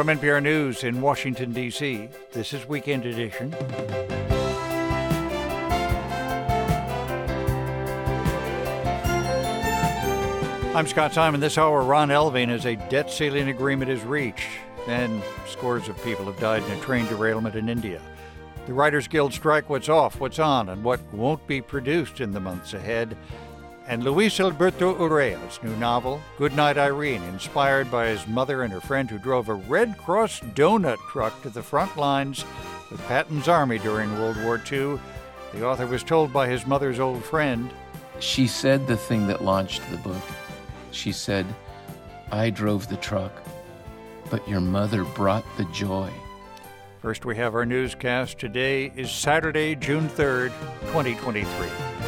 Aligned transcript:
From 0.00 0.06
NPR 0.06 0.42
News 0.42 0.82
in 0.82 1.02
Washington, 1.02 1.52
D.C., 1.52 2.08
this 2.32 2.54
is 2.54 2.66
Weekend 2.66 3.04
Edition. 3.04 3.54
I'm 10.74 10.86
Scott 10.86 11.12
Simon. 11.12 11.38
This 11.38 11.58
hour, 11.58 11.82
Ron 11.82 12.08
Elving 12.08 12.48
as 12.48 12.64
a 12.64 12.76
debt 12.88 13.10
ceiling 13.10 13.50
agreement 13.50 13.90
is 13.90 14.02
reached, 14.04 14.48
and 14.88 15.22
scores 15.46 15.86
of 15.86 16.02
people 16.02 16.24
have 16.24 16.40
died 16.40 16.62
in 16.62 16.70
a 16.70 16.80
train 16.80 17.04
derailment 17.08 17.54
in 17.54 17.68
India. 17.68 18.00
The 18.64 18.72
Writers 18.72 19.06
Guild 19.06 19.34
strike 19.34 19.68
what's 19.68 19.90
off, 19.90 20.18
what's 20.18 20.38
on, 20.38 20.70
and 20.70 20.82
what 20.82 21.00
won't 21.12 21.46
be 21.46 21.60
produced 21.60 22.22
in 22.22 22.32
the 22.32 22.40
months 22.40 22.72
ahead. 22.72 23.14
And 23.90 24.04
Luis 24.04 24.38
Alberto 24.38 24.94
Urrea's 24.94 25.60
new 25.64 25.74
novel, 25.74 26.22
Goodnight 26.38 26.78
Irene, 26.78 27.24
inspired 27.24 27.90
by 27.90 28.06
his 28.06 28.24
mother 28.28 28.62
and 28.62 28.72
her 28.72 28.80
friend 28.80 29.10
who 29.10 29.18
drove 29.18 29.48
a 29.48 29.54
Red 29.54 29.98
Cross 29.98 30.38
donut 30.54 30.98
truck 31.08 31.42
to 31.42 31.50
the 31.50 31.64
front 31.64 31.96
lines 31.96 32.44
with 32.88 33.04
Patton's 33.08 33.48
army 33.48 33.80
during 33.80 34.16
World 34.16 34.36
War 34.44 34.62
II. 34.70 34.96
The 35.52 35.66
author 35.66 35.88
was 35.88 36.04
told 36.04 36.32
by 36.32 36.48
his 36.48 36.68
mother's 36.68 37.00
old 37.00 37.24
friend. 37.24 37.68
She 38.20 38.46
said 38.46 38.86
the 38.86 38.96
thing 38.96 39.26
that 39.26 39.42
launched 39.42 39.82
the 39.90 39.96
book. 39.96 40.22
She 40.92 41.10
said, 41.10 41.44
I 42.30 42.50
drove 42.50 42.88
the 42.88 42.96
truck, 42.98 43.32
but 44.30 44.46
your 44.48 44.60
mother 44.60 45.02
brought 45.02 45.44
the 45.56 45.64
joy. 45.72 46.12
First, 47.02 47.24
we 47.24 47.34
have 47.38 47.56
our 47.56 47.66
newscast. 47.66 48.38
Today 48.38 48.92
is 48.94 49.10
Saturday, 49.10 49.74
June 49.74 50.08
3rd, 50.10 50.52
2023. 50.92 51.99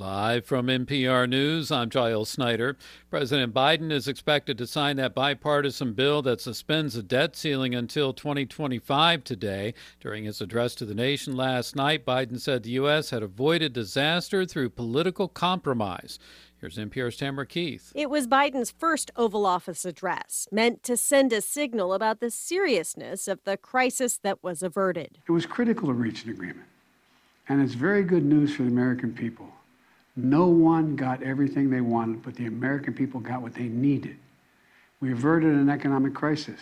Live 0.00 0.46
from 0.46 0.68
NPR 0.68 1.28
News, 1.28 1.70
I'm 1.70 1.90
Giles 1.90 2.30
Snyder. 2.30 2.78
President 3.10 3.52
Biden 3.52 3.92
is 3.92 4.08
expected 4.08 4.56
to 4.56 4.66
sign 4.66 4.96
that 4.96 5.14
bipartisan 5.14 5.92
bill 5.92 6.22
that 6.22 6.40
suspends 6.40 6.94
the 6.94 7.02
debt 7.02 7.36
ceiling 7.36 7.74
until 7.74 8.14
2025 8.14 9.22
today. 9.22 9.74
During 10.00 10.24
his 10.24 10.40
address 10.40 10.74
to 10.76 10.86
the 10.86 10.94
nation 10.94 11.36
last 11.36 11.76
night, 11.76 12.06
Biden 12.06 12.40
said 12.40 12.62
the 12.62 12.70
U.S. 12.70 13.10
had 13.10 13.22
avoided 13.22 13.74
disaster 13.74 14.46
through 14.46 14.70
political 14.70 15.28
compromise. 15.28 16.18
Here's 16.58 16.78
NPR's 16.78 17.18
Tamara 17.18 17.44
Keith. 17.44 17.92
It 17.94 18.08
was 18.08 18.26
Biden's 18.26 18.70
first 18.70 19.10
Oval 19.16 19.44
Office 19.44 19.84
address, 19.84 20.48
meant 20.50 20.82
to 20.84 20.96
send 20.96 21.30
a 21.34 21.42
signal 21.42 21.92
about 21.92 22.20
the 22.20 22.30
seriousness 22.30 23.28
of 23.28 23.44
the 23.44 23.58
crisis 23.58 24.16
that 24.22 24.42
was 24.42 24.62
averted. 24.62 25.18
It 25.28 25.32
was 25.32 25.44
critical 25.44 25.88
to 25.88 25.94
reach 25.94 26.24
an 26.24 26.30
agreement. 26.30 26.68
And 27.50 27.60
it's 27.60 27.74
very 27.74 28.02
good 28.02 28.24
news 28.24 28.54
for 28.54 28.62
the 28.62 28.70
American 28.70 29.12
people. 29.12 29.52
No 30.16 30.46
one 30.46 30.96
got 30.96 31.22
everything 31.22 31.70
they 31.70 31.80
wanted, 31.80 32.22
but 32.22 32.34
the 32.34 32.46
American 32.46 32.94
people 32.94 33.20
got 33.20 33.42
what 33.42 33.54
they 33.54 33.68
needed. 33.68 34.16
We 35.00 35.12
averted 35.12 35.54
an 35.54 35.70
economic 35.70 36.14
crisis 36.14 36.60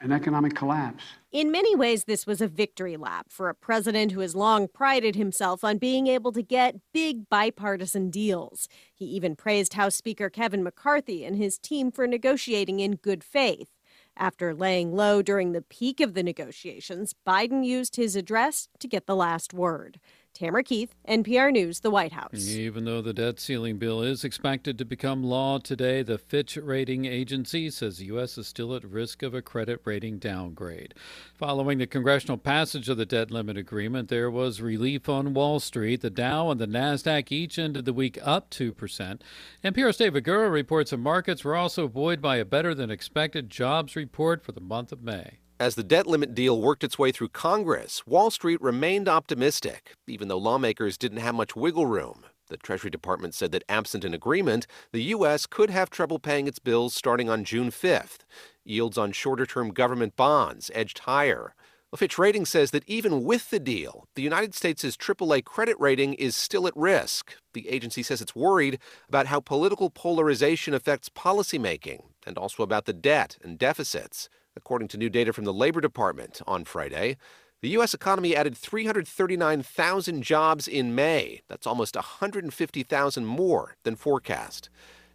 an 0.00 0.12
economic 0.12 0.54
collapse. 0.54 1.04
In 1.30 1.50
many 1.50 1.76
ways, 1.76 2.04
this 2.04 2.26
was 2.26 2.40
a 2.40 2.48
victory 2.48 2.96
lap 2.96 3.26
for 3.28 3.48
a 3.48 3.54
president 3.54 4.12
who 4.12 4.20
has 4.20 4.34
long 4.34 4.66
prided 4.66 5.14
himself 5.14 5.62
on 5.62 5.78
being 5.78 6.06
able 6.06 6.32
to 6.32 6.42
get 6.42 6.80
big 6.92 7.28
bipartisan 7.28 8.10
deals. 8.10 8.68
He 8.94 9.04
even 9.04 9.36
praised 9.36 9.74
House 9.74 9.94
Speaker 9.94 10.30
Kevin 10.30 10.62
McCarthy 10.62 11.24
and 11.24 11.36
his 11.36 11.58
team 11.58 11.92
for 11.92 12.06
negotiating 12.06 12.80
in 12.80 12.96
good 12.96 13.22
faith. 13.22 13.68
After 14.16 14.54
laying 14.54 14.94
low 14.94 15.22
during 15.22 15.52
the 15.52 15.62
peak 15.62 16.00
of 16.00 16.14
the 16.14 16.22
negotiations, 16.22 17.14
Biden 17.26 17.64
used 17.64 17.96
his 17.96 18.16
address 18.16 18.68
to 18.78 18.88
get 18.88 19.06
the 19.06 19.16
last 19.16 19.54
word. 19.54 20.00
Tamara 20.40 20.62
Keith, 20.62 20.94
NPR 21.06 21.52
News, 21.52 21.80
the 21.80 21.90
White 21.90 22.12
House. 22.12 22.48
Even 22.48 22.86
though 22.86 23.02
the 23.02 23.12
debt 23.12 23.38
ceiling 23.38 23.76
bill 23.76 24.00
is 24.00 24.24
expected 24.24 24.78
to 24.78 24.86
become 24.86 25.22
law 25.22 25.58
today, 25.58 26.02
the 26.02 26.16
Fitch 26.16 26.56
rating 26.56 27.04
agency 27.04 27.68
says 27.68 27.98
the 27.98 28.06
U.S. 28.06 28.38
is 28.38 28.46
still 28.46 28.74
at 28.74 28.82
risk 28.82 29.22
of 29.22 29.34
a 29.34 29.42
credit 29.42 29.82
rating 29.84 30.18
downgrade. 30.18 30.94
Following 31.34 31.76
the 31.76 31.86
congressional 31.86 32.38
passage 32.38 32.88
of 32.88 32.96
the 32.96 33.04
debt 33.04 33.30
limit 33.30 33.58
agreement, 33.58 34.08
there 34.08 34.30
was 34.30 34.62
relief 34.62 35.10
on 35.10 35.34
Wall 35.34 35.60
Street. 35.60 36.00
The 36.00 36.08
Dow 36.08 36.50
and 36.50 36.58
the 36.58 36.66
NASDAQ 36.66 37.30
each 37.30 37.58
ended 37.58 37.84
the 37.84 37.92
week 37.92 38.18
up 38.22 38.48
2%. 38.48 39.20
NPR's 39.62 39.96
David 39.98 40.24
Gura 40.24 40.50
reports 40.50 40.90
that 40.92 40.96
markets 40.96 41.44
were 41.44 41.56
also 41.56 41.86
buoyed 41.86 42.22
by 42.22 42.36
a 42.36 42.46
better 42.46 42.74
than 42.74 42.90
expected 42.90 43.50
jobs 43.50 43.94
report 43.94 44.42
for 44.42 44.52
the 44.52 44.60
month 44.60 44.90
of 44.90 45.02
May. 45.02 45.39
As 45.60 45.74
the 45.74 45.84
debt 45.84 46.06
limit 46.06 46.34
deal 46.34 46.58
worked 46.58 46.82
its 46.82 46.98
way 46.98 47.12
through 47.12 47.28
Congress, 47.28 48.06
Wall 48.06 48.30
Street 48.30 48.62
remained 48.62 49.10
optimistic, 49.10 49.94
even 50.06 50.28
though 50.28 50.38
lawmakers 50.38 50.96
didn't 50.96 51.18
have 51.18 51.34
much 51.34 51.54
wiggle 51.54 51.84
room. 51.84 52.24
The 52.48 52.56
Treasury 52.56 52.88
Department 52.88 53.34
said 53.34 53.52
that 53.52 53.64
absent 53.68 54.02
an 54.06 54.14
agreement, 54.14 54.66
the 54.92 55.02
U.S. 55.02 55.44
could 55.44 55.68
have 55.68 55.90
trouble 55.90 56.18
paying 56.18 56.46
its 56.46 56.58
bills 56.58 56.94
starting 56.94 57.28
on 57.28 57.44
June 57.44 57.70
5th. 57.70 58.20
Yields 58.64 58.96
on 58.96 59.12
shorter 59.12 59.44
term 59.44 59.68
government 59.68 60.16
bonds 60.16 60.70
edged 60.74 61.00
higher. 61.00 61.54
Fitch 61.94 62.16
Ratings 62.16 62.48
says 62.48 62.70
that 62.70 62.88
even 62.88 63.22
with 63.22 63.50
the 63.50 63.60
deal, 63.60 64.08
the 64.14 64.22
United 64.22 64.54
States' 64.54 64.96
AAA 64.96 65.44
credit 65.44 65.78
rating 65.78 66.14
is 66.14 66.34
still 66.34 66.66
at 66.68 66.76
risk. 66.76 67.34
The 67.52 67.68
agency 67.68 68.02
says 68.02 68.22
it's 68.22 68.34
worried 68.34 68.78
about 69.10 69.26
how 69.26 69.40
political 69.40 69.90
polarization 69.90 70.72
affects 70.72 71.10
policymaking 71.10 72.04
and 72.24 72.38
also 72.38 72.62
about 72.62 72.86
the 72.86 72.94
debt 72.94 73.36
and 73.42 73.58
deficits. 73.58 74.30
According 74.56 74.88
to 74.88 74.98
new 74.98 75.08
data 75.08 75.32
from 75.32 75.44
the 75.44 75.52
Labor 75.52 75.80
Department 75.80 76.40
on 76.46 76.64
Friday, 76.64 77.16
the 77.62 77.68
U.S. 77.70 77.92
economy 77.92 78.34
added 78.34 78.56
339,000 78.56 80.22
jobs 80.22 80.66
in 80.66 80.94
May. 80.94 81.42
That's 81.48 81.66
almost 81.66 81.94
150,000 81.94 83.26
more 83.26 83.76
than 83.84 83.96
forecast. 83.96 84.70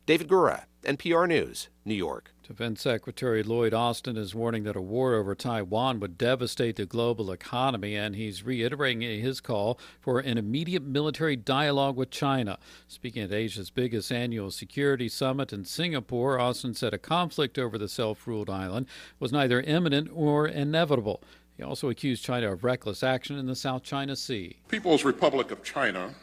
David 0.05 0.27
Gura, 0.27 0.65
NPR 0.83 1.27
News, 1.27 1.69
New 1.83 1.95
York. 1.95 2.34
Defense 2.47 2.81
Secretary 2.81 3.41
Lloyd 3.41 3.73
Austin 3.73 4.17
is 4.17 4.35
warning 4.35 4.65
that 4.65 4.75
a 4.75 4.81
war 4.81 5.15
over 5.15 5.33
Taiwan 5.33 5.99
would 5.99 6.15
devastate 6.15 6.75
the 6.75 6.85
global 6.85 7.31
economy, 7.31 7.95
and 7.95 8.15
he's 8.15 8.43
reiterating 8.43 9.01
his 9.01 9.41
call 9.41 9.79
for 9.99 10.19
an 10.19 10.37
immediate 10.37 10.83
military 10.83 11.35
dialogue 11.35 11.95
with 11.95 12.11
China. 12.11 12.59
Speaking 12.87 13.23
at 13.23 13.31
Asia's 13.31 13.71
biggest 13.71 14.11
annual 14.11 14.51
security 14.51 15.09
summit 15.09 15.53
in 15.53 15.65
Singapore, 15.65 16.39
Austin 16.39 16.75
said 16.75 16.93
a 16.93 16.99
conflict 16.99 17.57
over 17.57 17.79
the 17.79 17.89
self 17.89 18.27
ruled 18.27 18.49
island 18.49 18.85
was 19.19 19.31
neither 19.31 19.61
imminent 19.61 20.09
or 20.13 20.47
inevitable. 20.47 21.23
He 21.57 21.63
also 21.63 21.89
accused 21.89 22.23
China 22.23 22.51
of 22.51 22.63
reckless 22.63 23.01
action 23.01 23.39
in 23.39 23.47
the 23.47 23.55
South 23.55 23.81
China 23.81 24.15
Sea. 24.15 24.57
People's 24.67 25.03
Republic 25.03 25.49
of 25.49 25.63
China 25.63 26.13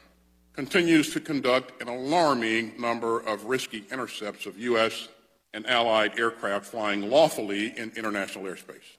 continues 0.52 1.12
to 1.14 1.18
conduct 1.20 1.82
an 1.82 1.88
alarming 1.88 2.80
number 2.80 3.18
of 3.18 3.46
risky 3.46 3.84
intercepts 3.90 4.46
of 4.46 4.56
U.S 4.56 5.08
and 5.54 5.66
allied 5.66 6.18
aircraft 6.18 6.66
flying 6.66 7.10
lawfully 7.10 7.76
in 7.76 7.92
international 7.96 8.44
airspace. 8.44 8.96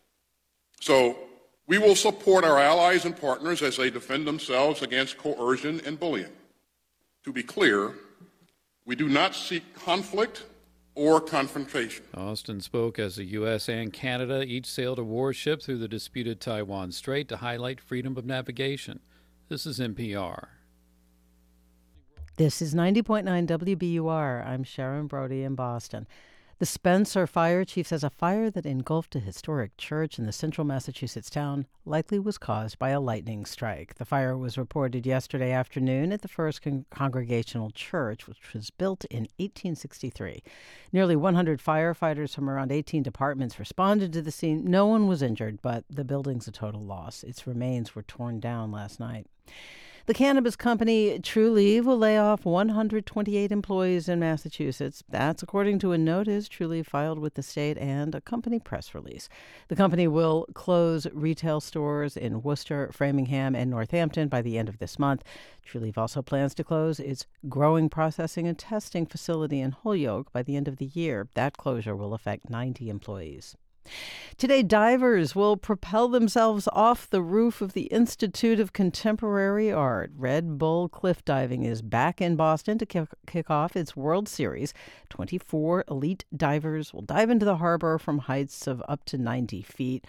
So 0.80 1.18
we 1.68 1.78
will 1.78 1.96
support 1.96 2.44
our 2.44 2.60
allies 2.60 3.06
and 3.06 3.20
partners 3.20 3.62
as 3.62 3.78
they 3.78 3.90
defend 3.90 4.28
themselves 4.28 4.82
against 4.82 5.18
coercion 5.18 5.82
and 5.86 6.00
bullying. 6.00 6.32
To 7.24 7.32
be 7.32 7.44
clear, 7.44 7.94
we 8.86 8.96
do 8.96 9.08
not 9.08 9.34
seek 9.34 9.74
conflict 9.74 10.44
or 10.96 11.20
confrontation. 11.20 12.06
Austin 12.14 12.62
spoke 12.62 13.00
as 13.00 13.16
the 13.16 13.24
U.S. 13.26 13.68
and 13.68 13.92
Canada 13.92 14.44
each 14.44 14.68
sailed 14.68 15.00
a 15.00 15.04
warship 15.04 15.62
through 15.62 15.80
the 15.80 15.88
disputed 15.88 16.40
Taiwan 16.40 16.92
Strait 16.92 17.28
to 17.30 17.38
highlight 17.38 17.82
freedom 17.82 18.18
of 18.18 18.26
navigation. 18.26 19.00
This 19.50 19.66
is 19.66 19.80
NPR. 19.80 20.48
This 22.36 22.62
is 22.62 22.76
90.9 22.76 23.48
WBUR. 23.48 24.46
I'm 24.46 24.64
Sharon 24.64 25.08
Brody 25.08 25.44
in 25.44 25.56
Boston. 25.56 26.08
The 26.64 26.68
Spencer 26.68 27.28
Fire 27.28 27.66
Chief 27.66 27.86
says 27.86 28.06
a 28.06 28.10
fire 28.10 28.50
that 28.50 28.66
engulfed 28.66 29.18
a 29.18 29.20
historic 29.20 29.76
church 29.76 30.18
in 30.18 30.26
the 30.26 30.32
central 30.32 30.64
Massachusetts 30.64 31.30
town 31.30 31.68
likely 31.84 32.20
was 32.20 32.38
caused 32.38 32.80
by 32.80 32.92
a 32.92 33.02
lightning 33.02 33.46
strike. 33.46 33.96
The 33.96 34.06
fire 34.06 34.38
was 34.38 34.58
reported 34.58 35.06
yesterday 35.06 35.52
afternoon 35.52 36.14
at 36.14 36.22
the 36.22 36.30
First 36.30 36.62
Con- 36.62 36.86
Congregational 36.90 37.72
Church, 37.72 38.30
which 38.30 38.54
was 38.54 38.70
built 38.70 39.04
in 39.10 39.28
1863. 39.40 40.42
Nearly 40.94 41.18
100 41.18 41.60
firefighters 41.62 42.34
from 42.34 42.50
around 42.50 42.72
18 42.72 43.04
departments 43.04 43.60
responded 43.60 44.14
to 44.14 44.22
the 44.22 44.32
scene. 44.32 44.64
No 44.64 44.86
one 44.86 45.08
was 45.08 45.22
injured, 45.22 45.62
but 45.62 45.84
the 45.90 46.06
building's 46.06 46.48
a 46.48 46.52
total 46.54 46.86
loss. 46.86 47.24
Its 47.24 47.46
remains 47.46 47.94
were 47.94 48.04
torn 48.04 48.40
down 48.40 48.72
last 48.72 49.02
night. 49.02 49.28
The 50.06 50.14
cannabis 50.14 50.58
company 50.58 51.18
Trulieve 51.20 51.86
will 51.86 51.98
lay 51.98 52.18
off 52.18 52.44
128 52.44 53.54
employees 53.54 54.10
in 54.10 54.20
Massachusetts. 54.20 55.02
That's 55.08 55.42
according 55.42 55.80
to 55.80 55.94
a 55.94 55.98
notice 55.98 56.50
Trulieve 56.50 56.88
filed 56.88 57.20
with 57.20 57.36
the 57.36 57.42
state 57.42 57.78
and 57.78 58.14
a 58.14 58.20
company 58.20 58.60
press 58.60 58.94
release. 58.94 59.30
The 59.70 59.78
company 59.78 60.10
will 60.10 60.46
close 60.54 61.08
retail 61.14 61.62
stores 61.62 62.18
in 62.18 62.42
Worcester, 62.42 62.90
Framingham, 62.92 63.56
and 63.56 63.70
Northampton 63.70 64.28
by 64.28 64.42
the 64.42 64.58
end 64.58 64.68
of 64.68 64.80
this 64.80 65.00
month. 65.00 65.24
Trulieve 65.66 65.98
also 65.98 66.22
plans 66.22 66.54
to 66.56 66.66
close 66.66 67.00
its 67.00 67.26
growing, 67.48 67.88
processing, 67.88 68.46
and 68.46 68.60
testing 68.60 69.06
facility 69.06 69.62
in 69.62 69.72
Holyoke 69.72 70.34
by 70.34 70.44
the 70.44 70.58
end 70.58 70.68
of 70.68 70.80
the 70.80 70.88
year. 70.88 71.30
That 71.36 71.56
closure 71.56 71.96
will 71.96 72.14
affect 72.14 72.50
90 72.50 72.90
employees. 72.90 73.56
Today, 74.38 74.64
divers 74.64 75.36
will 75.36 75.58
propel 75.58 76.08
themselves 76.08 76.68
off 76.74 77.10
the 77.10 77.22
roof 77.22 77.62
of 77.62 77.74
the 77.74 77.84
Institute 77.84 78.60
of 78.60 78.74
Contemporary 78.74 79.72
Art. 79.72 80.12
Red 80.18 80.58
Bull 80.58 80.90
Cliff 80.90 81.24
Diving 81.24 81.64
is 81.64 81.82
back 81.82 82.20
in 82.20 82.36
Boston 82.36 82.78
to 82.80 82.86
kick, 82.86 83.10
kick 83.28 83.50
off 83.50 83.76
its 83.76 83.96
World 83.96 84.28
Series. 84.28 84.74
24 85.10 85.86
elite 85.90 86.26
divers 86.36 86.94
will 86.94 87.04
dive 87.04 87.30
into 87.30 87.46
the 87.46 87.58
harbor 87.58 87.98
from 87.98 88.20
heights 88.20 88.68
of 88.68 88.84
up 88.88 89.06
to 89.06 89.18
90 89.18 89.62
feet. 89.62 90.06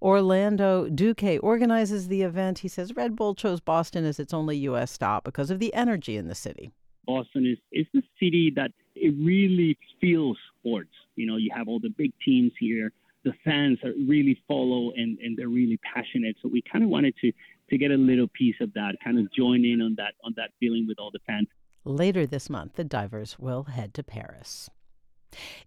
Orlando 0.00 0.88
Duque 0.88 1.38
organizes 1.42 2.08
the 2.08 2.22
event. 2.22 2.60
He 2.60 2.68
says 2.68 2.96
Red 2.96 3.16
Bull 3.16 3.34
chose 3.34 3.60
Boston 3.60 4.04
as 4.04 4.18
its 4.18 4.34
only 4.34 4.56
U.S. 4.58 4.90
stop 4.90 5.24
because 5.24 5.50
of 5.50 5.58
the 5.58 5.72
energy 5.74 6.16
in 6.16 6.28
the 6.28 6.34
city. 6.34 6.70
Boston 7.06 7.46
is, 7.46 7.58
is 7.72 7.86
the 7.94 8.02
city 8.18 8.52
that 8.56 8.72
it 8.94 9.14
really 9.18 9.78
feels 10.00 10.36
sports. 10.58 10.90
You 11.14 11.26
know, 11.26 11.36
you 11.36 11.50
have 11.54 11.68
all 11.68 11.80
the 11.80 11.90
big 11.96 12.12
teams 12.24 12.52
here. 12.58 12.92
The 13.26 13.34
fans 13.44 13.78
are 13.84 13.92
really 14.08 14.40
follow 14.48 14.92
and, 14.96 15.18
and 15.18 15.36
they're 15.36 15.48
really 15.48 15.78
passionate. 15.94 16.36
So 16.40 16.48
we 16.48 16.62
kind 16.72 16.82
of 16.82 16.90
wanted 16.90 17.14
to 17.20 17.32
to 17.70 17.76
get 17.76 17.90
a 17.90 17.96
little 17.96 18.28
piece 18.28 18.54
of 18.60 18.72
that, 18.74 18.92
kind 19.02 19.18
of 19.18 19.26
join 19.32 19.64
in 19.64 19.82
on 19.82 19.96
that 19.96 20.14
on 20.24 20.32
that 20.36 20.50
feeling 20.60 20.86
with 20.88 20.98
all 20.98 21.10
the 21.10 21.18
fans. 21.26 21.48
Later 21.84 22.26
this 22.26 22.48
month, 22.48 22.74
the 22.76 22.84
divers 22.84 23.38
will 23.38 23.64
head 23.64 23.92
to 23.94 24.02
Paris. 24.02 24.70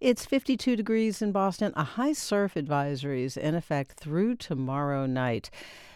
It's 0.00 0.26
52 0.26 0.76
degrees 0.76 1.22
in 1.22 1.32
Boston. 1.32 1.72
A 1.76 1.84
high 1.84 2.12
surf 2.12 2.56
advisory 2.56 3.24
is 3.24 3.36
in 3.36 3.54
effect 3.54 3.92
through 3.92 4.36
tomorrow 4.36 5.06
night. 5.06 5.50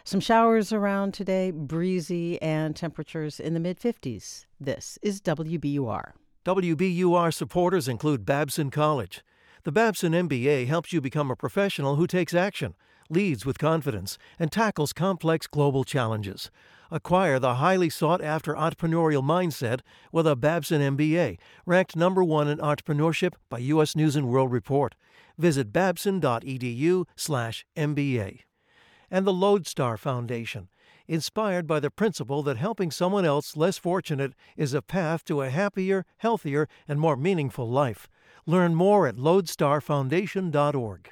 Some 0.04 0.20
showers 0.20 0.72
around 0.72 1.14
today, 1.14 1.50
breezy, 1.50 2.40
and 2.42 2.76
temperatures 2.76 3.40
in 3.40 3.54
the 3.54 3.60
mid 3.60 3.80
50s. 3.80 4.46
This 4.60 4.98
is 5.02 5.20
WBUR. 5.22 6.12
WBUR 6.44 7.32
supporters 7.32 7.88
include 7.88 8.26
Babson 8.26 8.70
College. 8.70 9.22
The 9.64 9.72
Babson 9.72 10.12
MBA 10.12 10.66
helps 10.66 10.92
you 10.92 11.00
become 11.00 11.30
a 11.30 11.36
professional 11.36 11.96
who 11.96 12.06
takes 12.06 12.34
action, 12.34 12.74
leads 13.08 13.46
with 13.46 13.56
confidence, 13.56 14.18
and 14.38 14.52
tackles 14.52 14.92
complex 14.92 15.46
global 15.46 15.84
challenges. 15.84 16.50
Acquire 16.90 17.38
the 17.38 17.54
highly 17.54 17.88
sought 17.88 18.22
after 18.22 18.52
entrepreneurial 18.52 19.24
mindset 19.24 19.80
with 20.12 20.26
a 20.26 20.36
Babson 20.36 20.82
MBA, 20.82 21.38
ranked 21.64 21.96
number 21.96 22.22
one 22.22 22.46
in 22.46 22.58
entrepreneurship 22.58 23.32
by 23.48 23.56
U.S. 23.60 23.96
News 23.96 24.16
and 24.16 24.28
World 24.28 24.52
Report. 24.52 24.96
Visit 25.38 25.72
babson.edu/mba. 25.72 28.40
And 29.10 29.26
the 29.26 29.32
Lodestar 29.32 29.96
Foundation, 29.96 30.68
inspired 31.08 31.66
by 31.66 31.80
the 31.80 31.90
principle 31.90 32.42
that 32.42 32.58
helping 32.58 32.90
someone 32.90 33.24
else 33.24 33.56
less 33.56 33.78
fortunate 33.78 34.34
is 34.58 34.74
a 34.74 34.82
path 34.82 35.24
to 35.24 35.40
a 35.40 35.48
happier, 35.48 36.04
healthier, 36.18 36.68
and 36.86 37.00
more 37.00 37.16
meaningful 37.16 37.70
life. 37.70 38.10
Learn 38.46 38.74
more 38.74 39.06
at 39.06 39.16
lodestarfoundation.org. 39.16 41.10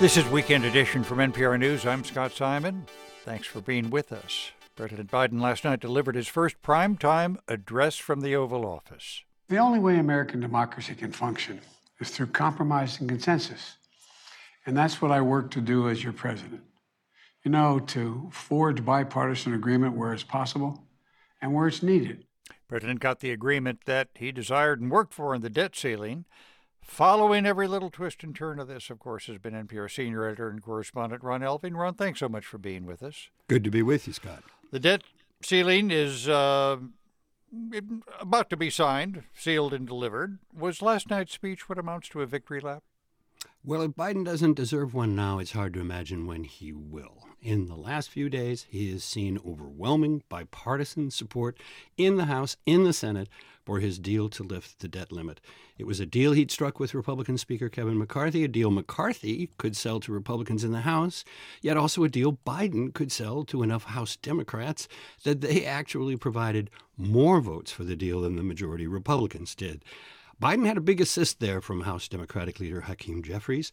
This 0.00 0.16
is 0.16 0.26
Weekend 0.30 0.64
Edition 0.64 1.04
from 1.04 1.18
NPR 1.18 1.58
News. 1.60 1.86
I'm 1.86 2.02
Scott 2.02 2.32
Simon. 2.32 2.86
Thanks 3.24 3.46
for 3.46 3.60
being 3.60 3.88
with 3.88 4.10
us. 4.10 4.50
President 4.74 5.10
Biden 5.10 5.40
last 5.40 5.62
night 5.62 5.78
delivered 5.78 6.16
his 6.16 6.26
first 6.26 6.60
primetime 6.60 7.36
address 7.46 7.98
from 7.98 8.20
the 8.20 8.34
Oval 8.34 8.66
Office. 8.66 9.22
The 9.48 9.58
only 9.58 9.78
way 9.78 9.98
American 9.98 10.40
democracy 10.40 10.94
can 10.96 11.12
function 11.12 11.60
is 12.00 12.10
through 12.10 12.28
compromise 12.28 12.98
and 12.98 13.08
consensus. 13.08 13.76
And 14.66 14.76
that's 14.76 15.00
what 15.00 15.12
I 15.12 15.20
work 15.20 15.52
to 15.52 15.60
do 15.60 15.88
as 15.88 16.02
your 16.02 16.12
president. 16.12 16.62
You 17.44 17.50
know, 17.50 17.80
to 17.80 18.28
forge 18.32 18.84
bipartisan 18.84 19.52
agreement 19.52 19.96
where 19.96 20.12
it's 20.12 20.22
possible 20.22 20.84
and 21.40 21.52
where 21.52 21.66
it's 21.66 21.82
needed. 21.82 22.24
President 22.68 23.00
got 23.00 23.20
the 23.20 23.32
agreement 23.32 23.80
that 23.84 24.08
he 24.14 24.32
desired 24.32 24.80
and 24.80 24.90
worked 24.90 25.12
for 25.12 25.34
in 25.34 25.42
the 25.42 25.50
debt 25.50 25.76
ceiling. 25.76 26.24
Following 26.80 27.46
every 27.46 27.68
little 27.68 27.90
twist 27.90 28.24
and 28.24 28.34
turn 28.34 28.58
of 28.58 28.68
this, 28.68 28.90
of 28.90 28.98
course, 28.98 29.26
has 29.26 29.38
been 29.38 29.54
NPR 29.54 29.90
senior 29.90 30.26
editor 30.26 30.48
and 30.48 30.62
correspondent 30.62 31.22
Ron 31.22 31.42
Elving. 31.42 31.76
Ron, 31.76 31.94
thanks 31.94 32.20
so 32.20 32.28
much 32.28 32.44
for 32.44 32.58
being 32.58 32.86
with 32.86 33.02
us. 33.02 33.28
Good 33.48 33.64
to 33.64 33.70
be 33.70 33.82
with 33.82 34.06
you, 34.06 34.12
Scott. 34.12 34.42
The 34.70 34.80
debt 34.80 35.02
ceiling 35.42 35.90
is 35.90 36.28
uh, 36.28 36.78
about 38.20 38.50
to 38.50 38.56
be 38.56 38.70
signed, 38.70 39.22
sealed, 39.34 39.74
and 39.74 39.86
delivered. 39.86 40.38
Was 40.56 40.82
last 40.82 41.10
night's 41.10 41.32
speech 41.32 41.68
what 41.68 41.78
amounts 41.78 42.08
to 42.10 42.22
a 42.22 42.26
victory 42.26 42.60
lap? 42.60 42.82
Well, 43.64 43.82
if 43.82 43.92
Biden 43.92 44.24
doesn't 44.24 44.54
deserve 44.54 44.94
one 44.94 45.14
now, 45.14 45.38
it's 45.38 45.52
hard 45.52 45.74
to 45.74 45.80
imagine 45.80 46.26
when 46.26 46.44
he 46.44 46.72
will. 46.72 47.26
In 47.42 47.66
the 47.66 47.74
last 47.74 48.08
few 48.08 48.28
days, 48.28 48.66
he 48.70 48.92
has 48.92 49.02
seen 49.02 49.36
overwhelming 49.44 50.22
bipartisan 50.28 51.10
support 51.10 51.58
in 51.96 52.14
the 52.14 52.26
House, 52.26 52.56
in 52.66 52.84
the 52.84 52.92
Senate, 52.92 53.28
for 53.64 53.80
his 53.80 53.98
deal 53.98 54.28
to 54.28 54.44
lift 54.44 54.78
the 54.78 54.86
debt 54.86 55.10
limit. 55.10 55.40
It 55.76 55.84
was 55.84 55.98
a 55.98 56.06
deal 56.06 56.32
he'd 56.32 56.52
struck 56.52 56.78
with 56.78 56.94
Republican 56.94 57.36
Speaker 57.38 57.68
Kevin 57.68 57.98
McCarthy, 57.98 58.44
a 58.44 58.48
deal 58.48 58.70
McCarthy 58.70 59.50
could 59.58 59.76
sell 59.76 59.98
to 60.00 60.12
Republicans 60.12 60.62
in 60.62 60.70
the 60.70 60.82
House, 60.82 61.24
yet 61.60 61.76
also 61.76 62.04
a 62.04 62.08
deal 62.08 62.38
Biden 62.46 62.94
could 62.94 63.10
sell 63.10 63.42
to 63.46 63.64
enough 63.64 63.84
House 63.84 64.14
Democrats 64.14 64.86
that 65.24 65.40
they 65.40 65.64
actually 65.64 66.16
provided 66.16 66.70
more 66.96 67.40
votes 67.40 67.72
for 67.72 67.82
the 67.82 67.96
deal 67.96 68.20
than 68.20 68.36
the 68.36 68.44
majority 68.44 68.86
Republicans 68.86 69.56
did. 69.56 69.84
Biden 70.40 70.66
had 70.66 70.76
a 70.76 70.80
big 70.80 71.00
assist 71.00 71.40
there 71.40 71.60
from 71.60 71.82
House 71.82 72.06
Democratic 72.06 72.60
leader 72.60 72.82
Hakeem 72.82 73.22
Jeffries. 73.22 73.72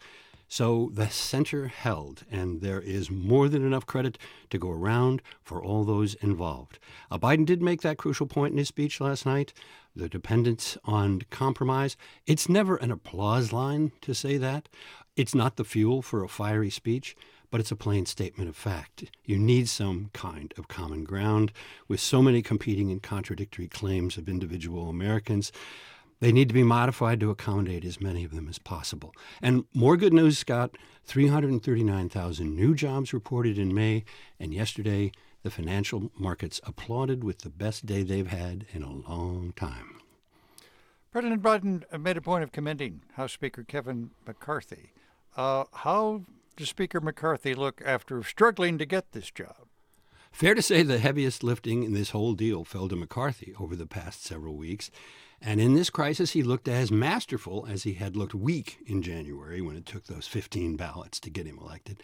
So 0.52 0.90
the 0.92 1.10
center 1.10 1.68
held, 1.68 2.26
and 2.32 2.60
there 2.60 2.82
is 2.82 3.12
more 3.12 3.48
than 3.48 3.66
enough 3.66 3.86
credit 3.86 4.18
to 4.50 4.58
go 4.58 4.72
around 4.72 5.22
for 5.44 5.64
all 5.64 5.84
those 5.84 6.16
involved. 6.16 6.80
Uh, 7.12 7.20
Biden 7.20 7.46
did 7.46 7.62
make 7.62 7.82
that 7.82 8.00
crucial 8.00 8.26
point 8.26 8.52
in 8.52 8.58
his 8.58 8.68
speech 8.68 9.00
last 9.00 9.26
night 9.26 9.54
the 9.96 10.10
dependence 10.10 10.78
on 10.86 11.22
compromise. 11.30 11.96
It's 12.26 12.50
never 12.50 12.78
an 12.78 12.92
applause 12.92 13.52
line 13.52 13.92
to 14.02 14.14
say 14.14 14.38
that. 14.38 14.70
It's 15.16 15.36
not 15.36 15.56
the 15.56 15.64
fuel 15.64 16.02
for 16.02 16.24
a 16.24 16.30
fiery 16.30 16.70
speech, 16.70 17.16
but 17.52 17.60
it's 17.60 17.72
a 17.72 17.76
plain 17.76 18.06
statement 18.06 18.50
of 18.50 18.56
fact. 18.56 19.06
You 19.26 19.38
need 19.38 19.68
some 19.68 20.10
kind 20.14 20.54
of 20.58 20.68
common 20.68 21.04
ground 21.04 21.52
with 21.88 22.00
so 22.00 22.22
many 22.22 22.42
competing 22.42 22.92
and 22.92 23.04
contradictory 23.04 23.68
claims 23.68 24.18
of 24.18 24.30
individual 24.30 24.90
Americans. 24.90 25.52
They 26.20 26.32
need 26.34 26.50
to 26.50 26.54
be 26.54 26.64
modified 26.64 27.20
to 27.22 27.30
accommodate 27.30 27.86
as 27.86 28.02
many 28.02 28.26
of 28.26 28.32
them 28.32 28.50
as 28.50 28.60
possible. 28.60 29.14
And 29.42 29.64
more 29.74 29.96
good 29.96 30.14
news, 30.14 30.38
Scott 30.38 30.78
339,000 31.06 32.56
new 32.56 32.76
jobs 32.76 33.14
reported 33.14 33.58
in 33.58 33.74
May, 33.74 34.04
and 34.40 34.54
yesterday 34.54 35.12
the 35.44 35.50
financial 35.50 36.12
markets 36.18 36.60
applauded 36.64 37.24
with 37.24 37.40
the 37.40 37.50
best 37.50 37.86
day 37.86 38.04
they've 38.04 38.28
had 38.28 38.66
in 38.74 38.84
a 38.84 38.92
long 38.92 39.54
time. 39.56 40.02
President 41.12 41.42
Biden 41.42 41.84
made 42.00 42.18
a 42.18 42.22
point 42.22 42.44
of 42.44 42.52
commending 42.52 43.02
House 43.14 43.34
Speaker 43.34 43.64
Kevin 43.64 44.12
McCarthy. 44.28 44.92
Uh, 45.36 45.64
how 45.74 46.24
does 46.58 46.70
Speaker 46.70 47.00
McCarthy 47.00 47.56
look 47.56 47.82
after 47.86 48.22
struggling 48.24 48.78
to 48.78 48.86
get 48.86 49.14
this 49.14 49.32
job? 49.32 49.68
Fair 50.32 50.54
to 50.54 50.62
say 50.62 50.84
the 50.84 51.00
heaviest 51.00 51.44
lifting 51.44 51.84
in 51.84 51.94
this 51.94 52.12
whole 52.12 52.34
deal 52.34 52.64
fell 52.64 52.88
to 52.88 52.96
McCarthy 52.96 53.56
over 53.60 53.76
the 53.76 53.88
past 53.88 54.24
several 54.24 54.56
weeks. 54.56 54.92
And 55.42 55.62
in 55.62 55.74
this 55.74 55.90
crisis, 55.90 56.32
he 56.32 56.44
looked 56.44 56.68
as 56.68 56.92
masterful 56.92 57.66
as 57.70 57.84
he 57.84 57.94
had 57.94 58.18
looked 58.18 58.36
weak 58.36 58.80
in 58.86 59.02
January 59.02 59.62
when 59.62 59.76
it 59.76 59.86
took 59.86 60.06
those 60.06 60.28
15 60.28 60.76
ballots 60.76 61.20
to 61.22 61.30
get 61.30 61.46
him 61.46 61.60
elected. 61.60 62.04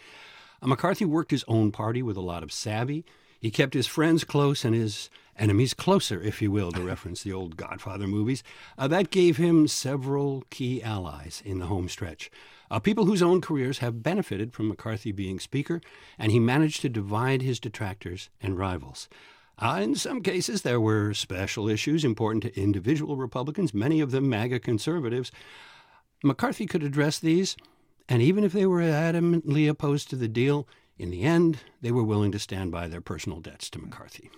Uh, 0.62 0.68
McCarthy 0.68 1.04
worked 1.04 1.30
his 1.30 1.44
own 1.46 1.70
party 1.70 2.02
with 2.02 2.16
a 2.16 2.22
lot 2.22 2.42
of 2.42 2.52
savvy. 2.52 3.04
He 3.38 3.50
kept 3.50 3.74
his 3.74 3.86
friends 3.86 4.24
close 4.24 4.64
and 4.64 4.74
his 4.74 5.10
enemies 5.38 5.74
closer, 5.74 6.20
if 6.22 6.40
you 6.40 6.50
will, 6.50 6.72
to 6.72 6.82
reference 6.86 7.22
the 7.22 7.32
old 7.32 7.56
Godfather 7.56 8.06
movies. 8.06 8.42
Uh, 8.78 8.88
that 8.88 9.10
gave 9.10 9.36
him 9.36 9.68
several 9.68 10.44
key 10.50 10.82
allies 10.82 11.42
in 11.44 11.58
the 11.58 11.66
home 11.66 11.88
stretch. 11.88 12.30
Uh, 12.70 12.80
people 12.80 13.04
whose 13.04 13.22
own 13.22 13.40
careers 13.40 13.78
have 13.78 14.02
benefited 14.02 14.52
from 14.52 14.68
McCarthy 14.68 15.12
being 15.12 15.38
Speaker, 15.38 15.80
and 16.18 16.32
he 16.32 16.40
managed 16.40 16.80
to 16.82 16.88
divide 16.88 17.42
his 17.42 17.60
detractors 17.60 18.30
and 18.40 18.58
rivals. 18.58 19.08
Uh, 19.58 19.80
in 19.82 19.94
some 19.94 20.20
cases, 20.20 20.62
there 20.62 20.80
were 20.80 21.14
special 21.14 21.68
issues 21.68 22.04
important 22.04 22.42
to 22.42 22.60
individual 22.60 23.16
Republicans, 23.16 23.72
many 23.72 24.00
of 24.00 24.10
them 24.10 24.28
MAGA 24.28 24.60
conservatives. 24.60 25.32
McCarthy 26.22 26.66
could 26.66 26.82
address 26.82 27.18
these, 27.18 27.56
and 28.08 28.20
even 28.20 28.44
if 28.44 28.52
they 28.52 28.66
were 28.66 28.82
adamantly 28.82 29.68
opposed 29.68 30.10
to 30.10 30.16
the 30.16 30.28
deal, 30.28 30.68
in 30.98 31.10
the 31.10 31.22
end, 31.22 31.58
they 31.80 31.90
were 31.90 32.02
willing 32.02 32.32
to 32.32 32.38
stand 32.38 32.70
by 32.70 32.88
their 32.88 33.00
personal 33.00 33.40
debts 33.40 33.70
to 33.70 33.78
McCarthy. 33.78 34.30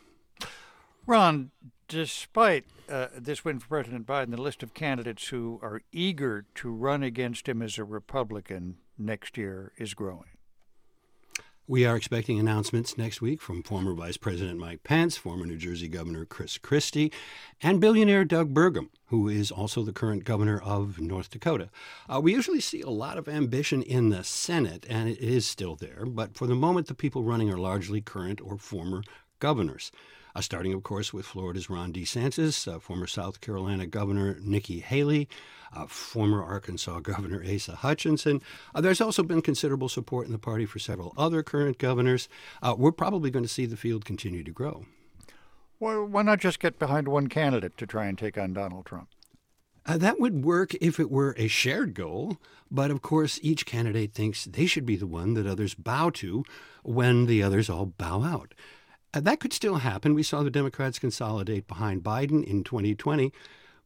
Ron, 1.07 1.51
despite 1.89 2.65
uh, 2.89 3.09
this 3.17 3.45
win 3.45 3.59
for 3.59 3.69
President 3.69 4.07
Biden, 4.07 4.31
the 4.31 4.41
list 4.41 4.63
of 4.63 4.75
candidates 4.75 5.29
who 5.29 5.59
are 5.63 5.83
eager 5.91 6.47
to 6.57 6.71
run 6.71 7.03
against 7.03 7.49
him 7.49 7.63
as 7.63 7.79
a 7.79 7.85
Republican 7.85 8.77
next 8.97 9.37
year 9.37 9.73
is 9.79 9.95
growing. 9.95 10.38
We 11.71 11.85
are 11.85 11.97
expecting 11.97 12.39
announcements 12.39 12.97
next 12.97 13.21
week 13.21 13.43
from 13.43 13.63
former 13.63 13.93
Vice 13.93 14.17
President 14.17 14.59
Mike 14.59 14.85
Pence, 14.85 15.19
former 15.19 15.45
New 15.45 15.59
Jersey 15.59 15.87
Governor 15.87 16.25
Chris 16.25 16.57
Christie, 16.57 17.13
and 17.63 17.79
billionaire 17.79 18.25
Doug 18.25 18.55
Burgum, 18.55 18.89
who 19.09 19.29
is 19.29 19.51
also 19.51 19.83
the 19.83 19.93
current 19.93 20.25
governor 20.25 20.59
of 20.65 20.99
North 20.99 21.29
Dakota. 21.29 21.69
Uh, 22.09 22.23
we 22.23 22.33
usually 22.33 22.61
see 22.61 22.81
a 22.81 22.89
lot 22.89 23.19
of 23.19 23.29
ambition 23.29 23.83
in 23.83 24.09
the 24.09 24.25
Senate, 24.25 24.87
and 24.89 25.11
it 25.11 25.19
is 25.19 25.47
still 25.47 25.77
there, 25.77 26.07
but 26.07 26.35
for 26.39 26.47
the 26.47 26.55
moment, 26.55 26.87
the 26.87 26.95
people 26.95 27.23
running 27.23 27.51
are 27.53 27.59
largely 27.59 28.01
current 28.01 28.41
or 28.41 28.57
former 28.57 29.03
governors. 29.39 29.93
Uh, 30.35 30.41
starting, 30.41 30.73
of 30.73 30.83
course, 30.83 31.13
with 31.13 31.27
Florida's 31.27 31.71
Ron 31.71 31.93
DeSantis, 31.93 32.73
uh, 32.73 32.79
former 32.79 33.07
South 33.07 33.41
Carolina 33.41 33.87
Governor 33.87 34.39
Nikki 34.41 34.81
Haley, 34.81 35.29
uh, 35.75 35.87
former 35.87 36.43
Arkansas 36.43 37.01
Governor 37.03 37.45
Asa 37.45 37.77
Hutchinson. 37.77 38.43
Uh, 38.75 38.81
there's 38.81 39.01
also 39.01 39.23
been 39.23 39.43
considerable 39.43 39.89
support 39.89 40.27
in 40.27 40.33
the 40.33 40.39
party 40.39 40.67
for 40.67 40.79
several 40.79 41.13
other 41.17 41.43
current 41.43 41.79
governors. 41.79 42.29
Uh, 42.63 42.75
we're 42.77 42.93
probably 42.93 43.31
going 43.31 43.45
to 43.45 43.49
see 43.49 43.67
the 43.67 43.77
field 43.77 44.05
continue 44.05 44.43
to 44.43 44.51
grow. 44.51 44.87
Well, 45.81 46.05
why 46.05 46.23
not 46.23 46.41
just 46.41 46.59
get 46.59 46.79
behind 46.79 47.07
one 47.09 47.29
candidate 47.29 47.77
to 47.77 47.87
try 47.87 48.07
and 48.07 48.19
take 48.19 48.37
on 48.37 48.53
Donald 48.53 48.87
Trump? 48.87 49.09
Uh, 49.87 49.97
that 49.97 50.21
would 50.21 50.45
work 50.45 50.75
if 50.83 51.01
it 51.01 51.11
were 51.11 51.35
a 51.39 51.49
shared 51.49 51.95
goal, 51.95 52.37
but 52.71 52.91
of 52.91 53.01
course, 53.01 53.39
each 53.43 53.65
candidate 53.65 54.13
thinks 54.13 54.45
they 54.45 54.67
should 54.67 54.85
be 54.85 54.97
the 54.97 55.07
one 55.07 55.33
that 55.33 55.47
others 55.47 55.75
bow 55.75 56.11
to 56.11 56.45
when 56.83 57.25
the 57.25 57.43
others 57.43 57.71
all 57.71 57.87
bow 57.87 58.23
out. 58.23 58.53
Uh, 59.15 59.21
that 59.21 59.41
could 59.41 59.53
still 59.53 59.77
happen. 59.77 60.15
We 60.15 60.23
saw 60.23 60.43
the 60.43 60.51
Democrats 60.51 60.99
consolidate 60.99 61.67
behind 61.67 62.03
Biden 62.03 62.45
in 62.45 62.63
2020, 62.63 63.33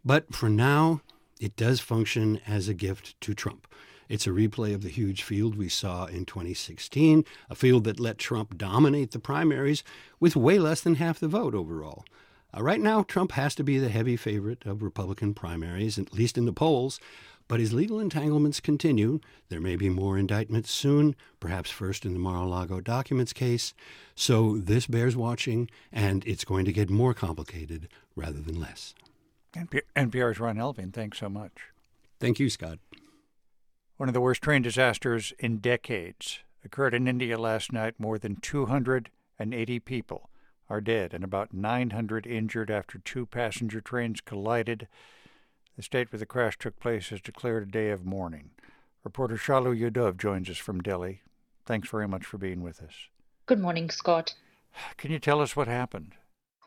but 0.04 0.34
for 0.34 0.48
now, 0.48 1.00
it 1.40 1.56
does 1.56 1.80
function 1.80 2.40
as 2.46 2.68
a 2.68 2.74
gift 2.74 3.20
to 3.20 3.34
Trump. 3.34 3.66
It's 4.08 4.26
a 4.26 4.30
replay 4.30 4.74
of 4.74 4.82
the 4.82 4.88
huge 4.88 5.22
field 5.22 5.56
we 5.56 5.68
saw 5.68 6.06
in 6.06 6.26
2016, 6.26 7.24
a 7.48 7.54
field 7.54 7.84
that 7.84 8.00
let 8.00 8.18
Trump 8.18 8.58
dominate 8.58 9.12
the 9.12 9.18
primaries 9.18 9.82
with 10.20 10.36
way 10.36 10.58
less 10.58 10.80
than 10.80 10.96
half 10.96 11.18
the 11.18 11.28
vote 11.28 11.54
overall. 11.54 12.04
Uh, 12.54 12.62
right 12.62 12.80
now, 12.80 13.02
Trump 13.02 13.32
has 13.32 13.54
to 13.54 13.64
be 13.64 13.78
the 13.78 13.88
heavy 13.88 14.16
favorite 14.16 14.66
of 14.66 14.82
Republican 14.82 15.32
primaries, 15.32 15.98
at 15.98 16.12
least 16.12 16.36
in 16.36 16.44
the 16.44 16.52
polls. 16.52 17.00
But 17.52 17.60
his 17.60 17.74
legal 17.74 18.00
entanglements 18.00 18.60
continue. 18.60 19.20
There 19.50 19.60
may 19.60 19.76
be 19.76 19.90
more 19.90 20.16
indictments 20.16 20.70
soon, 20.70 21.14
perhaps 21.38 21.68
first 21.68 22.06
in 22.06 22.14
the 22.14 22.18
Mar 22.18 22.44
a 22.44 22.46
Lago 22.46 22.80
documents 22.80 23.34
case. 23.34 23.74
So 24.14 24.56
this 24.56 24.86
bears 24.86 25.18
watching, 25.18 25.68
and 25.92 26.26
it's 26.26 26.46
going 26.46 26.64
to 26.64 26.72
get 26.72 26.88
more 26.88 27.12
complicated 27.12 27.88
rather 28.16 28.40
than 28.40 28.58
less. 28.58 28.94
NPR's 29.54 30.40
Ron 30.40 30.56
Elving, 30.56 30.94
thanks 30.94 31.18
so 31.18 31.28
much. 31.28 31.52
Thank 32.18 32.40
you, 32.40 32.48
Scott. 32.48 32.78
One 33.98 34.08
of 34.08 34.14
the 34.14 34.22
worst 34.22 34.40
train 34.40 34.62
disasters 34.62 35.34
in 35.38 35.58
decades 35.58 36.38
occurred 36.64 36.94
in 36.94 37.06
India 37.06 37.36
last 37.36 37.70
night. 37.70 38.00
More 38.00 38.18
than 38.18 38.36
280 38.36 39.78
people 39.80 40.30
are 40.70 40.80
dead 40.80 41.12
and 41.12 41.22
about 41.22 41.52
900 41.52 42.26
injured 42.26 42.70
after 42.70 42.98
two 42.98 43.26
passenger 43.26 43.82
trains 43.82 44.22
collided. 44.22 44.88
The 45.76 45.82
state 45.82 46.12
where 46.12 46.18
the 46.18 46.26
crash 46.26 46.58
took 46.58 46.78
place 46.78 47.08
has 47.08 47.22
declared 47.22 47.62
a 47.62 47.70
day 47.70 47.90
of 47.90 48.04
mourning. 48.04 48.50
Reporter 49.04 49.36
Shalu 49.36 49.74
Yadav 49.80 50.18
joins 50.18 50.50
us 50.50 50.58
from 50.58 50.82
Delhi. 50.82 51.22
Thanks 51.64 51.88
very 51.88 52.06
much 52.06 52.26
for 52.26 52.36
being 52.36 52.60
with 52.60 52.82
us. 52.82 53.08
Good 53.46 53.58
morning, 53.58 53.88
Scott. 53.88 54.34
Can 54.98 55.10
you 55.10 55.18
tell 55.18 55.40
us 55.40 55.56
what 55.56 55.68
happened? 55.68 56.14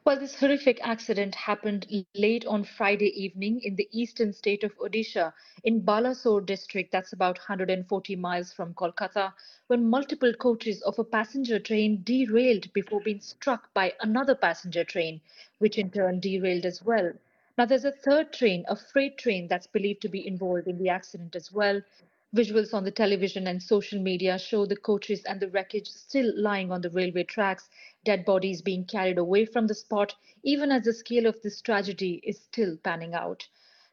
Well, 0.06 0.20
this 0.20 0.40
horrific 0.40 0.80
accident 0.82 1.36
happened 1.36 2.06
late 2.16 2.46
on 2.46 2.64
Friday 2.64 3.10
evening 3.20 3.62
in 3.64 3.76
the 3.76 3.90
eastern 3.92 4.34
state 4.34 4.64
of 4.64 4.78
Odisha, 4.78 5.34
in 5.64 5.82
Balasore 5.82 6.46
district, 6.46 6.92
that's 6.92 7.14
about 7.14 7.38
140 7.38 8.16
miles 8.16 8.54
from 8.54 8.74
Kolkata, 8.74 9.34
when 9.68 9.90
multiple 9.90 10.34
coaches 10.34 10.82
of 10.84 11.00
a 11.00 11.04
passenger 11.04 11.60
train 11.60 12.02
derailed 12.04 12.72
before 12.74 13.02
being 13.02 13.20
struck 13.20 13.74
by 13.74 13.94
another 14.02 14.36
passenger 14.36 14.84
train, 14.84 15.22
which 15.60 15.78
in 15.78 15.90
turn 15.90 16.20
derailed 16.20 16.66
as 16.66 16.84
well. 16.84 17.12
Now, 17.58 17.66
there's 17.66 17.86
a 17.86 17.92
third 17.92 18.34
train, 18.34 18.66
a 18.68 18.76
freight 18.76 19.18
train, 19.18 19.48
that's 19.48 19.68
believed 19.68 20.02
to 20.02 20.10
be 20.10 20.28
involved 20.28 20.68
in 20.68 20.78
the 20.78 20.90
accident 20.90 21.38
as 21.38 21.54
well. 21.54 21.82
Visuals 22.36 22.74
on 22.74 22.84
the 22.84 22.92
television 22.92 23.48
and 23.48 23.64
social 23.64 23.98
media 23.98 24.38
show 24.38 24.66
the 24.66 24.76
coaches 24.76 25.24
and 25.24 25.40
the 25.40 25.50
wreckage 25.50 25.88
still 25.88 26.34
lying 26.36 26.70
on 26.70 26.82
the 26.82 26.90
railway 26.90 27.24
tracks, 27.24 27.70
dead 28.04 28.26
bodies 28.26 28.62
being 28.62 28.84
carried 28.84 29.18
away 29.18 29.46
from 29.46 29.68
the 29.68 29.76
spot, 29.76 30.14
even 30.44 30.70
as 30.70 30.84
the 30.84 30.94
scale 30.94 31.26
of 31.28 31.42
this 31.44 31.62
tragedy 31.62 32.20
is 32.26 32.42
still 32.42 32.76
panning 32.84 33.14
out. 33.14 33.48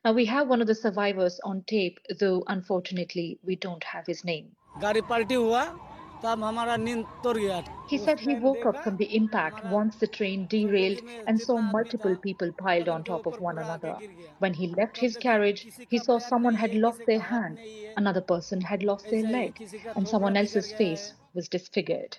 Now, 0.04 0.12
we 0.12 0.25
have 0.25 0.49
one 0.49 0.61
of 0.61 0.66
the 0.66 0.75
survivors 0.75 1.38
on 1.45 1.62
tape, 1.62 2.00
though 2.19 2.42
unfortunately, 2.49 3.38
we 3.45 3.54
don't 3.54 3.85
have 3.85 4.07
his 4.09 4.25
name. 4.25 4.57
He 7.85 7.99
said 7.99 8.21
he 8.21 8.35
woke 8.35 8.67
up 8.67 8.83
from 8.83 8.97
the 8.97 9.14
impact 9.14 9.62
once 9.62 9.97
the 9.97 10.07
train 10.07 10.47
derailed 10.47 11.00
and 11.26 11.41
saw 11.41 11.61
multiple 11.61 12.17
people 12.17 12.52
piled 12.52 12.88
on 12.88 13.05
top 13.05 13.26
of 13.26 13.38
one 13.41 13.59
another. 13.59 14.02
When 14.38 14.55
he 14.55 14.67
left 14.67 14.97
his 14.99 15.17
carriage, 15.17 15.69
he 15.87 15.99
saw 15.99 16.19
someone 16.19 16.55
had 16.57 16.75
lost 16.75 17.05
their 17.07 17.21
hand, 17.21 17.61
another 17.97 18.21
person 18.21 18.62
had 18.62 18.83
lost 18.83 19.11
their 19.11 19.23
leg, 19.23 19.61
and 19.95 20.09
someone 20.09 20.37
else's 20.37 20.73
face 20.73 21.14
was 21.35 21.49
disfigured. 21.49 22.19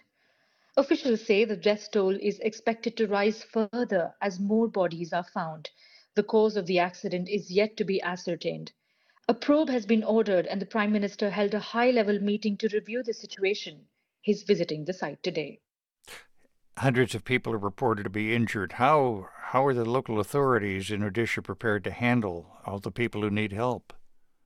Officials 0.78 1.26
say 1.26 1.44
the 1.46 1.56
death 1.58 1.90
toll 1.92 2.16
is 2.22 2.40
expected 2.40 2.96
to 2.98 3.08
rise 3.08 3.44
further 3.44 4.16
as 4.22 4.40
more 4.40 4.68
bodies 4.68 5.12
are 5.14 5.24
found. 5.24 5.70
The 6.16 6.24
cause 6.24 6.56
of 6.56 6.68
the 6.68 6.80
accident 6.80 7.28
is 7.30 7.52
yet 7.52 7.76
to 7.78 7.84
be 7.84 8.02
ascertained. 8.02 8.72
A 9.28 9.34
probe 9.34 9.70
has 9.70 9.86
been 9.86 10.04
ordered, 10.04 10.48
and 10.48 10.62
the 10.62 10.66
Prime 10.66 10.92
Minister 10.92 11.30
held 11.32 11.54
a 11.54 11.60
high 11.60 11.92
level 11.92 12.20
meeting 12.20 12.58
to 12.58 12.68
review 12.70 13.04
the 13.04 13.14
situation. 13.14 13.88
He's 14.24 14.44
visiting 14.44 14.86
the 14.86 14.94
site 14.94 15.22
today. 15.22 15.60
Hundreds 16.78 17.14
of 17.14 17.26
people 17.26 17.52
are 17.52 17.58
reported 17.58 18.04
to 18.04 18.10
be 18.10 18.34
injured. 18.34 18.72
How, 18.74 19.28
how 19.52 19.66
are 19.66 19.74
the 19.74 19.84
local 19.84 20.18
authorities 20.18 20.92
in 20.92 21.02
Odisha 21.02 21.44
prepared 21.44 21.84
to 21.84 21.92
handle 21.92 22.56
all 22.66 22.80
the 22.80 22.90
people 22.90 23.22
who 23.22 23.30
need 23.30 23.52
help? 23.52 23.92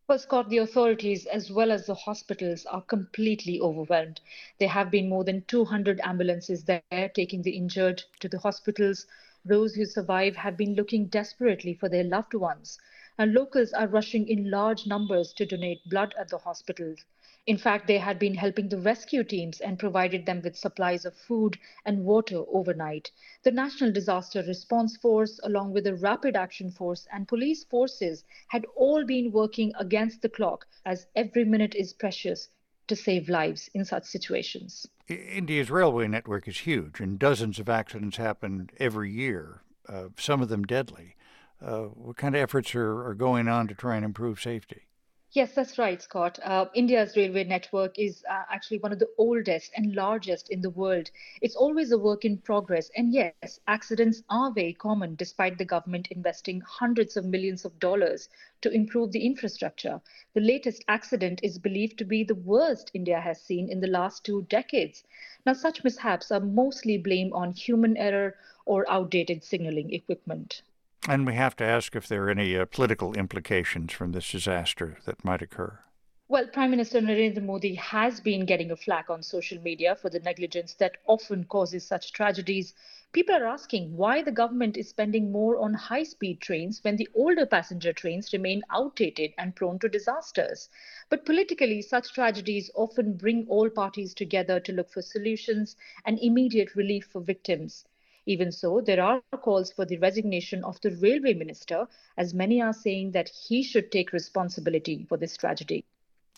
Well, 0.08 0.18
Scott, 0.18 0.50
the 0.50 0.58
authorities 0.58 1.28
as 1.28 1.52
well 1.52 1.72
as 1.72 1.86
the 1.86 1.94
hospitals 1.94 2.66
are 2.66 2.82
completely 2.82 3.62
overwhelmed. 3.62 4.20
There 4.58 4.68
have 4.68 4.90
been 4.90 5.10
more 5.10 5.24
than 5.24 5.44
200 5.44 6.02
ambulances 6.04 6.64
there 6.64 7.12
taking 7.14 7.44
the 7.44 7.56
injured 7.56 8.02
to 8.22 8.28
the 8.28 8.40
hospitals. 8.40 9.06
Those 9.46 9.76
who 9.76 9.86
survive 9.86 10.36
have 10.38 10.58
been 10.58 10.74
looking 10.74 11.06
desperately 11.06 11.76
for 11.76 11.88
their 11.88 12.04
loved 12.04 12.34
ones. 12.34 12.80
And 13.18 13.34
locals 13.34 13.74
are 13.74 13.88
rushing 13.88 14.28
in 14.28 14.52
large 14.52 14.86
numbers 14.86 15.34
to 15.34 15.46
donate 15.46 15.90
blood 15.90 16.14
at 16.20 16.30
the 16.30 16.38
hospitals. 16.38 17.00
In 17.48 17.58
fact, 17.58 17.88
they 17.88 17.98
had 17.98 18.20
been 18.20 18.36
helping 18.36 18.68
the 18.68 18.78
rescue 18.78 19.24
teams 19.24 19.62
and 19.62 19.80
provided 19.80 20.26
them 20.26 20.42
with 20.42 20.58
supplies 20.58 21.06
of 21.06 21.16
food 21.16 21.58
and 21.86 22.04
water 22.04 22.44
overnight. 22.52 23.10
The 23.44 23.52
National 23.52 23.92
Disaster 23.92 24.44
Response 24.44 24.98
Force, 24.98 25.40
along 25.44 25.72
with 25.74 25.86
the 25.86 25.96
Rapid 25.96 26.36
Action 26.36 26.70
Force 26.72 27.08
and 27.12 27.28
police 27.28 27.64
forces, 27.64 28.24
had 28.50 28.66
all 28.76 29.06
been 29.06 29.32
working 29.32 29.72
against 29.80 30.22
the 30.22 30.30
clock 30.30 30.68
as 30.86 31.08
every 31.16 31.46
minute 31.46 31.74
is 31.74 31.94
precious 31.94 32.50
to 32.88 32.96
save 32.96 33.30
lives 33.30 33.70
in 33.74 33.86
such 33.86 34.06
situations. 34.06 34.86
India's 35.08 35.72
railway 35.72 36.08
network 36.08 36.48
is 36.48 36.60
huge, 36.60 37.00
and 37.00 37.18
dozens 37.18 37.60
of 37.60 37.70
accidents 37.70 38.18
happen 38.18 38.70
every 38.78 39.12
year, 39.12 39.62
uh, 39.88 40.10
some 40.18 40.42
of 40.42 40.50
them 40.50 40.66
deadly. 40.66 41.16
Uh, 41.60 41.86
what 41.86 42.18
kind 42.18 42.36
of 42.36 42.42
efforts 42.42 42.76
are, 42.76 43.08
are 43.08 43.16
going 43.16 43.48
on 43.48 43.68
to 43.68 43.74
try 43.74 43.96
and 43.96 44.06
improve 44.06 44.40
safety? 44.40 44.84
Yes, 45.32 45.54
that's 45.54 45.78
right, 45.78 46.02
Scott. 46.02 46.40
Uh, 46.42 46.68
India's 46.74 47.18
railway 47.18 47.44
network 47.44 48.00
is 48.00 48.24
uh, 48.30 48.44
actually 48.50 48.80
one 48.80 48.94
of 48.94 49.00
the 49.00 49.10
oldest 49.18 49.72
and 49.76 49.94
largest 49.94 50.50
in 50.50 50.62
the 50.62 50.70
world. 50.70 51.12
It's 51.42 51.56
always 51.56 51.92
a 51.92 51.98
work 51.98 52.24
in 52.24 52.38
progress. 52.38 52.90
And 52.96 53.12
yes, 53.12 53.60
accidents 53.68 54.24
are 54.30 54.54
very 54.54 54.74
common 54.74 55.16
despite 55.16 55.58
the 55.58 55.66
government 55.66 56.08
investing 56.12 56.62
hundreds 56.62 57.18
of 57.18 57.26
millions 57.26 57.66
of 57.66 57.78
dollars 57.80 58.30
to 58.62 58.72
improve 58.72 59.12
the 59.12 59.26
infrastructure. 59.26 60.00
The 60.34 60.42
latest 60.42 60.86
accident 60.88 61.42
is 61.44 61.60
believed 61.60 61.98
to 61.98 62.06
be 62.06 62.24
the 62.24 62.36
worst 62.36 62.90
India 62.94 63.20
has 63.20 63.42
seen 63.42 63.70
in 63.70 63.82
the 63.82 63.88
last 63.88 64.24
two 64.24 64.44
decades. 64.44 65.04
Now, 65.46 65.54
such 65.54 65.84
mishaps 65.84 66.32
are 66.32 66.40
mostly 66.40 66.98
blamed 66.98 67.34
on 67.34 67.52
human 67.52 67.98
error 67.98 68.38
or 68.66 68.90
outdated 68.90 69.44
signaling 69.44 69.94
equipment. 69.94 70.62
And 71.10 71.26
we 71.26 71.36
have 71.36 71.56
to 71.56 71.64
ask 71.64 71.96
if 71.96 72.06
there 72.06 72.26
are 72.26 72.30
any 72.30 72.58
uh, 72.58 72.66
political 72.66 73.14
implications 73.14 73.94
from 73.94 74.12
this 74.12 74.30
disaster 74.30 74.98
that 75.06 75.24
might 75.24 75.42
occur. 75.42 75.80
Well, 76.28 76.48
Prime 76.48 76.72
Minister 76.72 77.00
Narendra 77.00 77.42
Modi 77.42 77.76
has 77.76 78.20
been 78.20 78.46
getting 78.46 78.72
a 78.72 78.76
flack 78.76 79.10
on 79.10 79.24
social 79.24 79.62
media 79.62 79.96
for 79.96 80.10
the 80.10 80.20
negligence 80.20 80.74
that 80.74 80.98
often 81.08 81.46
causes 81.46 81.88
such 81.88 82.12
tragedies. 82.12 82.74
People 83.14 83.36
are 83.36 83.48
asking 83.48 83.96
why 83.96 84.22
the 84.22 84.34
government 84.34 84.76
is 84.76 84.90
spending 84.90 85.32
more 85.32 85.58
on 85.58 85.74
high 85.74 86.04
speed 86.04 86.42
trains 86.42 86.84
when 86.84 86.98
the 86.98 87.08
older 87.16 87.46
passenger 87.46 87.94
trains 87.94 88.34
remain 88.34 88.62
outdated 88.70 89.32
and 89.38 89.56
prone 89.56 89.80
to 89.80 89.88
disasters. 89.88 90.68
But 91.08 91.24
politically, 91.24 91.82
such 91.82 92.12
tragedies 92.12 92.70
often 92.76 93.14
bring 93.14 93.48
all 93.48 93.70
parties 93.70 94.14
together 94.14 94.60
to 94.60 94.74
look 94.74 94.92
for 94.92 95.02
solutions 95.02 95.78
and 96.04 96.20
immediate 96.20 96.76
relief 96.76 97.06
for 97.06 97.22
victims. 97.22 97.86
Even 98.28 98.52
so, 98.52 98.82
there 98.82 99.02
are 99.02 99.22
calls 99.42 99.72
for 99.72 99.86
the 99.86 99.98
resignation 100.00 100.62
of 100.66 100.80
the 100.82 100.92
railway 101.02 101.34
minister, 101.34 101.88
as 102.18 102.34
many 102.34 102.62
are 102.62 102.74
saying 102.74 103.12
that 103.12 103.30
he 103.30 103.64
should 103.64 103.90
take 103.90 104.12
responsibility 104.12 105.06
for 105.08 105.16
this 105.16 105.38
tragedy. 105.38 105.86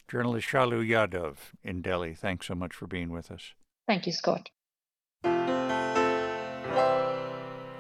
Journalist 0.08 0.48
Shalu 0.48 0.88
Yadav 0.88 1.38
in 1.64 1.82
Delhi, 1.82 2.14
thanks 2.14 2.46
so 2.46 2.54
much 2.54 2.76
for 2.76 2.86
being 2.86 3.10
with 3.10 3.32
us. 3.32 3.54
Thank 3.88 4.06
you, 4.06 4.14
Scott. 4.14 4.52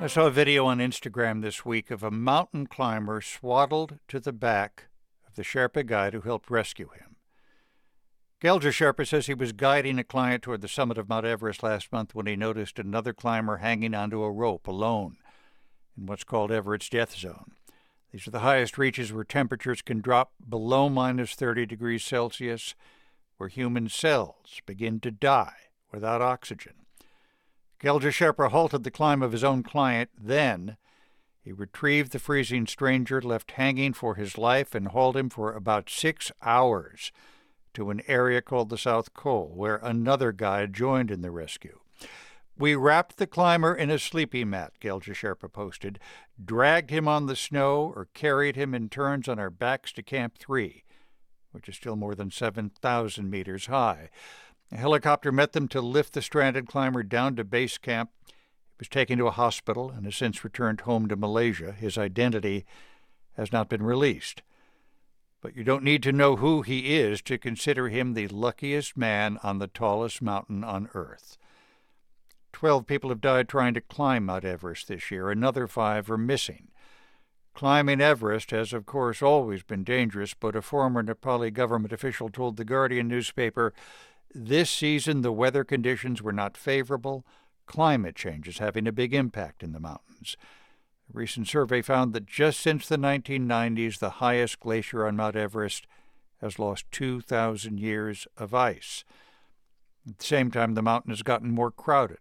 I 0.02 0.08
saw 0.08 0.26
a 0.26 0.32
video 0.32 0.66
on 0.66 0.80
Instagram 0.80 1.44
this 1.44 1.64
week 1.64 1.92
of 1.92 2.02
a 2.02 2.10
mountain 2.10 2.66
climber 2.66 3.22
swaddled 3.22 4.00
to 4.08 4.20
the 4.20 4.34
back 4.34 4.86
of 5.28 5.36
the 5.36 5.44
Sherpa 5.44 5.86
guide 5.86 6.14
who 6.14 6.22
helped 6.22 6.50
rescue 6.50 6.90
him. 6.98 7.09
Gelje 8.42 8.72
Sherpa 8.72 9.06
says 9.06 9.28
he 9.28 9.34
was 9.34 9.52
guiding 9.52 10.00
a 10.00 10.04
client 10.04 10.44
toward 10.44 10.62
the 10.62 10.70
summit 10.70 10.98
of 10.98 11.10
Mount 11.10 11.26
Everest 11.26 11.62
last 11.62 11.92
month 11.92 12.16
when 12.16 12.26
he 12.26 12.38
noticed 12.38 12.80
another 12.80 13.12
climber 13.12 13.58
hanging 13.58 13.94
onto 13.94 14.24
a 14.24 14.32
rope 14.32 14.66
alone 14.66 15.18
in 15.98 16.06
what's 16.06 16.24
called 16.24 16.50
Everest's 16.50 16.90
death 16.90 17.18
zone. 17.18 17.52
These 18.14 18.28
are 18.30 18.32
the 18.32 18.40
highest 18.40 18.78
reaches 18.78 19.12
where 19.12 19.26
temperatures 19.26 19.82
can 19.82 20.00
drop 20.00 20.32
below 20.48 20.88
minus 20.88 21.34
30 21.34 21.66
degrees 21.66 22.02
Celsius, 22.06 22.76
where 23.36 23.50
human 23.50 23.90
cells 23.90 24.62
begin 24.66 25.02
to 25.02 25.12
die 25.12 25.56
without 25.92 26.22
oxygen. 26.22 26.74
Gelje 27.82 28.10
Sherpa 28.10 28.52
halted 28.52 28.86
the 28.86 28.92
climb 28.92 29.22
of 29.22 29.34
his 29.34 29.44
own 29.44 29.64
client. 29.64 30.12
Then 30.18 30.78
he 31.44 31.52
retrieved 31.52 32.14
the 32.14 32.20
freezing 32.20 32.68
stranger 32.68 33.22
left 33.22 33.52
hanging 33.52 33.92
for 33.92 34.16
his 34.16 34.38
life 34.38 34.74
and 34.74 34.88
hauled 34.88 35.18
him 35.18 35.30
for 35.30 35.52
about 35.54 35.90
six 35.90 36.32
hours 36.42 37.12
to 37.74 37.90
an 37.90 38.02
area 38.08 38.42
called 38.42 38.70
the 38.70 38.78
South 38.78 39.14
Col, 39.14 39.52
where 39.56 39.78
another 39.78 40.32
guide 40.32 40.74
joined 40.74 41.12
in 41.12 41.22
the 41.22 41.32
rescue. 41.32 41.80
We 42.58 42.76
wrapped 42.76 43.16
the 43.16 43.28
climber 43.28 43.74
in 43.74 43.90
a 43.90 43.98
sleeping 43.98 44.50
mat, 44.50 44.74
Gelje 44.82 45.14
Sherpa 45.14 45.52
posted, 45.52 45.98
dragged 46.44 46.90
him 46.90 47.08
on 47.08 47.26
the 47.26 47.36
snow, 47.36 47.94
or 47.96 48.10
carried 48.14 48.58
him 48.58 48.76
in 48.76 48.90
turns 48.90 49.30
on 49.30 49.40
our 49.40 49.50
backs 49.50 49.94
to 49.94 50.04
Camp 50.04 50.38
3, 50.38 50.84
which 51.54 51.70
is 51.70 51.78
still 51.78 51.96
more 51.96 52.16
than 52.16 52.32
7,000 52.32 53.30
meters 53.30 53.68
high. 53.68 54.10
A 54.74 54.78
helicopter 54.78 55.32
met 55.32 55.54
them 55.54 55.70
to 55.70 55.80
lift 55.80 56.14
the 56.14 56.22
stranded 56.22 56.68
climber 56.68 57.02
down 57.02 57.36
to 57.38 57.44
base 57.44 57.78
camp 57.78 58.12
He 58.28 58.34
was 58.78 58.90
taken 58.90 59.18
to 59.20 59.28
a 59.28 59.32
hospital 59.32 59.90
and 59.90 60.06
has 60.06 60.18
since 60.18 60.44
returned 60.44 60.82
home 60.82 61.08
to 61.08 61.16
Malaysia. 61.16 61.72
His 61.72 61.98
identity 61.98 62.66
has 63.38 63.54
not 63.54 63.70
been 63.70 63.84
released. 63.84 64.42
But 65.42 65.56
you 65.56 65.64
don't 65.64 65.84
need 65.84 66.04
to 66.04 66.12
know 66.12 66.36
who 66.36 66.62
he 66.62 66.98
is 66.98 67.22
to 67.24 67.38
consider 67.38 67.88
him 67.88 68.14
the 68.14 68.28
luckiest 68.28 68.98
man 68.98 69.40
on 69.42 69.60
the 69.60 69.68
tallest 69.68 70.22
mountain 70.22 70.64
on 70.64 70.90
earth. 70.94 71.38
Twelve 72.52 72.88
people 72.88 73.10
have 73.10 73.22
died 73.22 73.48
trying 73.48 73.74
to 73.76 73.82
climb 73.82 74.26
Mount 74.26 74.44
Everest 74.44 74.88
this 74.88 75.12
year. 75.12 75.30
Another 75.30 75.68
five 75.68 76.12
are 76.12 76.18
missing. 76.18 76.70
Climbing 77.54 78.02
Everest 78.02 78.52
has, 78.52 78.74
of 78.74 78.86
course, 78.86 79.22
always 79.22 79.64
been 79.64 79.84
dangerous, 79.84 80.34
but 80.34 80.56
a 80.56 80.62
former 80.62 81.04
Nepali 81.04 81.54
government 81.54 81.94
official 81.94 82.30
told 82.30 82.58
the 82.58 82.66
Guardian 82.66 83.08
newspaper 83.08 83.74
this 84.34 84.70
season 84.70 85.22
the 85.22 85.32
weather 85.32 85.64
conditions 85.64 86.22
were 86.22 86.34
not 86.34 86.56
favorable, 86.56 87.26
climate 87.66 88.16
change 88.16 88.48
is 88.48 88.60
having 88.60 88.88
a 88.88 88.92
big 88.92 89.14
impact 89.14 89.64
in 89.64 89.72
the 89.72 89.80
mountains. 89.80 90.38
A 91.10 91.18
recent 91.18 91.48
survey 91.48 91.82
found 91.82 92.14
that 92.14 92.28
just 92.28 92.60
since 92.60 92.88
the 92.88 92.98
1990s, 92.98 93.98
the 93.98 94.10
highest 94.12 94.60
glacier 94.60 95.08
on 95.08 95.16
Mount 95.16 95.36
Everest 95.36 95.88
has 96.40 96.60
lost 96.60 96.86
2,000 96.92 97.80
years 97.80 98.28
of 98.38 98.54
ice. 98.54 99.04
At 100.08 100.20
the 100.20 100.26
same 100.26 100.52
time, 100.52 100.76
the 100.76 100.82
mountain 100.82 101.12
has 101.12 101.24
gotten 101.24 101.52
more 101.52 101.72
crowded. 101.72 102.20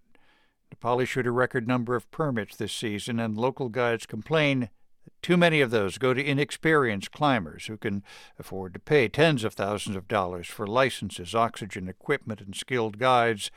Nepal 0.71 1.01
issued 1.01 1.27
a 1.27 1.31
record 1.31 1.69
number 1.69 1.97
of 1.97 2.11
permits 2.11 2.57
this 2.57 2.73
season, 2.73 3.21
and 3.21 3.37
local 3.37 3.69
guides 3.69 4.07
complain 4.07 4.61
that 5.05 5.23
too 5.23 5.37
many 5.37 5.61
of 5.61 5.71
those 5.71 5.99
go 5.99 6.15
to 6.15 6.25
inexperienced 6.25 7.13
climbers 7.13 7.67
who 7.67 7.77
can 7.77 8.03
afford 8.39 8.75
to 8.75 8.81
pay 8.81 9.09
tens 9.09 9.45
of 9.45 9.55
thousands 9.55 9.97
of 9.97 10.09
dollars 10.09 10.47
for 10.47 10.67
licenses, 10.67 11.35
oxygen 11.35 11.89
equipment, 11.89 12.41
and 12.41 12.57
skilled 12.57 12.99
guides 12.99 13.51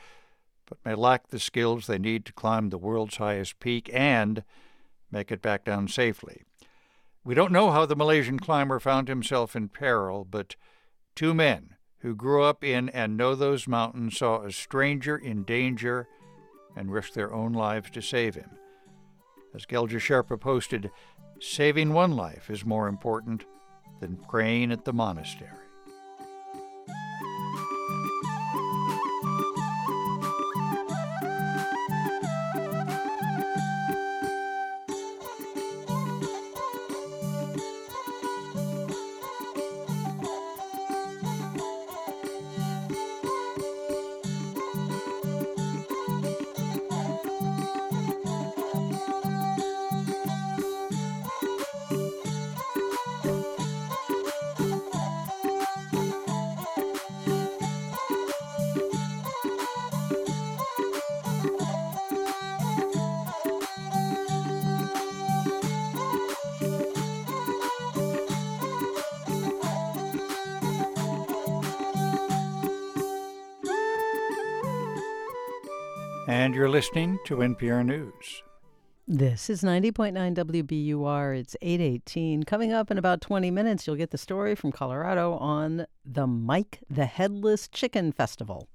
but 0.72 0.90
may 0.90 0.94
lack 0.94 1.28
the 1.28 1.38
skills 1.38 1.86
they 1.86 1.98
need 1.98 2.24
to 2.24 2.32
climb 2.32 2.70
the 2.70 2.78
world's 2.78 3.16
highest 3.16 3.60
peak 3.60 3.90
and 3.92 4.42
make 5.12 5.30
it 5.30 5.42
back 5.42 5.64
down 5.64 5.86
safely. 5.86 6.42
We 7.24 7.34
don't 7.36 7.52
know 7.52 7.70
how 7.70 7.86
the 7.86 7.94
Malaysian 7.94 8.40
climber 8.40 8.80
found 8.80 9.06
himself 9.06 9.54
in 9.54 9.68
peril, 9.68 10.24
but 10.24 10.56
two 11.14 11.34
men 11.34 11.76
who 11.98 12.16
grew 12.16 12.42
up 12.42 12.64
in 12.64 12.88
and 12.88 13.16
know 13.16 13.36
those 13.36 13.68
mountains 13.68 14.18
saw 14.18 14.42
a 14.42 14.50
stranger 14.50 15.16
in 15.16 15.44
danger 15.44 16.08
and 16.74 16.90
risked 16.90 17.14
their 17.14 17.32
own 17.32 17.52
lives 17.52 17.90
to 17.90 18.02
save 18.02 18.34
him. 18.34 18.50
As 19.54 19.66
Gelje 19.66 20.00
Sherpa 20.00 20.40
posted, 20.40 20.90
saving 21.40 21.92
one 21.92 22.16
life 22.16 22.50
is 22.50 22.64
more 22.64 22.88
important 22.88 23.44
than 24.00 24.16
praying 24.16 24.72
at 24.72 24.84
the 24.84 24.92
monastery. 24.92 25.61
Listening 76.82 77.16
to 77.24 77.36
NPR 77.36 77.86
News. 77.86 78.42
This 79.06 79.48
is 79.48 79.62
90.9 79.62 80.34
WBUR. 80.34 81.38
It's 81.38 81.54
818. 81.62 82.42
Coming 82.42 82.72
up 82.72 82.90
in 82.90 82.98
about 82.98 83.20
20 83.20 83.52
minutes, 83.52 83.86
you'll 83.86 83.94
get 83.94 84.10
the 84.10 84.18
story 84.18 84.56
from 84.56 84.72
Colorado 84.72 85.34
on 85.34 85.86
the 86.04 86.26
Mike 86.26 86.80
the 86.90 87.06
Headless 87.06 87.68
Chicken 87.68 88.10
Festival. 88.10 88.66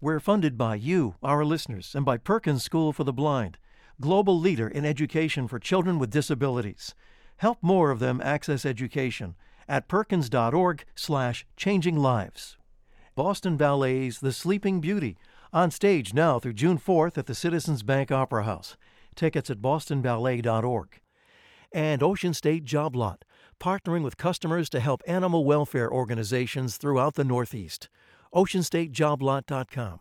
We're 0.00 0.18
funded 0.18 0.58
by 0.58 0.74
you, 0.74 1.14
our 1.22 1.44
listeners, 1.44 1.94
and 1.94 2.04
by 2.04 2.16
Perkins 2.16 2.64
School 2.64 2.92
for 2.92 3.04
the 3.04 3.12
Blind, 3.12 3.56
global 4.00 4.36
leader 4.36 4.66
in 4.66 4.84
education 4.84 5.46
for 5.46 5.60
children 5.60 6.00
with 6.00 6.10
disabilities. 6.10 6.92
Help 7.36 7.58
more 7.62 7.92
of 7.92 8.00
them 8.00 8.20
access 8.24 8.66
education 8.66 9.36
at 9.68 9.86
perkins.org 9.86 10.84
slash 10.96 11.46
changing 11.56 11.98
lives. 11.98 12.56
Boston 13.14 13.56
Ballet's 13.56 14.18
The 14.18 14.32
Sleeping 14.32 14.80
Beauty 14.80 15.16
on 15.54 15.70
stage 15.70 16.12
now 16.12 16.40
through 16.40 16.52
June 16.52 16.78
4th 16.78 17.16
at 17.16 17.26
the 17.26 17.34
Citizens 17.34 17.84
Bank 17.84 18.10
Opera 18.10 18.42
House. 18.42 18.76
Tickets 19.14 19.48
at 19.48 19.58
bostonballet.org. 19.58 21.00
And 21.72 22.02
Ocean 22.02 22.34
State 22.34 22.64
Job 22.64 22.96
Lot, 22.96 23.24
partnering 23.60 24.02
with 24.02 24.16
customers 24.16 24.68
to 24.70 24.80
help 24.80 25.02
animal 25.06 25.44
welfare 25.44 25.90
organizations 25.90 26.76
throughout 26.76 27.14
the 27.14 27.24
Northeast. 27.24 27.88
OceanStateJobLot.com. 28.34 30.00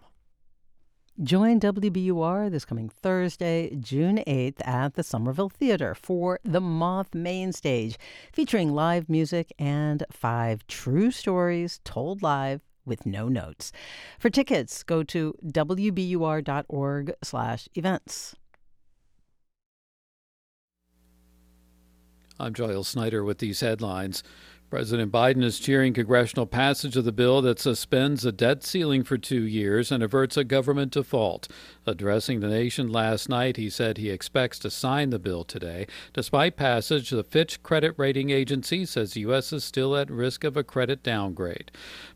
Join 1.21 1.59
WBUR 1.59 2.49
this 2.49 2.65
coming 2.65 2.89
Thursday, 2.89 3.75
June 3.79 4.23
8th 4.25 4.67
at 4.67 4.95
the 4.95 5.03
Somerville 5.03 5.49
Theater 5.49 5.93
for 5.93 6.39
The 6.43 6.59
Moth 6.59 7.13
Main 7.13 7.51
Stage, 7.51 7.99
featuring 8.31 8.73
live 8.73 9.07
music 9.07 9.53
and 9.59 10.03
five 10.11 10.65
true 10.65 11.11
stories 11.11 11.79
told 11.83 12.23
live 12.23 12.61
with 12.85 13.05
no 13.05 13.29
notes. 13.29 13.71
For 14.19 14.29
tickets, 14.29 14.83
go 14.83 15.03
to 15.03 15.35
wbur.org 15.45 17.13
slash 17.23 17.69
events. 17.75 18.35
I'm 22.39 22.53
Giles 22.53 22.87
Snyder 22.87 23.23
with 23.23 23.37
these 23.37 23.61
headlines. 23.61 24.23
President 24.73 25.11
Biden 25.11 25.43
is 25.43 25.59
cheering 25.59 25.93
congressional 25.93 26.47
passage 26.47 26.97
of 26.97 27.05
the 27.05 27.11
bill 27.11 27.43
that 27.43 27.59
suspends 27.59 28.23
the 28.23 28.31
debt 28.31 28.63
ceiling 28.63 29.03
for 29.03 29.19
two 29.19 29.43
years 29.43 29.91
and 29.91 30.01
averts 30.01 30.35
a 30.35 30.43
government 30.43 30.93
default. 30.93 31.47
Addressing 31.85 32.39
the 32.39 32.47
nation 32.47 32.87
last 32.87 33.27
night, 33.27 33.57
he 33.57 33.69
said 33.69 33.97
he 33.97 34.09
expects 34.09 34.57
to 34.59 34.69
sign 34.69 35.09
the 35.09 35.19
bill 35.19 35.43
today. 35.43 35.85
Despite 36.13 36.55
passage, 36.55 37.09
the 37.09 37.25
Fitch 37.25 37.61
credit 37.61 37.93
rating 37.97 38.29
agency 38.29 38.85
says 38.85 39.13
the 39.13 39.21
U.S. 39.21 39.51
is 39.51 39.65
still 39.65 39.95
at 39.97 40.09
risk 40.09 40.45
of 40.45 40.55
a 40.55 40.63
credit 40.63 41.03
downgrade. 41.03 41.71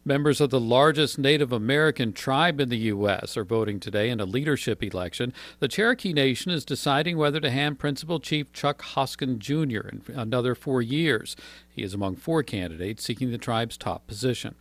Members 0.05 0.39
of 0.39 0.51
the 0.51 0.59
largest 0.59 1.19
Native 1.19 1.51
American 1.51 2.13
tribe 2.13 2.61
in 2.61 2.69
the 2.69 2.77
U.S. 2.77 3.35
are 3.35 3.43
voting 3.43 3.81
today 3.81 4.09
in 4.09 4.21
a 4.21 4.25
leadership 4.25 4.81
election. 4.81 5.33
The 5.59 5.67
Cherokee 5.67 6.13
Nation 6.13 6.51
is 6.51 6.63
deciding 6.63 7.17
whether 7.17 7.41
to 7.41 7.49
hand 7.49 7.77
Principal 7.77 8.21
Chief 8.21 8.53
Chuck 8.53 8.81
Hoskin 8.81 9.37
Jr. 9.37 9.89
another 10.15 10.55
four 10.55 10.81
years. 10.81 11.35
He 11.69 11.83
is 11.83 11.93
among 11.93 12.15
four 12.15 12.41
candidates 12.41 13.03
seeking 13.03 13.29
the 13.29 13.37
tribe's 13.37 13.77
top 13.77 14.07
position. 14.07 14.55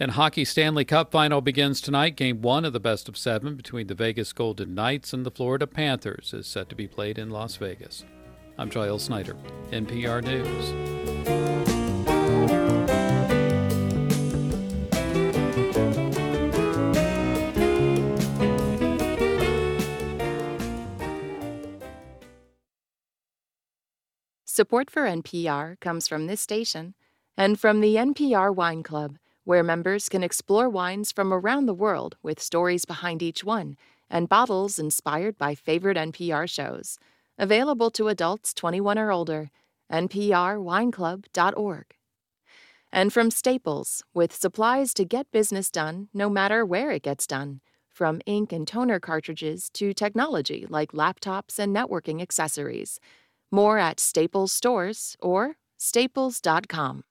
And 0.00 0.12
hockey 0.12 0.44
Stanley 0.44 0.84
Cup 0.84 1.12
final 1.12 1.40
begins 1.40 1.80
tonight. 1.80 2.16
Game 2.16 2.42
one 2.42 2.64
of 2.64 2.72
the 2.72 2.80
best 2.80 3.08
of 3.08 3.16
seven 3.16 3.54
between 3.54 3.86
the 3.86 3.94
Vegas 3.94 4.32
Golden 4.32 4.45
Golden 4.46 4.76
Knights 4.76 5.12
and 5.12 5.26
the 5.26 5.32
Florida 5.32 5.66
Panthers 5.66 6.32
is 6.32 6.46
set 6.46 6.68
to 6.68 6.76
be 6.76 6.86
played 6.86 7.18
in 7.18 7.30
Las 7.30 7.56
Vegas. 7.56 8.04
I'm 8.56 8.70
Giles 8.70 9.02
Snyder, 9.02 9.34
NPR 9.72 10.22
News. 10.22 10.68
Support 24.44 24.92
for 24.92 25.02
NPR 25.02 25.80
comes 25.80 26.06
from 26.06 26.28
this 26.28 26.40
station 26.40 26.94
and 27.36 27.58
from 27.58 27.80
the 27.80 27.96
NPR 27.96 28.54
Wine 28.54 28.84
Club, 28.84 29.18
where 29.42 29.64
members 29.64 30.08
can 30.08 30.22
explore 30.22 30.68
wines 30.68 31.10
from 31.10 31.34
around 31.34 31.66
the 31.66 31.74
world 31.74 32.16
with 32.22 32.40
stories 32.40 32.84
behind 32.84 33.22
each 33.22 33.42
one 33.42 33.76
and 34.10 34.28
bottles 34.28 34.78
inspired 34.78 35.36
by 35.38 35.54
favorite 35.54 35.96
NPR 35.96 36.48
shows. 36.48 36.98
Available 37.38 37.90
to 37.92 38.08
adults 38.08 38.54
21 38.54 38.98
or 38.98 39.10
older. 39.12 39.50
NPRWineClub.org. 39.92 41.84
And 42.92 43.12
from 43.12 43.30
Staples, 43.30 44.02
with 44.14 44.34
supplies 44.34 44.94
to 44.94 45.04
get 45.04 45.30
business 45.30 45.70
done 45.70 46.08
no 46.14 46.30
matter 46.30 46.64
where 46.64 46.90
it 46.90 47.02
gets 47.02 47.26
done, 47.26 47.60
from 47.90 48.20
ink 48.26 48.52
and 48.52 48.66
toner 48.66 49.00
cartridges 49.00 49.70
to 49.74 49.92
technology 49.92 50.66
like 50.68 50.92
laptops 50.92 51.58
and 51.58 51.74
networking 51.74 52.20
accessories. 52.22 53.00
More 53.50 53.78
at 53.78 54.00
Staples 54.00 54.52
stores 54.52 55.16
or 55.20 55.56
staples.com. 55.78 57.04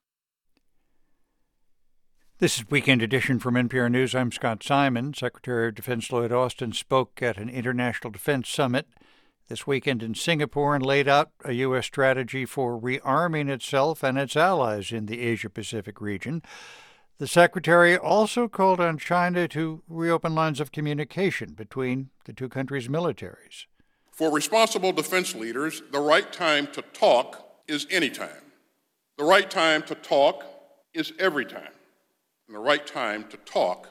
This 2.38 2.58
is 2.58 2.68
Weekend 2.68 3.00
Edition 3.00 3.38
from 3.38 3.54
NPR 3.54 3.90
News. 3.90 4.14
I'm 4.14 4.30
Scott 4.30 4.62
Simon. 4.62 5.14
Secretary 5.14 5.68
of 5.68 5.74
Defense 5.74 6.12
Lloyd 6.12 6.32
Austin 6.32 6.74
spoke 6.74 7.22
at 7.22 7.38
an 7.38 7.48
international 7.48 8.10
defense 8.10 8.50
summit 8.50 8.86
this 9.48 9.66
weekend 9.66 10.02
in 10.02 10.14
Singapore 10.14 10.74
and 10.74 10.84
laid 10.84 11.08
out 11.08 11.30
a 11.46 11.54
U.S. 11.54 11.86
strategy 11.86 12.44
for 12.44 12.78
rearming 12.78 13.48
itself 13.48 14.02
and 14.02 14.18
its 14.18 14.36
allies 14.36 14.92
in 14.92 15.06
the 15.06 15.22
Asia 15.22 15.48
Pacific 15.48 15.98
region. 15.98 16.42
The 17.16 17.26
Secretary 17.26 17.96
also 17.96 18.48
called 18.48 18.80
on 18.80 18.98
China 18.98 19.48
to 19.48 19.82
reopen 19.88 20.34
lines 20.34 20.60
of 20.60 20.72
communication 20.72 21.54
between 21.54 22.10
the 22.26 22.34
two 22.34 22.50
countries' 22.50 22.86
militaries. 22.86 23.64
For 24.12 24.30
responsible 24.30 24.92
defense 24.92 25.34
leaders, 25.34 25.82
the 25.90 26.00
right 26.00 26.30
time 26.30 26.66
to 26.74 26.82
talk 26.82 27.62
is 27.66 27.86
any 27.90 28.10
time. 28.10 28.52
The 29.16 29.24
right 29.24 29.50
time 29.50 29.82
to 29.84 29.94
talk 29.94 30.44
is 30.92 31.14
every 31.18 31.46
time. 31.46 31.72
And 32.46 32.54
the 32.54 32.60
right 32.60 32.86
time 32.86 33.24
to 33.28 33.36
talk 33.38 33.88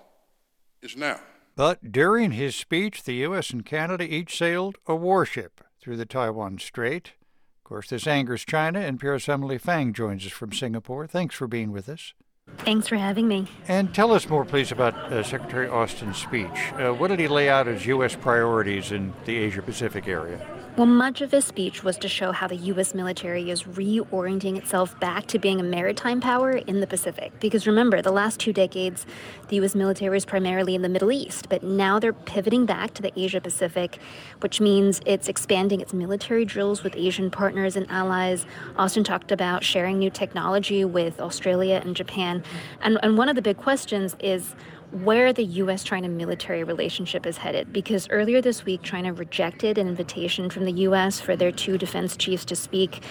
is 0.81 0.95
now. 0.95 1.19
But 1.55 1.91
during 1.91 2.31
his 2.31 2.55
speech, 2.55 3.03
the 3.03 3.13
U.S. 3.15 3.49
and 3.49 3.65
Canada 3.65 4.03
each 4.03 4.37
sailed 4.37 4.77
a 4.85 4.95
warship 4.95 5.61
through 5.81 5.97
the 5.97 6.05
Taiwan 6.05 6.59
Strait. 6.59 7.13
Of 7.59 7.63
course, 7.63 7.89
this 7.89 8.07
angers 8.07 8.45
China, 8.45 8.79
and 8.79 8.99
NPR's 8.99 9.27
Emily 9.27 9.57
Feng 9.57 9.93
joins 9.93 10.25
us 10.25 10.31
from 10.31 10.53
Singapore. 10.53 11.07
Thanks 11.07 11.35
for 11.35 11.47
being 11.47 11.71
with 11.71 11.89
us. 11.89 12.13
Thanks 12.59 12.87
for 12.87 12.95
having 12.95 13.27
me. 13.27 13.47
And 13.67 13.93
tell 13.93 14.11
us 14.11 14.29
more, 14.29 14.45
please, 14.45 14.71
about 14.71 14.95
uh, 14.95 15.23
Secretary 15.23 15.67
Austin's 15.67 16.17
speech. 16.17 16.73
Uh, 16.73 16.91
what 16.91 17.07
did 17.07 17.19
he 17.19 17.27
lay 17.27 17.49
out 17.49 17.67
as 17.67 17.85
U.S. 17.87 18.15
priorities 18.15 18.91
in 18.91 19.13
the 19.25 19.35
Asia 19.35 19.61
Pacific 19.61 20.07
area? 20.07 20.45
Well, 20.77 20.87
much 20.87 21.21
of 21.21 21.31
his 21.31 21.45
speech 21.45 21.85
was 21.85 21.97
to 21.99 22.09
show 22.09 22.33
how 22.33 22.47
the 22.47 22.57
U.S. 22.57 22.93
military 22.93 23.49
is 23.49 23.63
reorienting 23.63 24.57
itself 24.57 24.99
back 24.99 25.25
to 25.27 25.39
being 25.39 25.61
a 25.61 25.63
maritime 25.63 26.19
power 26.19 26.51
in 26.51 26.81
the 26.81 26.87
Pacific. 26.87 27.31
Because 27.39 27.65
remember, 27.65 28.01
the 28.01 28.11
last 28.11 28.41
two 28.41 28.51
decades, 28.51 29.05
the 29.47 29.55
U.S. 29.55 29.73
military 29.73 30.13
was 30.13 30.25
primarily 30.25 30.75
in 30.75 30.81
the 30.81 30.89
Middle 30.89 31.13
East, 31.13 31.47
but 31.47 31.63
now 31.63 31.97
they're 31.97 32.11
pivoting 32.11 32.65
back 32.65 32.93
to 32.95 33.01
the 33.01 33.17
Asia 33.17 33.39
Pacific, 33.39 33.99
which 34.41 34.59
means 34.59 34.99
it's 35.05 35.29
expanding 35.29 35.79
its 35.79 35.93
military 35.93 36.43
drills 36.43 36.83
with 36.83 36.93
Asian 36.97 37.31
partners 37.31 37.77
and 37.77 37.89
allies. 37.89 38.45
Austin 38.75 39.05
talked 39.05 39.31
about 39.31 39.63
sharing 39.63 39.97
new 39.97 40.09
technology 40.09 40.83
with 40.83 41.21
Australia 41.21 41.81
and 41.85 41.95
Japan. 41.95 42.43
And, 42.81 42.99
and 43.01 43.17
one 43.17 43.29
of 43.29 43.37
the 43.37 43.41
big 43.41 43.55
questions 43.55 44.17
is 44.19 44.55
where 45.03 45.33
the 45.33 45.43
U.S. 45.43 45.83
China 45.83 46.07
military 46.07 46.63
relationship 46.63 47.25
is 47.25 47.37
headed. 47.37 47.73
Because 47.73 48.07
earlier 48.09 48.41
this 48.41 48.63
week, 48.63 48.81
China 48.81 49.13
rejected 49.13 49.77
an 49.77 49.89
invitation 49.89 50.49
from 50.49 50.63
the 50.63 50.71
U.S. 50.71 51.19
for 51.19 51.35
their 51.35 51.51
two 51.51 51.77
defense 51.77 52.15
chiefs 52.15 52.45
to 52.45 52.55
speak 52.55 53.03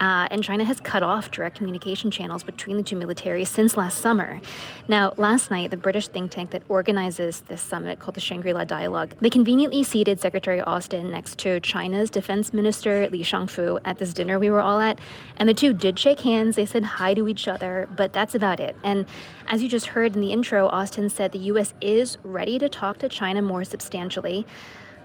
uh, 0.00 0.28
and 0.30 0.42
China 0.42 0.64
has 0.64 0.80
cut 0.80 1.02
off 1.02 1.30
direct 1.30 1.56
communication 1.56 2.10
channels 2.10 2.42
between 2.42 2.76
the 2.76 2.82
two 2.82 2.96
militaries 2.96 3.48
since 3.48 3.76
last 3.76 3.98
summer. 3.98 4.40
Now, 4.88 5.14
last 5.16 5.50
night, 5.50 5.70
the 5.70 5.76
British 5.76 6.08
think 6.08 6.30
tank 6.30 6.50
that 6.50 6.62
organizes 6.68 7.40
this 7.42 7.62
summit, 7.62 7.98
called 7.98 8.14
the 8.14 8.20
Shangri 8.20 8.52
La 8.52 8.64
Dialogue, 8.64 9.14
they 9.20 9.30
conveniently 9.30 9.82
seated 9.82 10.20
Secretary 10.20 10.60
Austin 10.60 11.10
next 11.10 11.38
to 11.38 11.60
China's 11.60 12.10
Defense 12.10 12.52
Minister 12.52 13.08
Li 13.10 13.22
Shangfu 13.22 13.78
at 13.84 13.98
this 13.98 14.12
dinner 14.12 14.38
we 14.38 14.50
were 14.50 14.60
all 14.60 14.80
at. 14.80 14.98
And 15.36 15.48
the 15.48 15.54
two 15.54 15.72
did 15.72 15.98
shake 15.98 16.20
hands, 16.20 16.56
they 16.56 16.66
said 16.66 16.84
hi 16.84 17.14
to 17.14 17.28
each 17.28 17.48
other, 17.48 17.88
but 17.96 18.12
that's 18.12 18.34
about 18.34 18.60
it. 18.60 18.76
And 18.82 19.06
as 19.46 19.62
you 19.62 19.68
just 19.68 19.86
heard 19.86 20.14
in 20.14 20.20
the 20.20 20.32
intro, 20.32 20.66
Austin 20.68 21.08
said 21.10 21.32
the 21.32 21.38
U.S. 21.38 21.74
is 21.80 22.18
ready 22.22 22.58
to 22.58 22.68
talk 22.68 22.98
to 22.98 23.08
China 23.08 23.42
more 23.42 23.64
substantially. 23.64 24.46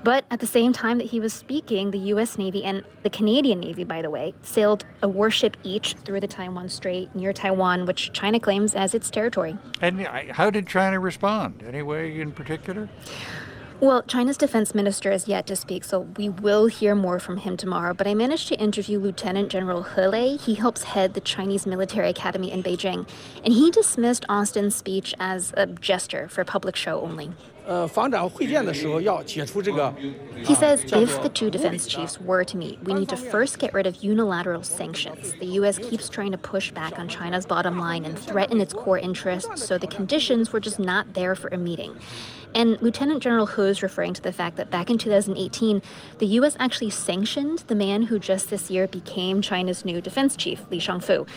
But 0.04 0.26
at 0.32 0.40
the 0.40 0.48
same 0.48 0.74
time 0.74 1.00
that 1.00 1.08
he 1.08 1.20
was 1.20 1.34
speaking, 1.34 1.92
the 1.92 2.00
U.S. 2.00 2.38
Navy 2.38 2.64
and 2.64 2.84
the 3.04 3.10
Canadian 3.10 3.60
Navy, 3.60 3.84
by 3.84 4.02
the 4.02 4.10
way, 4.10 4.34
sailed 4.42 4.86
a 5.02 5.08
warship 5.08 5.58
each 5.64 5.96
through 6.06 6.20
the 6.20 6.28
Taiwan 6.28 6.70
Strait 6.70 7.14
near 7.16 7.34
Taiwan, 7.34 7.86
which 7.86 8.14
China 8.14 8.40
claims 8.40 8.76
as 8.76 8.94
its 8.94 9.10
territory. 9.10 9.58
And 9.82 10.00
how 10.02 10.50
did 10.50 10.68
China 10.68 11.00
respond? 11.00 11.64
Any 11.68 11.82
way 11.82 12.22
in 12.22 12.32
particular? 12.32 12.90
Well, 13.80 14.02
China's 14.04 14.38
defense 14.38 14.74
minister 14.74 15.12
is 15.12 15.28
yet 15.28 15.46
to 15.48 15.56
speak, 15.56 15.84
so 15.84 16.00
we 16.18 16.30
will 16.30 16.66
hear 16.66 16.96
more 16.96 17.20
from 17.20 17.38
him 17.38 17.58
tomorrow. 17.58 17.94
But 17.94 18.08
I 18.08 18.16
managed 18.16 18.48
to 18.48 18.56
interview 18.56 18.98
Lieutenant 18.98 19.50
General 19.50 19.84
He 19.84 20.02
Lei. 20.08 20.38
He 20.38 20.56
helps 20.56 20.82
head 20.82 21.14
the 21.14 21.22
Chinese 21.22 21.68
military 21.68 22.10
academy 22.10 22.52
in 22.52 22.64
Beijing. 22.64 23.08
And 23.44 23.54
he 23.54 23.70
dismissed 23.70 24.26
Austin's 24.30 24.76
speech 24.76 25.14
as 25.20 25.54
a 25.58 25.68
gesture 25.68 26.28
for 26.28 26.44
public 26.44 26.76
show 26.76 27.02
only. 27.02 27.30
He 30.38 30.56
says 30.56 30.84
if 30.94 31.22
the 31.22 31.30
two 31.30 31.50
defense 31.52 31.86
chiefs 31.86 32.20
were 32.20 32.44
to 32.46 32.58
meet, 32.58 32.82
we 32.84 32.94
need 32.94 33.10
to 33.10 33.18
first 33.18 33.60
get 33.60 33.74
rid 33.74 33.86
of 33.86 34.04
unilateral 34.04 34.64
sanctions. 34.64 35.34
The 35.34 35.46
U.S. 35.46 35.78
keeps 35.78 36.10
trying 36.10 36.32
to 36.32 36.38
push 36.38 36.72
back 36.72 36.98
on 36.98 37.08
China's 37.08 37.46
bottom 37.46 37.78
line 37.78 38.06
and 38.06 38.18
threaten 38.18 38.62
its 38.62 38.74
core 38.74 38.98
interests, 38.98 39.66
so 39.66 39.78
the 39.78 39.88
conditions 39.88 40.54
were 40.54 40.60
just 40.60 40.80
not 40.80 41.14
there 41.14 41.36
for 41.36 41.50
a 41.50 41.58
meeting. 41.58 41.98
And 42.56 42.82
Lieutenant 42.82 43.22
General 43.22 43.46
He 43.46 43.62
is 43.64 43.84
referring 43.84 44.14
to 44.14 44.22
the 44.22 44.32
fact 44.32 44.56
that 44.58 44.72
back 44.72 44.90
in 44.90 44.98
2018, 44.98 45.82
the 46.18 46.26
U.S. 46.26 46.56
actually 46.60 46.90
sanctioned 46.90 47.60
the 47.68 47.76
man 47.76 48.04
who 48.04 48.18
just 48.18 48.50
this 48.50 48.72
year 48.72 48.88
became 48.88 49.42
China's 49.42 49.86
new 49.86 50.02
defense 50.02 50.36
chief, 50.36 50.66
Li 50.72 50.80
Shangfu. 50.80 51.28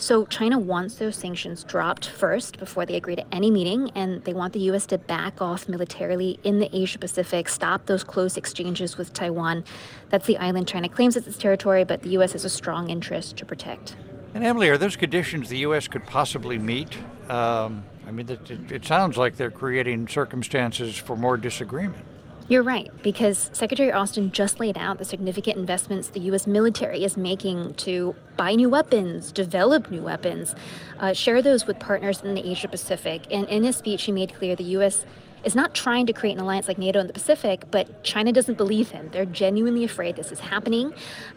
So 0.00 0.24
China 0.24 0.58
wants 0.58 0.94
those 0.94 1.14
sanctions 1.14 1.62
dropped 1.62 2.08
first 2.08 2.58
before 2.58 2.86
they 2.86 2.96
agree 2.96 3.16
to 3.16 3.34
any 3.34 3.50
meeting, 3.50 3.90
and 3.94 4.24
they 4.24 4.32
want 4.32 4.54
the 4.54 4.60
U.S. 4.60 4.86
to 4.86 4.96
back 4.96 5.42
off 5.42 5.68
militarily 5.68 6.40
in 6.42 6.58
the 6.58 6.74
Asia 6.74 6.98
Pacific, 6.98 7.50
stop 7.50 7.84
those 7.84 8.02
close 8.02 8.38
exchanges 8.38 8.96
with 8.96 9.12
Taiwan. 9.12 9.62
That's 10.08 10.26
the 10.26 10.38
island 10.38 10.66
China 10.68 10.88
claims 10.88 11.18
as 11.18 11.26
its 11.26 11.36
territory, 11.36 11.84
but 11.84 12.00
the 12.00 12.08
U.S. 12.10 12.32
has 12.32 12.46
a 12.46 12.48
strong 12.48 12.88
interest 12.88 13.36
to 13.36 13.44
protect. 13.44 13.94
And 14.32 14.42
Emily, 14.42 14.70
are 14.70 14.78
those 14.78 14.96
conditions 14.96 15.50
the 15.50 15.58
U.S. 15.58 15.86
could 15.86 16.06
possibly 16.06 16.56
meet? 16.56 16.96
Um, 17.28 17.84
I 18.06 18.10
mean, 18.10 18.26
it, 18.30 18.72
it 18.72 18.86
sounds 18.86 19.18
like 19.18 19.36
they're 19.36 19.50
creating 19.50 20.08
circumstances 20.08 20.96
for 20.96 21.14
more 21.14 21.36
disagreement. 21.36 22.06
You're 22.50 22.64
right, 22.64 22.90
because 23.04 23.48
Secretary 23.52 23.92
Austin 23.92 24.32
just 24.32 24.58
laid 24.58 24.76
out 24.76 24.98
the 24.98 25.04
significant 25.04 25.56
investments 25.56 26.08
the 26.08 26.18
U.S. 26.30 26.48
military 26.48 27.04
is 27.04 27.16
making 27.16 27.74
to 27.74 28.16
buy 28.36 28.56
new 28.56 28.68
weapons, 28.68 29.30
develop 29.30 29.88
new 29.88 30.02
weapons, 30.02 30.56
uh, 30.98 31.12
share 31.12 31.42
those 31.42 31.68
with 31.68 31.78
partners 31.78 32.22
in 32.22 32.34
the 32.34 32.44
Asia 32.44 32.66
Pacific. 32.66 33.22
And 33.30 33.48
in 33.48 33.62
his 33.62 33.76
speech, 33.76 34.02
he 34.02 34.10
made 34.10 34.34
clear 34.34 34.56
the 34.56 34.64
U.S 34.64 35.06
is 35.44 35.54
not 35.54 35.74
trying 35.74 36.06
to 36.06 36.12
create 36.12 36.32
an 36.32 36.40
alliance 36.40 36.68
like 36.68 36.78
NATO 36.78 37.00
in 37.00 37.06
the 37.06 37.12
Pacific, 37.12 37.64
but 37.70 38.02
China 38.02 38.32
doesn't 38.32 38.58
believe 38.58 38.90
him. 38.90 39.08
They're 39.12 39.24
genuinely 39.24 39.84
afraid 39.84 40.16
this 40.16 40.32
is 40.32 40.40
happening, 40.40 40.92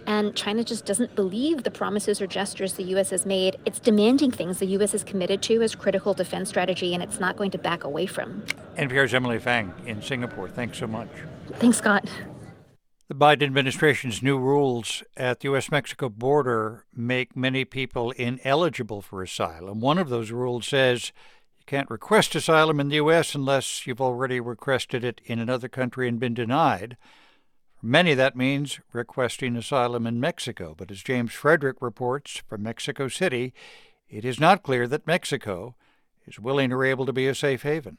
and 0.06 0.36
China 0.36 0.64
just 0.64 0.86
doesn't 0.86 1.16
believe 1.16 1.64
the 1.64 1.72
promises 1.72 2.22
or 2.22 2.28
gestures 2.28 2.74
the 2.74 2.84
U.S. 2.84 3.10
has 3.12 3.26
made. 3.26 3.58
It's 3.66 3.80
demanding 3.80 4.32
things 4.32 4.60
the 4.60 4.68
U.S. 4.68 4.94
is 4.94 5.04
committed 5.04 5.42
to 5.44 5.62
as 5.62 5.76
critical 5.76 6.14
defense 6.14 6.50
strategy, 6.50 6.94
and 6.94 7.04
it's 7.04 7.20
not 7.20 7.38
going 7.38 7.52
to 7.52 7.58
back 7.58 7.84
away 7.84 8.06
from. 8.06 8.44
NPR's 8.78 9.14
Emily 9.14 9.40
Feng 9.40 9.74
in 9.86 10.02
Singapore. 10.02 10.50
Thanks 10.50 10.78
so 10.78 10.88
much. 10.88 11.10
Thanks, 11.60 11.78
Scott. 11.78 12.10
The 13.10 13.16
Biden 13.16 13.44
administration's 13.44 14.24
new 14.24 14.40
rules 14.40 15.04
at 15.18 15.42
the 15.42 15.50
U.S. 15.50 15.70
Mexico 15.70 16.10
border 16.10 16.86
make 16.96 17.36
many 17.36 17.66
people 17.66 18.12
ineligible 18.12 19.02
for 19.02 19.22
asylum. 19.22 19.82
One 19.82 19.98
of 19.98 20.10
those 20.10 20.32
rules 20.32 20.66
says 20.66 21.12
you 21.64 21.78
can't 21.78 21.90
request 21.90 22.36
asylum 22.36 22.82
in 22.82 22.90
the 22.90 22.98
U.S. 22.98 23.36
unless 23.36 23.88
you've 23.88 24.02
already 24.02 24.42
requested 24.42 25.06
it 25.06 25.22
in 25.24 25.40
another 25.40 25.70
country 25.70 26.10
and 26.10 26.20
been 26.20 26.34
denied. 26.34 26.98
For 27.80 27.86
many, 27.86 28.14
that 28.16 28.36
means 28.36 28.82
requesting 28.92 29.56
asylum 29.56 30.06
in 30.06 30.20
Mexico. 30.20 30.76
But 30.78 30.92
as 30.92 31.02
James 31.02 31.32
Frederick 31.32 31.78
reports 31.80 32.44
from 32.50 32.64
Mexico 32.64 33.08
City, 33.08 33.54
it 34.10 34.26
is 34.26 34.42
not 34.42 34.62
clear 34.62 34.90
that 34.90 35.08
Mexico 35.08 35.76
is 36.28 36.38
willing 36.38 36.74
or 36.74 36.84
able 36.84 37.06
to 37.06 37.14
be 37.14 37.28
a 37.28 37.36
safe 37.36 37.64
haven. 37.64 37.98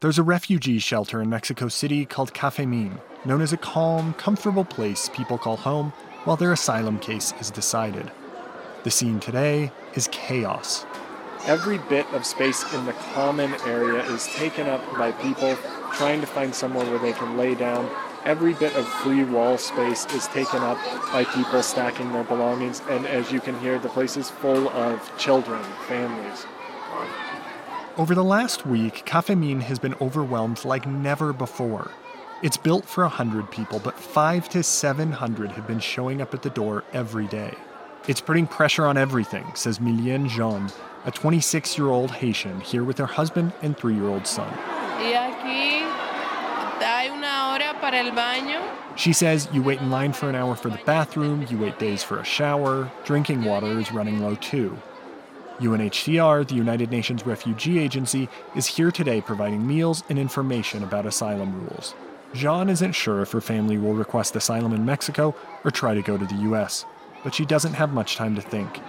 There's 0.00 0.18
a 0.18 0.22
refugee 0.22 0.78
shelter 0.78 1.20
in 1.20 1.28
Mexico 1.28 1.68
City 1.68 2.06
called 2.06 2.32
Cafemin, 2.32 2.98
known 3.26 3.42
as 3.42 3.52
a 3.52 3.58
calm, 3.58 4.14
comfortable 4.14 4.64
place 4.64 5.10
people 5.12 5.36
call 5.36 5.58
home 5.58 5.90
while 6.24 6.38
their 6.38 6.52
asylum 6.52 6.98
case 6.98 7.34
is 7.38 7.50
decided. 7.50 8.10
The 8.84 8.90
scene 8.90 9.20
today 9.20 9.72
is 9.94 10.08
chaos. 10.10 10.86
Every 11.46 11.78
bit 11.78 12.06
of 12.12 12.24
space 12.24 12.64
in 12.72 12.86
the 12.86 12.92
common 13.14 13.54
area 13.66 14.02
is 14.04 14.26
taken 14.28 14.66
up 14.66 14.82
by 14.96 15.12
people 15.12 15.56
trying 15.92 16.20
to 16.20 16.26
find 16.26 16.54
somewhere 16.54 16.84
where 16.86 16.98
they 16.98 17.12
can 17.12 17.36
lay 17.36 17.54
down 17.54 17.88
Every 18.24 18.54
bit 18.54 18.74
of 18.74 18.88
free 18.88 19.22
wall 19.22 19.58
space 19.58 20.06
is 20.06 20.26
taken 20.28 20.62
up 20.62 20.78
by 21.12 21.24
people 21.24 21.62
stacking 21.62 22.10
their 22.10 22.24
belongings, 22.24 22.80
and 22.88 23.04
as 23.06 23.30
you 23.30 23.38
can 23.38 23.58
hear, 23.58 23.78
the 23.78 23.90
place 23.90 24.16
is 24.16 24.30
full 24.30 24.70
of 24.70 25.12
children, 25.18 25.62
families. 25.86 26.46
Over 27.98 28.14
the 28.14 28.24
last 28.24 28.64
week, 28.64 29.04
Cafemin 29.04 29.60
has 29.60 29.78
been 29.78 29.94
overwhelmed 30.00 30.64
like 30.64 30.86
never 30.86 31.34
before. 31.34 31.90
It's 32.42 32.56
built 32.56 32.86
for 32.86 33.04
100 33.04 33.50
people, 33.50 33.78
but 33.78 34.00
5 34.00 34.48
to 34.50 34.62
700 34.62 35.52
have 35.52 35.66
been 35.66 35.78
showing 35.78 36.22
up 36.22 36.32
at 36.32 36.40
the 36.40 36.48
door 36.48 36.82
every 36.94 37.26
day. 37.26 37.52
It's 38.08 38.22
putting 38.22 38.46
pressure 38.46 38.86
on 38.86 38.96
everything, 38.96 39.44
says 39.54 39.80
Milienne 39.80 40.30
Jean, 40.30 40.70
a 41.04 41.10
26 41.10 41.76
year 41.78 41.88
old 41.88 42.10
Haitian 42.10 42.60
here 42.60 42.84
with 42.84 42.98
her 42.98 43.06
husband 43.06 43.52
and 43.62 43.76
three 43.76 43.94
year 43.94 44.08
old 44.08 44.26
son. 44.26 44.52
She 48.96 49.12
says 49.12 49.48
you 49.52 49.62
wait 49.62 49.80
in 49.80 49.90
line 49.90 50.12
for 50.12 50.28
an 50.28 50.34
hour 50.34 50.54
for 50.54 50.70
the 50.70 50.80
bathroom, 50.84 51.46
you 51.50 51.58
wait 51.58 51.78
days 51.78 52.02
for 52.02 52.18
a 52.18 52.24
shower, 52.24 52.90
drinking 53.04 53.44
water 53.44 53.78
is 53.78 53.92
running 53.92 54.20
low 54.20 54.34
too. 54.36 54.76
UNHCR, 55.58 56.48
the 56.48 56.54
United 56.54 56.90
Nations 56.90 57.24
Refugee 57.24 57.78
Agency, 57.78 58.28
is 58.56 58.66
here 58.66 58.90
today 58.90 59.20
providing 59.20 59.64
meals 59.64 60.02
and 60.08 60.18
information 60.18 60.82
about 60.82 61.06
asylum 61.06 61.54
rules. 61.60 61.94
Jean 62.34 62.68
isn't 62.68 62.92
sure 62.92 63.22
if 63.22 63.30
her 63.30 63.40
family 63.40 63.78
will 63.78 63.94
request 63.94 64.34
asylum 64.34 64.72
in 64.72 64.84
Mexico 64.84 65.34
or 65.64 65.70
try 65.70 65.94
to 65.94 66.02
go 66.02 66.18
to 66.18 66.26
the 66.26 66.50
US, 66.50 66.84
but 67.22 67.34
she 67.34 67.44
doesn't 67.44 67.74
have 67.74 67.92
much 67.92 68.16
time 68.16 68.34
to 68.34 68.40
think. 68.40 68.80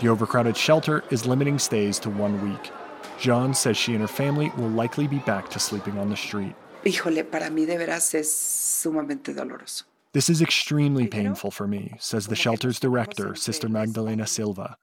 The 0.00 0.08
overcrowded 0.08 0.58
shelter 0.58 1.04
is 1.10 1.24
limiting 1.24 1.58
stays 1.58 1.98
to 2.00 2.10
one 2.10 2.42
week. 2.46 2.70
Jean 3.18 3.54
says 3.54 3.78
she 3.78 3.92
and 3.92 4.02
her 4.02 4.08
family 4.08 4.52
will 4.58 4.68
likely 4.68 5.06
be 5.06 5.20
back 5.20 5.48
to 5.50 5.58
sleeping 5.58 5.98
on 5.98 6.10
the 6.10 6.16
street. 6.16 6.54
Híjole, 6.84 7.30
para 7.30 7.48
mí 7.48 7.66
de 7.66 7.78
veras 7.78 8.14
es 8.14 8.30
sumamente 8.30 9.34
doloroso. 9.34 9.84
This 10.12 10.28
is 10.28 10.42
extremely 10.42 11.06
painful 11.06 11.50
for 11.50 11.66
me, 11.66 11.94
says 11.98 12.26
the 12.26 12.36
shelter's 12.36 12.78
director, 12.78 13.34
Sister 13.34 13.68
Magdalena 13.68 14.26
Silva. 14.26 14.76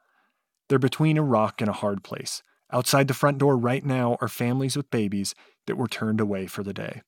They're 0.67 0.80
between 0.80 1.17
a 1.17 1.23
rock 1.23 1.62
and 1.62 1.69
a 1.69 1.73
hard 1.73 2.04
place. 2.04 2.41
Outside 2.71 3.08
the 3.08 3.13
front 3.13 3.38
door 3.38 3.56
right 3.56 3.86
now 3.86 4.17
are 4.19 4.28
families 4.28 4.76
with 4.76 4.89
babies 4.89 5.36
that 5.67 5.78
were 5.78 5.88
turned 5.88 6.19
away 6.19 6.47
for 6.47 6.63
the 6.63 6.73
day. 6.73 7.04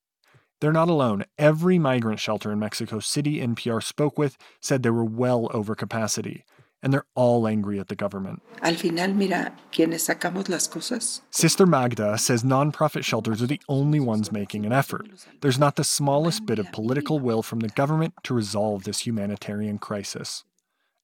They're 0.61 0.71
not 0.71 0.89
alone. 0.89 1.25
Every 1.37 1.79
migrant 1.79 2.19
shelter 2.19 2.51
in 2.51 2.59
Mexico 2.59 2.99
City 2.99 3.39
NPR 3.39 3.83
spoke 3.83 4.17
with 4.17 4.37
said 4.61 4.83
they 4.83 4.91
were 4.91 5.03
well 5.03 5.49
over 5.53 5.75
capacity 5.75 6.45
and 6.81 6.93
they're 6.93 7.05
all 7.15 7.47
angry 7.47 7.79
at 7.79 7.88
the 7.88 7.95
government. 7.95 8.41
Al 8.61 8.75
final, 8.75 9.13
mira, 9.13 9.53
quienes 9.71 10.03
sacamos 10.03 10.49
las 10.49 10.67
cosas. 10.67 11.21
Sister 11.31 11.65
Magda 11.65 12.17
says 12.17 12.43
nonprofit 12.43 13.03
shelters 13.03 13.41
are 13.41 13.47
the 13.47 13.61
only 13.67 13.99
ones 13.99 14.31
making 14.31 14.65
an 14.65 14.73
effort. 14.73 15.07
There's 15.41 15.59
not 15.59 15.75
the 15.75 15.83
smallest 15.83 16.45
bit 16.45 16.59
of 16.59 16.71
political 16.71 17.19
will 17.19 17.41
from 17.41 17.59
the 17.59 17.69
government 17.69 18.13
to 18.23 18.33
resolve 18.33 18.83
this 18.83 19.05
humanitarian 19.05 19.77
crisis. 19.77 20.43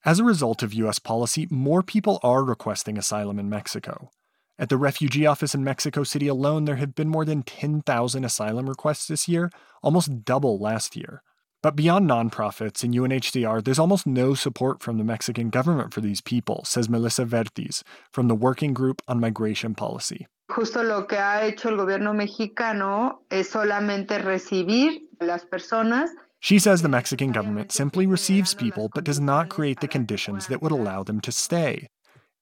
As 0.04 0.20
a 0.20 0.24
result 0.24 0.64
of 0.64 0.74
U.S. 0.74 0.98
policy, 0.98 1.48
more 1.52 1.84
people 1.84 2.20
are 2.24 2.44
requesting 2.44 2.98
asylum 2.98 3.38
in 3.38 3.50
Mexico. 3.50 4.10
At 4.58 4.70
the 4.70 4.78
refugee 4.78 5.26
office 5.26 5.56
in 5.56 5.64
Mexico 5.64 6.04
City 6.04 6.28
alone, 6.28 6.66
there 6.66 6.76
have 6.76 6.94
been 6.94 7.08
more 7.10 7.26
than 7.26 7.44
10,000 7.44 8.24
asylum 8.24 8.70
requests 8.70 9.08
this 9.08 9.28
year, 9.28 9.52
almost 9.82 10.24
double 10.24 10.60
last 10.60 10.96
year. 10.96 11.24
But 11.64 11.76
beyond 11.76 12.10
nonprofits 12.10 12.84
and 12.84 12.94
UNHCR, 12.94 13.64
there's 13.64 13.80
almost 13.80 14.08
no 14.08 14.34
support 14.34 14.82
from 14.82 14.98
the 14.98 15.04
Mexican 15.04 15.50
government 15.50 15.94
for 15.94 16.02
these 16.02 16.22
people, 16.22 16.64
says 16.66 16.90
Melissa 16.90 17.26
Vertiz 17.26 17.84
from 18.12 18.28
the 18.28 18.36
Working 18.36 18.74
Group 18.74 19.02
on 19.08 19.20
Migration 19.20 19.76
Policy. 19.76 20.28
Justo 20.50 20.84
lo 20.84 21.06
que 21.06 21.18
ha 21.18 21.46
hecho 21.46 21.70
el 21.70 21.78
gobierno 21.78 22.14
mexicano 22.14 23.20
es 23.30 23.50
solamente 23.52 24.18
recibir 24.20 25.02
las 25.20 25.46
personas 25.46 26.10
she 26.44 26.58
says 26.58 26.82
the 26.82 26.90
Mexican 26.90 27.32
government 27.32 27.72
simply 27.72 28.08
receives 28.08 28.56
people 28.56 28.90
but 28.96 29.04
does 29.04 29.20
not 29.20 29.50
create 29.50 29.80
the 29.80 29.88
conditions 29.88 30.48
that 30.48 30.60
would 30.60 30.72
allow 30.72 31.04
them 31.04 31.22
to 31.22 31.32
stay. 31.32 31.88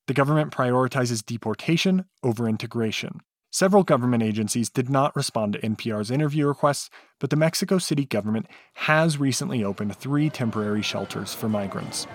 The 0.07 0.13
government 0.13 0.53
prioritizes 0.53 1.23
deportation 1.23 2.05
over 2.23 2.47
integration. 2.47 3.19
Several 3.51 3.83
government 3.83 4.21
agencies 4.21 4.69
did 4.69 4.91
not 4.91 5.15
respond 5.15 5.53
to 5.53 5.59
NPR's 5.61 6.11
interview 6.11 6.45
requests, 6.45 6.91
but 7.17 7.31
the 7.31 7.35
Mexico 7.35 7.79
City 7.79 8.05
government 8.05 8.45
has 8.73 9.17
recently 9.17 9.63
opened 9.63 9.95
three 9.95 10.29
temporary 10.29 10.83
shelters 10.83 11.33
for 11.33 11.49
migrants. 11.49 12.05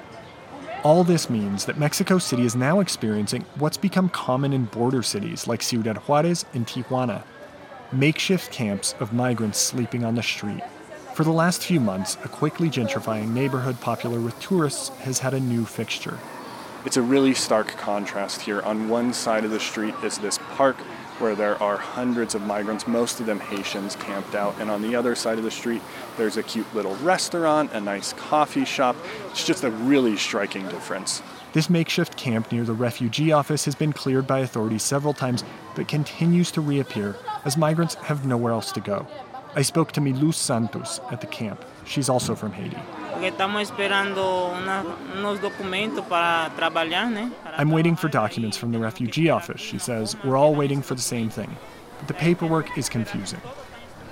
All 0.84 1.02
this 1.02 1.28
means 1.28 1.64
that 1.64 1.76
Mexico 1.76 2.18
City 2.18 2.44
is 2.44 2.54
now 2.54 2.78
experiencing 2.78 3.44
what's 3.56 3.76
become 3.76 4.10
common 4.10 4.52
in 4.52 4.66
border 4.66 5.02
cities 5.02 5.48
like 5.48 5.60
Ciudad 5.60 5.96
Juarez 5.96 6.44
and 6.54 6.68
Tijuana 6.68 7.24
makeshift 7.90 8.52
camps 8.52 8.94
of 9.00 9.12
migrants 9.12 9.58
sleeping 9.58 10.04
on 10.04 10.14
the 10.14 10.22
street. 10.22 10.62
For 11.14 11.24
the 11.24 11.32
last 11.32 11.64
few 11.64 11.80
months, 11.80 12.16
a 12.24 12.28
quickly 12.28 12.68
gentrifying 12.68 13.30
neighborhood 13.30 13.80
popular 13.80 14.20
with 14.20 14.38
tourists 14.40 14.90
has 15.00 15.18
had 15.18 15.34
a 15.34 15.40
new 15.40 15.64
fixture. 15.64 16.18
It's 16.84 16.96
a 16.96 17.02
really 17.02 17.34
stark 17.34 17.68
contrast 17.68 18.42
here. 18.42 18.60
On 18.62 18.88
one 18.88 19.12
side 19.12 19.44
of 19.44 19.50
the 19.50 19.60
street 19.60 19.94
is 20.02 20.18
this 20.18 20.38
park 20.50 20.76
where 21.18 21.34
there 21.34 21.62
are 21.62 21.76
hundreds 21.76 22.34
of 22.34 22.42
migrants, 22.42 22.86
most 22.86 23.20
of 23.20 23.26
them 23.26 23.40
Haitians, 23.40 23.96
camped 23.96 24.34
out. 24.34 24.54
And 24.58 24.70
on 24.70 24.82
the 24.82 24.96
other 24.96 25.14
side 25.14 25.38
of 25.38 25.44
the 25.44 25.50
street, 25.50 25.82
there's 26.16 26.36
a 26.36 26.42
cute 26.42 26.72
little 26.74 26.96
restaurant, 26.96 27.72
a 27.72 27.80
nice 27.80 28.12
coffee 28.12 28.64
shop. 28.64 28.96
It's 29.30 29.46
just 29.46 29.64
a 29.64 29.70
really 29.70 30.16
striking 30.16 30.66
difference. 30.68 31.22
This 31.52 31.70
makeshift 31.70 32.16
camp 32.16 32.50
near 32.50 32.64
the 32.64 32.72
refugee 32.72 33.30
office 33.30 33.64
has 33.64 33.76
been 33.76 33.92
cleared 33.92 34.26
by 34.26 34.40
authorities 34.40 34.82
several 34.82 35.14
times, 35.14 35.44
but 35.76 35.86
continues 35.86 36.50
to 36.50 36.60
reappear 36.60 37.16
as 37.44 37.56
migrants 37.56 37.94
have 37.94 38.26
nowhere 38.26 38.52
else 38.52 38.72
to 38.72 38.80
go. 38.80 39.06
I 39.54 39.62
spoke 39.62 39.92
to 39.92 40.00
Miluz 40.00 40.34
Santos 40.34 41.00
at 41.12 41.20
the 41.20 41.28
camp. 41.28 41.64
She's 41.84 42.08
also 42.08 42.34
from 42.34 42.52
Haiti. 42.52 42.76
I'm 47.44 47.70
waiting 47.70 47.96
for 47.96 48.08
documents 48.08 48.56
from 48.56 48.72
the 48.72 48.78
refugee 48.78 49.30
office, 49.30 49.60
she 49.60 49.78
says. 49.78 50.16
We're 50.24 50.36
all 50.36 50.54
waiting 50.54 50.82
for 50.82 50.94
the 50.94 51.02
same 51.02 51.30
thing. 51.30 51.56
But 51.98 52.08
the 52.08 52.14
paperwork 52.14 52.76
is 52.76 52.88
confusing. 52.88 53.40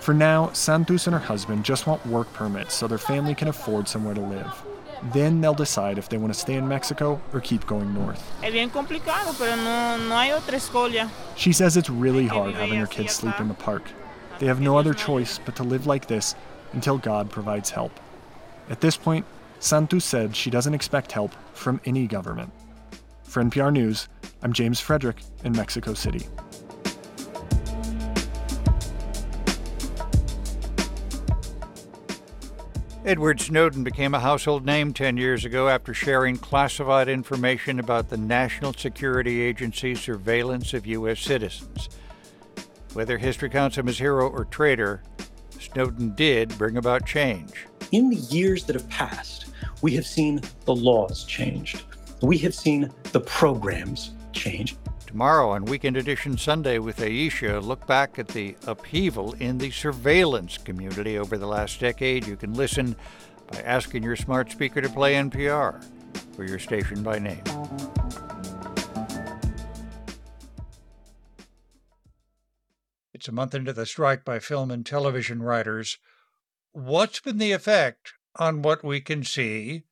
For 0.01 0.15
now, 0.15 0.51
Santos 0.53 1.07
and 1.07 1.15
her 1.15 1.21
husband 1.21 1.65
just 1.65 1.87
want 1.87 2.05
work 2.07 2.33
permits 2.33 2.75
so 2.75 2.87
their 2.87 2.99
family 2.99 3.35
can 3.35 3.49
afford 3.49 3.89
somewhere 3.89 4.15
to 4.15 4.21
live. 4.21 4.63
Then 5.13 5.41
they'll 5.41 5.55
decide 5.55 5.99
if 5.99 6.09
they 6.09 6.17
want 6.17 6.33
to 6.33 6.39
stay 6.39 6.55
in 6.55 6.69
Mexico 6.69 7.21
or 7.33 7.41
keep 7.41 7.67
going 7.67 7.93
north. 7.93 8.31
She 11.37 11.53
says 11.53 11.77
it's 11.77 11.91
really 11.91 12.29
hard 12.29 12.55
having 12.55 12.79
her 12.79 12.87
kids 12.87 13.13
sleep 13.13 13.39
in 13.41 13.49
the 13.49 13.55
park. 13.55 13.83
They 14.39 14.47
have 14.47 14.61
no 14.61 14.79
other 14.79 14.95
choice 14.95 15.39
but 15.45 15.57
to 15.57 15.63
live 15.63 15.87
like 15.87 16.07
this 16.07 16.35
until 16.73 16.99
God 16.99 17.31
provides 17.31 17.71
help. 17.71 17.99
At 18.69 18.81
this 18.81 18.97
point, 18.97 19.27
Santos 19.61 20.05
said 20.05 20.35
she 20.35 20.51
doesn't 20.51 20.75
expect 20.75 21.13
help 21.13 21.33
from 21.55 21.81
any 21.85 22.07
government. 22.07 22.53
For 23.23 23.43
NPR 23.43 23.73
News, 23.73 24.09
I'm 24.43 24.53
James 24.53 24.81
Frederick 24.81 25.17
in 25.45 25.53
Mexico 25.53 25.95
City. 25.95 26.27
Edward 33.05 33.41
Snowden 33.41 33.83
became 33.83 34.15
a 34.15 34.21
household 34.21 34.65
name 34.65 34.93
10 34.93 35.17
years 35.17 35.45
ago 35.45 35.69
after 35.69 35.93
sharing 35.93 36.37
classified 36.37 37.09
information 37.09 37.81
about 37.81 38.09
the 38.09 38.17
National 38.17 38.73
Security 38.73 39.41
Agency's 39.41 40.01
surveillance 40.01 40.73
of 40.73 40.87
U.S. 40.87 41.19
citizens. 41.19 41.89
Whether 42.93 43.19
history 43.19 43.51
counts 43.51 43.77
him 43.77 43.89
as 43.89 43.99
hero 43.99 44.29
or 44.29 44.45
traitor, 44.45 45.03
Snowden 45.63 46.15
did 46.15 46.57
bring 46.59 46.77
about 46.77 47.07
change. 47.07 47.67
In 47.93 48.11
the 48.11 48.17
years 48.17 48.65
that 48.65 48.75
have 48.75 48.89
passed, 48.89 49.47
we 49.83 49.93
have 49.93 50.07
seen 50.07 50.41
the 50.65 50.75
laws 50.75 51.25
changed. 51.25 51.83
We 52.21 52.39
have 52.39 52.55
seen 52.55 52.91
the 53.13 53.21
programs 53.21 54.13
change. 54.33 54.77
Tomorrow 55.07 55.51
on 55.51 55.67
Weekend 55.67 55.97
Edition 55.97 56.39
Sunday 56.39 56.79
with 56.79 57.01
Ayesha, 57.01 57.61
look 57.61 57.87
back 57.87 58.19
at 58.19 58.29
the 58.29 58.57
upheaval 58.67 59.35
in 59.35 59.59
the 59.59 59.71
surveillance 59.71 60.57
community 60.57 61.19
over 61.19 61.37
the 61.37 61.47
last 61.47 61.81
decade. 61.81 62.27
You 62.27 62.37
can 62.37 62.55
listen 62.55 62.97
by 63.51 63.61
asking 63.61 64.03
your 64.03 64.17
smart 64.17 64.51
speaker 64.51 64.81
to 64.81 64.89
play 64.89 65.15
NPR 65.15 65.85
for 66.35 66.45
your 66.45 66.59
station 66.59 67.03
by 67.03 67.19
name. 67.19 67.43
It's 73.23 73.29
a 73.29 73.33
month 73.33 73.55
into 73.55 73.73
the 73.73 73.87
strike 73.87 74.25
by 74.25 74.41
film 74.41 74.73
and 74.73 74.85
television 74.85 75.45
writers. 75.45 75.97
What's 76.73 77.21
been 77.21 77.39
the 77.39 77.53
effect 77.53 78.15
on 78.35 78.63
what 78.63 78.83
we 78.83 79.01
can 79.01 79.23
see 79.23 79.85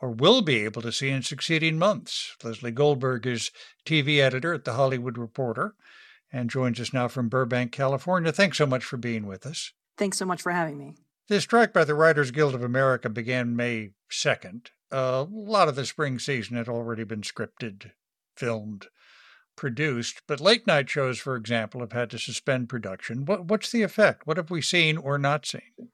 or 0.00 0.10
will 0.10 0.42
be 0.42 0.64
able 0.64 0.82
to 0.82 0.90
see 0.90 1.08
in 1.08 1.22
succeeding 1.22 1.78
months? 1.78 2.34
Lesley 2.42 2.72
Goldberg 2.72 3.24
is 3.24 3.52
TV 3.86 4.18
editor 4.18 4.52
at 4.52 4.64
The 4.64 4.72
Hollywood 4.72 5.16
Reporter 5.16 5.76
and 6.32 6.50
joins 6.50 6.80
us 6.80 6.92
now 6.92 7.06
from 7.06 7.28
Burbank, 7.28 7.70
California. 7.70 8.32
Thanks 8.32 8.58
so 8.58 8.66
much 8.66 8.82
for 8.82 8.96
being 8.96 9.28
with 9.28 9.46
us. 9.46 9.72
Thanks 9.96 10.18
so 10.18 10.26
much 10.26 10.42
for 10.42 10.50
having 10.50 10.76
me. 10.76 10.96
The 11.28 11.40
strike 11.40 11.72
by 11.72 11.84
the 11.84 11.94
Writers 11.94 12.32
Guild 12.32 12.56
of 12.56 12.64
America 12.64 13.08
began 13.08 13.54
May 13.54 13.90
2nd. 14.10 14.70
a 14.90 15.28
lot 15.30 15.68
of 15.68 15.76
the 15.76 15.86
spring 15.86 16.18
season 16.18 16.56
had 16.56 16.68
already 16.68 17.04
been 17.04 17.22
scripted, 17.22 17.92
filmed, 18.34 18.88
produced, 19.56 20.22
but 20.26 20.40
late 20.40 20.66
night 20.66 20.88
shows, 20.88 21.18
for 21.18 21.36
example, 21.36 21.80
have 21.80 21.92
had 21.92 22.10
to 22.10 22.18
suspend 22.18 22.68
production. 22.68 23.24
What, 23.24 23.46
what's 23.46 23.70
the 23.70 23.82
effect? 23.82 24.26
What 24.26 24.36
have 24.36 24.50
we 24.50 24.62
seen 24.62 24.96
or 24.96 25.18
not 25.18 25.46
seen? 25.46 25.90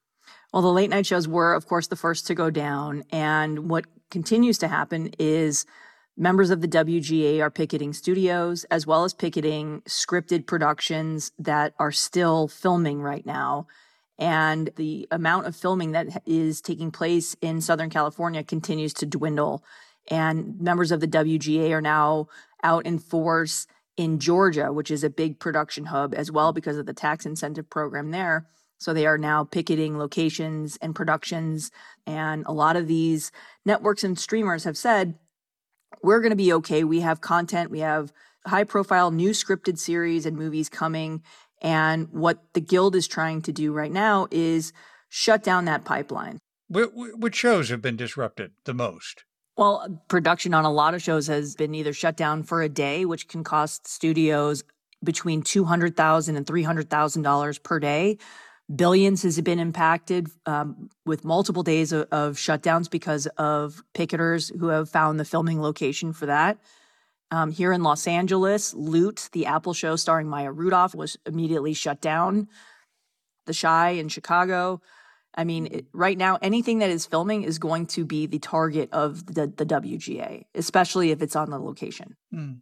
Well, 0.53 0.63
the 0.63 0.73
late 0.73 0.91
night 0.91 1.07
shows 1.07 1.29
were, 1.29 1.55
of 1.55 1.67
course, 1.67 1.89
the 1.89 1.97
first 1.97 2.27
to 2.29 2.35
go 2.35 2.51
down. 2.51 3.05
And 3.11 3.69
what 3.69 3.85
continues 4.11 4.59
to 4.59 4.69
happen 4.69 5.11
is 5.19 5.67
members 6.17 6.51
of 6.51 6.61
the 6.61 6.69
WGA 6.69 7.41
are 7.41 7.51
picketing 7.51 7.93
studios 7.93 8.65
as 8.65 8.87
well 8.87 9.05
as 9.05 9.13
picketing 9.13 9.83
scripted 9.87 10.47
productions 10.47 11.33
that 11.39 11.75
are 11.79 11.93
still 11.93 12.49
filming 12.49 13.03
right 13.03 13.27
now. 13.27 13.67
And 14.19 14.71
the 14.77 15.07
amount 15.11 15.47
of 15.47 15.55
filming 15.55 15.93
that 15.93 16.23
is 16.27 16.61
taking 16.61 16.91
place 16.91 17.37
in 17.41 17.61
Southern 17.61 17.91
California 17.91 18.43
continues 18.43 18.93
to 18.95 19.07
dwindle. 19.07 19.63
And 20.11 20.59
members 20.61 20.91
of 20.91 21.01
the 21.01 21.07
WGA 21.07 21.71
are 21.71 21.83
now 21.83 22.29
out 22.63 22.87
in 22.87 22.99
force 22.99 23.67
in 23.97 24.19
Georgia, 24.19 24.73
which 24.73 24.91
is 24.91 25.03
a 25.03 25.11
big 25.11 25.39
production 25.39 25.87
hub 25.87 26.15
as 26.15 26.31
well 26.31 26.53
because 26.53 26.77
of 26.77 26.87
the 26.87 26.93
tax 26.93 27.27
incentive 27.27 27.69
program 27.69 28.11
there. 28.11 28.47
So 28.79 28.95
they 28.95 29.07
are 29.07 29.19
now 29.19 29.43
picketing 29.43 29.99
locations 29.99 30.79
and 30.81 30.95
productions. 30.95 31.73
And 32.07 32.45
a 32.47 32.53
lot 32.53 32.77
of 32.77 32.87
these 32.87 33.33
networks 33.65 34.05
and 34.05 34.17
streamers 34.17 34.65
have 34.65 34.77
said, 34.77 35.19
we're 36.03 36.21
going 36.21 36.31
to 36.31 36.37
be 36.37 36.53
okay. 36.53 36.85
We 36.85 37.01
have 37.01 37.21
content, 37.21 37.71
we 37.71 37.81
have 37.81 38.13
high 38.47 38.65
profile 38.65 39.11
new 39.11 39.31
scripted 39.31 39.79
series 39.79 40.27
and 40.27 40.37
movies 40.37 40.69
coming. 40.69 41.23
And 41.61 42.09
what 42.13 42.39
the 42.55 42.61
Guild 42.61 42.95
is 42.95 43.09
trying 43.09 43.43
to 43.43 43.53
do 43.53 43.73
right 43.73 43.91
now 43.91 44.29
is 44.31 44.73
shut 45.09 45.43
down 45.43 45.65
that 45.65 45.85
pipeline. 45.85 46.39
Which 46.71 47.35
shows 47.35 47.71
have 47.71 47.83
been 47.83 47.97
disrupted 47.97 48.53
the 48.65 48.75
most? 48.75 49.25
Well, 49.59 50.01
production 50.07 50.55
on 50.55 50.65
a 50.65 50.71
lot 50.71 50.95
of 50.95 51.03
shows 51.03 51.27
has 51.27 51.57
been 51.57 51.75
either 51.75 51.93
shut 51.93 52.17
down 52.17 52.45
for 52.45 52.63
a 52.63 52.69
day, 52.69 53.05
which 53.05 53.27
can 53.27 53.43
cost 53.43 53.89
studios 53.89 54.63
between 55.03 55.43
$200,000 55.43 56.37
and 56.37 56.47
$300,000 56.47 57.63
per 57.65 57.81
day. 57.81 58.19
Billions 58.73 59.25
has 59.25 59.41
been 59.41 59.59
impacted 59.59 60.29
um, 60.47 60.91
with 61.05 61.25
multiple 61.25 61.65
days 61.65 61.91
of, 61.91 62.07
of, 62.13 62.37
shutdowns 62.37 62.89
because 62.89 63.27
of 63.37 63.83
picketers 63.95 64.57
who 64.61 64.69
have 64.69 64.89
found 64.89 65.19
the 65.19 65.25
filming 65.25 65.61
location 65.61 66.13
for 66.13 66.27
that. 66.27 66.59
Um, 67.33 67.51
here 67.51 67.73
in 67.73 67.83
Los 67.83 68.07
Angeles, 68.07 68.75
Loot, 68.75 69.29
the 69.33 69.47
Apple 69.47 69.75
show 69.75 69.97
starring 69.97 70.29
Maya 70.29 70.53
Rudolph, 70.53 70.95
was 70.95 71.17
immediately 71.27 71.75
shut 71.75 72.01
down. 72.01 72.47
The 73.47 73.55
Chi 73.55 73.91
in 73.91 74.09
Chicago. 74.09 74.81
I 75.39 75.45
mean, 75.45 75.69
it, 75.71 75.87
right 75.93 76.19
now, 76.19 76.37
anything 76.43 76.81
that 76.81 76.91
is 76.91 77.07
filming 77.07 77.45
is 77.45 77.61
going 77.61 77.87
to 77.87 78.05
be 78.05 78.27
the 78.27 78.41
target 78.41 78.89
of 78.93 79.25
the, 79.25 79.47
the 79.47 79.65
WGA, 79.65 80.43
especially 80.57 81.13
if 81.13 81.23
it's 81.23 81.37
on 81.37 81.51
the 81.51 81.61
location. 81.61 82.17
Hmm. 82.33 82.55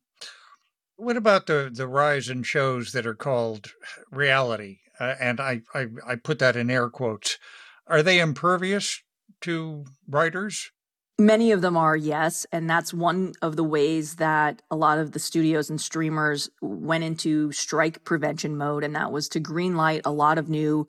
What 0.96 1.16
about 1.16 1.46
the 1.46 1.70
the 1.72 1.88
rise 1.88 2.28
in 2.28 2.42
shows 2.42 2.92
that 2.92 3.06
are 3.06 3.14
called 3.14 3.72
reality? 4.10 4.78
Uh, 5.00 5.14
and 5.18 5.40
I, 5.40 5.62
I 5.74 5.86
I 6.06 6.16
put 6.16 6.38
that 6.38 6.56
in 6.56 6.70
air 6.70 6.88
quotes. 6.90 7.38
Are 7.86 8.02
they 8.02 8.18
impervious 8.18 9.02
to 9.42 9.84
writers? 10.06 10.70
Many 11.18 11.52
of 11.52 11.62
them 11.62 11.78
are, 11.78 11.96
yes. 11.96 12.44
And 12.52 12.68
that's 12.68 12.92
one 12.92 13.32
of 13.40 13.56
the 13.56 13.64
ways 13.64 14.16
that 14.16 14.60
a 14.70 14.76
lot 14.76 14.98
of 14.98 15.12
the 15.12 15.18
studios 15.18 15.70
and 15.70 15.80
streamers 15.80 16.50
went 16.60 17.04
into 17.04 17.52
strike 17.52 18.04
prevention 18.04 18.58
mode. 18.58 18.84
And 18.84 18.94
that 18.94 19.12
was 19.12 19.26
to 19.30 19.40
greenlight 19.40 20.02
a 20.04 20.10
lot 20.10 20.36
of 20.36 20.50
new 20.50 20.86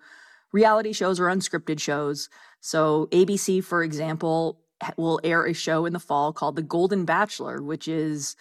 reality 0.51 0.93
shows 0.93 1.19
or 1.19 1.25
unscripted 1.25 1.79
shows. 1.79 2.29
So, 2.59 3.07
ABC, 3.11 3.63
for 3.63 3.83
example, 3.83 4.59
will 4.95 5.19
air 5.23 5.45
a 5.45 5.53
show 5.53 5.85
in 5.85 5.93
the 5.93 5.99
fall 5.99 6.33
called 6.33 6.55
The 6.55 6.61
Golden 6.61 7.05
Bachelor, 7.05 7.61
which 7.61 7.87
is 7.87 8.35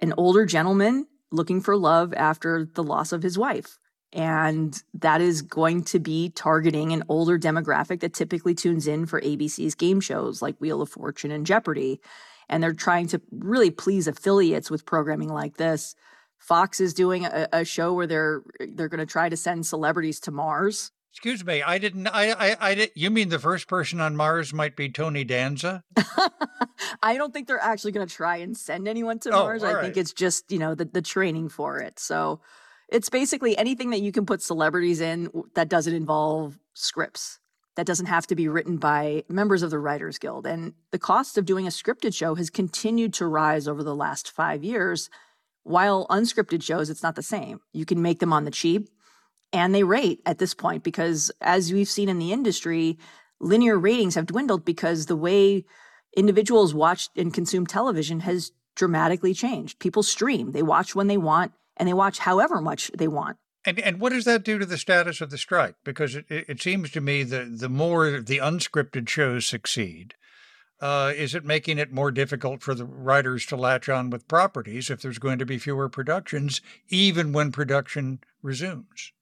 an 0.00 0.14
older 0.16 0.44
gentleman 0.44 1.06
looking 1.30 1.60
for 1.60 1.76
love 1.76 2.14
after 2.14 2.64
the 2.74 2.82
loss 2.82 3.12
of 3.12 3.22
his 3.22 3.38
wife. 3.38 3.78
And 4.12 4.80
that 4.94 5.20
is 5.20 5.42
going 5.42 5.84
to 5.84 5.98
be 5.98 6.30
targeting 6.30 6.92
an 6.92 7.02
older 7.08 7.38
demographic 7.38 8.00
that 8.00 8.14
typically 8.14 8.54
tunes 8.54 8.86
in 8.86 9.04
for 9.04 9.20
ABC's 9.20 9.74
game 9.74 10.00
shows 10.00 10.40
like 10.40 10.56
Wheel 10.58 10.80
of 10.80 10.88
Fortune 10.88 11.30
and 11.30 11.44
Jeopardy. 11.44 12.00
And 12.48 12.62
they're 12.62 12.72
trying 12.72 13.08
to 13.08 13.20
really 13.30 13.70
please 13.70 14.08
affiliates 14.08 14.70
with 14.70 14.86
programming 14.86 15.28
like 15.28 15.58
this. 15.58 15.94
Fox 16.38 16.80
is 16.80 16.94
doing 16.94 17.26
a, 17.26 17.48
a 17.52 17.64
show 17.64 17.92
where 17.92 18.06
they're 18.06 18.42
they're 18.60 18.88
going 18.88 19.00
to 19.00 19.06
try 19.06 19.28
to 19.28 19.36
send 19.36 19.66
celebrities 19.66 20.20
to 20.20 20.30
Mars 20.30 20.92
Excuse 21.12 21.44
me, 21.44 21.62
I 21.62 21.78
didn't. 21.78 22.06
I, 22.06 22.30
I, 22.32 22.56
I 22.60 22.74
did. 22.74 22.90
You 22.94 23.10
mean 23.10 23.28
the 23.28 23.38
first 23.38 23.66
person 23.66 24.00
on 24.00 24.14
Mars 24.14 24.52
might 24.52 24.76
be 24.76 24.88
Tony 24.88 25.24
Danza? 25.24 25.82
I 27.02 27.16
don't 27.16 27.32
think 27.32 27.48
they're 27.48 27.60
actually 27.60 27.92
going 27.92 28.06
to 28.06 28.14
try 28.14 28.36
and 28.36 28.56
send 28.56 28.86
anyone 28.86 29.18
to 29.20 29.30
oh, 29.30 29.40
Mars. 29.40 29.64
I 29.64 29.74
right. 29.74 29.82
think 29.82 29.96
it's 29.96 30.12
just 30.12 30.50
you 30.52 30.58
know 30.58 30.74
the 30.74 30.84
the 30.84 31.02
training 31.02 31.48
for 31.48 31.80
it. 31.80 31.98
So 31.98 32.40
it's 32.88 33.08
basically 33.08 33.56
anything 33.56 33.90
that 33.90 34.00
you 34.00 34.12
can 34.12 34.26
put 34.26 34.42
celebrities 34.42 35.00
in 35.00 35.30
that 35.54 35.68
doesn't 35.68 35.94
involve 35.94 36.58
scripts. 36.74 37.40
That 37.76 37.86
doesn't 37.86 38.06
have 38.06 38.26
to 38.28 38.34
be 38.34 38.48
written 38.48 38.76
by 38.78 39.24
members 39.28 39.62
of 39.62 39.70
the 39.70 39.78
Writers 39.78 40.18
Guild. 40.18 40.46
And 40.46 40.72
the 40.90 40.98
cost 40.98 41.38
of 41.38 41.44
doing 41.44 41.66
a 41.66 41.70
scripted 41.70 42.14
show 42.14 42.34
has 42.34 42.50
continued 42.50 43.14
to 43.14 43.26
rise 43.26 43.68
over 43.68 43.84
the 43.84 43.94
last 43.94 44.30
five 44.30 44.64
years. 44.64 45.10
While 45.62 46.06
unscripted 46.08 46.62
shows, 46.62 46.90
it's 46.90 47.02
not 47.02 47.14
the 47.14 47.22
same. 47.22 47.60
You 47.72 47.84
can 47.84 48.02
make 48.02 48.18
them 48.18 48.32
on 48.32 48.44
the 48.44 48.50
cheap 48.50 48.88
and 49.52 49.74
they 49.74 49.84
rate 49.84 50.20
at 50.26 50.38
this 50.38 50.54
point 50.54 50.82
because 50.82 51.30
as 51.40 51.72
we've 51.72 51.88
seen 51.88 52.08
in 52.08 52.18
the 52.18 52.32
industry 52.32 52.98
linear 53.40 53.78
ratings 53.78 54.14
have 54.14 54.26
dwindled 54.26 54.64
because 54.64 55.06
the 55.06 55.16
way 55.16 55.64
individuals 56.16 56.74
watch 56.74 57.08
and 57.16 57.34
consume 57.34 57.66
television 57.66 58.20
has 58.20 58.52
dramatically 58.74 59.34
changed 59.34 59.78
people 59.78 60.02
stream 60.02 60.52
they 60.52 60.62
watch 60.62 60.94
when 60.94 61.06
they 61.06 61.18
want 61.18 61.52
and 61.76 61.88
they 61.88 61.94
watch 61.94 62.18
however 62.18 62.60
much 62.60 62.90
they 62.96 63.08
want 63.08 63.36
and, 63.64 63.78
and 63.80 64.00
what 64.00 64.12
does 64.12 64.24
that 64.24 64.44
do 64.44 64.58
to 64.58 64.64
the 64.64 64.78
status 64.78 65.20
of 65.20 65.28
the 65.28 65.36
strike? 65.36 65.74
Because 65.84 66.14
it, 66.14 66.24
it 66.30 66.62
seems 66.62 66.90
to 66.92 67.02
me 67.02 67.22
that 67.24 67.58
the 67.58 67.68
more 67.68 68.20
the 68.20 68.38
unscripted 68.38 69.08
shows 69.10 69.46
succeed, 69.46 70.14
uh, 70.80 71.12
is 71.14 71.34
it 71.34 71.44
making 71.44 71.78
it 71.78 71.92
more 71.92 72.10
difficult 72.10 72.62
for 72.62 72.74
the 72.74 72.84
writers 72.84 73.44
to 73.46 73.56
latch 73.56 73.88
on 73.88 74.10
with 74.10 74.28
properties 74.28 74.90
if 74.90 75.02
there's 75.02 75.18
going 75.18 75.38
to 75.38 75.46
be 75.46 75.58
fewer 75.58 75.88
productions, 75.88 76.60
even 76.88 77.32
when 77.32 77.50
production 77.50 78.20
resumes? 78.42 79.12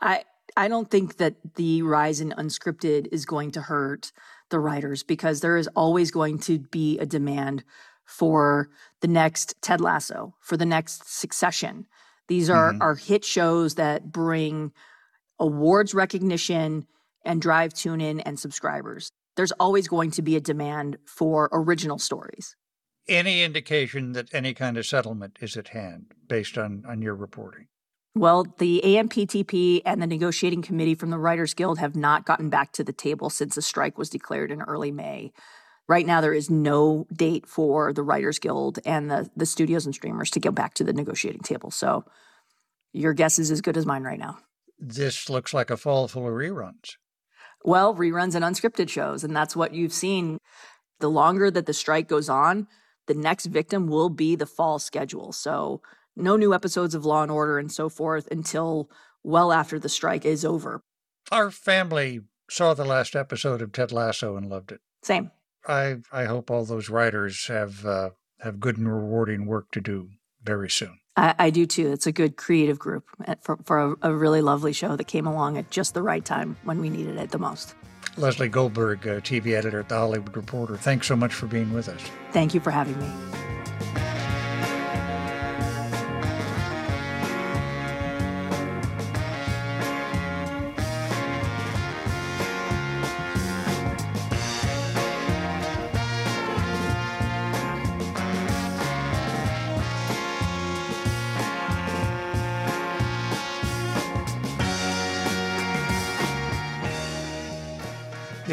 I 0.00 0.24
I 0.56 0.68
don't 0.68 0.90
think 0.90 1.18
that 1.18 1.36
the 1.54 1.82
rise 1.82 2.20
in 2.20 2.30
unscripted 2.32 3.08
is 3.12 3.24
going 3.24 3.52
to 3.52 3.60
hurt 3.60 4.12
the 4.50 4.58
writers 4.58 5.02
because 5.02 5.40
there 5.40 5.56
is 5.56 5.68
always 5.76 6.10
going 6.10 6.38
to 6.40 6.58
be 6.58 6.98
a 6.98 7.06
demand 7.06 7.64
for 8.04 8.68
the 9.00 9.08
next 9.08 9.54
Ted 9.62 9.80
Lasso, 9.80 10.34
for 10.40 10.56
the 10.56 10.66
next 10.66 11.08
Succession. 11.08 11.86
These 12.28 12.50
are 12.50 12.72
mm-hmm. 12.72 12.82
are 12.82 12.94
hit 12.94 13.24
shows 13.24 13.76
that 13.76 14.10
bring 14.10 14.72
awards 15.38 15.94
recognition 15.94 16.86
and 17.24 17.40
drive 17.40 17.72
tune 17.74 18.00
in 18.00 18.20
and 18.20 18.38
subscribers. 18.38 19.12
There's 19.36 19.52
always 19.52 19.88
going 19.88 20.10
to 20.12 20.22
be 20.22 20.36
a 20.36 20.40
demand 20.40 20.98
for 21.06 21.48
original 21.52 21.98
stories. 21.98 22.56
Any 23.08 23.42
indication 23.42 24.12
that 24.12 24.32
any 24.34 24.54
kind 24.54 24.76
of 24.76 24.86
settlement 24.86 25.38
is 25.40 25.56
at 25.56 25.68
hand 25.68 26.12
based 26.28 26.58
on, 26.58 26.84
on 26.86 27.02
your 27.02 27.14
reporting? 27.14 27.66
Well, 28.14 28.44
the 28.58 28.82
AMPTP 28.84 29.82
and 29.84 30.02
the 30.02 30.06
negotiating 30.06 30.62
committee 30.62 30.96
from 30.96 31.10
the 31.10 31.18
Writers 31.18 31.54
Guild 31.54 31.78
have 31.78 31.94
not 31.94 32.26
gotten 32.26 32.50
back 32.50 32.72
to 32.72 32.84
the 32.84 32.92
table 32.92 33.30
since 33.30 33.54
the 33.54 33.62
strike 33.62 33.96
was 33.96 34.10
declared 34.10 34.50
in 34.50 34.62
early 34.62 34.90
May. 34.90 35.32
Right 35.88 36.06
now, 36.06 36.20
there 36.20 36.34
is 36.34 36.50
no 36.50 37.06
date 37.12 37.46
for 37.46 37.92
the 37.92 38.02
Writers 38.02 38.38
Guild 38.38 38.78
and 38.84 39.10
the, 39.10 39.30
the 39.36 39.46
studios 39.46 39.86
and 39.86 39.94
streamers 39.94 40.30
to 40.30 40.40
get 40.40 40.54
back 40.54 40.74
to 40.74 40.84
the 40.84 40.92
negotiating 40.92 41.42
table. 41.42 41.70
So 41.70 42.04
your 42.92 43.12
guess 43.12 43.38
is 43.38 43.50
as 43.50 43.60
good 43.60 43.76
as 43.76 43.86
mine 43.86 44.02
right 44.02 44.18
now. 44.18 44.38
This 44.78 45.28
looks 45.28 45.54
like 45.54 45.70
a 45.70 45.76
fall 45.76 46.08
full 46.08 46.26
of 46.26 46.32
reruns. 46.32 46.96
Well, 47.64 47.94
reruns 47.94 48.34
and 48.34 48.44
unscripted 48.44 48.88
shows. 48.88 49.22
And 49.22 49.36
that's 49.36 49.54
what 49.54 49.74
you've 49.74 49.92
seen. 49.92 50.38
The 50.98 51.10
longer 51.10 51.50
that 51.50 51.66
the 51.66 51.72
strike 51.72 52.08
goes 52.08 52.28
on, 52.28 52.66
the 53.06 53.14
next 53.14 53.46
victim 53.46 53.86
will 53.86 54.10
be 54.10 54.36
the 54.36 54.46
fall 54.46 54.78
schedule. 54.78 55.32
So 55.32 55.80
no 56.16 56.36
new 56.36 56.54
episodes 56.54 56.94
of 56.94 57.04
Law 57.04 57.22
and 57.22 57.30
Order 57.30 57.58
and 57.58 57.70
so 57.70 57.88
forth 57.88 58.28
until 58.30 58.90
well 59.22 59.52
after 59.52 59.78
the 59.78 59.88
strike 59.88 60.24
is 60.24 60.44
over. 60.44 60.82
Our 61.30 61.50
family 61.50 62.20
saw 62.48 62.74
the 62.74 62.84
last 62.84 63.14
episode 63.14 63.62
of 63.62 63.72
Ted 63.72 63.92
Lasso 63.92 64.36
and 64.36 64.48
loved 64.48 64.72
it. 64.72 64.80
Same. 65.02 65.30
I 65.66 65.98
I 66.10 66.24
hope 66.24 66.50
all 66.50 66.64
those 66.64 66.88
writers 66.88 67.46
have 67.46 67.84
uh, 67.84 68.10
have 68.40 68.60
good 68.60 68.78
and 68.78 68.92
rewarding 68.92 69.46
work 69.46 69.70
to 69.72 69.80
do 69.80 70.08
very 70.42 70.70
soon. 70.70 70.98
I, 71.16 71.34
I 71.38 71.50
do 71.50 71.66
too. 71.66 71.92
It's 71.92 72.06
a 72.06 72.12
good 72.12 72.36
creative 72.36 72.78
group 72.78 73.04
eh, 73.26 73.34
for, 73.42 73.58
for 73.64 73.78
a, 73.78 74.10
a, 74.10 74.14
really 74.14 74.40
lovely 74.40 74.72
show 74.72 74.96
that 74.96 75.04
came 75.04 75.26
along 75.26 75.58
at 75.58 75.70
just 75.70 75.92
the 75.92 76.02
right 76.02 76.24
time 76.24 76.56
when 76.64 76.80
we 76.80 76.88
needed 76.88 77.16
it 77.16 77.30
the 77.30 77.38
most. 77.38 77.74
Lesley 78.16 78.48
Goldberg, 78.48 79.06
uh, 79.06 79.20
TV 79.20 79.54
editor 79.54 79.80
at 79.80 79.88
The 79.88 79.96
Hollywood 79.96 80.36
Reporter, 80.36 80.76
thanks 80.76 81.06
so 81.06 81.16
much 81.16 81.34
for 81.34 81.46
being 81.46 81.72
with 81.72 81.88
us. 81.88 82.00
Thank 82.32 82.54
you 82.54 82.60
for 82.60 82.70
having 82.70 82.98
me. 82.98 83.59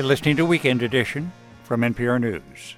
Listening 0.07 0.37
to 0.37 0.45
Weekend 0.45 0.81
Edition 0.81 1.33
from 1.65 1.81
NPR 1.81 2.17
News. 2.21 2.77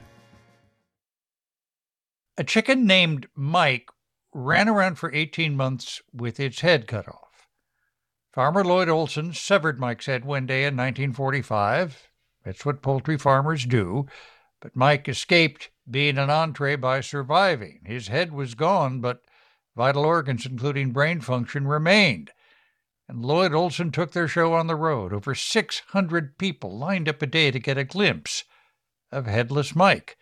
A 2.39 2.43
chicken 2.43 2.88
named 2.88 3.27
Mike 3.36 3.88
ran 4.34 4.67
around 4.67 4.95
for 4.95 5.13
18 5.13 5.55
months 5.55 6.01
with 6.11 6.39
its 6.39 6.61
head 6.61 6.88
cut 6.88 7.07
off. 7.07 7.47
Farmer 8.34 8.63
Lloyd 8.63 8.89
Olson 8.89 9.34
severed 9.34 9.80
Mike's 9.80 10.07
head 10.07 10.25
one 10.25 10.47
day 10.47 10.61
in 10.61 10.75
1945. 10.75 12.09
That's 12.43 12.65
what 12.65 12.82
poultry 12.82 13.19
farmers 13.19 13.63
do. 13.63 14.07
But 14.59 14.75
Mike 14.75 15.07
escaped 15.07 15.69
being 15.88 16.17
an 16.17 16.32
entree 16.32 16.77
by 16.77 17.01
surviving. 17.01 17.82
His 17.86 18.07
head 18.07 18.34
was 18.34 18.55
gone, 18.55 19.01
but 19.01 19.21
vital 19.75 20.03
organs, 20.03 20.47
including 20.47 20.93
brain 20.93 21.21
function, 21.21 21.67
remained. 21.67 22.32
And 23.10 23.26
Lloyd 23.26 23.55
Olson 23.55 23.89
took 23.89 24.12
their 24.12 24.28
show 24.28 24.53
on 24.53 24.68
the 24.68 24.76
road. 24.76 25.12
Over 25.12 25.34
600 25.34 26.38
people 26.38 26.78
lined 26.78 27.10
up 27.10 27.24
a 27.24 27.26
day 27.26 27.49
to 27.49 27.57
get 27.57 27.76
a 27.76 27.84
glimpse 27.84 28.43
of 29.12 29.26
Headless 29.26 29.76
Mike. 29.76 30.16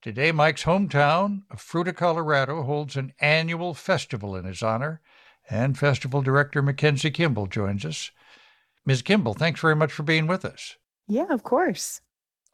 Today, 0.00 0.30
Mike's 0.30 0.62
hometown 0.62 1.42
of 1.50 1.60
Fruita, 1.60 1.92
Colorado, 1.92 2.62
holds 2.62 2.94
an 2.94 3.12
annual 3.20 3.74
festival 3.74 4.36
in 4.36 4.44
his 4.44 4.62
honor, 4.62 5.00
and 5.50 5.76
festival 5.76 6.22
director 6.22 6.62
Mackenzie 6.62 7.10
Kimball 7.10 7.48
joins 7.48 7.84
us. 7.84 8.12
Ms. 8.84 9.02
Kimball, 9.02 9.34
thanks 9.34 9.60
very 9.60 9.74
much 9.74 9.90
for 9.90 10.04
being 10.04 10.28
with 10.28 10.44
us. 10.44 10.76
Yeah, 11.08 11.26
of 11.30 11.42
course. 11.42 12.02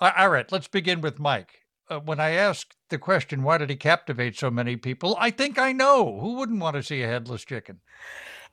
All 0.01 0.31
right, 0.31 0.51
let's 0.51 0.69
begin 0.69 1.03
with 1.03 1.21
Mike. 1.21 1.59
Uh, 1.91 2.01
when 2.01 2.21
I 2.21 2.31
asked 2.31 2.75
the 2.89 2.97
question, 2.97 3.43
why 3.43 3.59
did 3.59 3.69
he 3.69 3.77
captivate 3.77 4.39
so 4.39 4.51
many 4.51 4.77
people? 4.77 5.15
I 5.21 5.31
think 5.31 5.59
I 5.59 5.73
know. 5.73 6.21
Who 6.21 6.37
wouldn't 6.37 6.61
want 6.61 6.77
to 6.77 6.83
see 6.83 7.03
a 7.03 7.07
headless 7.07 7.45
chicken? 7.45 7.81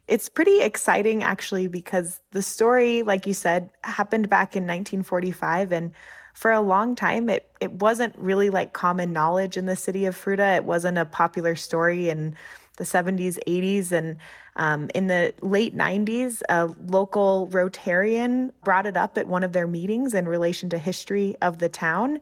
It's 0.09 0.27
pretty 0.27 0.61
exciting, 0.61 1.21
actually, 1.21 1.67
because 1.67 2.19
the 2.31 2.41
story, 2.41 3.03
like 3.03 3.27
you 3.27 3.33
said, 3.35 3.69
happened 3.83 4.27
back 4.27 4.55
in 4.55 4.63
1945. 4.63 5.71
And 5.71 5.91
for 6.33 6.51
a 6.51 6.61
long 6.61 6.95
time, 6.95 7.29
it, 7.29 7.47
it 7.61 7.73
wasn't 7.73 8.17
really 8.17 8.49
like 8.49 8.73
common 8.73 9.13
knowledge 9.13 9.55
in 9.55 9.67
the 9.67 9.75
city 9.75 10.07
of 10.07 10.17
Fruita. 10.17 10.55
It 10.57 10.63
wasn't 10.63 10.97
a 10.97 11.05
popular 11.05 11.55
story 11.55 12.09
in 12.09 12.35
the 12.77 12.85
70s, 12.85 13.37
80s. 13.45 13.91
And 13.91 14.17
um, 14.55 14.89
in 14.95 15.05
the 15.05 15.31
late 15.43 15.77
90s, 15.77 16.41
a 16.49 16.73
local 16.87 17.47
Rotarian 17.51 18.51
brought 18.63 18.87
it 18.87 18.97
up 18.97 19.15
at 19.15 19.27
one 19.27 19.43
of 19.43 19.53
their 19.53 19.67
meetings 19.67 20.15
in 20.15 20.27
relation 20.27 20.71
to 20.71 20.79
history 20.79 21.35
of 21.43 21.59
the 21.59 21.69
town. 21.69 22.19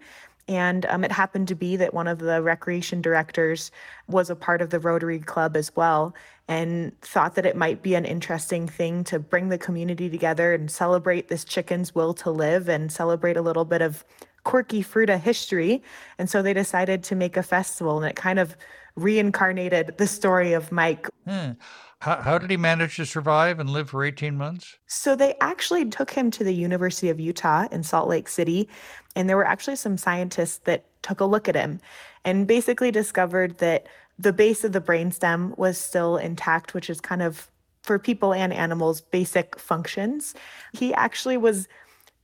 And 0.49 0.85
um, 0.87 1.03
it 1.03 1.11
happened 1.11 1.47
to 1.49 1.55
be 1.55 1.75
that 1.75 1.93
one 1.93 2.07
of 2.07 2.19
the 2.19 2.41
recreation 2.41 3.01
directors 3.01 3.71
was 4.07 4.29
a 4.29 4.35
part 4.35 4.61
of 4.61 4.69
the 4.69 4.79
Rotary 4.79 5.19
Club 5.19 5.57
as 5.57 5.75
well, 5.75 6.13
and 6.47 6.99
thought 7.01 7.35
that 7.35 7.45
it 7.45 7.55
might 7.55 7.81
be 7.81 7.95
an 7.95 8.05
interesting 8.05 8.67
thing 8.67 9.03
to 9.05 9.19
bring 9.19 9.49
the 9.49 9.57
community 9.57 10.09
together 10.09 10.53
and 10.53 10.71
celebrate 10.71 11.27
this 11.27 11.43
chicken's 11.43 11.93
will 11.93 12.13
to 12.13 12.31
live 12.31 12.69
and 12.69 12.91
celebrate 12.91 13.35
a 13.35 13.41
little 13.41 13.65
bit 13.65 13.81
of 13.81 14.05
quirky 14.43 14.81
Fruita 14.81 15.19
history. 15.19 15.83
And 16.17 16.29
so 16.29 16.41
they 16.41 16.53
decided 16.53 17.03
to 17.03 17.15
make 17.15 17.35
a 17.35 17.43
festival, 17.43 17.97
and 17.97 18.09
it 18.09 18.15
kind 18.15 18.39
of 18.39 18.55
reincarnated 18.95 19.97
the 19.97 20.07
story 20.07 20.53
of 20.53 20.71
Mike. 20.71 21.09
Hmm. 21.27 21.51
How, 21.99 22.21
how 22.21 22.37
did 22.37 22.51
he 22.51 22.57
manage 22.57 22.95
to 22.97 23.05
survive 23.05 23.59
and 23.59 23.69
live 23.69 23.89
for 23.89 24.05
18 24.05 24.37
months? 24.37 24.77
So 24.85 25.15
they 25.15 25.35
actually 25.41 25.89
took 25.89 26.11
him 26.11 26.29
to 26.31 26.43
the 26.43 26.53
University 26.53 27.09
of 27.09 27.19
Utah 27.19 27.67
in 27.71 27.83
Salt 27.83 28.07
Lake 28.07 28.29
City, 28.29 28.69
and 29.15 29.27
there 29.27 29.35
were 29.35 29.47
actually 29.47 29.75
some 29.77 29.97
scientists 29.97 30.59
that 30.59 30.85
took 31.01 31.19
a 31.19 31.25
look 31.25 31.49
at 31.49 31.55
him 31.55 31.79
and 32.23 32.47
basically 32.47 32.91
discovered 32.91 33.57
that 33.57 33.87
the 34.19 34.33
base 34.33 34.63
of 34.63 34.71
the 34.71 34.81
brainstem 34.81 35.57
was 35.57 35.77
still 35.77 36.17
intact, 36.17 36.73
which 36.73 36.89
is 36.89 36.99
kind 36.99 37.21
of 37.21 37.49
for 37.83 37.97
people 37.99 38.33
and 38.33 38.51
animals 38.51 39.01
basic 39.01 39.57
functions. 39.59 40.33
He 40.73 40.93
actually 40.93 41.37
was 41.37 41.67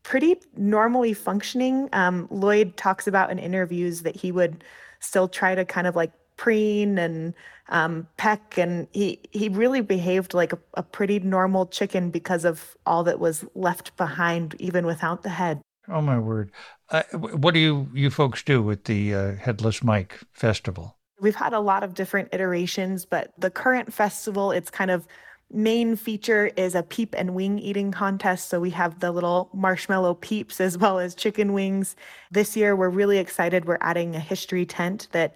pretty 0.04 0.36
normally 0.58 1.14
functioning. 1.14 1.90
Um, 1.94 2.28
Lloyd 2.30 2.76
talks 2.78 3.08
about 3.08 3.32
in 3.32 3.40
interviews 3.40 4.02
that 4.02 4.16
he 4.16 4.32
would 4.32 4.64
still 5.00 5.28
try 5.28 5.56
to 5.56 5.66
kind 5.66 5.88
of 5.88 5.96
like 5.96 6.12
preen 6.36 6.98
and 6.98 7.34
um, 7.70 8.08
peck, 8.18 8.58
and 8.58 8.88
he 8.92 9.20
he 9.32 9.48
really 9.50 9.82
behaved 9.82 10.34
like 10.34 10.52
a, 10.52 10.60
a 10.74 10.84
pretty 10.84 11.20
normal 11.20 11.66
chicken 11.66 12.10
because 12.10 12.44
of 12.44 12.76
all 12.86 13.04
that 13.06 13.20
was 13.20 13.46
left 13.56 13.96
behind, 13.96 14.56
even 14.60 14.86
without 14.86 15.24
the 15.24 15.30
head. 15.30 15.62
Oh 15.88 16.02
my 16.02 16.20
word! 16.20 16.52
Uh, 16.90 17.04
what 17.14 17.54
do 17.54 17.60
you 17.62 17.90
you 17.94 18.10
folks 18.10 18.44
do 18.44 18.62
with 18.62 18.84
the 18.84 19.14
uh, 19.14 19.36
Headless 19.36 19.84
Mike 19.84 20.20
Festival? 20.34 20.98
We've 21.24 21.36
had 21.36 21.54
a 21.54 21.60
lot 21.62 21.84
of 21.84 21.94
different 21.94 22.30
iterations, 22.34 23.06
but 23.06 23.32
the 23.38 23.50
current 23.50 23.94
festival, 23.94 24.52
its 24.52 24.70
kind 24.70 24.92
of 24.92 25.08
main 25.50 25.96
feature 25.96 26.48
is 26.58 26.76
a 26.76 26.84
peep 26.84 27.16
and 27.18 27.34
wing 27.34 27.60
eating 27.60 27.92
contest. 27.92 28.50
So 28.50 28.60
we 28.60 28.72
have 28.72 29.00
the 29.00 29.10
little 29.12 29.50
marshmallow 29.54 30.16
peeps 30.16 30.60
as 30.60 30.78
well 30.78 31.00
as 31.00 31.16
chicken 31.16 31.54
wings. 31.54 31.96
This 32.30 32.58
year, 32.58 32.76
we're 32.76 32.90
really 32.90 33.20
excited. 33.20 33.64
We're 33.64 33.78
adding 33.80 34.18
a 34.18 34.20
history 34.20 34.66
tent 34.66 35.08
that 35.14 35.34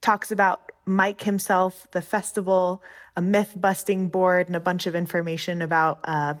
talks 0.00 0.30
about 0.30 0.72
Mike 0.86 1.22
himself, 1.22 1.86
the 1.90 2.00
festival, 2.00 2.82
a 3.14 3.20
myth 3.20 3.52
busting 3.56 4.08
board, 4.08 4.46
and 4.46 4.56
a 4.56 4.60
bunch 4.60 4.86
of 4.86 4.94
information 4.94 5.60
about 5.60 6.00
uh, 6.04 6.32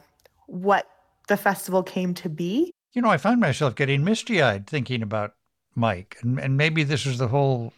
what 0.46 0.88
the 1.28 1.36
festival 1.36 1.82
came 1.82 2.14
to 2.14 2.30
be. 2.30 2.72
You 2.94 3.02
know, 3.02 3.10
I 3.10 3.18
find 3.18 3.40
myself 3.40 3.74
getting 3.74 4.04
misty 4.04 4.40
eyed 4.40 4.66
thinking 4.66 5.02
about 5.02 5.34
Mike, 5.74 6.16
and, 6.22 6.38
and 6.38 6.56
maybe 6.56 6.82
this 6.82 7.04
is 7.04 7.18
the 7.18 7.28
whole 7.28 7.74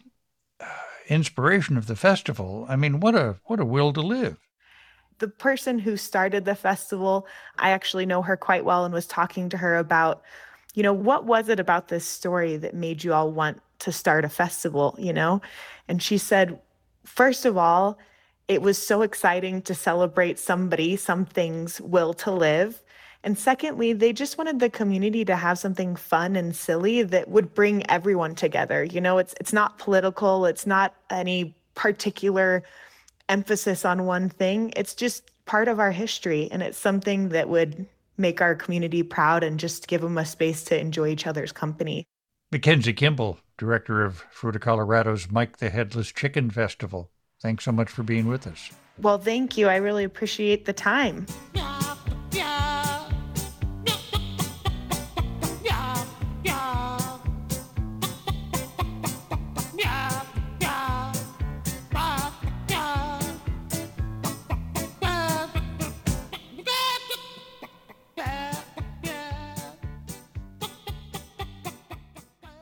inspiration 1.09 1.77
of 1.77 1.87
the 1.87 1.95
festival. 1.95 2.65
I 2.69 2.75
mean, 2.75 2.99
what 2.99 3.15
a 3.15 3.37
what 3.45 3.59
a 3.59 3.65
will 3.65 3.91
to 3.93 4.01
live. 4.01 4.37
The 5.17 5.27
person 5.27 5.79
who 5.79 5.97
started 5.97 6.45
the 6.45 6.55
festival, 6.55 7.27
I 7.57 7.71
actually 7.71 8.05
know 8.05 8.21
her 8.21 8.37
quite 8.37 8.63
well 8.63 8.85
and 8.85 8.93
was 8.93 9.05
talking 9.05 9.49
to 9.49 9.57
her 9.57 9.75
about, 9.75 10.21
you 10.75 10.83
know, 10.83 10.93
what 10.93 11.25
was 11.25 11.49
it 11.49 11.59
about 11.59 11.89
this 11.89 12.05
story 12.05 12.55
that 12.57 12.73
made 12.73 13.03
you 13.03 13.13
all 13.13 13.29
want 13.31 13.61
to 13.79 13.91
start 13.91 14.23
a 14.23 14.29
festival, 14.29 14.95
you 14.97 15.11
know? 15.11 15.41
And 15.89 16.01
she 16.01 16.17
said, 16.17 16.59
first 17.03 17.45
of 17.45 17.57
all, 17.57 17.97
it 18.47 18.61
was 18.61 18.77
so 18.77 19.01
exciting 19.01 19.61
to 19.63 19.75
celebrate 19.75 20.39
somebody, 20.39 20.95
something's 20.95 21.81
will 21.81 22.13
to 22.15 22.31
live. 22.31 22.81
And 23.23 23.37
secondly, 23.37 23.93
they 23.93 24.13
just 24.13 24.37
wanted 24.37 24.59
the 24.59 24.69
community 24.69 25.25
to 25.25 25.35
have 25.35 25.59
something 25.59 25.95
fun 25.95 26.35
and 26.35 26.55
silly 26.55 27.03
that 27.03 27.27
would 27.27 27.53
bring 27.53 27.89
everyone 27.89 28.33
together. 28.35 28.83
You 28.83 29.01
know, 29.01 29.17
it's 29.17 29.35
it's 29.39 29.51
not 29.51 29.77
political, 29.77 30.45
it's 30.45 30.65
not 30.65 30.95
any 31.09 31.55
particular 31.75 32.63
emphasis 33.27 33.85
on 33.85 34.05
one 34.05 34.29
thing. 34.29 34.73
It's 34.75 34.95
just 34.95 35.31
part 35.45 35.67
of 35.67 35.79
our 35.79 35.91
history 35.91 36.47
and 36.51 36.61
it's 36.61 36.77
something 36.77 37.29
that 37.29 37.49
would 37.49 37.85
make 38.17 38.41
our 38.41 38.55
community 38.55 39.03
proud 39.03 39.43
and 39.43 39.59
just 39.59 39.87
give 39.87 40.01
them 40.01 40.17
a 40.17 40.25
space 40.25 40.63
to 40.65 40.79
enjoy 40.79 41.07
each 41.07 41.25
other's 41.25 41.51
company. 41.51 42.05
Mackenzie 42.51 42.93
Kimball, 42.93 43.39
director 43.57 44.03
of 44.03 44.23
Fruita 44.33 44.59
Colorado's 44.59 45.31
Mike 45.31 45.57
the 45.57 45.69
Headless 45.69 46.11
Chicken 46.11 46.49
Festival. 46.49 47.09
Thanks 47.41 47.63
so 47.63 47.71
much 47.71 47.89
for 47.89 48.03
being 48.03 48.27
with 48.27 48.47
us. 48.47 48.71
Well, 48.97 49.17
thank 49.17 49.57
you. 49.57 49.67
I 49.67 49.77
really 49.77 50.03
appreciate 50.03 50.65
the 50.65 50.73
time. 50.73 51.25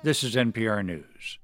This 0.08 0.24
is 0.24 0.36
NPR 0.36 0.86
News. 0.86 1.38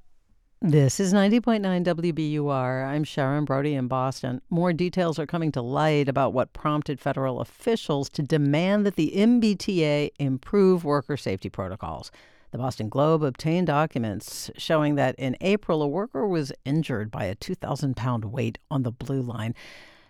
This 0.62 0.98
is 1.02 1.14
90.9 1.14 1.84
WBUR. 1.84 2.88
I'm 2.88 3.04
Sharon 3.04 3.44
Brody 3.44 3.74
in 3.74 3.90
Boston. 3.90 4.40
More 4.50 4.72
details 4.72 5.20
are 5.20 5.26
coming 5.26 5.52
to 5.52 5.62
light 5.62 6.08
about 6.08 6.32
what 6.32 6.54
prompted 6.54 6.98
federal 6.98 7.42
officials 7.42 8.08
to 8.12 8.22
demand 8.22 8.86
that 8.86 8.96
the 8.96 9.12
MBTA 9.14 10.12
improve 10.18 10.86
worker 10.86 11.18
safety 11.18 11.50
protocols. 11.50 12.10
The 12.52 12.58
Boston 12.58 12.88
Globe 12.88 13.22
obtained 13.22 13.68
documents 13.68 14.50
showing 14.56 14.96
that 14.96 15.16
in 15.16 15.36
April, 15.42 15.82
a 15.82 15.88
worker 15.90 16.26
was 16.26 16.54
injured 16.64 17.12
by 17.12 17.26
a 17.26 17.36
2,000 17.36 17.98
pound 17.98 18.24
weight 18.32 18.60
on 18.72 18.84
the 18.84 18.92
blue 18.94 19.22
line. 19.22 19.56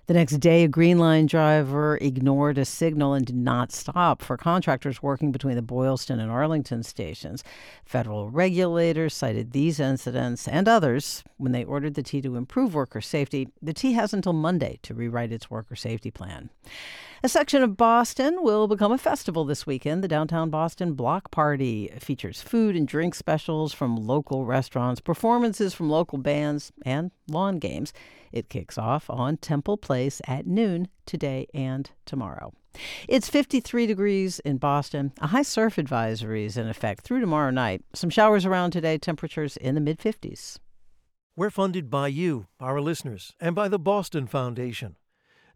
The 0.06 0.14
next 0.14 0.42
day, 0.42 0.66
a 0.66 0.68
Green 0.68 1.00
Line 1.00 1.28
driver 1.28 1.98
ignored 2.02 2.58
a 2.58 2.66
signal 2.66 3.14
and 3.14 3.26
did 3.26 3.38
not 3.38 3.72
stop 3.72 4.22
for 4.22 4.36
contractors 4.36 5.02
working 5.02 5.32
between 5.32 5.56
the 5.56 5.62
Boylston 5.62 6.20
and 6.20 6.30
Arlington 6.30 6.84
stations. 6.84 7.42
Federal 7.86 8.30
regulators 8.30 9.14
cited 9.14 9.52
these 9.52 9.80
incidents 9.80 10.46
and 10.46 10.68
others 10.68 11.24
when 11.38 11.54
they 11.54 11.64
ordered 11.64 11.94
the 11.94 12.04
T 12.04 12.22
to 12.22 12.36
improve 12.36 12.76
worker 12.76 13.00
safety. 13.00 13.48
The 13.62 13.72
T 13.72 13.94
has 13.94 14.14
until 14.14 14.34
Monday 14.34 14.78
to 14.84 14.94
rewrite 14.94 15.32
its 15.32 15.50
worker 15.50 15.78
safety 15.78 16.12
plan. 16.12 16.50
A 17.26 17.30
section 17.30 17.64
of 17.64 17.78
Boston 17.78 18.44
will 18.44 18.68
become 18.68 18.92
a 18.92 18.98
festival 18.98 19.46
this 19.46 19.66
weekend. 19.66 20.04
The 20.04 20.10
Downtown 20.10 20.50
Boston 20.50 20.92
Block 20.92 21.32
Party 21.32 21.88
features 21.98 22.42
food 22.42 22.76
and 22.76 22.86
drink 22.86 23.16
specials 23.16 23.72
from 23.72 23.96
local 23.96 24.46
restaurants, 24.46 25.00
performances 25.00 25.74
from 25.74 25.90
local 25.90 26.18
bands, 26.18 26.74
and 26.86 27.12
lawn 27.30 27.60
games. 27.60 27.94
It 28.34 28.50
kicks 28.50 28.78
off 28.78 29.10
on 29.10 29.38
Temple 29.38 29.78
Place 29.78 30.22
at 30.28 30.46
noon 30.46 30.90
today 31.06 31.48
and 31.54 31.90
tomorrow. 32.06 32.52
It's 33.08 33.30
53 33.30 33.88
degrees 33.88 34.40
in 34.40 34.58
Boston. 34.58 35.14
A 35.22 35.28
high 35.28 35.44
surf 35.44 35.78
advisory 35.78 36.44
is 36.44 36.58
in 36.58 36.68
effect 36.68 37.06
through 37.06 37.22
tomorrow 37.22 37.52
night. 37.52 37.86
Some 37.94 38.10
showers 38.10 38.46
around 38.46 38.72
today, 38.72 38.98
temperatures 38.98 39.56
in 39.56 39.76
the 39.76 39.82
mid 39.82 39.98
50s. 39.98 40.58
We're 41.38 41.50
funded 41.50 41.90
by 41.90 42.10
you, 42.10 42.48
our 42.60 42.82
listeners, 42.82 43.34
and 43.40 43.56
by 43.56 43.70
the 43.70 43.80
Boston 43.80 44.28
Foundation. 44.28 44.98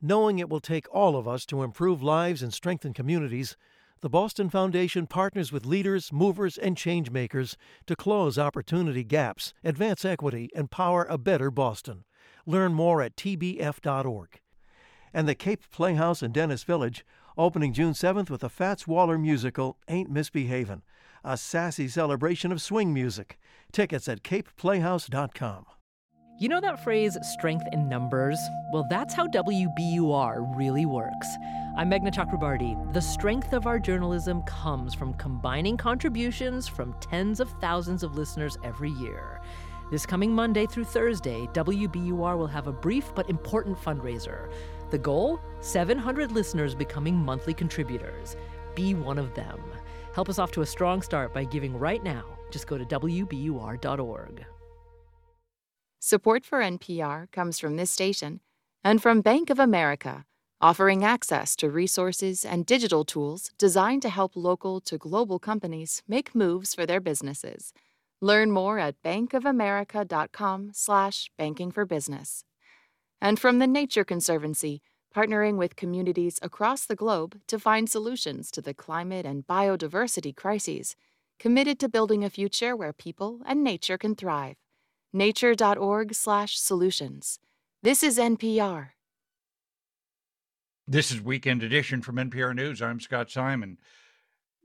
Knowing 0.01 0.37
it 0.37 0.49
will 0.49 0.59
take 0.59 0.93
all 0.93 1.15
of 1.15 1.27
us 1.27 1.45
to 1.45 1.63
improve 1.63 2.03
lives 2.03 2.43
and 2.43 2.53
strengthen 2.53 2.93
communities, 2.93 3.57
the 4.01 4.09
Boston 4.09 4.47
Foundation 4.47 5.07
partners 5.07 5.51
with 5.51 5.65
leaders, 5.65 6.13
movers, 6.13 6.57
and 6.59 6.77
changemakers 6.77 7.55
to 7.87 7.95
close 7.95 8.37
opportunity 8.37 9.03
gaps, 9.03 9.53
advance 9.63 10.05
equity, 10.05 10.49
and 10.55 10.69
power 10.69 11.07
a 11.09 11.17
better 11.17 11.49
Boston. 11.49 12.03
Learn 12.45 12.73
more 12.73 13.01
at 13.01 13.15
tbf.org. 13.15 14.39
And 15.13 15.27
the 15.27 15.33
Cape 15.33 15.63
Playhouse 15.71 16.21
in 16.21 16.31
Dennis 16.31 16.63
Village, 16.63 17.03
opening 17.35 17.73
June 17.73 17.93
7th 17.93 18.29
with 18.29 18.41
the 18.41 18.49
Fats 18.49 18.85
Waller 18.85 19.17
musical 19.17 19.77
Ain't 19.87 20.11
Misbehavin', 20.11 20.83
a 21.23 21.37
sassy 21.37 21.87
celebration 21.87 22.51
of 22.51 22.61
swing 22.61 22.93
music. 22.93 23.39
Tickets 23.71 24.07
at 24.07 24.21
capeplayhouse.com. 24.21 25.65
You 26.39 26.49
know 26.49 26.61
that 26.61 26.77
phrase, 26.77 27.17
strength 27.23 27.65
in 27.71 27.89
numbers? 27.89 28.39
Well, 28.71 28.85
that's 28.87 29.15
how 29.15 29.25
WBUR 29.25 30.55
really 30.55 30.85
works. 30.85 31.27
I'm 31.75 31.89
Meghna 31.89 32.13
Chakrabarty. 32.13 32.93
The 32.93 33.01
strength 33.01 33.53
of 33.53 33.65
our 33.65 33.79
journalism 33.79 34.43
comes 34.43 34.93
from 34.93 35.15
combining 35.15 35.77
contributions 35.77 36.67
from 36.67 36.93
tens 37.01 37.39
of 37.39 37.49
thousands 37.59 38.03
of 38.03 38.15
listeners 38.15 38.55
every 38.63 38.91
year. 38.91 39.41
This 39.89 40.05
coming 40.05 40.31
Monday 40.31 40.67
through 40.67 40.83
Thursday, 40.83 41.47
WBUR 41.53 42.37
will 42.37 42.45
have 42.45 42.67
a 42.67 42.71
brief 42.71 43.15
but 43.15 43.31
important 43.31 43.75
fundraiser. 43.75 44.51
The 44.91 44.99
goal? 44.99 45.39
700 45.61 46.31
listeners 46.31 46.75
becoming 46.75 47.15
monthly 47.15 47.55
contributors. 47.55 48.35
Be 48.75 48.93
one 48.93 49.17
of 49.17 49.33
them. 49.33 49.59
Help 50.13 50.29
us 50.29 50.37
off 50.37 50.51
to 50.51 50.61
a 50.61 50.67
strong 50.67 51.01
start 51.01 51.33
by 51.33 51.45
giving 51.45 51.75
right 51.75 52.03
now. 52.03 52.25
Just 52.51 52.67
go 52.67 52.77
to 52.77 52.85
WBUR.org. 52.85 54.45
Support 55.99 56.45
for 56.45 56.59
NPR 56.59 57.31
comes 57.31 57.57
from 57.57 57.75
this 57.75 57.89
station 57.89 58.41
and 58.83 59.01
from 59.01 59.21
Bank 59.21 59.49
of 59.49 59.57
America, 59.57 60.25
offering 60.61 61.03
access 61.03 61.55
to 61.55 61.71
resources 61.71 62.45
and 62.45 62.67
digital 62.67 63.03
tools 63.03 63.49
designed 63.57 64.03
to 64.03 64.09
help 64.09 64.33
local 64.35 64.79
to 64.81 64.99
global 64.99 65.39
companies 65.39 66.03
make 66.07 66.35
moves 66.35 66.75
for 66.75 66.85
their 66.85 66.99
businesses. 66.99 67.73
Learn 68.21 68.51
more 68.51 68.77
at 68.77 69.01
bankofamerica.com/slash 69.01 71.31
banking 71.35 71.71
for 71.71 71.85
business. 71.85 72.43
And 73.19 73.39
from 73.39 73.57
the 73.57 73.65
Nature 73.65 74.05
Conservancy, 74.05 74.83
partnering 75.15 75.57
with 75.57 75.75
communities 75.75 76.37
across 76.43 76.85
the 76.85 76.95
globe 76.95 77.39
to 77.47 77.57
find 77.57 77.89
solutions 77.89 78.51
to 78.51 78.61
the 78.61 78.75
climate 78.75 79.25
and 79.25 79.47
biodiversity 79.47 80.35
crises, 80.35 80.95
committed 81.39 81.79
to 81.79 81.89
building 81.89 82.23
a 82.23 82.29
future 82.29 82.75
where 82.75 82.93
people 82.93 83.41
and 83.47 83.63
nature 83.63 83.97
can 83.97 84.13
thrive 84.13 84.57
nature.org/solutions. 85.17 87.39
This 87.83 88.03
is 88.03 88.17
NPR. 88.17 88.89
This 90.87 91.11
is 91.11 91.21
Weekend 91.21 91.63
Edition 91.63 92.01
from 92.01 92.15
NPR 92.15 92.55
News. 92.55 92.81
I'm 92.81 92.99
Scott 92.99 93.29
Simon. 93.29 93.77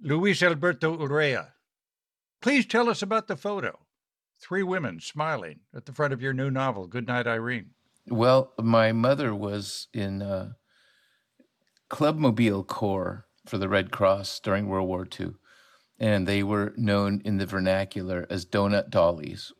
Luis 0.00 0.42
Alberto 0.42 0.96
Urrea, 0.96 1.48
please 2.40 2.66
tell 2.66 2.88
us 2.88 3.03
about 3.03 3.28
the 3.28 3.36
photo. 3.36 3.78
Three 4.40 4.62
women 4.62 5.00
smiling 5.00 5.61
at 5.74 5.86
the 5.86 5.92
front 5.92 6.12
of 6.12 6.22
your 6.22 6.32
new 6.32 6.50
novel, 6.50 6.86
Goodnight, 6.86 7.26
Irene. 7.26 7.70
Well, 8.09 8.53
my 8.61 8.92
mother 8.92 9.34
was 9.34 9.88
in 9.92 10.22
uh, 10.22 10.53
Clubmobile 11.90 12.66
Corps 12.66 13.26
for 13.46 13.59
the 13.59 13.68
Red 13.68 13.92
Cross 13.92 14.40
during 14.40 14.66
World 14.66 14.88
War 14.88 15.07
II, 15.20 15.34
and 16.00 16.26
they 16.26 16.42
were 16.42 16.74
known 16.76 17.22
in 17.24 17.38
the 17.38 17.46
vernacular 17.46 18.26
as 18.28 18.44
donut 18.44 18.90
dollies 18.90 19.53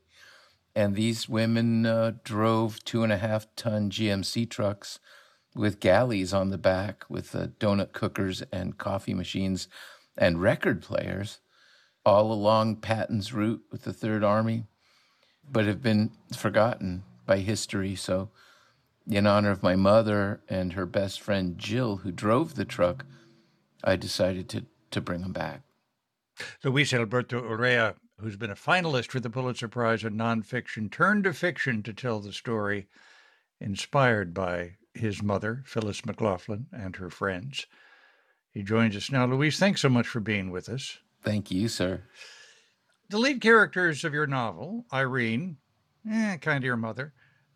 and 0.75 0.95
these 0.95 1.29
women 1.29 1.85
uh, 1.87 2.13
drove 2.25 2.83
two 2.85 3.03
and 3.03 3.13
a 3.13 3.19
half 3.19 3.47
ton 3.57 3.91
GMC 3.91 4.49
trucks 4.49 4.99
with 5.55 5.81
galleys 5.81 6.33
on 6.33 6.51
the 6.51 6.59
back 6.59 7.05
with 7.09 7.35
uh, 7.35 7.49
donut 7.61 7.93
cookers 7.93 8.43
and 8.53 8.79
coffee 8.79 9.15
machines 9.15 9.69
and 10.17 10.41
record 10.41 10.83
players 10.83 11.41
all 12.05 12.33
along 12.33 12.77
Patton's 12.77 13.33
route 13.33 13.63
with 13.71 13.83
the 13.83 13.93
Third 13.93 14.25
Army, 14.25 14.65
but 15.49 15.67
have 15.67 15.83
been 15.83 16.11
forgotten 16.37 17.05
by 17.27 17.39
history. 17.39 17.95
So, 17.95 18.31
in 19.09 19.27
honor 19.27 19.51
of 19.51 19.63
my 19.63 19.77
mother 19.77 20.41
and 20.49 20.73
her 20.73 20.87
best 20.87 21.21
friend 21.21 21.59
Jill, 21.59 21.99
who 21.99 22.13
drove 22.13 22.55
the 22.55 22.65
truck, 22.65 23.05
I 23.85 23.97
decided 23.97 24.49
to, 24.51 24.67
to 24.91 25.01
bring 25.01 25.23
them 25.23 25.33
back. 25.33 25.63
Luis 26.65 26.93
Alberto 26.93 27.43
Urrea 27.43 27.95
who's 28.23 28.37
been 28.37 28.51
a 28.51 28.55
finalist 28.55 29.11
for 29.11 29.21
the 29.21 29.31
Pulitzer 29.31 29.69
Prize 29.69 30.05
in 30.05 30.15
nonfiction, 30.15 30.91
turned 30.91 31.25
to 31.25 31.33
fiction 31.33 31.83
to 31.83 31.93
tell 31.93 32.21
the 32.21 32.33
story 32.33 32.87
inspired 33.61 34.33
by 34.33 34.77
his 34.95 35.23
mother, 35.23 35.63
Phyllis 35.67 36.05
McLaughlin, 36.05 36.67
and 36.73 36.97
her 36.97 37.11
friends. 37.11 37.67
He 38.51 38.63
joins 38.63 38.97
us 38.97 39.11
now. 39.11 39.27
Louise, 39.27 39.59
thanks 39.59 39.81
so 39.81 39.89
much 39.89 40.07
for 40.07 40.21
being 40.21 40.51
with 40.51 40.69
us. 40.69 40.99
Thank 41.23 41.51
you, 41.51 41.69
sir. 41.69 42.03
The 43.09 43.19
lead 43.19 43.41
characters 43.41 44.05
of 44.05 44.15
your 44.15 44.27
novel, 44.27 44.85
Irene, 44.93 45.57
eh, 46.11 46.37
kind 46.39 46.59
of 46.59 46.65
your 46.65 46.77
mother, 46.77 47.13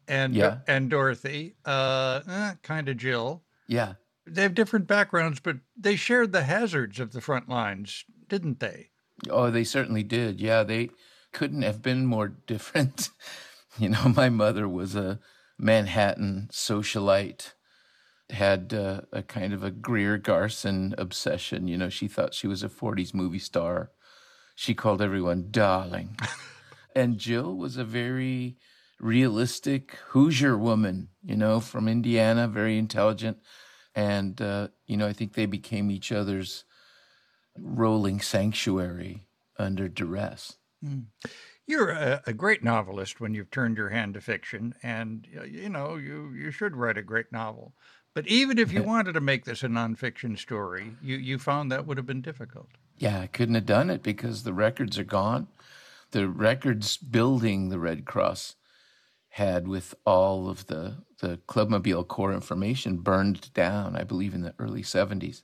and 0.09 0.35
yeah. 0.35 0.59
and 0.67 0.91
Dorothy, 0.91 1.57
uh, 1.65 2.21
eh, 2.29 2.55
kind 2.63 2.89
of 2.89 2.97
Jill. 2.97 3.43
Yeah. 3.67 3.95
They 4.27 4.43
have 4.43 4.55
different 4.55 4.87
backgrounds, 4.87 5.41
but 5.41 5.57
they 5.77 5.97
shared 5.97 6.33
the 6.33 6.43
hazards 6.43 6.99
of 6.99 7.13
the 7.13 7.21
front 7.21 7.49
lines, 7.49 8.05
didn't 8.29 8.61
they? 8.61 8.91
Oh, 9.31 9.51
they 9.51 9.65
certainly 9.65 10.03
did. 10.03 10.41
Yeah, 10.41 10.63
they 10.63 10.91
couldn't 11.33 11.63
have 11.63 11.83
been 11.83 12.07
more 12.07 12.29
different. 12.47 13.11
you 13.79 13.89
know, 13.89 14.13
my 14.15 14.29
mother 14.29 14.69
was 14.69 14.95
a 14.95 15.21
Manhattan 15.59 16.49
socialite, 16.53 17.53
had 18.31 18.75
uh, 18.75 19.03
a 19.13 19.23
kind 19.23 19.53
of 19.53 19.63
a 19.63 19.71
Greer 19.71 20.19
Garson 20.19 20.95
obsession. 20.99 21.69
You 21.69 21.79
know, 21.79 21.89
she 21.89 22.09
thought 22.09 22.35
she 22.35 22.47
was 22.47 22.63
a 22.63 22.69
40s 22.69 23.15
movie 23.15 23.39
star. 23.39 23.91
She 24.55 24.75
called 24.75 25.03
everyone 25.03 25.49
darling. 25.51 26.17
and 26.97 27.19
Jill 27.19 27.57
was 27.57 27.77
a 27.77 27.85
very 27.85 28.57
realistic 28.99 29.97
Hoosier 30.09 30.57
woman, 30.57 31.09
you 31.23 31.37
know, 31.37 31.61
from 31.61 31.89
Indiana, 31.89 32.49
very 32.49 32.79
intelligent. 32.79 33.39
And, 33.95 34.41
uh, 34.41 34.69
you 34.87 34.97
know, 34.97 35.07
I 35.07 35.13
think 35.13 35.35
they 35.35 35.47
became 35.47 35.91
each 35.91 36.13
other's 36.13 36.65
rolling 37.61 38.21
sanctuary 38.21 39.27
under 39.59 39.89
duress. 39.89 40.57
Mm. 40.85 41.07
You're 41.67 41.91
a, 41.91 42.23
a, 42.27 42.33
great 42.33 42.63
novelist 42.63 43.21
when 43.21 43.35
you've 43.35 43.51
turned 43.51 43.77
your 43.77 43.89
hand 43.89 44.15
to 44.15 44.21
fiction, 44.21 44.75
and 44.83 45.27
you 45.49 45.69
know 45.69 45.97
you 45.97 46.33
you 46.33 46.51
should 46.53 46.77
write 46.77 46.97
a 46.97 47.03
great 47.03 47.33
novel. 47.33 47.75
But 48.15 48.29
even 48.29 48.59
if 48.59 48.73
you 48.73 48.83
wanted 48.83 49.13
to 49.15 49.21
make 49.21 49.45
this 49.45 49.63
a 49.63 49.69
nonfiction 49.69 50.39
story, 50.39 50.93
you 51.03 51.17
you 51.17 51.39
found 51.39 51.73
that 51.73 51.87
would 51.87 51.97
have 51.97 52.07
been 52.07 52.23
difficult. 52.23 52.69
Yeah, 52.97 53.21
I 53.21 53.27
couldn't 53.27 53.57
have 53.57 53.67
done 53.67 53.91
it 53.91 54.03
because 54.03 54.43
the 54.43 54.55
records 54.55 54.99
are 54.99 55.05
gone. 55.05 55.49
The 56.13 56.29
records 56.29 56.97
building 56.97 57.69
the 57.69 57.81
Red 57.81 58.05
Cross 58.05 58.55
had 59.31 59.67
with 59.67 59.95
all 60.07 60.49
of 60.49 60.67
the 60.67 60.99
the 61.19 61.39
Clubmobile 61.49 62.07
Corps 62.07 62.33
information 62.33 62.99
burned 62.99 63.53
down, 63.55 63.97
I 63.97 64.05
believe, 64.05 64.35
in 64.35 64.43
the 64.43 64.55
early 64.59 64.83
70s 64.83 65.43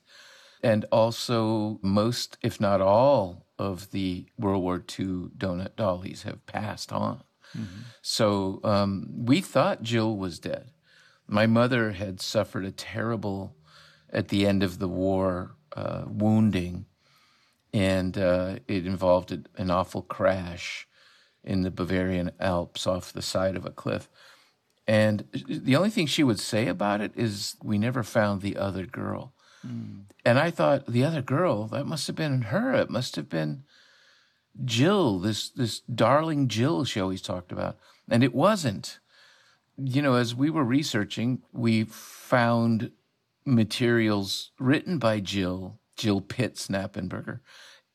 and 0.63 0.85
also 0.91 1.79
most, 1.81 2.37
if 2.41 2.59
not 2.59 2.81
all, 2.81 3.45
of 3.59 3.91
the 3.91 4.25
World 4.39 4.63
War 4.63 4.77
II 4.77 5.29
donut 5.37 5.75
dollies 5.75 6.23
have 6.23 6.45
passed 6.45 6.91
on. 6.91 7.23
Mm-hmm. 7.55 7.81
So 8.01 8.59
um, 8.63 9.07
we 9.09 9.41
thought 9.41 9.83
Jill 9.83 10.17
was 10.17 10.39
dead. 10.39 10.71
My 11.27 11.45
mother 11.45 11.91
had 11.91 12.21
suffered 12.21 12.65
a 12.65 12.71
terrible, 12.71 13.55
at 14.11 14.29
the 14.29 14.47
end 14.47 14.63
of 14.63 14.79
the 14.79 14.87
war, 14.87 15.55
uh, 15.75 16.03
wounding, 16.07 16.85
and 17.73 18.17
uh, 18.17 18.57
it 18.67 18.85
involved 18.85 19.31
an 19.57 19.71
awful 19.71 20.01
crash 20.01 20.87
in 21.43 21.61
the 21.61 21.71
Bavarian 21.71 22.31
Alps 22.39 22.87
off 22.87 23.13
the 23.13 23.21
side 23.21 23.55
of 23.55 23.65
a 23.65 23.71
cliff. 23.71 24.09
And 24.87 25.25
the 25.47 25.75
only 25.75 25.89
thing 25.89 26.07
she 26.07 26.23
would 26.23 26.39
say 26.39 26.67
about 26.67 27.01
it 27.01 27.13
is, 27.15 27.55
we 27.63 27.77
never 27.77 28.03
found 28.03 28.41
the 28.41 28.57
other 28.57 28.85
girl. 28.85 29.32
Mm. 29.65 30.03
And 30.25 30.39
I 30.39 30.51
thought 30.51 30.87
the 30.87 31.03
other 31.03 31.21
girl, 31.21 31.67
that 31.67 31.85
must 31.85 32.07
have 32.07 32.15
been 32.15 32.43
her. 32.43 32.73
It 32.73 32.89
must 32.89 33.15
have 33.15 33.29
been 33.29 33.63
Jill, 34.63 35.19
this 35.19 35.49
this 35.49 35.79
darling 35.81 36.47
Jill 36.47 36.85
she 36.85 36.99
always 36.99 37.21
talked 37.21 37.51
about. 37.51 37.77
And 38.09 38.23
it 38.23 38.33
wasn't. 38.33 38.99
You 39.77 40.01
know, 40.01 40.15
as 40.15 40.35
we 40.35 40.49
were 40.49 40.63
researching, 40.63 41.41
we 41.51 41.85
found 41.85 42.91
materials 43.45 44.51
written 44.59 44.99
by 44.99 45.19
Jill, 45.19 45.79
Jill 45.97 46.21
Pitts 46.21 46.67
Knappenberger. 46.67 47.39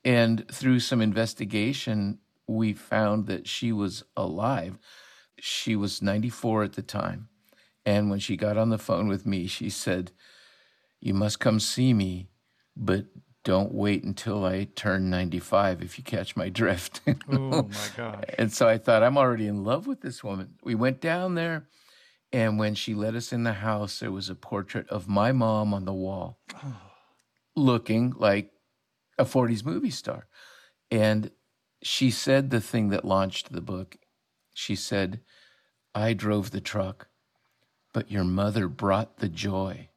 And 0.03 0.47
through 0.51 0.81
some 0.81 1.01
investigation, 1.01 2.19
we 2.47 2.73
found 2.73 3.27
that 3.27 3.47
she 3.47 3.71
was 3.71 4.03
alive. 4.17 4.77
She 5.39 5.75
was 5.75 6.01
94 6.01 6.63
at 6.63 6.73
the 6.73 6.81
time. 6.81 7.29
And 7.85 8.09
when 8.09 8.19
she 8.19 8.35
got 8.35 8.57
on 8.57 8.69
the 8.69 8.77
phone 8.77 9.07
with 9.07 9.25
me, 9.25 9.47
she 9.47 9.69
said, 9.69 10.11
You 10.99 11.13
must 11.13 11.39
come 11.39 11.59
see 11.59 11.93
me, 11.93 12.29
but 12.75 13.05
don't 13.43 13.73
wait 13.73 14.03
until 14.03 14.45
I 14.45 14.65
turn 14.75 15.09
95 15.09 15.81
if 15.81 15.97
you 15.97 16.03
catch 16.03 16.35
my 16.35 16.49
drift. 16.59 17.01
oh 17.31 17.63
my 17.63 17.87
gosh. 17.95 18.23
And 18.37 18.51
so 18.51 18.67
I 18.67 18.77
thought, 18.77 19.03
I'm 19.03 19.17
already 19.17 19.47
in 19.47 19.63
love 19.63 19.87
with 19.87 20.01
this 20.01 20.23
woman. 20.23 20.55
We 20.63 20.75
went 20.75 21.01
down 21.01 21.35
there, 21.35 21.67
and 22.31 22.59
when 22.59 22.75
she 22.75 22.93
let 22.93 23.15
us 23.15 23.33
in 23.33 23.43
the 23.43 23.53
house, 23.53 23.99
there 23.99 24.11
was 24.11 24.29
a 24.29 24.35
portrait 24.35 24.87
of 24.89 25.07
my 25.07 25.31
mom 25.31 25.73
on 25.73 25.85
the 25.85 25.93
wall, 25.93 26.39
oh. 26.63 26.75
looking 27.55 28.13
like 28.17 28.51
a 29.17 29.25
40s 29.25 29.65
movie 29.65 29.89
star. 29.89 30.27
And 30.91 31.31
she 31.81 32.11
said 32.11 32.49
the 32.49 32.61
thing 32.61 32.89
that 32.89 33.05
launched 33.05 33.51
the 33.51 33.61
book. 33.61 33.97
She 34.53 34.75
said, 34.75 35.21
I 35.95 36.13
drove 36.13 36.51
the 36.51 36.61
truck, 36.61 37.07
but 37.93 38.11
your 38.11 38.23
mother 38.23 38.67
brought 38.67 39.17
the 39.17 39.29
joy. 39.29 39.88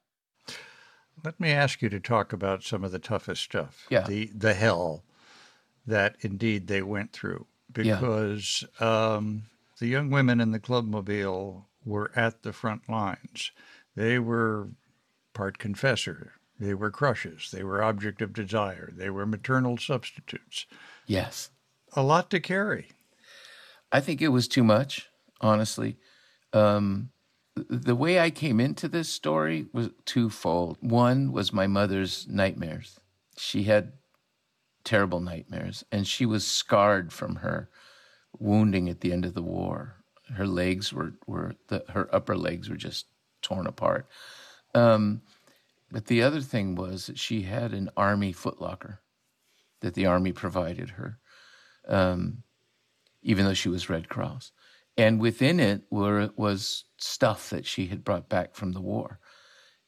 Let 1.24 1.38
me 1.38 1.50
ask 1.50 1.82
you 1.82 1.88
to 1.88 2.00
talk 2.00 2.32
about 2.32 2.64
some 2.64 2.82
of 2.84 2.92
the 2.92 2.98
toughest 2.98 3.42
stuff. 3.42 3.86
Yeah. 3.90 4.02
The 4.02 4.30
the 4.34 4.54
hell 4.54 5.04
that 5.86 6.16
indeed 6.20 6.66
they 6.66 6.82
went 6.82 7.12
through. 7.12 7.46
Yeah. 7.76 7.96
Because 7.96 8.64
um, 8.80 9.44
the 9.78 9.86
young 9.86 10.10
women 10.10 10.40
in 10.40 10.50
the 10.50 10.60
clubmobile 10.60 11.64
were 11.84 12.10
at 12.14 12.42
the 12.42 12.52
front 12.52 12.88
lines. 12.88 13.52
They 13.96 14.18
were 14.18 14.70
part 15.32 15.58
confessor. 15.58 16.32
They 16.58 16.74
were 16.74 16.90
crushes. 16.90 17.50
They 17.50 17.64
were 17.64 17.82
object 17.82 18.22
of 18.22 18.32
desire. 18.32 18.92
They 18.94 19.10
were 19.10 19.26
maternal 19.26 19.78
substitutes. 19.78 20.66
Yes. 21.06 21.50
A 21.94 22.02
lot 22.02 22.30
to 22.30 22.40
carry. 22.40 22.88
I 23.90 24.00
think 24.00 24.22
it 24.22 24.28
was 24.28 24.48
too 24.48 24.64
much, 24.64 25.08
honestly. 25.40 25.96
Um, 26.52 27.10
the 27.54 27.96
way 27.96 28.18
I 28.18 28.30
came 28.30 28.60
into 28.60 28.88
this 28.88 29.08
story 29.08 29.66
was 29.72 29.90
twofold. 30.04 30.78
One 30.80 31.32
was 31.32 31.52
my 31.52 31.66
mother's 31.66 32.26
nightmares. 32.28 32.98
She 33.36 33.64
had 33.64 33.92
terrible 34.84 35.20
nightmares, 35.20 35.84
and 35.92 36.06
she 36.06 36.26
was 36.26 36.46
scarred 36.46 37.12
from 37.12 37.36
her 37.36 37.68
wounding 38.38 38.88
at 38.88 39.00
the 39.00 39.12
end 39.12 39.24
of 39.24 39.34
the 39.34 39.42
war. 39.42 39.96
Her 40.34 40.46
legs 40.46 40.92
were 40.92 41.14
were 41.26 41.54
the, 41.68 41.84
her 41.90 42.12
upper 42.14 42.36
legs 42.36 42.70
were 42.70 42.76
just 42.76 43.06
torn 43.42 43.66
apart. 43.66 44.06
Um, 44.74 45.22
but 45.90 46.06
the 46.06 46.22
other 46.22 46.40
thing 46.40 46.74
was 46.74 47.06
that 47.06 47.18
she 47.18 47.42
had 47.42 47.72
an 47.72 47.90
army 47.96 48.32
footlocker 48.32 48.98
that 49.80 49.94
the 49.94 50.06
army 50.06 50.32
provided 50.32 50.90
her, 50.90 51.18
um, 51.86 52.44
even 53.22 53.44
though 53.44 53.52
she 53.52 53.68
was 53.68 53.90
Red 53.90 54.08
Cross 54.08 54.52
and 54.96 55.20
within 55.20 55.60
it 55.60 55.82
were 55.90 56.30
was 56.36 56.84
stuff 56.98 57.50
that 57.50 57.66
she 57.66 57.86
had 57.86 58.04
brought 58.04 58.28
back 58.28 58.54
from 58.54 58.72
the 58.72 58.80
war. 58.80 59.18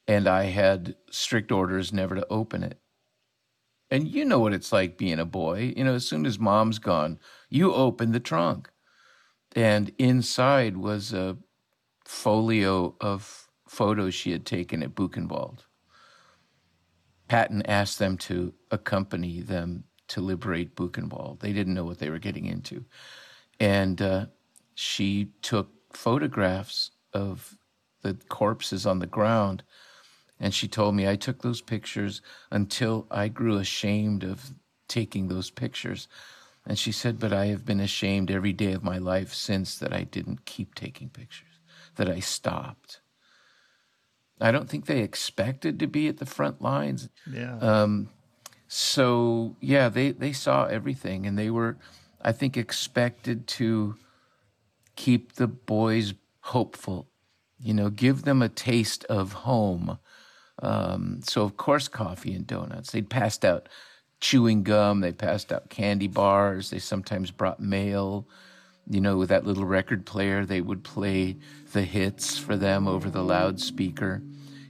And 0.07 0.29
i 0.29 0.45
had 0.45 0.97
strict 1.11 1.51
orders 1.51 1.93
never 1.93 2.15
to 2.15 2.27
open 2.29 2.63
it. 2.63 2.79
And 3.91 4.09
you 4.09 4.25
know 4.25 4.39
what 4.39 4.53
it's 4.53 4.73
like 4.73 4.99
being 4.99 5.19
a 5.19 5.25
boy. 5.25 5.75
You 5.77 5.85
know 5.85 5.95
as 5.95 6.07
soon 6.07 6.27
as 6.27 6.39
mom's 6.39 6.79
gone 6.79 7.19
you 7.49 7.73
open 7.73 8.13
the 8.13 8.21
trunk. 8.21 8.71
And 9.55 9.93
inside 9.99 10.77
was 10.77 11.13
a 11.13 11.37
folio 12.05 12.97
of 13.01 13.49
photos 13.69 14.15
she 14.15 14.33
had 14.33 14.45
taken 14.45 14.83
at 14.83 14.95
buchenwald. 14.95 15.61
Patton 17.29 17.63
asked 17.67 17.99
them 17.99 18.19
to 18.19 18.53
accompany 18.71 19.41
them 19.41 19.85
to 20.09 20.21
liberate 20.21 20.77
buchenwald. 20.77 21.41
They 21.41 21.53
didn't 21.53 21.75
know 21.75 21.85
what 21.85 21.99
they 21.99 22.11
were 22.11 22.19
getting 22.19 22.47
into. 22.47 22.85
And 23.61 24.03
uh, 24.03 24.27
she 24.75 25.29
took 25.43 25.71
photographs 25.97 26.91
of 27.13 27.57
the 28.03 28.15
corpses 28.29 28.87
on 28.87 28.99
the 28.99 29.07
ground. 29.07 29.63
And 30.41 30.53
she 30.53 30.69
told 30.69 30.95
me, 30.95 31.09
I 31.09 31.17
took 31.17 31.43
those 31.43 31.61
pictures 31.61 32.21
until 32.51 33.07
I 33.11 33.29
grew 33.29 33.57
ashamed 33.57 34.25
of 34.25 34.53
taking 34.89 35.29
those 35.29 35.51
pictures. 35.51 36.09
And 36.67 36.79
she 36.79 36.93
said, 36.93 37.19
But 37.19 37.33
I 37.33 37.47
have 37.47 37.65
been 37.65 37.81
ashamed 37.81 38.31
every 38.31 38.53
day 38.53 38.73
of 38.73 38.83
my 38.83 38.99
life 38.99 39.33
since 39.33 39.79
that 39.79 39.93
I 39.93 40.03
didn't 40.05 40.45
keep 40.45 40.75
taking 40.75 41.09
pictures, 41.09 41.61
that 41.97 42.09
I 42.09 42.21
stopped. 42.21 43.01
I 44.41 44.51
don't 44.51 44.69
think 44.69 44.87
they 44.87 45.01
expected 45.01 45.79
to 45.79 45.87
be 45.87 46.09
at 46.09 46.19
the 46.19 46.27
front 46.27 46.61
lines. 46.61 47.09
Yeah. 47.31 47.57
Um, 47.59 48.11
so, 48.67 49.57
yeah, 49.61 49.89
they, 49.89 50.11
they 50.11 50.33
saw 50.33 50.65
everything 50.65 51.27
and 51.27 51.39
they 51.39 51.51
were, 51.51 51.77
I 52.21 52.33
think, 52.33 52.57
expected 52.57 53.47
to 53.49 53.97
keep 54.97 55.35
the 55.35 55.47
boys 55.47 56.15
hopeful, 56.41 57.09
you 57.59 57.75
know, 57.75 57.91
give 57.91 58.23
them 58.23 58.43
a 58.43 58.49
taste 58.49 59.05
of 59.05 59.33
home. 59.33 59.99
Um, 60.63 61.21
so, 61.25 61.43
of 61.43 61.57
course, 61.57 61.89
coffee 61.89 62.35
and 62.35 62.47
donuts. 62.47 62.93
They'd 62.93 63.11
passed 63.11 63.45
out 63.45 63.69
chewing 64.21 64.63
gum, 64.63 65.01
they 65.01 65.13
passed 65.13 65.53
out 65.53 65.69
candy 65.71 66.09
bars, 66.09 66.71
they 66.71 66.79
sometimes 66.79 67.31
brought 67.31 67.61
mail. 67.61 68.27
You 68.89 69.01
know, 69.01 69.17
with 69.17 69.31
that 69.31 69.47
little 69.47 69.65
record 69.65 70.05
player, 70.05 70.45
they 70.45 70.61
would 70.61 70.85
play 70.85 71.37
the 71.73 71.83
hits 71.83 72.39
for 72.39 72.57
them 72.57 72.87
over 72.87 73.09
the 73.09 73.25
loudspeaker. 73.25 74.23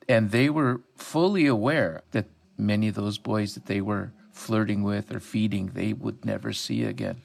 And 0.08 0.30
they 0.30 0.48
were 0.50 0.82
fully 0.94 1.46
aware 1.46 2.02
that 2.12 2.26
many 2.56 2.88
of 2.88 2.94
those 2.94 3.18
boys 3.18 3.54
that 3.54 3.66
they 3.66 3.80
were 3.80 4.12
flirting 4.30 4.84
with 4.84 5.12
or 5.12 5.18
feeding, 5.18 5.72
they 5.74 5.92
would 5.92 6.24
never 6.24 6.52
see 6.52 6.84
again 6.84 7.22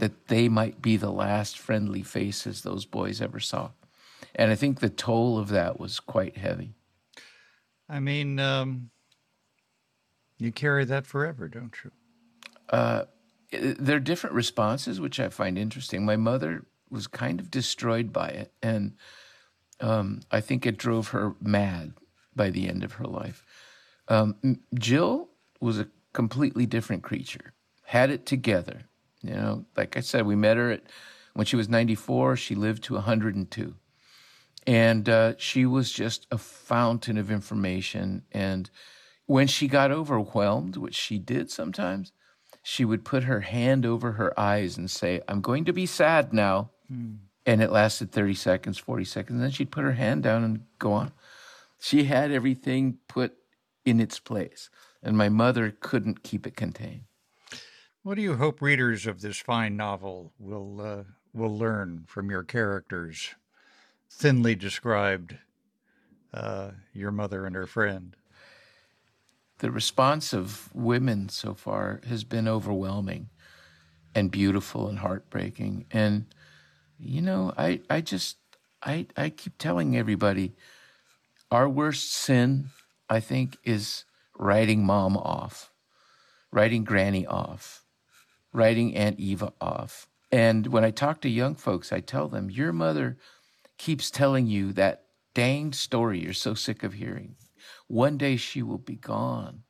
that 0.00 0.28
they 0.28 0.48
might 0.48 0.82
be 0.82 0.96
the 0.96 1.12
last 1.12 1.58
friendly 1.58 2.02
faces 2.02 2.62
those 2.62 2.84
boys 2.84 3.20
ever 3.20 3.38
saw. 3.38 3.70
And 4.34 4.50
I 4.50 4.54
think 4.54 4.80
the 4.80 4.90
toll 4.90 5.38
of 5.38 5.48
that 5.50 5.78
was 5.78 6.00
quite 6.00 6.36
heavy. 6.36 6.74
I 7.88 8.00
mean, 8.00 8.38
um, 8.38 8.90
you 10.38 10.52
carry 10.52 10.84
that 10.86 11.06
forever, 11.06 11.48
don't 11.48 11.74
you? 11.84 11.90
Uh, 12.70 13.04
there 13.52 13.96
are 13.96 14.00
different 14.00 14.34
responses, 14.34 15.00
which 15.00 15.20
I 15.20 15.28
find 15.28 15.58
interesting. 15.58 16.04
My 16.04 16.16
mother 16.16 16.64
was 16.88 17.06
kind 17.06 17.40
of 17.40 17.50
destroyed 17.50 18.12
by 18.12 18.28
it, 18.28 18.52
and 18.62 18.94
um, 19.80 20.20
I 20.30 20.40
think 20.40 20.64
it 20.64 20.78
drove 20.78 21.08
her 21.08 21.34
mad 21.40 21.94
by 22.34 22.50
the 22.50 22.68
end 22.68 22.84
of 22.84 22.94
her 22.94 23.04
life. 23.04 23.44
Um, 24.08 24.36
Jill 24.74 25.28
was 25.60 25.78
a 25.78 25.88
completely 26.12 26.64
different 26.64 27.02
creature, 27.02 27.52
had 27.84 28.10
it 28.10 28.24
together, 28.24 28.82
you 29.22 29.34
know, 29.34 29.64
like 29.76 29.96
I 29.96 30.00
said, 30.00 30.26
we 30.26 30.36
met 30.36 30.56
her 30.56 30.70
at 30.72 30.82
when 31.34 31.46
she 31.46 31.56
was 31.56 31.68
94. 31.68 32.36
She 32.36 32.54
lived 32.54 32.84
to 32.84 32.94
102, 32.94 33.74
and 34.66 35.08
uh, 35.08 35.34
she 35.36 35.66
was 35.66 35.92
just 35.92 36.26
a 36.30 36.38
fountain 36.38 37.18
of 37.18 37.30
information. 37.30 38.22
And 38.32 38.70
when 39.26 39.46
she 39.46 39.68
got 39.68 39.90
overwhelmed, 39.90 40.76
which 40.76 40.94
she 40.94 41.18
did 41.18 41.50
sometimes, 41.50 42.12
she 42.62 42.84
would 42.84 43.04
put 43.04 43.24
her 43.24 43.40
hand 43.40 43.86
over 43.86 44.12
her 44.12 44.38
eyes 44.38 44.76
and 44.76 44.90
say, 44.90 45.20
"I'm 45.28 45.40
going 45.40 45.64
to 45.66 45.72
be 45.72 45.86
sad 45.86 46.32
now." 46.32 46.70
Mm. 46.92 47.18
And 47.46 47.62
it 47.62 47.72
lasted 47.72 48.12
30 48.12 48.34
seconds, 48.34 48.78
40 48.78 49.04
seconds. 49.04 49.36
And 49.36 49.42
then 49.42 49.50
she'd 49.50 49.70
put 49.70 49.82
her 49.84 49.94
hand 49.94 50.22
down 50.22 50.44
and 50.44 50.64
go 50.78 50.92
on. 50.92 51.12
She 51.80 52.04
had 52.04 52.30
everything 52.30 52.98
put 53.08 53.34
in 53.84 53.98
its 53.98 54.18
place. 54.18 54.68
And 55.02 55.16
my 55.16 55.30
mother 55.30 55.74
couldn't 55.80 56.22
keep 56.22 56.46
it 56.46 56.54
contained. 56.54 57.04
What 58.02 58.14
do 58.14 58.22
you 58.22 58.36
hope 58.36 58.62
readers 58.62 59.06
of 59.06 59.20
this 59.20 59.36
fine 59.36 59.76
novel 59.76 60.32
will 60.38 60.80
uh, 60.80 61.02
will 61.34 61.54
learn 61.58 62.04
from 62.06 62.30
your 62.30 62.42
characters, 62.42 63.34
thinly 64.10 64.54
described, 64.54 65.36
uh, 66.32 66.70
your 66.94 67.12
mother 67.12 67.44
and 67.44 67.54
her 67.54 67.66
friend? 67.66 68.16
The 69.58 69.70
response 69.70 70.32
of 70.32 70.74
women 70.74 71.28
so 71.28 71.52
far 71.52 72.00
has 72.08 72.24
been 72.24 72.48
overwhelming, 72.48 73.28
and 74.14 74.30
beautiful 74.30 74.88
and 74.88 75.00
heartbreaking. 75.00 75.84
And 75.90 76.24
you 76.98 77.20
know, 77.20 77.52
I 77.58 77.82
I 77.90 78.00
just 78.00 78.38
I 78.82 79.08
I 79.14 79.28
keep 79.28 79.58
telling 79.58 79.94
everybody, 79.94 80.54
our 81.50 81.68
worst 81.68 82.10
sin, 82.12 82.70
I 83.10 83.20
think, 83.20 83.58
is 83.62 84.06
writing 84.38 84.86
mom 84.86 85.18
off, 85.18 85.70
writing 86.50 86.82
granny 86.84 87.26
off 87.26 87.84
writing 88.52 88.96
Aunt 88.96 89.18
Eva 89.18 89.52
off. 89.60 90.06
And 90.32 90.66
when 90.68 90.84
I 90.84 90.90
talk 90.90 91.20
to 91.20 91.28
young 91.28 91.54
folks, 91.54 91.92
I 91.92 92.00
tell 92.00 92.28
them, 92.28 92.50
Your 92.50 92.72
mother 92.72 93.16
keeps 93.78 94.10
telling 94.10 94.46
you 94.46 94.72
that 94.74 95.04
danged 95.34 95.76
story 95.76 96.20
you're 96.20 96.32
so 96.32 96.54
sick 96.54 96.82
of 96.82 96.94
hearing. 96.94 97.36
One 97.86 98.16
day 98.16 98.36
she 98.36 98.62
will 98.62 98.78
be 98.78 98.96
gone, 98.96 99.62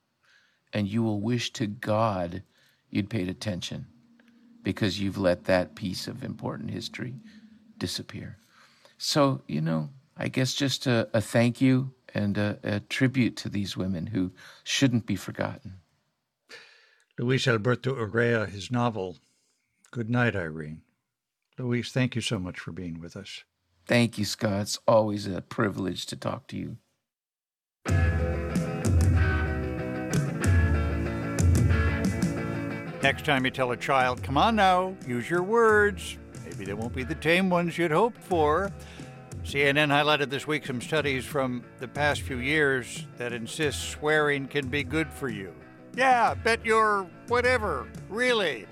and 0.72 0.88
you 0.88 1.02
will 1.02 1.20
wish 1.20 1.52
to 1.54 1.66
God 1.66 2.42
you'd 2.90 3.10
paid 3.10 3.28
attention 3.28 3.86
because 4.62 5.00
you've 5.00 5.18
let 5.18 5.44
that 5.44 5.74
piece 5.74 6.06
of 6.06 6.22
important 6.22 6.70
history 6.70 7.14
disappear. 7.78 8.36
So, 8.98 9.42
you 9.46 9.60
know, 9.60 9.88
I 10.16 10.28
guess 10.28 10.52
just 10.52 10.86
a, 10.86 11.08
a 11.14 11.20
thank 11.20 11.60
you 11.60 11.92
and 12.12 12.36
a, 12.36 12.58
a 12.62 12.80
tribute 12.80 13.36
to 13.36 13.48
these 13.48 13.76
women 13.76 14.06
who 14.06 14.32
shouldn't 14.64 15.06
be 15.06 15.16
forgotten. 15.16 15.79
Luis 17.20 17.46
Alberto 17.46 17.94
Urrea, 17.94 18.48
his 18.48 18.70
novel, 18.70 19.18
Good 19.90 20.08
Night, 20.08 20.34
Irene. 20.34 20.80
Luis, 21.58 21.92
thank 21.92 22.14
you 22.14 22.22
so 22.22 22.38
much 22.38 22.58
for 22.58 22.72
being 22.72 22.98
with 22.98 23.14
us. 23.14 23.44
Thank 23.84 24.16
you, 24.16 24.24
Scott. 24.24 24.62
It's 24.62 24.78
always 24.88 25.26
a 25.26 25.42
privilege 25.42 26.06
to 26.06 26.16
talk 26.16 26.46
to 26.46 26.56
you. 26.56 26.78
Next 33.02 33.26
time 33.26 33.44
you 33.44 33.50
tell 33.50 33.72
a 33.72 33.76
child, 33.76 34.22
come 34.22 34.38
on 34.38 34.56
now, 34.56 34.96
use 35.06 35.28
your 35.28 35.42
words. 35.42 36.16
Maybe 36.46 36.64
they 36.64 36.72
won't 36.72 36.94
be 36.94 37.04
the 37.04 37.14
tame 37.16 37.50
ones 37.50 37.76
you'd 37.76 37.90
hoped 37.90 38.22
for. 38.22 38.72
CNN 39.44 39.88
highlighted 39.88 40.30
this 40.30 40.46
week 40.46 40.64
some 40.64 40.80
studies 40.80 41.26
from 41.26 41.64
the 41.80 41.88
past 41.88 42.22
few 42.22 42.38
years 42.38 43.06
that 43.18 43.34
insist 43.34 43.90
swearing 43.90 44.48
can 44.48 44.68
be 44.68 44.82
good 44.82 45.12
for 45.12 45.28
you. 45.28 45.52
Yeah, 45.96 46.34
bet 46.34 46.64
you're 46.64 47.06
whatever, 47.28 47.88
really. 48.08 48.66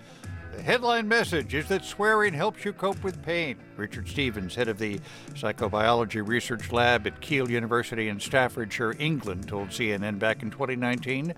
The 0.54 0.62
headline 0.62 1.06
message 1.06 1.54
is 1.54 1.68
that 1.68 1.84
swearing 1.84 2.34
helps 2.34 2.64
you 2.64 2.72
cope 2.72 3.02
with 3.04 3.22
pain. 3.22 3.58
Richard 3.76 4.08
Stephens, 4.08 4.54
head 4.54 4.68
of 4.68 4.78
the 4.78 4.98
Psychobiology 5.34 6.26
Research 6.26 6.72
Lab 6.72 7.06
at 7.06 7.20
Keele 7.20 7.50
University 7.50 8.08
in 8.08 8.18
Staffordshire, 8.18 8.96
England, 8.98 9.46
told 9.46 9.68
CNN 9.68 10.18
back 10.18 10.42
in 10.42 10.50
2019 10.50 11.34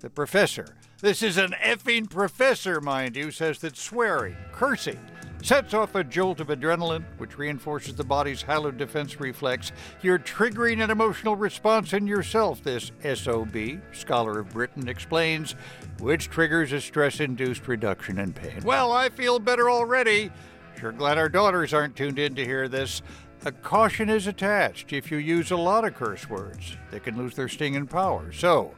the 0.00 0.10
professor, 0.10 0.66
this 1.00 1.22
is 1.22 1.38
an 1.38 1.54
effing 1.62 2.08
professor, 2.08 2.80
mind 2.80 3.16
you, 3.16 3.30
says 3.30 3.58
that 3.60 3.76
swearing, 3.76 4.36
cursing, 4.52 5.00
sets 5.42 5.72
off 5.72 5.94
a 5.94 6.04
jolt 6.04 6.40
of 6.40 6.48
adrenaline, 6.48 7.04
which 7.18 7.38
reinforces 7.38 7.94
the 7.94 8.04
body's 8.04 8.42
halo 8.42 8.70
defense 8.70 9.18
reflex. 9.18 9.72
You're 10.02 10.18
triggering 10.18 10.82
an 10.84 10.90
emotional 10.90 11.36
response 11.36 11.92
in 11.92 12.06
yourself, 12.06 12.62
this 12.62 12.92
SOB, 13.02 13.80
scholar 13.92 14.40
of 14.40 14.50
Britain, 14.50 14.88
explains, 14.88 15.52
which 15.98 16.28
triggers 16.28 16.72
a 16.72 16.80
stress 16.80 17.20
induced 17.20 17.66
reduction 17.68 18.18
in 18.18 18.32
pain. 18.32 18.60
Well, 18.62 18.92
I 18.92 19.08
feel 19.08 19.38
better 19.38 19.70
already. 19.70 20.30
Sure 20.78 20.92
glad 20.92 21.18
our 21.18 21.28
daughters 21.28 21.74
aren't 21.74 21.96
tuned 21.96 22.18
in 22.18 22.34
to 22.34 22.44
hear 22.44 22.68
this. 22.68 23.02
A 23.46 23.52
caution 23.52 24.10
is 24.10 24.26
attached 24.26 24.92
if 24.92 25.10
you 25.10 25.16
use 25.16 25.50
a 25.50 25.56
lot 25.56 25.86
of 25.86 25.94
curse 25.94 26.28
words. 26.28 26.76
They 26.90 27.00
can 27.00 27.16
lose 27.16 27.34
their 27.34 27.48
sting 27.48 27.74
and 27.74 27.88
power. 27.88 28.32
So, 28.32 28.74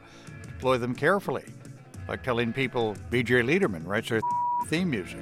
deploy 0.47 0.77
them 0.77 0.95
carefully, 0.95 1.45
like 2.07 2.23
telling 2.23 2.53
people 2.53 2.95
BJ 3.09 3.43
Leiderman 3.43 3.85
writes 3.85 4.11
our 4.11 4.21
theme 4.67 4.89
music. 4.89 5.19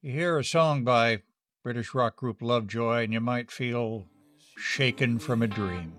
You 0.00 0.12
hear 0.12 0.38
a 0.38 0.44
song 0.44 0.84
by 0.84 1.22
British 1.62 1.92
rock 1.92 2.16
group 2.16 2.40
Lovejoy, 2.40 3.02
and 3.02 3.12
you 3.12 3.20
might 3.20 3.50
feel 3.50 4.06
shaken 4.56 5.18
from 5.18 5.42
a 5.42 5.46
dream. 5.46 5.97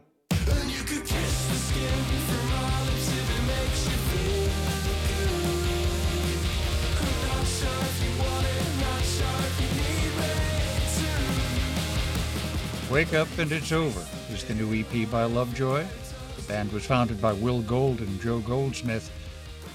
Wake 12.91 13.13
Up 13.13 13.27
and 13.37 13.51
It's 13.51 13.71
Over 13.71 14.03
is 14.31 14.43
the 14.43 14.55
new 14.55 14.73
EP 14.73 15.07
by 15.11 15.23
Lovejoy. 15.23 15.85
The 16.35 16.41
band 16.47 16.71
was 16.71 16.87
founded 16.87 17.21
by 17.21 17.33
Will 17.33 17.61
Gold 17.61 17.99
and 17.99 18.19
Joe 18.19 18.39
Goldsmith. 18.39 19.11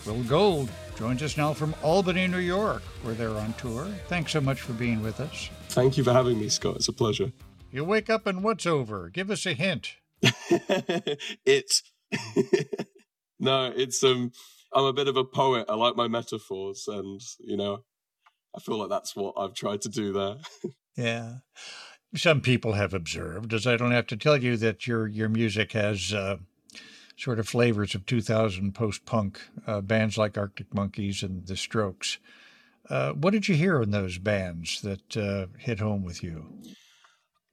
Will 0.05 0.25
Gold 0.25 0.69
joins 0.99 1.23
us 1.23 1.37
now 1.37 1.55
from 1.55 1.77
Albany, 1.81 2.27
New 2.27 2.39
York, 2.39 2.83
where 3.03 3.15
they're 3.15 3.31
on 3.31 3.53
tour. 3.53 3.87
Thanks 4.09 4.33
so 4.33 4.41
much 4.41 4.63
for 4.63 4.73
being 4.73 5.01
with 5.01 5.21
us. 5.21 5.49
Thank 5.69 5.97
you 5.97 6.03
for 6.03 6.13
having 6.13 6.41
me, 6.41 6.49
Scott. 6.49 6.75
It's 6.75 6.89
a 6.89 6.93
pleasure. 6.93 7.31
You 7.71 7.85
wake 7.85 8.11
up 8.11 8.27
and 8.27 8.43
what's 8.43 8.67
over? 8.67 9.09
Give 9.11 9.31
us 9.31 9.47
a 9.47 9.53
hint. 9.53 9.93
it's 10.21 11.85
no, 13.39 13.73
it's 13.77 14.03
um 14.03 14.33
I'm 14.73 14.87
a 14.87 14.93
bit 14.93 15.07
of 15.07 15.17
a 15.17 15.25
poet. 15.25 15.67
I 15.69 15.77
like 15.77 15.95
my 15.95 16.09
metaphors 16.09 16.89
and 16.89 17.21
you 17.39 17.57
know, 17.57 17.85
I 18.57 18.59
feel 18.59 18.77
like 18.77 18.91
that's 18.91 19.15
what 19.15 19.35
I've 19.37 19.55
tried 19.55 19.83
to 19.83 19.89
do 19.89 20.13
there. 20.13 20.37
yeah. 20.97 21.35
Some 22.15 22.41
people 22.41 22.75
have 22.75 22.95
observed, 22.95 23.53
as 23.53 23.67
I 23.67 23.77
don't 23.77 23.91
have 23.91 24.07
to 24.09 24.17
tell 24.17 24.37
you, 24.37 24.57
that 24.59 24.87
your 24.87 25.07
your 25.07 25.29
music 25.29 25.73
has 25.73 26.13
uh, 26.13 26.37
sort 27.17 27.39
of 27.39 27.49
flavors 27.49 27.95
of 27.95 28.07
2000 28.07 28.75
post 28.75 29.05
punk 29.05 29.41
uh, 29.67 29.81
bands 29.81 30.19
like 30.19 30.39
Arctic 30.39 30.73
Monkeys 30.75 31.23
and 31.23 31.47
The 31.47 31.57
Strokes. 31.57 32.19
Uh, 32.89 33.13
what 33.13 33.33
did 33.33 33.49
you 33.49 33.55
hear 33.55 33.81
in 33.81 33.91
those 33.91 34.19
bands 34.19 34.83
that 34.83 35.17
uh, 35.17 35.47
hit 35.59 35.81
home 35.81 36.05
with 36.05 36.23
you? 36.23 36.61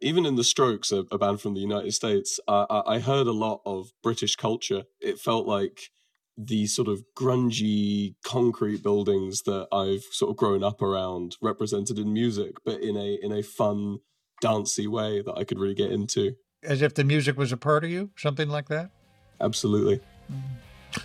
Even 0.02 0.26
in 0.26 0.36
The 0.36 0.44
Strokes, 0.44 0.92
a, 0.92 1.06
a 1.12 1.18
band 1.18 1.42
from 1.42 1.54
the 1.54 1.62
United 1.62 1.94
States, 1.94 2.40
I, 2.48 2.82
I 2.86 3.00
heard 3.00 3.28
a 3.28 3.32
lot 3.32 3.62
of 3.66 3.92
British 4.04 4.36
culture. 4.36 4.84
It 5.00 5.20
felt 5.20 5.48
like 5.48 5.92
the 6.38 6.66
sort 6.66 6.88
of 6.88 7.04
grungy 7.16 8.16
concrete 8.24 8.82
buildings 8.82 9.44
that 9.44 9.68
I've 9.72 10.04
sort 10.12 10.32
of 10.32 10.38
grown 10.38 10.64
up 10.64 10.82
around 10.82 11.38
represented 11.42 12.00
in 12.00 12.14
music, 12.14 12.56
but 12.66 12.82
in 12.82 12.98
a 12.98 13.18
in 13.22 13.32
a 13.32 13.44
fun, 13.44 14.00
dancey 14.42 14.88
way 14.88 15.22
that 15.22 15.34
I 15.38 15.44
could 15.46 15.60
really 15.60 15.76
get 15.76 15.92
into. 15.92 16.36
As 16.64 16.82
if 16.82 16.94
the 16.94 17.04
music 17.04 17.38
was 17.38 17.52
a 17.52 17.58
part 17.58 17.84
of 17.84 17.90
you, 17.90 18.10
something 18.18 18.50
like 18.50 18.68
that? 18.68 18.92
Absolutely. 19.40 20.02
Mm. 20.32 21.02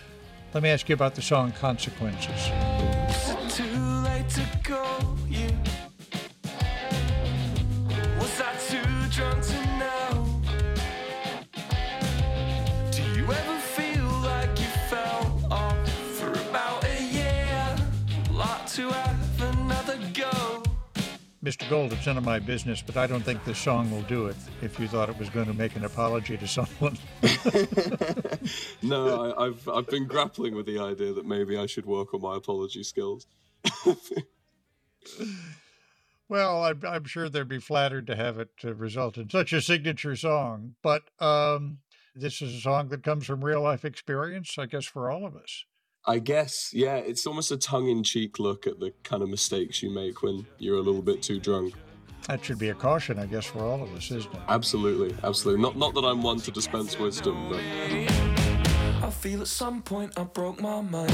Let 0.53 0.63
me 0.63 0.69
ask 0.69 0.89
you 0.89 0.93
about 0.93 1.15
the 1.15 1.21
song 1.21 1.51
Consequences. 1.53 2.51
Mr. 21.47 21.69
Gold, 21.69 21.93
it's 21.93 22.05
none 22.05 22.17
of 22.17 22.25
my 22.25 22.39
business, 22.39 22.81
but 22.81 22.97
I 22.97 23.07
don't 23.07 23.23
think 23.23 23.41
this 23.45 23.57
song 23.57 23.89
will 23.89 24.01
do 24.01 24.25
it 24.25 24.35
if 24.61 24.77
you 24.81 24.85
thought 24.89 25.07
it 25.07 25.17
was 25.17 25.29
going 25.29 25.45
to 25.45 25.53
make 25.53 25.77
an 25.77 25.85
apology 25.85 26.35
to 26.35 26.45
someone. 26.47 26.97
no, 28.81 29.33
I, 29.37 29.45
have 29.45 29.69
I've 29.69 29.87
been 29.87 30.07
grappling 30.07 30.55
with 30.55 30.65
the 30.65 30.77
idea 30.77 31.13
that 31.13 31.25
maybe 31.25 31.57
I 31.57 31.65
should 31.65 31.85
work 31.85 32.13
on 32.13 32.19
my 32.19 32.35
apology 32.35 32.83
skills. 32.83 33.27
well, 36.27 36.65
I'm, 36.65 36.81
I'm, 36.85 37.05
sure 37.05 37.29
they'd 37.29 37.47
be 37.47 37.61
flattered 37.61 38.07
to 38.07 38.17
have 38.17 38.39
it 38.39 38.49
uh, 38.65 38.73
result 38.75 39.17
in 39.17 39.29
such 39.29 39.53
a 39.53 39.61
signature 39.61 40.17
song. 40.17 40.75
But 40.83 41.03
um, 41.21 41.77
this 42.13 42.41
is 42.41 42.55
a 42.55 42.59
song 42.59 42.89
that 42.89 43.03
comes 43.03 43.25
from 43.25 43.45
real 43.45 43.61
life 43.61 43.85
experience, 43.85 44.57
I 44.57 44.65
guess, 44.65 44.83
for 44.83 45.09
all 45.09 45.25
of 45.25 45.37
us. 45.37 45.63
I 46.09 46.19
guess, 46.19 46.71
yeah, 46.73 46.95
it's 46.95 47.27
almost 47.27 47.51
a 47.51 47.57
tongue 47.57 47.89
in 47.89 48.01
cheek 48.01 48.39
look 48.39 48.65
at 48.65 48.79
the 48.79 48.93
kind 49.03 49.21
of 49.21 49.27
mistakes 49.27 49.83
you 49.83 49.89
make 49.89 50.23
when 50.23 50.47
you're 50.57 50.77
a 50.77 50.81
little 50.81 51.01
bit 51.01 51.21
too 51.21 51.37
drunk. 51.37 51.73
That 52.29 52.43
should 52.45 52.59
be 52.59 52.69
a 52.69 52.73
caution, 52.73 53.19
I 53.19 53.25
guess, 53.25 53.45
for 53.45 53.59
all 53.59 53.83
of 53.83 53.93
us, 53.93 54.09
isn't 54.11 54.33
it? 54.33 54.39
Absolutely, 54.47 55.13
absolutely. 55.23 55.61
Not 55.61 55.75
not 55.75 55.93
that 55.95 56.05
I'm 56.05 56.23
one 56.23 56.39
to 56.39 56.51
dispense 56.51 56.97
wisdom, 56.97 57.49
but 57.49 57.59
I 57.59 59.09
feel 59.11 59.41
at 59.41 59.47
some 59.47 59.81
point 59.81 60.17
I 60.17 60.23
broke 60.23 60.61
my 60.61 60.79
mind. 60.81 61.11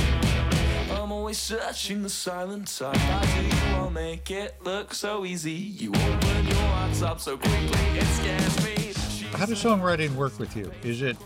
I'm 0.91 1.11
always 1.11 1.39
searching 1.39 2.03
the 2.03 2.09
silent 2.09 2.69
side. 2.69 2.95
I 2.95 3.25
do 3.25 3.57
you 3.57 3.75
won't 3.75 3.93
make 3.93 4.29
it 4.29 4.57
look 4.63 4.93
so 4.93 5.25
easy. 5.25 5.51
You 5.53 5.89
open 5.89 6.45
your 6.45 6.55
hearts 6.55 7.01
up 7.01 7.19
so 7.19 7.35
quickly, 7.35 7.79
it 7.97 8.05
scares 8.05 8.63
me. 8.63 9.27
How 9.37 9.47
does 9.47 9.63
songwriting 9.63 10.13
work 10.13 10.37
with 10.37 10.55
you? 10.55 10.71
Is 10.83 11.01
it 11.01 11.17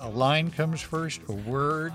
a 0.00 0.08
line 0.08 0.50
comes 0.50 0.80
first, 0.80 1.20
a 1.28 1.32
word, 1.32 1.92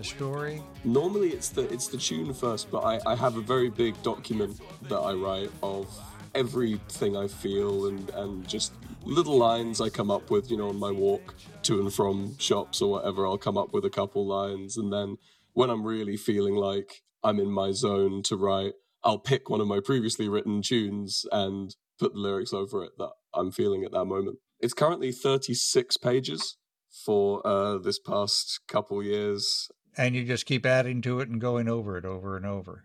a 0.00 0.04
story? 0.04 0.62
Normally, 0.84 1.28
it's 1.28 1.50
the 1.50 1.72
it's 1.72 1.88
the 1.88 1.98
tune 1.98 2.32
first, 2.34 2.70
but 2.70 2.80
I, 2.80 2.98
I 3.06 3.14
have 3.14 3.36
a 3.36 3.40
very 3.40 3.70
big 3.70 4.02
document 4.02 4.58
that 4.88 4.98
I 4.98 5.12
write 5.12 5.50
of 5.62 5.86
everything 6.34 7.16
I 7.16 7.28
feel 7.28 7.86
and 7.86 8.10
and 8.10 8.48
just 8.48 8.72
little 9.04 9.36
lines 9.36 9.80
I 9.80 9.88
come 9.88 10.10
up 10.10 10.30
with, 10.30 10.50
you 10.50 10.56
know, 10.56 10.68
on 10.68 10.78
my 10.78 10.90
walk 10.90 11.34
to 11.62 11.80
and 11.80 11.92
from 11.92 12.36
shops 12.38 12.82
or 12.82 12.90
whatever. 12.90 13.26
I'll 13.26 13.38
come 13.38 13.58
up 13.58 13.72
with 13.72 13.84
a 13.84 13.90
couple 13.90 14.26
lines, 14.26 14.76
and 14.76 14.92
then 14.92 15.16
when 15.52 15.70
I'm 15.70 15.84
really 15.84 16.16
feeling 16.16 16.54
like 16.54 17.02
I'm 17.22 17.38
in 17.38 17.50
my 17.50 17.72
zone 17.72 18.22
to 18.24 18.36
write, 18.36 18.74
I'll 19.04 19.18
pick 19.18 19.50
one 19.50 19.60
of 19.60 19.68
my 19.68 19.80
previously 19.80 20.28
written 20.28 20.62
tunes 20.62 21.26
and 21.30 21.74
put 21.98 22.14
the 22.14 22.18
lyrics 22.18 22.52
over 22.52 22.82
it 22.82 22.92
that 22.98 23.10
I'm 23.34 23.50
feeling 23.50 23.84
at 23.84 23.92
that 23.92 24.06
moment. 24.06 24.38
It's 24.60 24.74
currently 24.74 25.12
36 25.12 25.96
pages 25.98 26.56
for 27.04 27.46
uh, 27.46 27.78
this 27.78 27.98
past 27.98 28.60
couple 28.68 29.02
years, 29.02 29.70
and 30.00 30.16
you 30.16 30.24
just 30.24 30.46
keep 30.46 30.64
adding 30.64 31.02
to 31.02 31.20
it 31.20 31.28
and 31.28 31.42
going 31.42 31.68
over 31.68 31.98
it 31.98 32.06
over 32.06 32.34
and 32.34 32.46
over. 32.46 32.84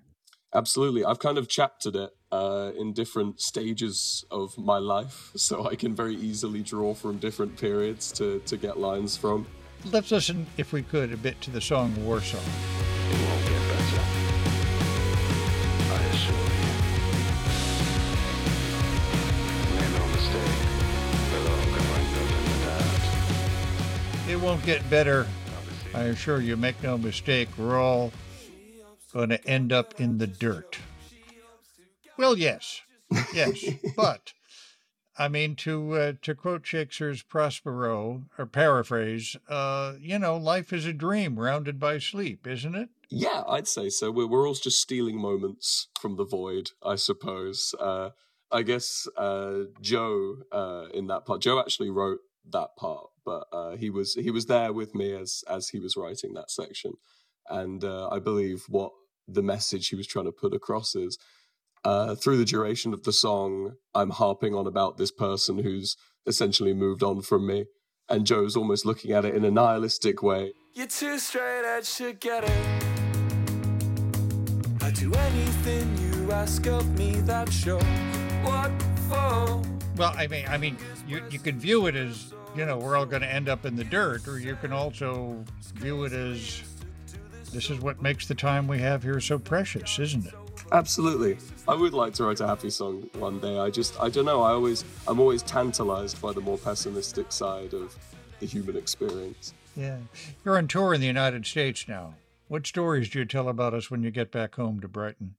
Absolutely. 0.54 1.06
I've 1.06 1.20
kind 1.20 1.38
of 1.38 1.48
chaptered 1.48 1.96
it 1.96 2.10
uh, 2.30 2.72
in 2.78 2.92
different 2.92 3.40
stages 3.40 4.26
of 4.30 4.58
my 4.58 4.80
life, 4.80 5.32
so 5.38 5.66
I 5.66 5.76
can 5.76 5.96
very 5.96 6.16
easily 6.16 6.62
draw 6.62 6.94
from 6.94 7.18
different 7.18 7.58
periods 7.58 8.12
to, 8.14 8.40
to 8.46 8.58
get 8.58 8.78
lines 8.78 9.16
from. 9.16 9.48
Let's 9.86 10.12
listen, 10.12 10.46
if 10.58 10.74
we 10.74 10.84
could, 10.84 11.14
a 11.14 11.18
bit 11.18 11.40
to 11.42 11.52
the 11.52 11.62
song 11.62 11.96
War 12.06 12.20
Song. 12.20 12.42
It 24.28 24.42
won't 24.42 24.66
get 24.66 24.90
better. 24.90 25.28
I 25.96 26.04
assure 26.04 26.42
you. 26.42 26.58
Make 26.58 26.84
no 26.84 26.98
mistake, 26.98 27.48
we're 27.58 27.80
all 27.80 28.12
going 29.14 29.30
to 29.30 29.36
It 29.36 29.48
won't 29.48 29.48
get 29.48 29.48
better 29.48 29.48
I 29.48 29.48
assure 29.48 29.48
you, 29.48 29.48
make 29.48 29.48
no 29.48 29.48
mistake, 29.48 29.48
we're 29.48 29.48
all 29.48 29.48
going 29.48 29.48
to 29.48 29.48
end 29.48 29.72
up 29.72 30.02
in 30.02 30.18
the 30.18 30.28
dirt. 30.28 30.80
Well, 32.18 32.38
yes, 32.38 32.82
yes, 33.34 33.64
but 33.96 34.34
I 35.18 35.30
mean, 35.30 35.56
to 35.58 35.94
uh, 35.94 36.14
to 36.22 36.36
quote 36.36 36.66
Shakespeare's 36.66 37.22
Prospero, 37.24 38.24
or 38.38 38.46
paraphrase, 38.46 39.38
uh, 39.48 39.94
you 40.00 40.20
know, 40.20 40.36
life 40.36 40.74
is 40.74 40.86
a 40.86 40.94
dream 40.94 41.40
rounded 41.40 41.80
by 41.80 42.00
sleep, 42.00 42.46
isn't 42.46 42.76
it? 42.76 42.90
Yeah, 43.10 43.44
I'd 43.48 43.68
say 43.68 43.90
so. 43.90 44.12
We're, 44.12 44.28
we're 44.28 44.48
all 44.48 44.54
just 44.54 44.82
stealing 44.82 45.18
moments 45.18 45.88
from 46.00 46.18
the 46.18 46.26
void, 46.26 46.72
I 46.84 46.96
suppose. 46.96 47.74
Uh, 47.80 48.10
I 48.52 48.64
guess 48.64 49.08
uh, 49.18 49.66
Joe 49.82 50.38
uh, 50.52 50.88
in 50.94 51.08
that 51.08 51.26
part, 51.26 51.42
Joe 51.42 51.60
actually 51.60 51.90
wrote 51.90 52.20
that 52.52 52.76
part, 52.78 53.08
but 53.26 53.48
uh, 53.52 53.76
he 53.76 53.90
was 53.90 54.14
he 54.14 54.32
was 54.32 54.46
there 54.46 54.72
with 54.72 54.94
me 54.96 55.14
as 55.14 55.44
as 55.50 55.70
he 55.70 55.80
was 55.80 55.98
writing 55.98 56.34
that 56.34 56.52
section, 56.52 56.94
and 57.50 57.84
uh, 57.84 58.08
I 58.10 58.20
believe 58.20 58.66
what 58.70 58.92
the 59.28 59.44
message 59.44 59.90
he 59.90 59.96
was 59.96 60.08
trying 60.08 60.26
to 60.26 60.32
put 60.32 60.54
across 60.54 60.96
is 60.96 61.18
uh, 61.86 62.16
through 62.16 62.38
the 62.38 62.46
duration 62.46 62.94
of 62.94 63.04
the 63.04 63.14
song, 63.14 63.76
I'm 63.94 64.10
harping 64.10 64.56
on 64.56 64.66
about 64.66 64.98
this 64.98 65.12
person 65.12 65.60
who's 65.60 65.96
essentially 66.26 66.74
moved 66.74 67.04
on 67.04 67.22
from 67.22 67.46
me, 67.46 67.66
and 68.10 68.26
Joe's 68.26 68.58
almost 68.58 68.86
looking 68.86 69.12
at 69.12 69.24
it 69.24 69.36
in 69.36 69.46
a 69.46 69.52
nihilistic 69.52 70.24
way. 70.24 70.54
You're 70.74 70.88
too 70.88 71.20
straight 71.20 71.64
edge 71.64 71.86
should 71.86 72.20
get 72.20 72.44
it. 72.44 72.84
I 74.82 74.92
do 74.92 75.14
anything 75.14 75.98
you 75.98 76.32
ask 76.32 76.66
of 76.68 76.98
me. 76.98 77.22
That's 77.22 77.66
your 77.66 77.82
what 78.44 78.72
for. 79.08 79.75
Well, 79.98 80.14
I 80.18 80.28
mean, 80.28 80.46
I 80.48 80.58
mean, 80.58 80.78
you 81.08 81.22
you 81.30 81.40
can 81.40 81.60
view 81.60 81.88
it 81.88 81.96
as 81.96 82.34
you 82.56 82.66
know 82.66 82.78
we're 82.78 82.98
all 82.98 83.06
going 83.06 83.22
to 83.22 83.32
end 83.32 83.48
up 83.48 83.66
in 83.66 83.76
the 83.76 83.84
dirt, 83.84 84.28
or 84.28 84.40
you 84.40 84.56
can 84.56 84.74
also 84.74 85.44
view 85.76 86.04
it 86.04 86.14
as 86.14 86.64
this 87.54 87.70
is 87.70 87.80
what 87.80 88.02
makes 88.02 88.28
the 88.28 88.36
time 88.36 88.68
we 88.68 88.80
have 88.80 89.04
here 89.04 89.22
so 89.22 89.40
precious, 89.40 89.98
isn't 90.00 90.26
it? 90.26 90.34
Absolutely. 90.72 91.38
I 91.68 91.76
would 91.76 91.94
like 91.94 92.14
to 92.16 92.26
write 92.26 92.42
a 92.42 92.48
happy 92.48 92.70
song 92.70 93.10
one 93.14 93.40
day. 93.40 93.58
I 93.58 93.70
just 93.70 94.00
I 94.02 94.10
don't 94.10 94.26
know. 94.26 94.42
I 94.42 94.52
always 94.52 94.84
I'm 95.08 95.20
always 95.20 95.44
tantalized 95.44 96.22
by 96.22 96.34
the 96.34 96.42
more 96.42 96.58
pessimistic 96.58 97.32
side 97.32 97.74
of 97.74 97.96
the 98.40 98.46
human 98.46 98.76
experience. 98.76 99.54
Yeah. 99.76 99.98
You're 100.44 100.58
on 100.58 100.68
tour 100.68 100.94
in 100.94 101.02
the 101.02 101.08
United 101.08 101.46
States 101.46 101.88
now. 101.88 102.16
What 102.48 102.68
stories 102.68 103.10
do 103.10 103.20
you 103.20 103.26
tell 103.26 103.48
about 103.48 103.74
us 103.74 103.90
when 103.90 104.04
you 104.04 104.12
get 104.12 104.32
back 104.32 104.56
home 104.56 104.80
to 104.82 104.88
Brighton? 104.88 105.36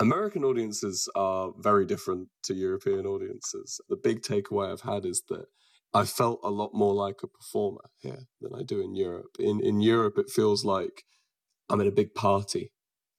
American 0.00 0.44
audiences 0.44 1.08
are 1.14 1.52
very 1.58 1.84
different 1.84 2.28
to 2.44 2.54
European 2.54 3.06
audiences. 3.06 3.80
The 3.88 3.96
big 3.96 4.22
takeaway 4.22 4.70
I've 4.70 4.82
had 4.82 5.04
is 5.04 5.22
that 5.28 5.46
I 5.94 6.04
felt 6.04 6.40
a 6.44 6.50
lot 6.50 6.74
more 6.74 6.94
like 6.94 7.22
a 7.22 7.28
performer 7.28 7.90
here 7.98 8.26
than 8.40 8.54
I 8.54 8.62
do 8.62 8.80
in 8.80 8.94
Europe. 8.94 9.36
In 9.38 9.60
in 9.60 9.80
Europe, 9.80 10.18
it 10.18 10.30
feels 10.30 10.64
like 10.64 11.04
I'm 11.68 11.80
in 11.80 11.88
a 11.88 11.92
big 11.92 12.14
party 12.14 12.72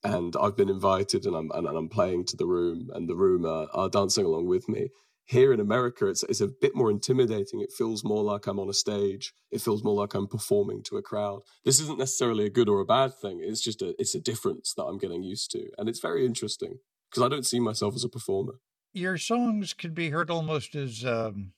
and 0.04 0.36
I've 0.42 0.56
been 0.56 0.70
invited 0.70 1.26
and 1.26 1.36
I'm 1.36 1.52
and, 1.54 1.68
I'm 1.68 1.90
playing 1.90 2.26
to 2.28 2.38
the 2.38 2.46
room 2.48 2.90
and 2.94 3.10
the 3.10 3.16
room 3.16 3.46
are, 3.46 3.68
are 3.74 3.90
dancing 3.90 4.26
along 4.26 4.48
with 4.48 4.70
me. 4.70 4.90
Here 5.30 5.54
in 5.54 5.60
America, 5.60 6.08
it's 6.08 6.24
it's 6.24 6.42
a 6.42 6.48
bit 6.48 6.76
more 6.76 6.90
intimidating. 6.90 7.62
It 7.62 7.72
feels 7.72 8.04
more 8.04 8.24
like 8.24 8.48
I'm 8.48 8.58
on 8.60 8.68
a 8.68 8.74
stage. 8.74 9.32
It 9.52 9.62
feels 9.62 9.84
more 9.84 9.94
like 9.94 10.16
I'm 10.16 10.26
performing 10.26 10.82
to 10.86 10.98
a 10.98 11.04
crowd. 11.04 11.42
This 11.64 11.80
isn't 11.80 12.00
necessarily 12.00 12.48
a 12.48 12.50
good 12.50 12.68
or 12.68 12.80
a 12.80 12.86
bad 12.86 13.14
thing. 13.14 13.40
It's 13.44 13.62
just 13.62 13.84
a 13.84 13.94
it's 14.00 14.16
a 14.16 14.20
difference 14.20 14.74
that 14.74 14.86
I'm 14.86 14.98
getting 14.98 15.22
used 15.22 15.52
to, 15.52 15.70
and 15.78 15.88
it's 15.88 16.00
very 16.00 16.26
interesting 16.26 16.80
because 17.12 17.22
I 17.22 17.30
don't 17.30 17.46
see 17.46 17.60
myself 17.60 17.94
as 17.94 18.04
a 18.04 18.10
performer. 18.10 18.56
Your 18.92 19.20
songs 19.20 19.76
can 19.76 19.94
be 19.94 20.10
heard 20.10 20.32
almost 20.32 20.74
as 20.74 21.06
um, 21.06 21.54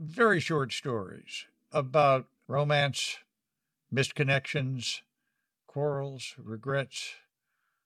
very 0.00 0.40
short 0.40 0.72
stories 0.72 1.46
about 1.70 2.26
romance, 2.48 3.18
missed 3.92 4.16
connections, 4.16 5.02
quarrels, 5.68 6.34
regrets. 6.36 7.14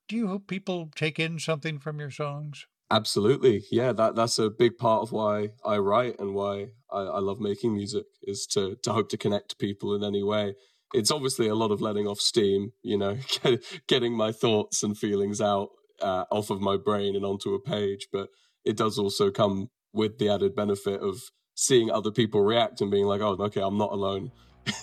Do 0.08 0.16
you 0.16 0.28
hope 0.28 0.46
people 0.46 0.88
take 0.94 1.18
in 1.18 1.38
something 1.38 1.78
from 1.78 2.00
your 2.00 2.10
songs? 2.10 2.66
Absolutely, 2.90 3.64
yeah. 3.70 3.92
That 3.92 4.14
that's 4.14 4.38
a 4.38 4.48
big 4.48 4.78
part 4.78 5.02
of 5.02 5.12
why 5.12 5.50
I 5.64 5.76
write 5.76 6.18
and 6.18 6.34
why 6.34 6.68
I, 6.90 7.00
I 7.00 7.18
love 7.18 7.38
making 7.38 7.74
music 7.74 8.06
is 8.22 8.46
to 8.52 8.76
to 8.82 8.92
hope 8.92 9.10
to 9.10 9.18
connect 9.18 9.58
people 9.58 9.94
in 9.94 10.02
any 10.02 10.22
way. 10.22 10.54
It's 10.94 11.10
obviously 11.10 11.48
a 11.48 11.54
lot 11.54 11.70
of 11.70 11.82
letting 11.82 12.06
off 12.06 12.18
steam, 12.18 12.72
you 12.82 12.96
know, 12.96 13.18
getting 13.88 14.16
my 14.16 14.32
thoughts 14.32 14.82
and 14.82 14.96
feelings 14.96 15.38
out 15.38 15.68
uh, 16.00 16.24
off 16.30 16.48
of 16.48 16.62
my 16.62 16.78
brain 16.78 17.14
and 17.14 17.26
onto 17.26 17.52
a 17.52 17.60
page. 17.60 18.08
But 18.10 18.30
it 18.64 18.76
does 18.78 18.98
also 18.98 19.30
come 19.30 19.68
with 19.92 20.18
the 20.18 20.30
added 20.30 20.56
benefit 20.56 21.00
of 21.02 21.20
seeing 21.54 21.90
other 21.90 22.10
people 22.10 22.42
react 22.42 22.80
and 22.80 22.90
being 22.90 23.04
like, 23.04 23.20
"Oh, 23.20 23.36
okay, 23.38 23.60
I'm 23.60 23.76
not 23.76 23.92
alone." 23.92 24.32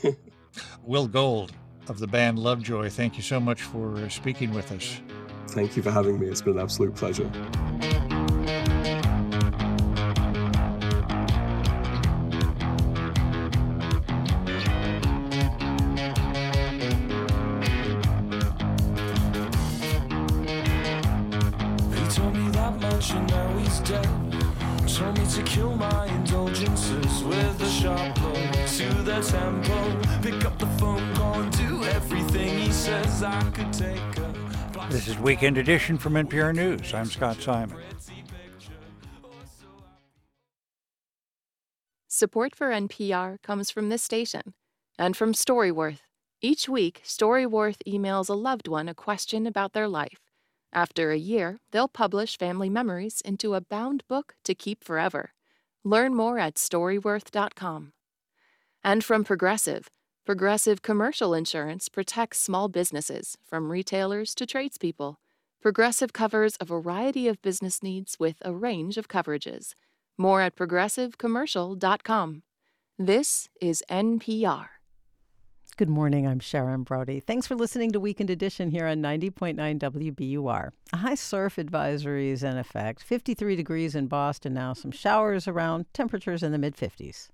Will 0.84 1.08
Gold 1.08 1.53
of 1.88 1.99
the 1.99 2.08
band 2.08 2.38
Lovejoy, 2.38 2.89
thank 2.89 3.18
you 3.18 3.24
so 3.24 3.39
much 3.39 3.64
for 3.64 3.95
uh, 3.97 4.10
speaking 4.10 4.53
with 4.53 4.72
us. 4.72 5.01
Thank 5.49 5.76
you 5.76 5.84
for 5.84 5.91
having 5.91 6.20
me. 6.20 6.28
It's 6.28 6.41
been 6.41 6.58
an 6.58 6.64
absolute 6.64 6.95
pleasure. 6.95 7.30
Weekend 35.26 35.57
Edition 35.57 35.97
from 35.97 36.13
NPR 36.13 36.53
News. 36.53 36.93
I'm 36.93 37.07
Scott 37.07 37.41
Simon. 37.41 37.80
Support 42.07 42.55
for 42.55 42.69
NPR 42.69 43.41
comes 43.41 43.71
from 43.71 43.89
this 43.89 44.03
station 44.03 44.53
and 44.99 45.17
from 45.17 45.34
Storyworth. 45.34 46.01
Each 46.41 46.69
week, 46.69 47.01
Storyworth 47.03 47.78
emails 47.88 48.30
a 48.30 48.34
loved 48.34 48.67
one 48.67 48.88
a 48.88 48.93
question 48.93 49.47
about 49.47 49.73
their 49.73 49.88
life. 49.88 50.19
After 50.71 51.09
a 51.09 51.17
year, 51.17 51.57
they'll 51.71 51.88
publish 51.88 52.38
family 52.38 52.69
memories 52.69 53.19
into 53.26 53.55
a 53.55 53.61
bound 53.61 54.03
book 54.07 54.36
to 54.43 54.53
keep 54.53 54.84
forever. 54.84 55.32
Learn 55.84 56.13
more 56.13 56.38
at 56.38 56.53
storyworth.com. 56.53 57.93
And 58.84 59.03
from 59.03 59.23
Progressive. 59.23 59.89
Progressive 60.26 60.82
Commercial 60.82 61.36
Insurance 61.36 61.88
protects 61.88 62.41
small 62.41 62.67
businesses, 62.67 63.38
from 63.45 63.71
retailers 63.71 64.34
to 64.34 64.47
tradespeople. 64.47 65.19
Progressive 65.61 66.13
covers 66.13 66.57
a 66.59 66.65
variety 66.65 67.28
of 67.28 67.39
business 67.43 67.84
needs 67.84 68.17
with 68.19 68.38
a 68.41 68.51
range 68.51 68.97
of 68.97 69.07
coverages. 69.07 69.76
More 70.17 70.41
at 70.41 70.55
progressivecommercial.com. 70.55 72.41
This 72.97 73.49
is 73.61 73.84
NPR. 73.88 74.65
Good 75.78 75.89
morning. 75.89 76.26
I'm 76.26 76.39
Sharon 76.39 76.82
Brody. 76.82 77.19
Thanks 77.19 77.45
for 77.45 77.53
listening 77.53 77.91
to 77.91 77.99
Weekend 77.99 78.32
Edition 78.32 78.71
here 78.71 78.88
on 78.88 79.03
90.9 79.03 79.78
WBUR. 79.78 80.71
A 80.91 80.97
high 80.97 81.13
surf 81.13 81.59
advisory 81.59 82.32
is 82.32 82.41
in 82.41 82.57
effect. 82.57 83.03
53 83.03 83.55
degrees 83.55 83.93
in 83.93 84.07
Boston 84.07 84.55
now, 84.55 84.73
some 84.73 84.89
showers 84.89 85.47
around, 85.47 85.86
temperatures 85.93 86.41
in 86.41 86.51
the 86.51 86.57
mid 86.57 86.76
50s. 86.76 87.28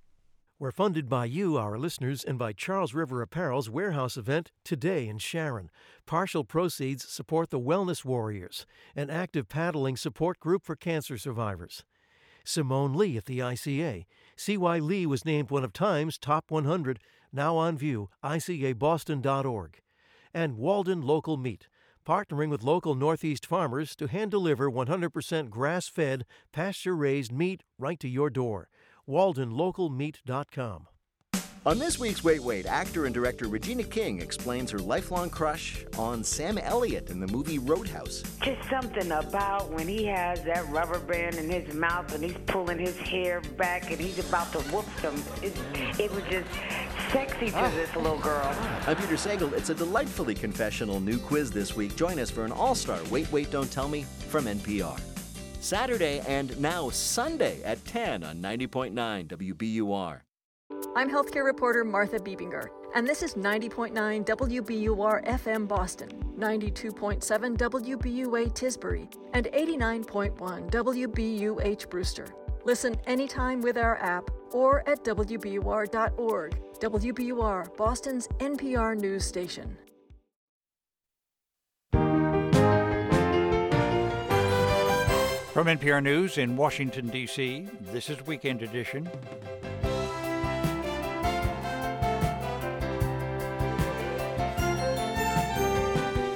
We're 0.62 0.70
funded 0.70 1.08
by 1.08 1.24
you, 1.24 1.56
our 1.56 1.76
listeners, 1.76 2.22
and 2.22 2.38
by 2.38 2.52
Charles 2.52 2.94
River 2.94 3.20
Apparel's 3.20 3.68
warehouse 3.68 4.16
event 4.16 4.52
today 4.64 5.08
in 5.08 5.18
Sharon. 5.18 5.72
Partial 6.06 6.44
proceeds 6.44 7.08
support 7.08 7.50
the 7.50 7.58
Wellness 7.58 8.04
Warriors, 8.04 8.64
an 8.94 9.10
active 9.10 9.48
paddling 9.48 9.96
support 9.96 10.38
group 10.38 10.62
for 10.62 10.76
cancer 10.76 11.18
survivors. 11.18 11.82
Simone 12.44 12.92
Leigh 12.92 13.16
at 13.16 13.24
the 13.24 13.40
ICA. 13.40 14.04
See 14.36 14.56
why 14.56 14.78
Leigh 14.78 15.04
was 15.04 15.24
named 15.24 15.50
one 15.50 15.64
of 15.64 15.72
Time's 15.72 16.16
top 16.16 16.52
100, 16.52 17.00
now 17.32 17.56
on 17.56 17.76
view, 17.76 18.08
ICABoston.org. 18.22 19.80
And 20.32 20.56
Walden 20.56 21.02
Local 21.02 21.36
Meat, 21.36 21.66
partnering 22.06 22.50
with 22.50 22.62
local 22.62 22.94
Northeast 22.94 23.46
farmers 23.46 23.96
to 23.96 24.06
hand 24.06 24.30
deliver 24.30 24.70
100% 24.70 25.50
grass 25.50 25.88
fed, 25.88 26.24
pasture 26.52 26.94
raised 26.94 27.32
meat 27.32 27.64
right 27.80 27.98
to 27.98 28.08
your 28.08 28.30
door. 28.30 28.68
WaldenLocalMeat.com. 29.08 30.86
On 31.64 31.78
this 31.78 31.96
week's 31.96 32.24
Wait 32.24 32.42
Wait, 32.42 32.66
actor 32.66 33.04
and 33.04 33.14
director 33.14 33.46
Regina 33.46 33.84
King 33.84 34.20
explains 34.20 34.68
her 34.72 34.80
lifelong 34.80 35.30
crush 35.30 35.84
on 35.96 36.24
Sam 36.24 36.58
Elliott 36.58 37.08
in 37.08 37.20
the 37.20 37.26
movie 37.28 37.60
Roadhouse. 37.60 38.24
Just 38.42 38.68
something 38.68 39.12
about 39.12 39.70
when 39.70 39.86
he 39.86 40.04
has 40.06 40.42
that 40.42 40.68
rubber 40.70 40.98
band 40.98 41.36
in 41.36 41.48
his 41.48 41.72
mouth 41.72 42.12
and 42.16 42.24
he's 42.24 42.36
pulling 42.48 42.80
his 42.80 42.96
hair 42.96 43.40
back 43.56 43.92
and 43.92 44.00
he's 44.00 44.18
about 44.18 44.50
to 44.54 44.58
whoop 44.72 44.86
them. 45.02 45.22
It, 45.40 45.56
it 46.00 46.12
was 46.12 46.24
just 46.24 46.48
sexy 47.12 47.52
to 47.52 47.58
ah. 47.58 47.70
this 47.76 47.94
little 47.94 48.18
girl. 48.18 48.56
I'm 48.88 48.96
Peter 48.96 49.14
Sagal. 49.14 49.52
It's 49.52 49.70
a 49.70 49.74
delightfully 49.74 50.34
confessional 50.34 50.98
new 50.98 51.18
quiz 51.18 51.52
this 51.52 51.76
week. 51.76 51.94
Join 51.94 52.18
us 52.18 52.28
for 52.28 52.44
an 52.44 52.50
all 52.50 52.74
star 52.74 52.98
Wait 53.08 53.30
Wait 53.30 53.52
Don't 53.52 53.70
Tell 53.70 53.88
Me 53.88 54.04
from 54.28 54.46
NPR. 54.46 55.00
Saturday 55.62 56.20
and 56.26 56.58
now 56.60 56.90
Sunday 56.90 57.62
at 57.62 57.84
10 57.86 58.24
on 58.24 58.36
90.9 58.42 58.92
WBUR. 59.28 60.20
I'm 60.96 61.08
healthcare 61.08 61.44
reporter 61.44 61.84
Martha 61.84 62.18
Bebinger, 62.18 62.66
and 62.94 63.06
this 63.06 63.22
is 63.22 63.34
90.9 63.34 64.26
WBUR 64.26 65.24
FM 65.24 65.68
Boston, 65.68 66.10
92.7 66.36 67.56
WBUA 67.56 68.52
Tisbury, 68.52 69.14
and 69.32 69.46
89.1 69.46 70.70
WBUH 70.70 71.88
Brewster. 71.88 72.26
Listen 72.64 72.96
anytime 73.06 73.60
with 73.60 73.78
our 73.78 73.96
app 73.98 74.30
or 74.52 74.86
at 74.88 75.04
WBUR.org. 75.04 76.60
WBUR, 76.80 77.76
Boston's 77.76 78.28
NPR 78.38 78.98
news 78.98 79.24
station. 79.24 79.78
From 85.52 85.66
NPR 85.66 86.02
News 86.02 86.38
in 86.38 86.56
Washington, 86.56 87.08
D.C., 87.08 87.68
this 87.92 88.08
is 88.08 88.26
Weekend 88.26 88.62
Edition. 88.62 89.06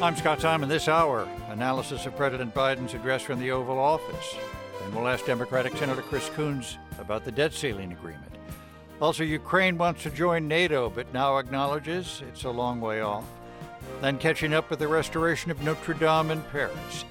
I'm 0.02 0.14
Scott 0.16 0.42
Simon. 0.42 0.68
This 0.68 0.86
hour, 0.86 1.26
analysis 1.48 2.04
of 2.04 2.14
President 2.14 2.54
Biden's 2.54 2.92
address 2.92 3.22
from 3.22 3.40
the 3.40 3.50
Oval 3.52 3.78
Office. 3.78 4.36
And 4.84 4.94
we'll 4.94 5.08
ask 5.08 5.24
Democratic 5.24 5.74
Senator 5.78 6.02
Chris 6.02 6.28
Coons 6.34 6.76
about 6.98 7.24
the 7.24 7.32
debt 7.32 7.54
ceiling 7.54 7.92
agreement. 7.92 8.34
Also, 9.00 9.24
Ukraine 9.24 9.78
wants 9.78 10.02
to 10.02 10.10
join 10.10 10.46
NATO, 10.46 10.90
but 10.90 11.10
now 11.14 11.38
acknowledges 11.38 12.22
it's 12.28 12.44
a 12.44 12.50
long 12.50 12.82
way 12.82 13.00
off. 13.00 13.24
Then 14.02 14.18
catching 14.18 14.52
up 14.52 14.68
with 14.68 14.78
the 14.78 14.88
restoration 14.88 15.50
of 15.50 15.62
Notre 15.62 15.94
Dame 15.94 16.32
in 16.32 16.42
Paris. 16.52 17.06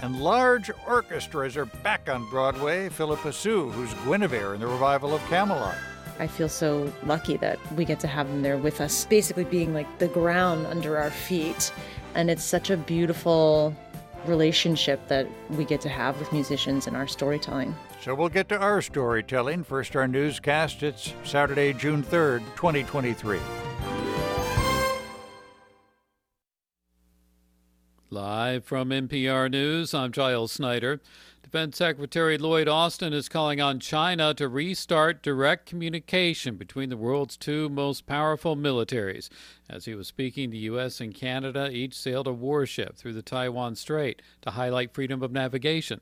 And 0.00 0.20
large 0.20 0.70
orchestras 0.86 1.56
are 1.56 1.66
back 1.66 2.08
on 2.08 2.28
Broadway. 2.30 2.88
Philippa 2.88 3.32
Soo, 3.32 3.70
who's 3.70 3.92
Guinevere 4.04 4.54
in 4.54 4.60
the 4.60 4.66
revival 4.66 5.14
of 5.14 5.20
Camelot. 5.26 5.76
I 6.20 6.26
feel 6.26 6.48
so 6.48 6.92
lucky 7.04 7.36
that 7.38 7.58
we 7.74 7.84
get 7.84 8.00
to 8.00 8.08
have 8.08 8.28
them 8.28 8.42
there 8.42 8.58
with 8.58 8.80
us, 8.80 9.04
basically 9.06 9.44
being 9.44 9.72
like 9.72 9.98
the 9.98 10.08
ground 10.08 10.66
under 10.66 10.98
our 10.98 11.10
feet 11.10 11.72
and 12.14 12.30
it's 12.30 12.44
such 12.44 12.70
a 12.70 12.76
beautiful 12.76 13.74
relationship 14.26 15.06
that 15.08 15.26
we 15.50 15.64
get 15.64 15.80
to 15.82 15.88
have 15.88 16.18
with 16.18 16.32
musicians 16.32 16.86
in 16.86 16.96
our 16.96 17.06
storytelling. 17.06 17.74
So 18.02 18.14
we'll 18.14 18.28
get 18.28 18.48
to 18.48 18.58
our 18.58 18.82
storytelling. 18.82 19.62
First, 19.64 19.94
our 19.94 20.08
newscast. 20.08 20.82
It's 20.82 21.14
Saturday, 21.24 21.72
June 21.72 22.02
3rd, 22.02 22.40
2023. 22.56 23.38
Live 28.10 28.64
from 28.64 28.88
NPR 28.88 29.50
News, 29.50 29.92
I'm 29.92 30.12
Giles 30.12 30.52
Snyder. 30.52 30.98
Defense 31.42 31.76
Secretary 31.76 32.38
Lloyd 32.38 32.66
Austin 32.66 33.12
is 33.12 33.28
calling 33.28 33.60
on 33.60 33.80
China 33.80 34.32
to 34.32 34.48
restart 34.48 35.22
direct 35.22 35.66
communication 35.66 36.56
between 36.56 36.88
the 36.88 36.96
world's 36.96 37.36
two 37.36 37.68
most 37.68 38.06
powerful 38.06 38.56
militaries. 38.56 39.28
As 39.68 39.84
he 39.84 39.94
was 39.94 40.08
speaking, 40.08 40.48
the 40.48 40.56
U.S. 40.58 41.02
and 41.02 41.14
Canada 41.14 41.68
each 41.70 41.92
sailed 41.92 42.26
a 42.26 42.32
warship 42.32 42.96
through 42.96 43.12
the 43.12 43.20
Taiwan 43.20 43.74
Strait 43.74 44.22
to 44.40 44.52
highlight 44.52 44.94
freedom 44.94 45.22
of 45.22 45.30
navigation. 45.30 46.00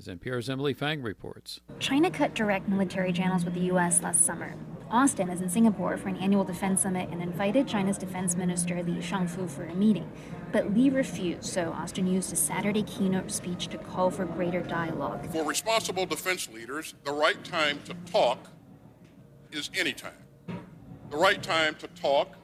As 0.00 0.06
NPR's 0.06 0.48
Emily 0.48 0.72
Feng 0.72 1.02
reports. 1.02 1.60
China 1.78 2.10
cut 2.10 2.34
direct 2.34 2.66
military 2.66 3.12
channels 3.12 3.44
with 3.44 3.52
the 3.52 3.60
U.S. 3.66 4.02
last 4.02 4.24
summer. 4.24 4.54
Austin 4.90 5.28
is 5.28 5.42
in 5.42 5.50
Singapore 5.50 5.98
for 5.98 6.08
an 6.08 6.16
annual 6.16 6.42
defense 6.42 6.80
summit 6.80 7.10
and 7.10 7.20
invited 7.20 7.68
China's 7.68 7.98
defense 7.98 8.34
minister 8.34 8.82
Li 8.82 8.94
Shangfu 8.94 9.50
for 9.50 9.64
a 9.64 9.74
meeting. 9.74 10.10
But 10.52 10.74
Li 10.74 10.88
refused, 10.88 11.44
so 11.44 11.70
Austin 11.72 12.06
used 12.06 12.32
a 12.32 12.36
Saturday 12.36 12.82
keynote 12.84 13.30
speech 13.30 13.68
to 13.68 13.76
call 13.76 14.10
for 14.10 14.24
greater 14.24 14.62
dialogue. 14.62 15.30
For 15.32 15.44
responsible 15.44 16.06
defense 16.06 16.48
leaders, 16.48 16.94
the 17.04 17.12
right 17.12 17.44
time 17.44 17.78
to 17.84 17.92
talk 18.10 18.48
is 19.52 19.68
any 19.76 19.92
time. 19.92 20.24
The 21.10 21.18
right 21.18 21.42
time 21.42 21.74
to 21.74 21.88
talk 21.88 22.36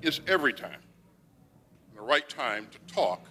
is 0.00 0.20
every 0.28 0.52
time. 0.52 0.80
And 1.88 1.98
the 1.98 2.02
right 2.02 2.28
time 2.28 2.68
to 2.70 2.94
talk 2.94 3.26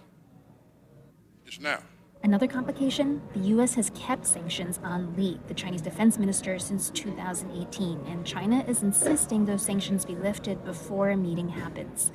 is 1.46 1.58
now. 1.58 1.78
Another 2.24 2.48
complication 2.48 3.22
the 3.32 3.48
U.S. 3.50 3.74
has 3.74 3.90
kept 3.90 4.26
sanctions 4.26 4.80
on 4.82 5.14
Li, 5.16 5.38
the 5.46 5.54
Chinese 5.54 5.82
defense 5.82 6.18
minister, 6.18 6.58
since 6.58 6.90
2018, 6.90 8.04
and 8.08 8.26
China 8.26 8.64
is 8.66 8.82
insisting 8.82 9.44
those 9.44 9.62
sanctions 9.62 10.04
be 10.04 10.16
lifted 10.16 10.64
before 10.64 11.10
a 11.10 11.16
meeting 11.16 11.48
happens. 11.48 12.10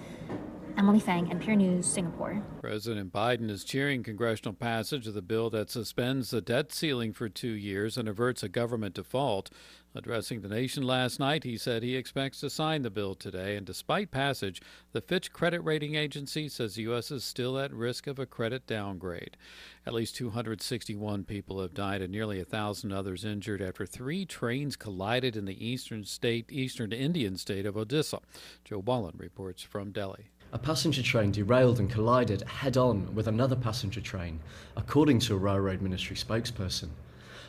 Emily 0.76 1.00
Feng, 1.00 1.28
NPR 1.28 1.56
News, 1.56 1.86
Singapore. 1.86 2.42
President 2.60 3.14
Biden 3.14 3.50
is 3.52 3.64
cheering 3.64 4.02
congressional 4.02 4.54
passage 4.54 5.06
of 5.06 5.14
the 5.14 5.22
bill 5.22 5.52
that 5.52 5.70
suspends 5.70 6.32
the 6.32 6.42
debt 6.42 6.74
ceiling 6.74 7.14
for 7.14 7.30
two 7.30 7.52
years 7.52 7.96
and 7.96 8.10
averts 8.10 8.42
a 8.42 8.50
government 8.50 8.96
default. 8.96 9.52
Addressing 9.96 10.42
the 10.42 10.50
nation 10.50 10.82
last 10.82 11.20
night, 11.20 11.44
he 11.44 11.56
said 11.56 11.84
he 11.84 11.96
expects 11.96 12.40
to 12.40 12.50
sign 12.50 12.82
the 12.82 12.90
bill 12.90 13.14
today. 13.14 13.56
And 13.56 13.64
despite 13.64 14.10
passage, 14.10 14.60
the 14.92 15.02
Fitch 15.02 15.32
credit 15.32 15.62
rating 15.62 15.94
agency 15.94 16.50
says 16.50 16.74
the 16.74 16.82
U.S. 16.84 17.12
is 17.12 17.24
still 17.24 17.60
at 17.60 17.72
risk 17.72 18.08
of 18.08 18.18
a 18.18 18.26
credit 18.26 18.66
downgrade. 18.66 19.38
At 19.86 19.94
least 19.94 20.16
261 20.16 21.26
people 21.26 21.62
have 21.62 21.76
died 21.76 22.02
and 22.02 22.12
nearly 22.12 22.40
a 22.40 22.46
thousand 22.46 22.92
others 22.92 23.24
injured 23.24 23.62
after 23.62 23.86
three 23.86 24.26
trains 24.26 24.76
collided 24.76 25.36
in 25.36 25.46
the 25.46 25.64
eastern 25.64 26.04
state, 26.06 26.52
eastern 26.52 26.92
Indian 26.92 27.38
state 27.38 27.68
of 27.68 27.76
Odisha. 27.76 28.20
Joe 28.66 28.80
Wallen 28.80 29.16
reports 29.18 29.62
from 29.62 29.92
Delhi. 29.92 30.32
A 30.54 30.60
passenger 30.60 31.02
train 31.02 31.32
derailed 31.32 31.80
and 31.80 31.90
collided 31.90 32.44
head 32.44 32.78
on 32.78 33.16
with 33.16 33.28
another 33.28 33.56
passenger 33.56 34.00
train, 34.00 34.40
according 34.78 35.18
to 35.22 35.34
a 35.34 35.38
railroad 35.40 35.82
ministry 35.82 36.16
spokesperson. 36.16 36.90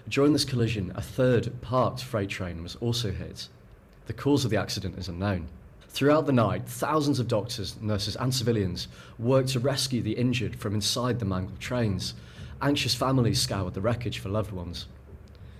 During 0.09 0.33
this 0.33 0.47
collision, 0.47 0.91
a 0.95 1.03
third 1.03 1.61
parked 1.61 2.03
freight 2.03 2.31
train 2.31 2.63
was 2.63 2.77
also 2.77 3.11
hit. 3.11 3.49
The 4.07 4.15
cause 4.15 4.47
of 4.47 4.51
the 4.51 4.57
accident 4.57 4.99
is 4.99 5.09
unknown. 5.09 5.49
Throughout 5.91 6.25
the 6.25 6.33
night, 6.33 6.67
thousands 6.67 7.19
of 7.19 7.29
doctors, 7.29 7.77
nurses, 7.79 8.17
and 8.17 8.35
civilians 8.35 8.89
worked 9.19 9.51
to 9.51 9.61
rescue 9.61 10.01
the 10.01 10.17
injured 10.17 10.57
from 10.57 10.75
inside 10.75 11.19
the 11.19 11.27
mangled 11.27 11.61
trains. 11.61 12.15
Anxious 12.63 12.95
families 12.95 13.39
scoured 13.39 13.75
the 13.75 13.83
wreckage 13.83 14.19
for 14.19 14.31
loved 14.31 14.51
ones. 14.51 14.87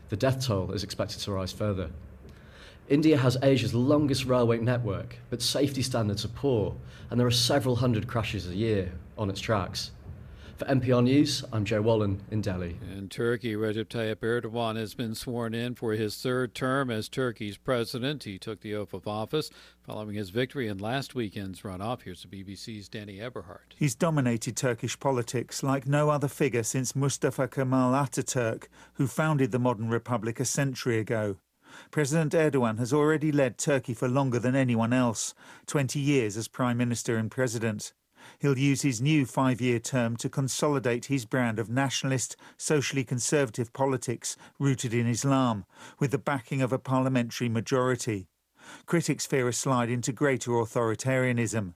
The 0.09 0.17
death 0.17 0.47
toll 0.47 0.73
is 0.73 0.83
expected 0.83 1.21
to 1.21 1.33
rise 1.33 1.53
further. 1.53 1.91
India 2.89 3.17
has 3.17 3.39
Asia's 3.43 3.73
longest 3.73 4.27
railway 4.27 4.59
network, 4.59 5.17
but 5.31 5.41
safety 5.41 5.81
standards 5.81 6.23
are 6.27 6.29
poor, 6.29 6.77
and 7.11 7.19
there 7.19 7.27
are 7.27 7.31
several 7.31 7.77
hundred 7.77 8.07
crashes 8.07 8.47
a 8.47 8.55
year 8.55 8.93
on 9.17 9.31
its 9.31 9.41
tracks. 9.41 9.91
For 10.59 10.67
NPR 10.67 11.03
News, 11.03 11.43
I'm 11.51 11.65
Joe 11.65 11.81
Wallen 11.81 12.21
in 12.31 12.43
Delhi. 12.43 12.79
In 12.95 13.09
Turkey, 13.09 13.55
Recep 13.55 13.87
Tayyip 13.87 14.17
Erdogan 14.17 14.77
has 14.77 14.93
been 14.93 15.15
sworn 15.15 15.55
in 15.55 15.75
for 15.75 15.95
his 15.95 16.17
third 16.19 16.55
term 16.55 16.91
as 16.91 17.09
Turkey's 17.09 17.57
president. 17.57 18.25
He 18.25 18.39
took 18.39 18.61
the 18.61 18.75
oath 18.75 18.93
of 18.93 19.09
office 19.09 19.51
following 19.83 20.15
his 20.15 20.29
victory 20.29 20.69
in 20.69 20.77
last 20.77 21.15
weekend's 21.15 21.63
runoff. 21.63 22.03
Here's 22.03 22.23
the 22.23 22.29
BBC's 22.29 22.91
Danny 22.91 23.19
Eberhardt. 23.19 23.75
He's 23.77 23.95
dominated 23.95 24.57
Turkish 24.57 25.01
politics 25.01 25.63
like 25.63 25.87
no 25.87 26.11
other 26.11 26.29
figure 26.29 26.63
since 26.63 26.95
Mustafa 26.95 27.49
Kemal 27.49 27.93
Ataturk, 27.93 28.69
who 28.93 29.07
founded 29.07 29.53
the 29.53 29.59
modern 29.59 29.89
republic 29.89 30.39
a 30.39 30.45
century 30.45 30.99
ago. 30.99 31.37
President 31.91 32.33
Erdogan 32.33 32.79
has 32.79 32.93
already 32.93 33.31
led 33.31 33.59
Turkey 33.59 33.95
for 33.95 34.09
longer 34.09 34.39
than 34.39 34.57
anyone 34.57 34.93
else 34.93 35.35
20 35.67 35.99
years 35.99 36.37
as 36.37 36.49
Prime 36.49 36.77
Minister 36.77 37.17
and 37.17 37.31
President. 37.31 37.93
He'll 38.39 38.59
use 38.59 38.83
his 38.83 39.01
new 39.01 39.27
five 39.27 39.61
year 39.61 39.79
term 39.79 40.17
to 40.17 40.29
consolidate 40.29 41.07
his 41.07 41.25
brand 41.25 41.59
of 41.59 41.69
nationalist, 41.69 42.37
socially 42.57 43.05
conservative 43.05 43.73
politics 43.73 44.37
rooted 44.59 44.95
in 44.95 45.07
Islam, 45.07 45.67
with 45.99 46.11
the 46.11 46.19
backing 46.19 46.63
of 46.63 46.73
a 46.73 46.79
parliamentary 46.79 47.49
majority. 47.49 48.29
Critics 48.87 49.27
fear 49.27 49.49
a 49.49 49.53
slide 49.53 49.91
into 49.91 50.13
greater 50.13 50.53
authoritarianism. 50.53 51.75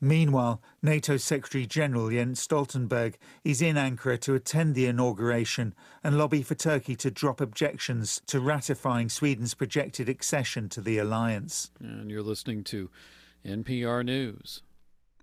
Meanwhile, 0.00 0.60
NATO 0.82 1.16
Secretary 1.16 1.66
General 1.66 2.10
Jens 2.10 2.46
Stoltenberg 2.46 3.14
is 3.44 3.62
in 3.62 3.76
Ankara 3.76 4.18
to 4.20 4.34
attend 4.34 4.74
the 4.74 4.86
inauguration 4.86 5.74
and 6.02 6.18
lobby 6.18 6.42
for 6.42 6.54
Turkey 6.54 6.96
to 6.96 7.10
drop 7.10 7.40
objections 7.40 8.20
to 8.26 8.40
ratifying 8.40 9.08
Sweden's 9.08 9.54
projected 9.54 10.08
accession 10.08 10.68
to 10.70 10.80
the 10.80 10.98
alliance. 10.98 11.70
And 11.80 12.10
you're 12.10 12.22
listening 12.22 12.64
to 12.64 12.90
NPR 13.44 14.04
News. 14.04 14.62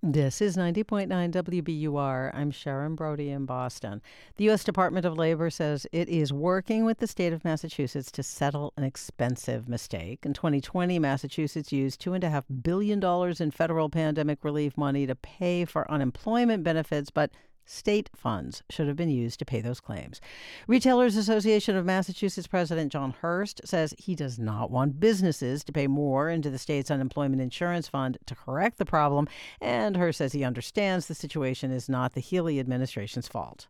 This 0.04 0.41
is 0.41 0.56
90.9 0.56 1.08
WBUR. 1.08 2.32
I'm 2.32 2.52
Sharon 2.52 2.93
Brody 2.93 3.32
in 3.32 3.48
Boston. 3.48 4.04
The 4.36 4.43
U.S. 4.43 4.64
Department 4.64 5.08
of 5.08 5.18
Labor 5.18 5.50
says 5.50 5.88
it 5.91 6.08
is 6.08 6.32
working 6.32 6.86
with 6.86 7.00
the 7.00 7.08
state 7.08 7.34
of 7.34 7.43
Massachusetts 7.43 8.12
to 8.12 8.22
settle 8.22 8.74
an 8.78 8.84
expensive 8.84 9.68
mistake. 9.68 10.20
In 10.24 10.36
2020, 10.36 11.00
Massachusetts 11.00 11.72
used 11.72 12.00
$2.5 12.00 12.43
billion 12.62 13.04
in 13.39 13.50
federal 13.50 13.89
pandemic 13.89 14.43
relief 14.43 14.78
money 14.78 15.08
to 15.08 15.16
pay 15.16 15.66
for 15.66 15.89
unemployment 15.89 16.64
benefits, 16.64 17.10
but 17.10 17.32
State 17.70 18.09
funds 18.15 18.63
should 18.70 18.88
have 18.88 18.95
been 18.95 19.09
used 19.09 19.39
to 19.39 19.45
pay 19.45 19.59
those 19.59 19.82
claims. 19.82 20.22
Retailers 20.68 21.18
Association 21.18 21.76
of 21.76 21.86
Massachusetts 21.86 22.47
President 22.47 22.93
Jon 22.93 23.11
Hurst 23.11 23.59
says 23.65 23.93
he 23.97 24.15
does 24.15 24.39
not 24.39 24.72
want 24.72 25.01
businesses 25.01 25.65
to 25.65 25.74
pay 25.74 25.86
more 25.86 26.30
into 26.30 26.49
the 26.49 26.57
state's 26.57 26.89
unemployment 26.89 27.41
insurance 27.41 27.89
fund 27.89 28.18
to 28.26 28.36
correct 28.36 28.78
the 28.78 28.86
problem. 28.86 29.28
And 29.59 29.97
Hurst 29.97 30.20
says 30.20 30.32
he 30.32 30.45
understands 30.45 31.07
the 31.07 31.13
situation 31.13 31.72
is 31.72 31.89
not 31.89 32.13
the 32.13 32.22
Healey 32.22 32.57
administration's 32.59 33.28
fault. 33.28 33.68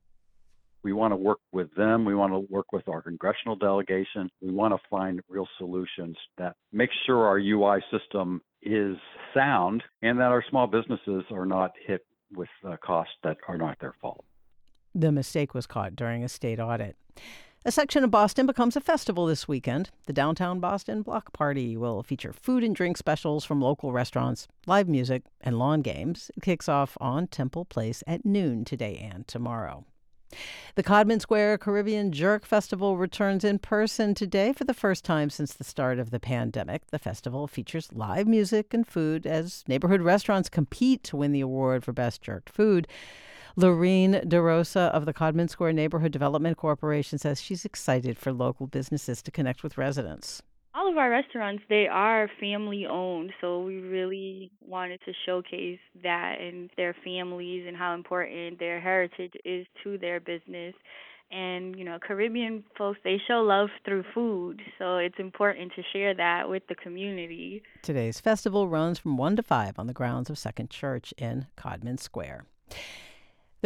We 0.84 0.94
want 0.94 1.12
to 1.12 1.18
work 1.18 1.40
with 1.52 1.74
them. 1.76 2.06
We 2.06 2.16
want 2.16 2.34
to 2.34 2.40
work 2.54 2.72
with 2.72 2.88
our 2.88 3.02
congressional 3.02 3.56
delegation. 3.56 4.30
We 4.42 4.52
want 4.52 4.74
to 4.74 4.80
find 4.90 5.20
real 5.28 5.48
solutions 5.58 6.16
that 6.38 6.56
make 6.72 6.92
sure 7.06 7.26
our 7.26 7.40
UI 7.40 7.84
system 7.92 8.42
is 8.62 8.96
sound 9.34 9.84
and 10.02 10.20
that 10.20 10.32
our 10.32 10.44
small 10.50 10.68
businesses 10.68 11.24
are 11.32 11.46
not 11.46 11.72
hit 11.86 12.06
with 12.36 12.50
uh, 12.68 12.76
costs 12.78 13.14
that 13.24 13.38
are 13.48 13.58
not 13.58 13.80
their 13.80 13.96
fault. 14.02 14.24
The 14.94 15.12
mistake 15.12 15.54
was 15.54 15.68
caught 15.68 15.96
during 15.96 16.24
a 16.24 16.30
state 16.30 16.60
audit. 16.60 16.96
A 17.66 17.72
section 17.72 18.04
of 18.04 18.12
Boston 18.12 18.46
becomes 18.46 18.76
a 18.78 18.82
festival 18.82 19.26
this 19.26 19.48
weekend. 19.48 19.90
The 20.06 20.14
Downtown 20.14 20.60
Boston 20.60 21.02
Block 21.02 21.34
Party 21.34 21.76
will 21.76 22.02
feature 22.02 22.32
food 22.32 22.64
and 22.64 22.76
drink 22.76 22.98
specials 22.98 23.44
from 23.44 23.62
local 23.62 23.92
restaurants, 23.92 24.48
live 24.66 24.88
music, 24.88 25.24
and 25.42 25.60
lawn 25.60 25.82
games. 25.82 26.32
It 26.38 26.44
kicks 26.44 26.70
off 26.70 26.98
on 27.02 27.28
Temple 27.28 27.66
Place 27.66 28.04
at 28.08 28.26
noon 28.26 28.64
today 28.64 29.10
and 29.12 29.28
tomorrow. 29.28 29.86
The 30.76 30.84
Codman 30.84 31.20
Square 31.20 31.58
Caribbean 31.60 32.12
Jerk 32.12 32.46
Festival 32.46 32.98
returns 32.98 33.44
in 33.44 33.60
person 33.60 34.14
today 34.14 34.54
for 34.54 34.64
the 34.64 34.74
first 34.74 35.04
time 35.04 35.30
since 35.30 35.54
the 35.54 35.64
start 35.64 36.00
of 36.00 36.12
the 36.12 36.20
pandemic. 36.20 36.88
The 36.92 37.00
festival 37.00 37.48
features 37.48 37.92
live 37.94 38.28
music 38.28 38.74
and 38.74 38.86
food 38.86 39.26
as 39.26 39.64
neighborhood 39.68 40.02
restaurants 40.02 40.50
compete 40.50 41.04
to 41.06 41.18
win 41.18 41.32
the 41.32 41.42
award 41.42 41.84
for 41.84 41.94
Best 41.94 42.22
Jerked 42.22 42.50
Food. 42.50 42.88
Lorene 43.56 44.22
DeRosa 44.26 44.92
of 44.92 45.06
the 45.06 45.14
Codman 45.14 45.48
Square 45.48 45.74
Neighborhood 45.74 46.12
Development 46.12 46.56
Corporation 46.56 47.18
says 47.18 47.42
she's 47.42 47.66
excited 47.66 48.20
for 48.20 48.32
local 48.32 48.68
businesses 48.68 49.24
to 49.24 49.32
connect 49.32 49.64
with 49.64 49.80
residents. 49.80 50.44
All 50.78 50.88
of 50.88 50.96
our 50.96 51.10
restaurants, 51.10 51.64
they 51.70 51.88
are 51.88 52.30
family 52.40 52.86
owned, 52.86 53.34
so 53.42 53.62
we 53.62 53.78
really 53.78 54.52
wanted 54.64 55.00
to 55.06 55.14
showcase 55.26 55.80
that 56.04 56.40
and 56.40 56.70
their 56.78 56.96
families 57.04 57.66
and 57.68 57.76
how 57.76 57.96
important 57.96 58.60
their 58.60 58.80
heritage 58.80 59.34
is 59.44 59.66
to 59.84 59.98
their 59.98 60.20
business. 60.20 60.76
And, 61.32 61.76
you 61.76 61.84
know, 61.84 61.98
Caribbean 62.00 62.64
folks, 62.78 63.00
they 63.04 63.20
show 63.28 63.42
love 63.42 63.70
through 63.86 64.04
food, 64.14 64.62
so 64.78 64.98
it's 64.98 65.18
important 65.18 65.72
to 65.78 65.82
share 65.92 66.14
that 66.14 66.48
with 66.48 66.62
the 66.70 66.76
community. 66.76 67.64
Today's 67.82 68.20
festival 68.20 68.68
runs 68.68 69.00
from 69.00 69.18
1 69.18 69.38
to 69.38 69.42
5 69.42 69.80
on 69.80 69.88
the 69.88 69.94
grounds 69.94 70.30
of 70.30 70.38
Second 70.38 70.70
Church 70.70 71.12
in 71.18 71.48
Codman 71.56 71.98
Square. 71.98 72.46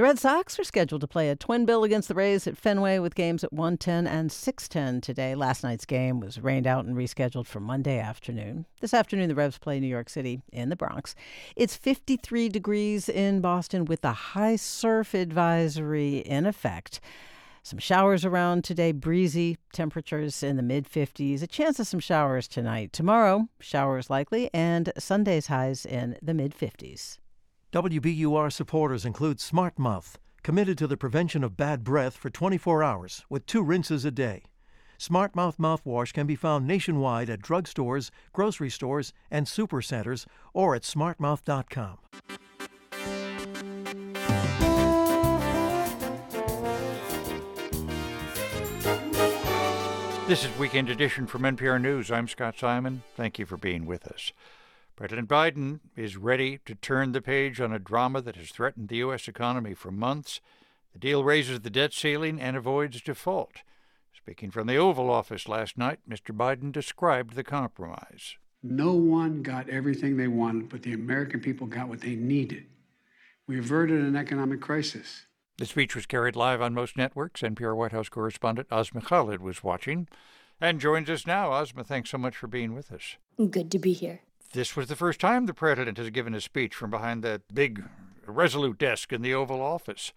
The 0.01 0.07
Red 0.07 0.17
Sox 0.17 0.57
are 0.57 0.63
scheduled 0.63 1.01
to 1.01 1.07
play 1.07 1.29
a 1.29 1.35
twin 1.35 1.63
bill 1.63 1.83
against 1.83 2.07
the 2.07 2.15
Rays 2.15 2.47
at 2.47 2.57
Fenway 2.57 2.97
with 2.97 3.13
games 3.13 3.43
at 3.43 3.53
1:10 3.53 4.07
and 4.07 4.31
6:10 4.31 4.99
today. 4.99 5.35
Last 5.35 5.61
night's 5.61 5.85
game 5.85 6.19
was 6.19 6.39
rained 6.41 6.65
out 6.65 6.85
and 6.85 6.95
rescheduled 6.95 7.45
for 7.45 7.59
Monday 7.59 7.99
afternoon. 7.99 8.65
This 8.79 8.95
afternoon 8.95 9.29
the 9.29 9.35
Revs 9.35 9.59
play 9.59 9.79
New 9.79 9.85
York 9.85 10.09
City 10.09 10.41
in 10.51 10.69
the 10.69 10.75
Bronx. 10.75 11.13
It's 11.55 11.75
53 11.75 12.49
degrees 12.49 13.09
in 13.09 13.41
Boston 13.41 13.85
with 13.85 14.03
a 14.03 14.11
high 14.11 14.55
surf 14.55 15.13
advisory 15.13 16.17
in 16.17 16.47
effect. 16.47 16.99
Some 17.61 17.77
showers 17.77 18.25
around 18.25 18.63
today, 18.63 18.93
breezy, 18.93 19.59
temperatures 19.71 20.41
in 20.41 20.57
the 20.57 20.63
mid 20.63 20.87
50s, 20.87 21.43
a 21.43 21.47
chance 21.47 21.79
of 21.79 21.85
some 21.85 21.99
showers 21.99 22.47
tonight. 22.47 22.91
Tomorrow, 22.91 23.49
showers 23.59 24.09
likely, 24.09 24.49
and 24.51 24.91
Sunday's 24.97 25.45
highs 25.45 25.85
in 25.85 26.17
the 26.23 26.33
mid 26.33 26.55
50s. 26.55 27.19
WBUR 27.71 28.51
supporters 28.51 29.05
include 29.05 29.39
Smart 29.39 29.79
Mouth, 29.79 30.19
committed 30.43 30.77
to 30.77 30.87
the 30.87 30.97
prevention 30.97 31.41
of 31.41 31.55
bad 31.55 31.85
breath 31.85 32.17
for 32.17 32.29
24 32.29 32.83
hours 32.83 33.23
with 33.29 33.45
two 33.45 33.63
rinses 33.63 34.03
a 34.03 34.11
day. 34.11 34.43
Smart 34.97 35.37
Mouth 35.37 35.57
mouthwash 35.57 36.11
can 36.11 36.27
be 36.27 36.35
found 36.35 36.67
nationwide 36.67 37.29
at 37.29 37.41
drugstores, 37.41 38.11
grocery 38.33 38.69
stores, 38.69 39.13
and 39.31 39.45
supercenters 39.45 40.25
or 40.53 40.75
at 40.75 40.81
smartmouth.com. 40.81 41.99
This 50.27 50.43
is 50.43 50.57
Weekend 50.59 50.89
Edition 50.89 51.25
from 51.25 51.43
NPR 51.43 51.81
News. 51.81 52.11
I'm 52.11 52.27
Scott 52.27 52.59
Simon. 52.59 53.03
Thank 53.15 53.39
you 53.39 53.45
for 53.45 53.55
being 53.55 53.85
with 53.85 54.07
us. 54.07 54.33
President 55.01 55.27
Biden 55.27 55.79
is 55.95 56.15
ready 56.15 56.59
to 56.63 56.75
turn 56.75 57.11
the 57.11 57.23
page 57.23 57.59
on 57.59 57.73
a 57.73 57.79
drama 57.79 58.21
that 58.21 58.35
has 58.35 58.51
threatened 58.51 58.87
the 58.87 58.97
U.S. 58.97 59.27
economy 59.27 59.73
for 59.73 59.89
months. 59.89 60.41
The 60.93 60.99
deal 60.99 61.23
raises 61.23 61.61
the 61.61 61.71
debt 61.71 61.91
ceiling 61.91 62.39
and 62.39 62.55
avoids 62.55 63.01
default. 63.01 63.63
Speaking 64.15 64.51
from 64.51 64.67
the 64.67 64.77
Oval 64.77 65.09
Office 65.09 65.47
last 65.47 65.75
night, 65.75 66.01
Mr. 66.07 66.37
Biden 66.37 66.71
described 66.71 67.33
the 67.33 67.43
compromise. 67.43 68.35
No 68.61 68.93
one 68.93 69.41
got 69.41 69.67
everything 69.69 70.17
they 70.17 70.27
wanted, 70.27 70.69
but 70.69 70.83
the 70.83 70.93
American 70.93 71.39
people 71.39 71.65
got 71.65 71.89
what 71.89 72.01
they 72.01 72.15
needed. 72.15 72.67
We 73.47 73.57
averted 73.57 74.01
an 74.01 74.15
economic 74.15 74.61
crisis. 74.61 75.25
The 75.57 75.65
speech 75.65 75.95
was 75.95 76.05
carried 76.05 76.35
live 76.35 76.61
on 76.61 76.75
most 76.75 76.95
networks. 76.95 77.41
NPR 77.41 77.75
White 77.75 77.91
House 77.91 78.09
correspondent 78.09 78.67
Asma 78.69 79.01
Khalid 79.01 79.41
was 79.41 79.63
watching 79.63 80.07
and 80.61 80.79
joins 80.79 81.09
us 81.09 81.25
now. 81.25 81.53
Asma, 81.53 81.83
thanks 81.83 82.11
so 82.11 82.19
much 82.19 82.37
for 82.37 82.45
being 82.45 82.75
with 82.75 82.91
us. 82.91 83.17
Good 83.49 83.71
to 83.71 83.79
be 83.79 83.93
here 83.93 84.21
this 84.51 84.75
was 84.75 84.87
the 84.87 84.95
first 84.95 85.19
time 85.19 85.45
the 85.45 85.53
president 85.53 85.97
has 85.97 86.09
given 86.09 86.33
a 86.33 86.41
speech 86.41 86.75
from 86.75 86.89
behind 86.89 87.23
that 87.23 87.41
big, 87.53 87.83
resolute 88.25 88.77
desk 88.77 89.11
in 89.11 89.21
the 89.21 89.33
Oval 89.33 89.61
Office. 89.61 90.13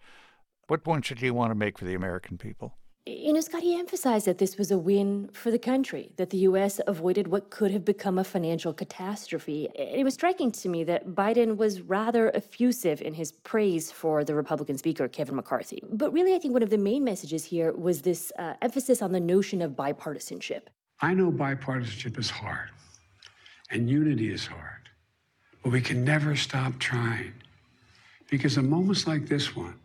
What 0.67 0.83
point 0.83 1.05
did 1.05 1.19
he 1.19 1.31
want 1.31 1.51
to 1.51 1.55
make 1.55 1.77
for 1.77 1.85
the 1.85 1.93
American 1.93 2.37
people? 2.37 2.73
You 3.07 3.33
know, 3.33 3.41
Scott, 3.41 3.61
he 3.61 3.77
emphasized 3.77 4.25
that 4.25 4.39
this 4.39 4.57
was 4.57 4.71
a 4.71 4.79
win 4.79 5.29
for 5.31 5.51
the 5.51 5.59
country, 5.59 6.09
that 6.17 6.31
the 6.31 6.39
U.S. 6.39 6.81
avoided 6.87 7.27
what 7.27 7.51
could 7.51 7.69
have 7.69 7.85
become 7.85 8.17
a 8.17 8.23
financial 8.23 8.73
catastrophe. 8.73 9.69
It 9.75 10.03
was 10.03 10.15
striking 10.15 10.51
to 10.53 10.69
me 10.69 10.83
that 10.85 11.09
Biden 11.09 11.55
was 11.55 11.81
rather 11.81 12.31
effusive 12.31 13.03
in 13.03 13.13
his 13.13 13.31
praise 13.31 13.91
for 13.91 14.23
the 14.23 14.33
Republican 14.33 14.79
Speaker, 14.79 15.07
Kevin 15.07 15.35
McCarthy. 15.35 15.83
But 15.91 16.13
really, 16.13 16.33
I 16.33 16.39
think 16.39 16.53
one 16.55 16.63
of 16.63 16.71
the 16.71 16.79
main 16.79 17.03
messages 17.03 17.45
here 17.45 17.73
was 17.73 18.01
this 18.01 18.31
uh, 18.39 18.55
emphasis 18.63 19.03
on 19.03 19.11
the 19.11 19.19
notion 19.19 19.61
of 19.61 19.73
bipartisanship. 19.73 20.61
I 20.99 21.13
know 21.13 21.31
bipartisanship 21.31 22.17
is 22.17 22.31
hard 22.31 22.71
and 23.69 23.89
unity 23.89 24.31
is 24.31 24.45
hard. 24.45 24.89
But 25.63 25.71
we 25.71 25.81
can 25.81 26.03
never 26.03 26.35
stop 26.35 26.77
trying. 26.79 27.33
Because 28.29 28.57
in 28.57 28.69
moments 28.69 29.07
like 29.07 29.27
this 29.27 29.55
one, 29.55 29.79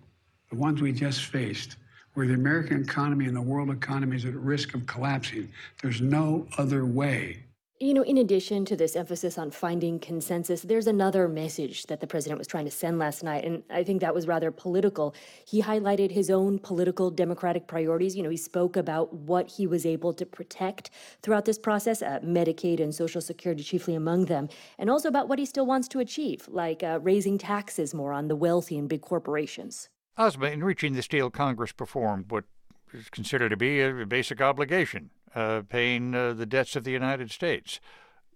the 0.50 0.56
ones 0.56 0.80
we 0.80 0.92
just 0.92 1.24
faced, 1.26 1.76
where 2.14 2.26
the 2.26 2.34
American 2.34 2.82
economy 2.82 3.26
and 3.26 3.36
the 3.36 3.42
world 3.42 3.70
economy 3.70 4.16
is 4.16 4.24
at 4.24 4.34
risk 4.34 4.74
of 4.74 4.86
collapsing, 4.86 5.50
there's 5.82 6.00
no 6.00 6.46
other 6.58 6.84
way 6.84 7.44
you 7.82 7.94
know, 7.94 8.02
in 8.02 8.18
addition 8.18 8.66
to 8.66 8.76
this 8.76 8.94
emphasis 8.94 9.38
on 9.38 9.50
finding 9.50 9.98
consensus, 9.98 10.60
there's 10.60 10.86
another 10.86 11.26
message 11.26 11.86
that 11.86 12.00
the 12.00 12.06
president 12.06 12.36
was 12.36 12.46
trying 12.46 12.66
to 12.66 12.70
send 12.70 12.98
last 12.98 13.24
night, 13.24 13.42
and 13.42 13.62
I 13.70 13.82
think 13.84 14.02
that 14.02 14.14
was 14.14 14.26
rather 14.26 14.50
political. 14.50 15.14
He 15.46 15.62
highlighted 15.62 16.10
his 16.10 16.28
own 16.28 16.58
political 16.58 17.10
democratic 17.10 17.66
priorities. 17.66 18.14
You 18.14 18.22
know, 18.22 18.28
he 18.28 18.36
spoke 18.36 18.76
about 18.76 19.14
what 19.14 19.50
he 19.52 19.66
was 19.66 19.86
able 19.86 20.12
to 20.12 20.26
protect 20.26 20.90
throughout 21.22 21.46
this 21.46 21.58
process, 21.58 22.02
uh, 22.02 22.20
Medicaid 22.22 22.80
and 22.80 22.94
Social 22.94 23.22
Security 23.22 23.62
chiefly 23.62 23.94
among 23.94 24.26
them, 24.26 24.50
and 24.78 24.90
also 24.90 25.08
about 25.08 25.30
what 25.30 25.38
he 25.38 25.46
still 25.46 25.64
wants 25.64 25.88
to 25.88 26.00
achieve, 26.00 26.46
like 26.48 26.82
uh, 26.82 26.98
raising 27.00 27.38
taxes 27.38 27.94
more 27.94 28.12
on 28.12 28.28
the 28.28 28.36
wealthy 28.36 28.76
and 28.76 28.90
big 28.90 29.00
corporations. 29.00 29.88
Asma, 30.18 30.48
in 30.48 30.62
reaching 30.62 30.92
this 30.92 31.08
deal, 31.08 31.30
Congress 31.30 31.72
performed 31.72 32.30
what 32.30 32.44
is 32.92 33.08
considered 33.08 33.48
to 33.48 33.56
be 33.56 33.80
a 33.80 34.04
basic 34.04 34.42
obligation 34.42 35.08
uh, 35.34 35.62
paying 35.68 36.14
uh, 36.14 36.32
the 36.32 36.46
debts 36.46 36.76
of 36.76 36.84
the 36.84 36.92
United 36.92 37.30
States. 37.30 37.80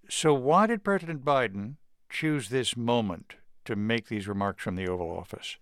So, 0.08 0.34
why 0.34 0.66
did 0.66 0.84
President 0.84 1.24
Biden 1.24 1.76
choose 2.10 2.48
this 2.48 2.76
moment 2.76 3.36
to 3.64 3.74
make 3.74 4.08
these 4.08 4.28
remarks 4.28 4.62
from 4.62 4.76
the 4.76 4.88
Oval 4.88 5.10
Office? 5.10 5.56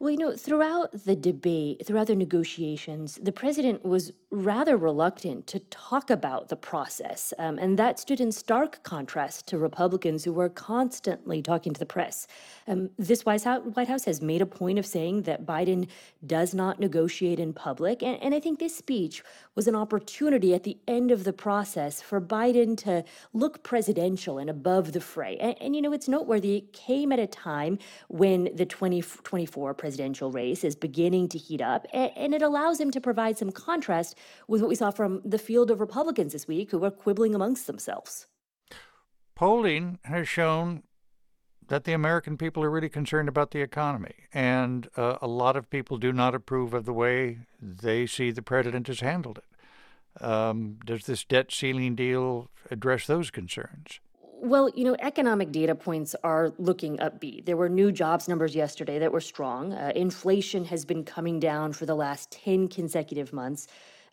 Well, 0.00 0.12
you 0.12 0.16
know, 0.16 0.36
throughout 0.36 0.92
the 0.92 1.16
debate, 1.16 1.84
throughout 1.84 2.06
the 2.06 2.14
negotiations, 2.14 3.18
the 3.20 3.32
president 3.32 3.84
was 3.84 4.12
rather 4.30 4.76
reluctant 4.76 5.48
to 5.48 5.58
talk 5.58 6.08
about 6.08 6.50
the 6.50 6.56
process. 6.56 7.32
Um, 7.36 7.58
and 7.58 7.76
that 7.80 7.98
stood 7.98 8.20
in 8.20 8.30
stark 8.30 8.82
contrast 8.84 9.48
to 9.48 9.58
Republicans 9.58 10.22
who 10.22 10.32
were 10.32 10.50
constantly 10.50 11.42
talking 11.42 11.72
to 11.72 11.80
the 11.80 11.86
press. 11.86 12.28
Um, 12.68 12.90
this 12.96 13.24
White 13.24 13.42
House 13.42 14.04
has 14.04 14.22
made 14.22 14.42
a 14.42 14.46
point 14.46 14.78
of 14.78 14.86
saying 14.86 15.22
that 15.22 15.46
Biden 15.46 15.88
does 16.24 16.54
not 16.54 16.78
negotiate 16.78 17.40
in 17.40 17.52
public. 17.52 18.00
And, 18.00 18.22
and 18.22 18.34
I 18.34 18.40
think 18.40 18.60
this 18.60 18.76
speech 18.76 19.24
was 19.56 19.66
an 19.66 19.74
opportunity 19.74 20.54
at 20.54 20.62
the 20.62 20.78
end 20.86 21.10
of 21.10 21.24
the 21.24 21.32
process 21.32 22.02
for 22.02 22.20
Biden 22.20 22.76
to 22.84 23.02
look 23.32 23.64
presidential 23.64 24.38
and 24.38 24.50
above 24.50 24.92
the 24.92 25.00
fray. 25.00 25.38
And, 25.38 25.56
and 25.60 25.74
you 25.74 25.82
know, 25.82 25.92
it's 25.92 26.06
noteworthy, 26.06 26.56
it 26.56 26.72
came 26.72 27.10
at 27.10 27.18
a 27.18 27.26
time 27.26 27.78
when 28.08 28.50
the 28.54 28.66
2024 28.66 29.74
presidential 29.88 30.30
race 30.30 30.64
is 30.64 30.76
beginning 30.76 31.26
to 31.30 31.38
heat 31.38 31.62
up, 31.62 31.86
and, 31.94 32.34
it 32.34 32.42
allows 32.42 32.78
him 32.78 32.90
to 32.90 33.00
provide 33.00 33.38
some 33.38 33.50
contrast 33.50 34.18
with 34.46 34.60
what 34.60 34.68
we 34.68 34.74
saw 34.74 34.90
from 34.90 35.22
the 35.24 35.38
field 35.38 35.70
of 35.70 35.80
Republicans 35.80 36.34
this 36.34 36.46
week 36.46 36.70
who 36.70 36.78
were 36.78 36.90
quibbling 36.90 37.34
amongst 37.34 37.66
themselves. 37.66 38.26
Polling 39.34 39.98
has 40.04 40.28
shown 40.28 40.82
that 41.68 41.84
the 41.84 41.94
American 41.94 42.36
people 42.36 42.62
are 42.62 42.70
really 42.70 42.90
concerned 42.90 43.30
about 43.30 43.52
the 43.52 43.62
economy, 43.62 44.14
and 44.34 44.90
uh, 44.98 45.16
a 45.22 45.26
lot 45.26 45.56
of 45.56 45.70
people 45.70 45.96
do 45.96 46.12
not 46.12 46.34
approve 46.34 46.74
of 46.74 46.84
the 46.84 46.92
way 46.92 47.38
they 47.58 48.04
see 48.04 48.30
the 48.30 48.42
president 48.42 48.88
has 48.88 49.00
handled 49.00 49.38
it. 49.38 50.22
Um, 50.22 50.80
does 50.84 51.06
this 51.06 51.24
debt 51.24 51.50
ceiling 51.50 51.94
deal 51.94 52.50
address 52.70 53.06
those 53.06 53.30
concerns? 53.30 54.00
Well, 54.40 54.70
you 54.76 54.84
know, 54.84 54.94
economic 55.00 55.50
data 55.50 55.74
points 55.74 56.14
are 56.22 56.52
looking 56.58 56.98
upbeat. 56.98 57.44
There 57.44 57.56
were 57.56 57.68
new 57.68 57.90
jobs 57.90 58.28
numbers 58.28 58.54
yesterday 58.54 59.00
that 59.00 59.10
were 59.10 59.20
strong. 59.20 59.72
Uh, 59.72 59.90
inflation 59.96 60.64
has 60.66 60.84
been 60.84 61.02
coming 61.02 61.40
down 61.40 61.72
for 61.72 61.86
the 61.86 61.96
last 61.96 62.30
10 62.30 62.68
consecutive 62.68 63.32
months. 63.32 63.66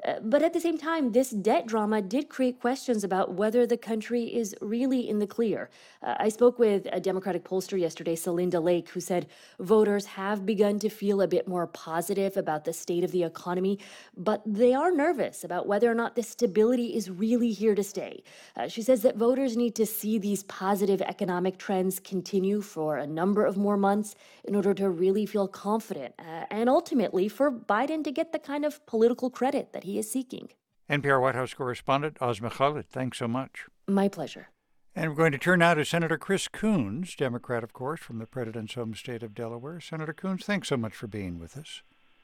Uh, 0.04 0.16
but 0.22 0.42
at 0.42 0.54
the 0.54 0.60
same 0.60 0.78
time, 0.78 1.12
this 1.12 1.30
debt 1.30 1.68
drama 1.68 2.02
did 2.02 2.30
create 2.30 2.60
questions 2.60 3.04
about 3.04 3.34
whether 3.34 3.66
the 3.66 3.78
country 3.78 4.24
is 4.24 4.56
really 4.62 5.08
in 5.08 5.20
the 5.20 5.28
clear. 5.28 5.70
Uh, 6.04 6.16
I 6.20 6.30
spoke 6.30 6.60
with 6.60 6.88
a 6.92 7.00
Democratic 7.00 7.44
pollster 7.44 7.80
yesterday, 7.80 8.16
Celinda 8.16 8.62
Lake, 8.62 8.90
who 8.90 9.00
said 9.00 9.28
voters 9.60 10.06
have 10.06 10.46
begun 10.46 10.80
to 10.80 10.90
feel 10.90 11.22
a 11.22 11.28
bit 11.28 11.48
more 11.48 11.68
positive 11.68 12.38
about 12.38 12.66
the 12.66 12.74
state 12.74 13.04
of 13.04 13.12
the 13.12 13.24
economy, 13.24 13.80
but 14.18 14.42
they 14.46 14.74
are 14.74 14.92
nervous 14.92 15.44
about 15.44 15.68
whether 15.68 15.90
or 15.90 15.96
not 15.96 16.16
this 16.16 16.30
stability 16.30 16.96
is 16.96 17.10
really 17.10 17.52
here 17.52 17.76
to 17.76 17.84
stay. 17.84 18.24
Uh, 18.58 18.68
she 18.68 18.82
says 18.82 19.02
that 19.02 19.16
voters 19.16 19.56
need 19.56 19.76
to 19.76 19.86
see 19.86 20.18
these 20.20 20.44
positive 20.44 21.02
economic 21.02 21.58
trends 21.58 22.00
continue 22.00 22.62
for 22.62 22.98
a 22.98 23.08
number 23.08 23.46
of 23.46 23.58
more 23.58 23.78
months 23.78 24.16
in 24.44 24.56
order 24.56 24.74
to 24.74 24.90
really 24.90 25.26
feel 25.26 25.48
confident 25.48 26.14
uh, 26.20 26.46
and 26.52 26.70
ultimately 26.70 27.28
for 27.28 27.52
Biden 27.52 28.04
to 28.04 28.12
get 28.12 28.32
the 28.32 28.40
kind 28.40 28.66
of 28.66 28.86
political 28.86 29.30
credit 29.30 29.74
that 29.74 29.84
he 29.86 29.98
is 29.98 30.12
seeking. 30.12 30.50
NPR 30.90 31.22
White 31.22 31.36
House 31.36 31.54
correspondent 31.54 32.18
Asma 32.22 32.50
Khalid, 32.50 32.90
thanks 32.90 33.18
so 33.18 33.28
much. 33.28 33.66
My 33.88 34.08
pleasure. 34.08 34.50
And 34.96 35.10
we're 35.10 35.18
going 35.18 35.32
to 35.32 35.38
turn 35.38 35.60
now 35.60 35.74
to 35.74 35.84
Senator 35.84 36.18
Chris 36.18 36.48
Coons, 36.48 37.16
Democrat, 37.16 37.64
of 37.64 37.74
course, 37.74 38.00
from 38.00 38.20
the 38.20 38.26
President's 38.26 38.76
home 38.76 38.94
state 38.94 39.24
of 39.24 39.34
Delaware. 39.34 39.80
Senator 39.82 40.14
Coons, 40.14 40.46
thanks 40.46 40.70
so 40.70 40.78
much 40.78 40.94
for 40.94 41.08
being 41.08 41.38
with 41.40 41.58
us. 41.58 41.82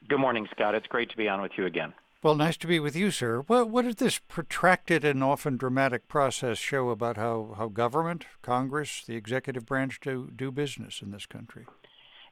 Good 0.08 0.18
morning, 0.18 0.48
Scott. 0.50 0.74
It's 0.74 0.86
great 0.86 1.10
to 1.10 1.16
be 1.16 1.28
on 1.28 1.42
with 1.42 1.52
you 1.56 1.66
again. 1.66 1.92
Well, 2.22 2.34
nice 2.34 2.56
to 2.58 2.66
be 2.66 2.78
with 2.78 2.94
you, 2.94 3.10
sir. 3.10 3.42
What, 3.48 3.68
what 3.68 3.84
does 3.84 3.96
this 3.96 4.20
protracted 4.20 5.04
and 5.04 5.24
often 5.24 5.56
dramatic 5.56 6.06
process 6.06 6.56
show 6.56 6.90
about 6.90 7.16
how, 7.16 7.54
how 7.58 7.68
government, 7.68 8.26
Congress, 8.42 9.02
the 9.06 9.16
executive 9.16 9.66
branch 9.66 9.98
do, 10.00 10.30
do 10.34 10.52
business 10.52 11.02
in 11.02 11.10
this 11.10 11.26
country? 11.26 11.66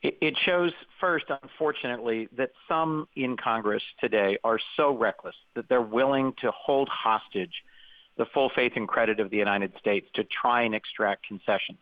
It 0.02 0.34
shows, 0.46 0.72
first, 0.98 1.26
unfortunately, 1.28 2.26
that 2.38 2.52
some 2.66 3.06
in 3.16 3.36
Congress 3.36 3.82
today 4.00 4.38
are 4.42 4.58
so 4.74 4.96
reckless 4.96 5.34
that 5.54 5.68
they're 5.68 5.82
willing 5.82 6.32
to 6.40 6.50
hold 6.52 6.88
hostage 6.88 7.52
the 8.16 8.24
full 8.32 8.50
faith 8.54 8.72
and 8.76 8.88
credit 8.88 9.20
of 9.20 9.28
the 9.28 9.36
United 9.36 9.72
States 9.78 10.06
to 10.14 10.24
try 10.24 10.62
and 10.62 10.74
extract 10.74 11.26
concessions. 11.26 11.78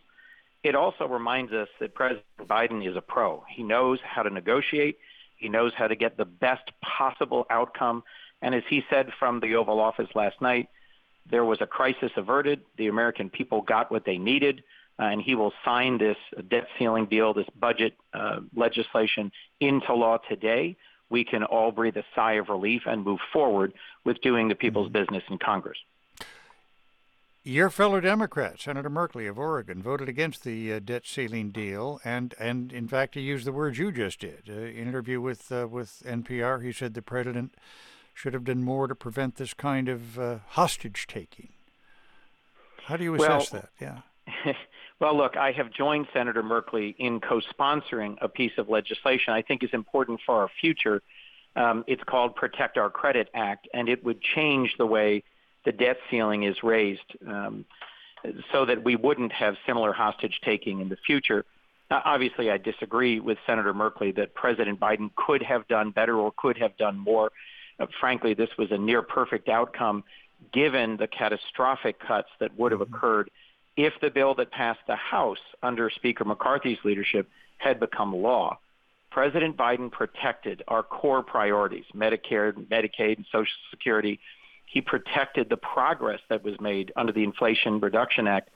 It 0.65 0.75
also 0.75 1.07
reminds 1.07 1.53
us 1.53 1.69
that 1.79 1.95
President 1.95 2.25
Biden 2.41 2.89
is 2.89 2.97
a 2.97 3.01
pro. 3.01 3.45
He 3.49 3.63
knows 3.63 4.01
how 4.03 4.25
to 4.25 4.31
negotiate, 4.31 4.99
he 5.37 5.49
knows 5.49 5.73
how 5.77 5.87
to 5.87 5.95
get 5.95 6.17
the 6.17 6.25
best 6.25 6.73
possible 6.83 7.47
outcome. 7.51 8.03
And 8.43 8.53
as 8.53 8.65
he 8.69 8.83
said 8.91 9.11
from 9.21 9.39
the 9.39 9.55
Oval 9.55 9.79
Office 9.79 10.09
last 10.17 10.41
night, 10.43 10.69
there 11.31 11.45
was 11.45 11.61
a 11.61 11.67
crisis 11.67 12.11
averted. 12.17 12.63
The 12.77 12.89
American 12.89 13.31
people 13.31 13.63
got 13.63 13.93
what 13.93 14.05
they 14.05 14.19
needed 14.19 14.65
and 14.99 15.23
he 15.23 15.35
will 15.35 15.53
sign 15.65 15.99
this 15.99 16.17
debt 16.49 16.67
ceiling 16.79 17.07
deal, 17.07 17.33
this 17.33 17.47
budget 17.59 17.95
uh, 18.15 18.41
legislation 18.55 19.31
into 19.61 19.95
law 19.95 20.19
today, 20.29 20.77
we 21.11 21.25
can 21.25 21.45
all 21.45 21.71
breathe 21.71 21.97
a 21.97 22.05
sigh 22.15 22.35
of 22.35 22.49
relief 22.49 22.83
and 22.87 23.05
move 23.05 23.21
forward 23.33 23.73
with 24.05 24.21
doing 24.21 24.49
the 24.49 24.55
people's 24.55 24.89
mm-hmm. 24.89 25.05
business 25.05 25.23
in 25.31 25.39
Congress. 25.39 25.79
Your 27.45 27.71
fellow 27.71 27.99
Democrat, 28.01 28.61
Senator 28.61 28.91
Merkley 28.91 29.29
of 29.29 29.39
Oregon, 29.39 29.83
voted 29.83 30.09
against 30.09 30.45
the 30.45 30.73
uh, 30.75 30.81
debt 30.81 31.07
ceiling 31.07 31.51
deal, 31.51 31.99
and, 32.05 32.35
and 32.39 32.73
in 32.73 32.89
fact, 32.89 33.15
he 33.15 33.23
used 33.23 33.47
the 33.47 33.53
words 33.53 33.79
you 33.79 33.91
just 33.91 34.21
did. 34.21 34.43
Uh, 34.49 34.53
in 34.53 34.61
an 34.61 34.89
interview 34.89 35.21
with 35.21 35.51
uh, 35.51 35.67
with 35.67 36.03
NPR, 36.05 36.63
he 36.63 36.73
said 36.73 36.93
the 36.93 37.01
president 37.01 37.55
should 38.13 38.35
have 38.35 38.45
done 38.45 38.63
more 38.63 38.87
to 38.87 38.95
prevent 38.95 39.37
this 39.37 39.55
kind 39.55 39.89
of 39.89 40.19
uh, 40.19 40.39
hostage 40.49 41.07
taking. 41.07 41.51
How 42.85 42.99
do 42.99 43.05
you 43.05 43.15
assess 43.15 43.53
well, 43.53 43.63
that? 43.63 44.03
Yeah. 44.45 44.53
Well, 45.01 45.17
look, 45.17 45.37
I 45.37 45.53
have 45.53 45.73
joined 45.73 46.09
Senator 46.13 46.43
Merkley 46.43 46.95
in 46.99 47.21
co-sponsoring 47.21 48.17
a 48.21 48.29
piece 48.29 48.53
of 48.59 48.69
legislation 48.69 49.33
I 49.33 49.43
think 49.43 49.63
is 49.63 49.71
important 49.73 50.21
for 50.27 50.41
our 50.41 50.51
future. 50.61 51.03
Um, 51.55 51.85
it's 51.87 52.03
called 52.03 52.35
Protect 52.35 52.77
Our 52.77 52.91
Credit 52.91 53.29
Act, 53.33 53.69
and 53.73 53.89
it 53.89 54.03
would 54.05 54.21
change 54.21 54.75
the 54.77 54.87
way 54.87 55.23
the 55.65 55.73
debt 55.73 55.99
ceiling 56.11 56.43
is 56.43 56.63
raised 56.63 57.17
um, 57.27 57.65
so 58.53 58.65
that 58.65 58.83
we 58.83 58.97
wouldn't 58.97 59.33
have 59.33 59.57
similar 59.67 59.93
hostage 59.93 60.41
taking 60.45 60.81
in 60.81 60.89
the 60.89 60.97
future. 61.07 61.45
Uh, 61.91 62.01
obviously, 62.05 62.51
I 62.51 62.59
disagree 62.59 63.21
with 63.21 63.39
Senator 63.47 63.73
Merkley 63.73 64.15
that 64.17 64.35
President 64.35 64.81
Biden 64.81 65.11
could 65.15 65.43
have 65.43 65.67
done 65.69 65.91
better 65.91 66.17
or 66.17 66.33
could 66.37 66.59
have 66.59 66.77
done 66.77 66.99
more. 66.99 67.31
Uh, 67.79 67.87
frankly, 68.01 68.35
this 68.35 68.51
was 68.59 68.73
a 68.73 68.79
near 68.79 69.03
perfect 69.03 69.49
outcome 69.49 70.03
given 70.53 70.97
the 70.97 71.07
catastrophic 71.07 71.99
cuts 72.01 72.29
that 72.41 72.57
would 72.59 72.73
have 72.73 72.81
occurred 72.81 73.31
if 73.79 73.95
the 74.03 74.11
bill 74.11 74.35
that 74.35 74.51
passed 74.51 74.81
the 74.89 74.97
House 74.97 75.39
under 75.63 75.89
Speaker 75.89 76.25
McCarthy's 76.25 76.79
leadership 76.85 77.29
had 77.59 77.79
become 77.79 78.15
law. 78.15 78.59
President 79.13 79.57
Biden 79.57 79.91
protected 79.91 80.65
our 80.67 80.83
core 80.83 81.23
priorities, 81.23 81.85
Medicare, 81.95 82.53
Medicaid, 82.53 83.17
and 83.17 83.27
Social 83.31 83.55
Security. 83.71 84.19
He 84.67 84.81
protected 84.81 85.49
the 85.49 85.57
progress 85.57 86.19
that 86.29 86.43
was 86.43 86.61
made 86.61 86.93
under 86.97 87.13
the 87.13 87.23
Inflation 87.23 87.79
Reduction 87.79 88.27
Act 88.27 88.51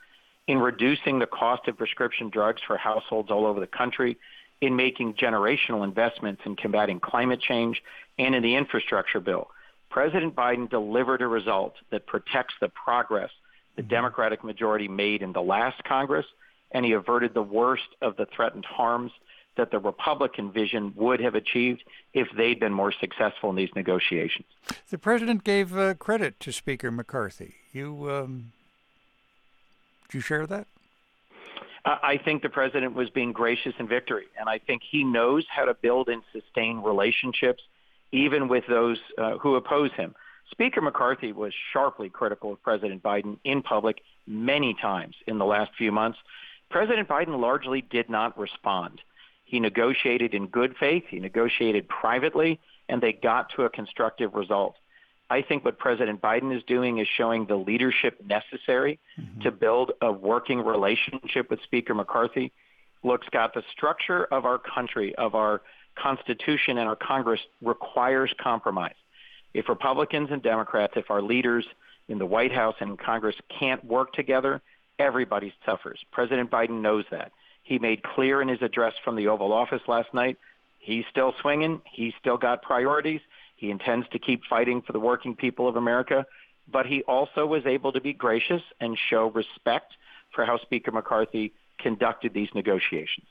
in 0.47 0.59
reducing 0.59 1.19
the 1.19 1.25
cost 1.25 1.69
of 1.69 1.77
prescription 1.77 2.29
drugs 2.29 2.61
for 2.67 2.75
households 2.75 3.31
all 3.31 3.45
over 3.45 3.61
the 3.61 3.67
country, 3.67 4.17
in 4.59 4.75
making 4.75 5.13
generational 5.13 5.85
investments 5.85 6.41
in 6.45 6.57
combating 6.57 6.99
climate 6.99 7.39
change, 7.39 7.81
and 8.19 8.35
in 8.35 8.43
the 8.43 8.55
infrastructure 8.55 9.21
bill. 9.21 9.47
President 9.89 10.35
Biden 10.35 10.69
delivered 10.69 11.21
a 11.21 11.27
result 11.27 11.75
that 11.91 12.07
protects 12.07 12.55
the 12.59 12.69
progress 12.69 13.31
the 13.75 13.83
Democratic 13.83 14.43
majority 14.43 14.87
made 14.87 15.21
in 15.21 15.33
the 15.33 15.41
last 15.41 15.83
Congress, 15.83 16.25
and 16.71 16.85
he 16.85 16.93
averted 16.93 17.33
the 17.33 17.41
worst 17.43 17.87
of 18.01 18.15
the 18.17 18.25
threatened 18.25 18.65
harms 18.65 19.11
that 19.55 19.71
the 19.71 19.79
Republican 19.79 20.51
vision 20.51 20.93
would 20.95 21.19
have 21.19 21.35
achieved 21.35 21.83
if 22.13 22.27
they'd 22.35 22.59
been 22.59 22.73
more 22.73 22.91
successful 22.91 23.49
in 23.51 23.55
these 23.55 23.69
negotiations. 23.75 24.47
The 24.89 24.97
president 24.97 25.43
gave 25.43 25.77
uh, 25.77 25.93
credit 25.95 26.39
to 26.41 26.51
Speaker 26.51 26.91
McCarthy. 26.91 27.55
You, 27.71 28.09
um, 28.09 28.51
do 30.09 30.17
you 30.17 30.21
share 30.21 30.47
that? 30.47 30.67
I 31.85 32.17
think 32.23 32.43
the 32.43 32.49
president 32.49 32.95
was 32.95 33.09
being 33.09 33.33
gracious 33.33 33.73
in 33.77 33.87
victory, 33.89 34.27
and 34.39 34.47
I 34.47 34.57
think 34.57 34.83
he 34.89 35.03
knows 35.03 35.45
how 35.49 35.65
to 35.65 35.73
build 35.73 36.07
and 36.07 36.23
sustain 36.31 36.77
relationships, 36.81 37.61
even 38.13 38.47
with 38.47 38.65
those 38.67 38.99
uh, 39.17 39.37
who 39.37 39.55
oppose 39.55 39.91
him. 39.91 40.15
Speaker 40.51 40.81
McCarthy 40.81 41.31
was 41.31 41.53
sharply 41.71 42.09
critical 42.09 42.53
of 42.53 42.61
President 42.61 43.01
Biden 43.01 43.37
in 43.43 43.61
public 43.61 44.01
many 44.27 44.75
times 44.79 45.15
in 45.27 45.37
the 45.37 45.45
last 45.45 45.71
few 45.77 45.91
months. 45.91 46.19
President 46.69 47.07
Biden 47.07 47.39
largely 47.39 47.81
did 47.81 48.09
not 48.09 48.37
respond. 48.37 49.01
He 49.45 49.59
negotiated 49.59 50.33
in 50.33 50.47
good 50.47 50.75
faith, 50.79 51.03
he 51.09 51.19
negotiated 51.19 51.87
privately, 51.87 52.59
and 52.89 53.01
they 53.01 53.13
got 53.13 53.51
to 53.55 53.63
a 53.63 53.69
constructive 53.69 54.33
result. 54.33 54.75
I 55.29 55.41
think 55.41 55.65
what 55.65 55.79
President 55.79 56.21
Biden 56.21 56.55
is 56.55 56.63
doing 56.63 56.99
is 56.99 57.07
showing 57.07 57.45
the 57.45 57.55
leadership 57.55 58.23
necessary 58.25 58.99
mm-hmm. 59.19 59.41
to 59.41 59.51
build 59.51 59.91
a 60.01 60.11
working 60.11 60.59
relationship 60.59 61.49
with 61.49 61.61
Speaker 61.63 61.93
McCarthy. 61.93 62.51
Look, 63.03 63.23
Scott, 63.25 63.53
the 63.53 63.63
structure 63.71 64.25
of 64.25 64.45
our 64.45 64.59
country, 64.59 65.15
of 65.15 65.35
our 65.35 65.61
Constitution 65.95 66.77
and 66.77 66.87
our 66.87 66.95
Congress 66.95 67.41
requires 67.61 68.33
compromise 68.39 68.95
if 69.53 69.69
Republicans 69.69 70.29
and 70.31 70.41
Democrats, 70.41 70.93
if 70.95 71.11
our 71.11 71.21
leaders 71.21 71.65
in 72.07 72.17
the 72.17 72.25
White 72.25 72.51
House 72.51 72.75
and 72.79 72.97
Congress 72.99 73.35
can't 73.59 73.83
work 73.85 74.13
together, 74.13 74.61
everybody 74.99 75.53
suffers. 75.65 75.99
President 76.11 76.51
Biden 76.51 76.81
knows 76.81 77.05
that. 77.11 77.31
He 77.63 77.79
made 77.79 78.03
clear 78.03 78.41
in 78.41 78.47
his 78.47 78.61
address 78.61 78.93
from 79.03 79.15
the 79.15 79.27
Oval 79.27 79.53
Office 79.53 79.81
last 79.87 80.13
night 80.13 80.37
he's 80.83 81.05
still 81.09 81.33
swinging, 81.41 81.81
he's 81.91 82.13
still 82.19 82.37
got 82.37 82.61
priorities, 82.61 83.21
he 83.55 83.71
intends 83.71 84.07
to 84.09 84.19
keep 84.19 84.43
fighting 84.49 84.81
for 84.81 84.91
the 84.91 84.99
working 84.99 85.35
people 85.35 85.67
of 85.67 85.77
America, 85.77 86.25
but 86.71 86.85
he 86.85 87.01
also 87.03 87.45
was 87.45 87.65
able 87.65 87.91
to 87.93 88.01
be 88.01 88.13
gracious 88.13 88.61
and 88.79 88.97
show 89.09 89.31
respect 89.31 89.93
for 90.31 90.45
how 90.45 90.57
Speaker 90.57 90.91
McCarthy 90.91 91.53
conducted 91.79 92.33
these 92.33 92.49
negotiations. 92.53 93.25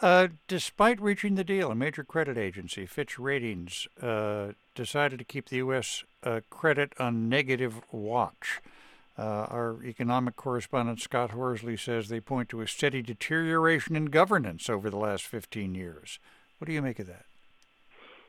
Uh, 0.00 0.28
despite 0.46 1.00
reaching 1.00 1.36
the 1.36 1.44
deal, 1.44 1.70
a 1.70 1.74
major 1.74 2.04
credit 2.04 2.36
agency, 2.36 2.84
Fitch 2.84 3.18
Ratings, 3.18 3.88
uh, 4.02 4.48
decided 4.74 5.18
to 5.18 5.24
keep 5.24 5.48
the 5.48 5.56
U.S. 5.56 6.04
Uh, 6.22 6.40
credit 6.50 6.92
on 6.98 7.28
negative 7.28 7.80
watch. 7.90 8.60
Uh, 9.18 9.46
our 9.48 9.82
economic 9.82 10.36
correspondent 10.36 11.00
Scott 11.00 11.30
Horsley 11.30 11.78
says 11.78 12.08
they 12.08 12.20
point 12.20 12.50
to 12.50 12.60
a 12.60 12.68
steady 12.68 13.00
deterioration 13.00 13.96
in 13.96 14.06
governance 14.06 14.68
over 14.68 14.90
the 14.90 14.98
last 14.98 15.24
15 15.24 15.74
years. 15.74 16.18
What 16.58 16.66
do 16.66 16.74
you 16.74 16.82
make 16.82 16.98
of 16.98 17.06
that? 17.06 17.24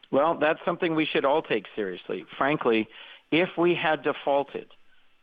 Well, 0.10 0.36
that's 0.36 0.64
something 0.64 0.96
we 0.96 1.06
should 1.06 1.26
all 1.26 1.42
take 1.42 1.66
seriously. 1.76 2.26
Frankly, 2.38 2.88
if 3.32 3.50
we 3.58 3.76
had 3.76 4.04
defaulted, 4.04 4.68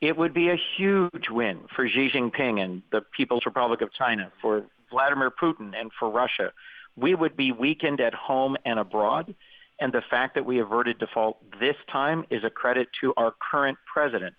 it 0.03 0.19
would 0.19 0.35
be 0.35 0.51
a 0.51 0.59
huge 0.77 1.31
win 1.31 1.61
for 1.75 1.89
Xi 1.89 2.11
Jinping 2.11 2.62
and 2.62 2.83
the 2.93 3.01
People's 3.01 3.47
Republic 3.47 3.81
of 3.81 3.91
China, 3.95 4.31
for 4.43 4.66
Vladimir 4.95 5.31
Putin 5.31 5.73
and 5.79 5.91
for 5.99 6.09
Russia. 6.09 6.53
We 6.97 7.15
would 7.15 7.37
be 7.37 7.51
weakened 7.51 8.01
at 8.01 8.15
home 8.15 8.57
and 8.65 8.79
abroad. 8.79 9.35
And 9.81 9.93
the 9.93 10.03
fact 10.09 10.37
that 10.37 10.47
we 10.47 10.61
averted 10.61 10.99
default 10.99 11.39
this 11.59 11.77
time 11.91 12.25
is 12.31 12.45
a 12.45 12.51
credit 12.51 12.89
to 13.01 13.12
our 13.16 13.35
current 13.51 13.77
president. 13.93 14.35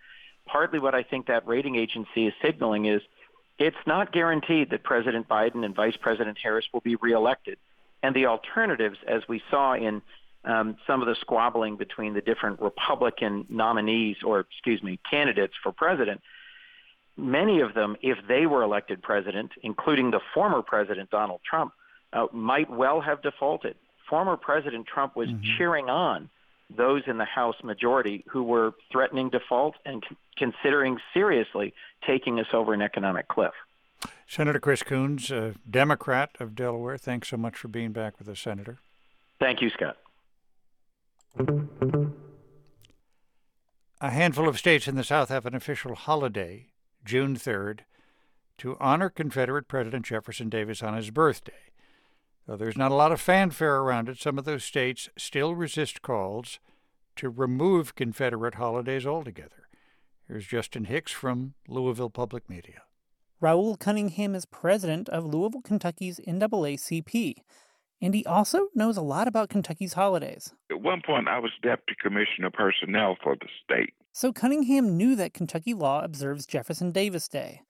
Partly 0.45 0.79
what 0.79 0.95
I 0.95 1.03
think 1.03 1.27
that 1.27 1.45
rating 1.45 1.75
agency 1.75 2.27
is 2.27 2.33
signaling 2.41 2.85
is 2.85 3.01
it's 3.59 3.75
not 3.85 4.13
guaranteed 4.13 4.69
that 4.69 4.83
President 4.83 5.27
Biden 5.27 5.65
and 5.65 5.75
Vice 5.75 5.97
President 5.99 6.37
Harris 6.41 6.65
will 6.71 6.81
be 6.81 6.95
reelected. 6.95 7.57
And 8.01 8.15
the 8.15 8.27
alternatives, 8.27 8.97
as 9.07 9.23
we 9.27 9.41
saw 9.51 9.73
in 9.73 10.01
um, 10.45 10.77
some 10.87 11.01
of 11.01 11.07
the 11.07 11.15
squabbling 11.19 11.75
between 11.75 12.13
the 12.13 12.21
different 12.21 12.61
Republican 12.61 13.45
nominees, 13.49 14.17
or 14.23 14.41
excuse 14.41 14.81
me, 14.83 14.99
candidates 15.09 15.53
for 15.63 15.71
president, 15.71 16.21
many 17.17 17.61
of 17.61 17.73
them, 17.73 17.95
if 18.01 18.17
they 18.27 18.45
were 18.45 18.63
elected 18.63 19.01
president, 19.01 19.51
including 19.63 20.11
the 20.11 20.19
former 20.33 20.61
president 20.61 21.09
Donald 21.09 21.41
Trump, 21.49 21.73
uh, 22.13 22.27
might 22.31 22.69
well 22.69 23.01
have 23.01 23.21
defaulted. 23.21 23.75
Former 24.09 24.37
President 24.37 24.85
Trump 24.85 25.15
was 25.15 25.29
mm-hmm. 25.29 25.57
cheering 25.57 25.89
on 25.89 26.29
those 26.75 27.03
in 27.07 27.17
the 27.17 27.25
House 27.25 27.55
majority 27.63 28.23
who 28.27 28.43
were 28.43 28.73
threatening 28.91 29.29
default 29.29 29.75
and 29.85 30.03
c- 30.07 30.15
considering 30.37 30.97
seriously 31.13 31.73
taking 32.07 32.39
us 32.39 32.47
over 32.53 32.73
an 32.73 32.81
economic 32.81 33.27
cliff. 33.27 33.53
Senator 34.27 34.59
Chris 34.59 34.83
Coons, 34.83 35.31
a 35.31 35.55
Democrat 35.69 36.31
of 36.39 36.55
Delaware, 36.55 36.97
thanks 36.97 37.29
so 37.29 37.37
much 37.37 37.55
for 37.55 37.67
being 37.67 37.91
back 37.91 38.17
with 38.17 38.27
us, 38.27 38.39
Senator. 38.39 38.79
Thank 39.39 39.61
you, 39.61 39.69
Scott. 39.69 39.97
A 44.01 44.09
handful 44.09 44.47
of 44.47 44.57
states 44.57 44.87
in 44.87 44.95
the 44.95 45.03
South 45.03 45.29
have 45.29 45.45
an 45.45 45.55
official 45.55 45.95
holiday, 45.95 46.67
June 47.05 47.35
3rd, 47.35 47.81
to 48.57 48.77
honor 48.79 49.09
Confederate 49.09 49.67
President 49.67 50.05
Jefferson 50.05 50.49
Davis 50.49 50.81
on 50.81 50.95
his 50.95 51.11
birthday. 51.11 51.53
Though 52.47 52.57
there's 52.57 52.77
not 52.77 52.91
a 52.91 52.95
lot 52.95 53.11
of 53.11 53.21
fanfare 53.21 53.77
around 53.77 54.09
it, 54.09 54.17
some 54.17 54.37
of 54.37 54.45
those 54.45 54.63
states 54.63 55.09
still 55.17 55.55
resist 55.55 56.01
calls 56.01 56.59
to 57.15 57.29
remove 57.29 57.95
Confederate 57.95 58.55
holidays 58.55 59.05
altogether. 59.05 59.67
Here's 60.27 60.45
Justin 60.45 60.85
Hicks 60.85 61.11
from 61.11 61.53
Louisville 61.67 62.09
Public 62.09 62.49
Media. 62.49 62.81
Raoul 63.39 63.77
Cunningham 63.77 64.33
is 64.33 64.45
president 64.45 65.09
of 65.09 65.25
Louisville, 65.25 65.61
Kentucky's 65.61 66.19
NAACP, 66.27 67.35
and 68.01 68.13
he 68.13 68.25
also 68.25 68.67
knows 68.75 68.97
a 68.97 69.01
lot 69.01 69.27
about 69.27 69.49
Kentucky's 69.49 69.93
holidays. 69.93 70.53
At 70.69 70.81
one 70.81 71.01
point, 71.05 71.27
I 71.27 71.39
was 71.39 71.51
deputy 71.61 71.95
commissioner 72.01 72.51
personnel 72.51 73.17
for 73.23 73.35
the 73.35 73.47
state. 73.63 73.93
So 74.13 74.31
Cunningham 74.31 74.97
knew 74.97 75.15
that 75.15 75.33
Kentucky 75.33 75.73
law 75.73 76.03
observes 76.03 76.45
Jefferson 76.45 76.91
Davis 76.91 77.27
Day. 77.27 77.61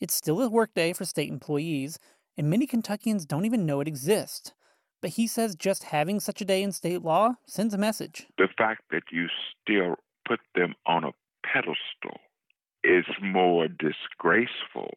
It's 0.00 0.14
still 0.14 0.40
a 0.42 0.48
workday 0.48 0.92
for 0.92 1.04
state 1.04 1.28
employees, 1.28 1.98
and 2.36 2.50
many 2.50 2.66
Kentuckians 2.66 3.26
don't 3.26 3.44
even 3.44 3.66
know 3.66 3.80
it 3.80 3.88
exists. 3.88 4.52
But 5.00 5.10
he 5.10 5.26
says 5.26 5.54
just 5.54 5.84
having 5.84 6.20
such 6.20 6.40
a 6.40 6.44
day 6.44 6.62
in 6.62 6.72
state 6.72 7.02
law 7.02 7.34
sends 7.46 7.74
a 7.74 7.78
message. 7.78 8.26
The 8.36 8.48
fact 8.56 8.82
that 8.90 9.04
you 9.12 9.26
still 9.62 9.96
put 10.26 10.40
them 10.54 10.74
on 10.86 11.04
a 11.04 11.12
pedestal 11.44 12.20
is 12.84 13.04
more 13.22 13.68
disgraceful. 13.68 14.94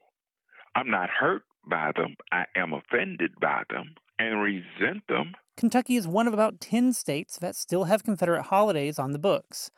I'm 0.76 0.90
not 0.90 1.10
hurt 1.10 1.44
by 1.68 1.92
them, 1.96 2.16
I 2.32 2.46
am 2.56 2.74
offended 2.74 3.32
by 3.40 3.64
them 3.70 3.96
and 4.22 4.42
resent 4.42 5.08
them. 5.08 5.34
Kentucky 5.58 5.96
is 5.96 6.08
one 6.08 6.28
of 6.28 6.34
about 6.34 6.60
10 6.60 6.94
states 6.94 7.38
that 7.38 7.56
still 7.56 7.86
have 7.86 8.04
Confederate 8.04 8.44
holidays 8.44 8.98
on 8.98 9.12
the 9.12 9.20
books. 9.20 9.72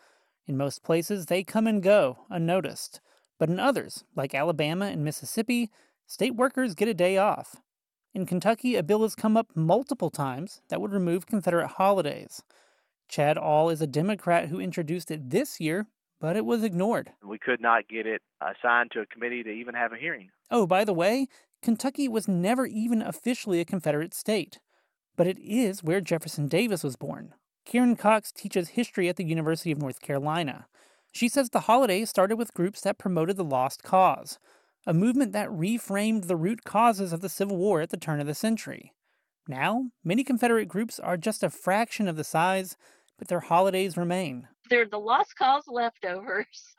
In 0.45 0.57
most 0.57 0.83
places, 0.83 1.25
they 1.25 1.43
come 1.43 1.67
and 1.67 1.81
go 1.81 2.25
unnoticed. 2.29 3.01
But 3.39 3.49
in 3.49 3.59
others, 3.59 4.03
like 4.15 4.35
Alabama 4.35 4.85
and 4.85 5.03
Mississippi, 5.03 5.69
state 6.05 6.35
workers 6.35 6.75
get 6.75 6.87
a 6.87 6.93
day 6.93 7.17
off. 7.17 7.57
In 8.13 8.25
Kentucky, 8.25 8.75
a 8.75 8.83
bill 8.83 9.01
has 9.01 9.15
come 9.15 9.35
up 9.35 9.47
multiple 9.55 10.11
times 10.11 10.61
that 10.69 10.79
would 10.79 10.93
remove 10.93 11.25
Confederate 11.25 11.67
holidays. 11.67 12.43
Chad 13.07 13.37
Aull 13.37 13.69
is 13.69 13.81
a 13.81 13.87
Democrat 13.87 14.49
who 14.49 14.59
introduced 14.59 15.09
it 15.09 15.29
this 15.29 15.59
year, 15.59 15.87
but 16.19 16.35
it 16.35 16.45
was 16.45 16.63
ignored. 16.63 17.11
We 17.25 17.39
could 17.39 17.59
not 17.59 17.87
get 17.87 18.05
it 18.05 18.21
assigned 18.39 18.91
to 18.91 19.01
a 19.01 19.05
committee 19.05 19.43
to 19.43 19.49
even 19.49 19.75
have 19.75 19.93
a 19.93 19.97
hearing. 19.97 20.29
Oh, 20.51 20.67
by 20.67 20.85
the 20.85 20.93
way, 20.93 21.27
Kentucky 21.63 22.09
was 22.09 22.27
never 22.27 22.65
even 22.65 23.01
officially 23.01 23.61
a 23.61 23.65
Confederate 23.65 24.13
state, 24.13 24.59
but 25.15 25.27
it 25.27 25.39
is 25.39 25.81
where 25.81 26.01
Jefferson 26.01 26.49
Davis 26.49 26.83
was 26.83 26.97
born. 26.97 27.33
Karen 27.65 27.95
Cox 27.95 28.33
teaches 28.33 28.69
history 28.69 29.07
at 29.07 29.15
the 29.15 29.23
University 29.23 29.71
of 29.71 29.77
North 29.77 30.01
Carolina. 30.01 30.67
She 31.13 31.29
says 31.29 31.49
the 31.49 31.61
holiday 31.61 32.03
started 32.03 32.35
with 32.35 32.53
groups 32.53 32.81
that 32.81 32.97
promoted 32.97 33.37
the 33.37 33.45
lost 33.45 33.81
cause, 33.81 34.39
a 34.85 34.93
movement 34.93 35.31
that 35.31 35.47
reframed 35.47 36.27
the 36.27 36.35
root 36.35 36.65
causes 36.65 37.13
of 37.13 37.21
the 37.21 37.29
Civil 37.29 37.55
War 37.55 37.79
at 37.79 37.91
the 37.91 37.97
turn 37.97 38.19
of 38.19 38.27
the 38.27 38.35
century. 38.35 38.91
Now, 39.47 39.85
many 40.03 40.25
Confederate 40.25 40.67
groups 40.67 40.99
are 40.99 41.15
just 41.15 41.43
a 41.43 41.49
fraction 41.49 42.09
of 42.09 42.17
the 42.17 42.25
size, 42.25 42.75
but 43.17 43.29
their 43.29 43.39
holidays 43.39 43.95
remain. 43.95 44.49
They're 44.69 44.85
the 44.85 44.99
lost 44.99 45.37
cause 45.37 45.63
leftovers. 45.67 46.75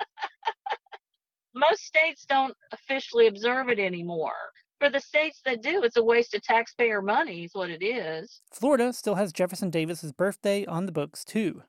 Most 1.55 1.85
states 1.85 2.27
don't 2.27 2.57
officially 2.73 3.29
observe 3.29 3.71
it 3.71 3.79
anymore. 3.79 4.33
For 4.85 4.91
the 4.91 5.01
states 5.01 5.41
that 5.47 5.63
do, 5.63 5.83
it's 5.83 5.97
a 5.97 6.05
waste 6.05 6.35
of 6.35 6.43
taxpayer 6.43 7.01
money, 7.01 7.45
is 7.45 7.55
what 7.55 7.71
it 7.71 7.83
is. 7.83 8.43
Florida 8.53 8.93
still 8.93 9.15
has 9.15 9.33
Jefferson 9.33 9.71
Davis's 9.71 10.13
birthday 10.13 10.67
on 10.67 10.85
the 10.85 10.93
books, 10.93 11.25
too. 11.25 11.63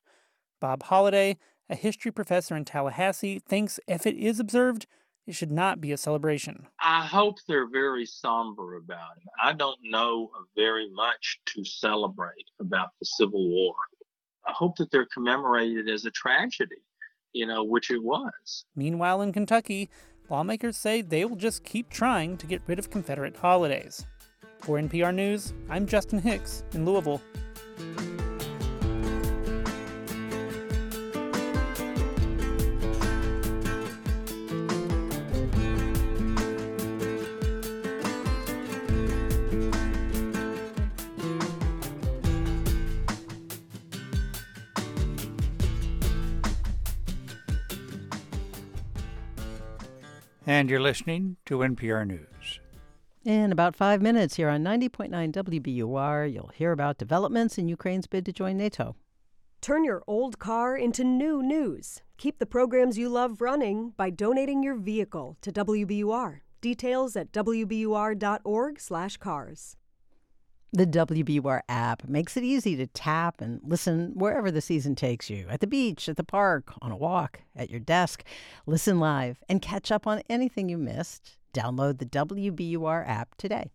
Bob 0.59 0.83
Holliday, 0.83 1.37
a 1.69 1.75
history 1.75 2.11
professor 2.11 2.57
in 2.57 2.65
Tallahassee, 2.65 3.39
thinks 3.39 3.79
if 3.87 4.05
it 4.05 4.17
is 4.17 4.41
observed, 4.41 4.85
it 5.25 5.33
should 5.33 5.49
not 5.49 5.79
be 5.79 5.93
a 5.93 5.97
celebration. 5.97 6.67
I 6.81 7.05
hope 7.05 7.37
they're 7.47 7.69
very 7.69 8.05
somber 8.05 8.75
about 8.75 9.15
it. 9.15 9.29
I 9.41 9.53
don't 9.53 9.79
know 9.81 10.29
very 10.57 10.89
much 10.91 11.39
to 11.55 11.63
celebrate 11.63 12.49
about 12.59 12.89
the 12.99 13.05
Civil 13.05 13.47
War. 13.47 13.75
I 14.45 14.51
hope 14.51 14.75
that 14.75 14.91
they're 14.91 15.07
commemorated 15.13 15.87
as 15.87 16.03
a 16.03 16.11
tragedy, 16.11 16.83
you 17.31 17.45
know, 17.45 17.63
which 17.63 17.91
it 17.91 18.03
was. 18.03 18.65
Meanwhile, 18.75 19.21
in 19.21 19.31
Kentucky, 19.31 19.89
lawmakers 20.29 20.77
say 20.77 21.01
they 21.01 21.25
will 21.25 21.35
just 21.35 21.63
keep 21.63 21.89
trying 21.89 22.37
to 22.37 22.47
get 22.47 22.61
rid 22.67 22.79
of 22.79 22.89
Confederate 22.89 23.35
holidays. 23.35 24.05
For 24.61 24.79
NPR 24.79 25.13
News, 25.13 25.53
I'm 25.69 25.85
Justin 25.85 26.19
Hicks 26.19 26.63
in 26.73 26.85
Louisville. 26.85 27.21
And 50.55 50.69
you're 50.69 50.79
listening 50.79 51.35
to 51.47 51.57
NPR 51.57 52.07
News. 52.07 52.61
In 53.25 53.51
about 53.51 53.75
five 53.75 54.01
minutes 54.01 54.37
here 54.37 54.47
on 54.47 54.63
90.9 54.63 55.33
WBUR, 55.33 56.33
you'll 56.33 56.51
hear 56.55 56.71
about 56.71 56.97
developments 56.97 57.57
in 57.57 57.67
Ukraine's 57.67 58.07
bid 58.07 58.25
to 58.25 58.31
join 58.31 58.55
NATO. 58.55 58.95
Turn 59.59 59.83
your 59.83 60.01
old 60.07 60.39
car 60.39 60.77
into 60.77 61.03
new 61.03 61.43
news. 61.43 62.03
Keep 62.15 62.39
the 62.39 62.45
programs 62.45 62.97
you 62.97 63.09
love 63.09 63.41
running 63.41 63.91
by 63.97 64.09
donating 64.09 64.63
your 64.63 64.75
vehicle 64.75 65.35
to 65.41 65.51
WBUR. 65.51 66.39
Details 66.61 67.17
at 67.17 67.33
wbur.org/cars. 67.33 69.75
The 70.75 70.85
WBUR 70.85 71.61
app 71.69 72.05
makes 72.05 72.35
it 72.35 72.43
easy 72.43 72.75
to 72.75 72.85
tap 72.85 73.39
and 73.39 73.61
listen 73.63 74.11
wherever 74.13 74.51
the 74.51 74.59
season 74.59 74.93
takes 74.93 75.29
you 75.29 75.47
at 75.49 75.61
the 75.61 75.67
beach, 75.67 76.09
at 76.09 76.17
the 76.17 76.23
park, 76.25 76.73
on 76.81 76.91
a 76.91 76.97
walk, 76.97 77.39
at 77.55 77.69
your 77.69 77.79
desk. 77.79 78.25
Listen 78.65 78.99
live 78.99 79.41
and 79.47 79.61
catch 79.61 79.89
up 79.89 80.05
on 80.05 80.21
anything 80.29 80.67
you 80.67 80.77
missed. 80.77 81.37
Download 81.53 81.97
the 81.97 82.05
WBUR 82.05 83.07
app 83.07 83.35
today. 83.37 83.71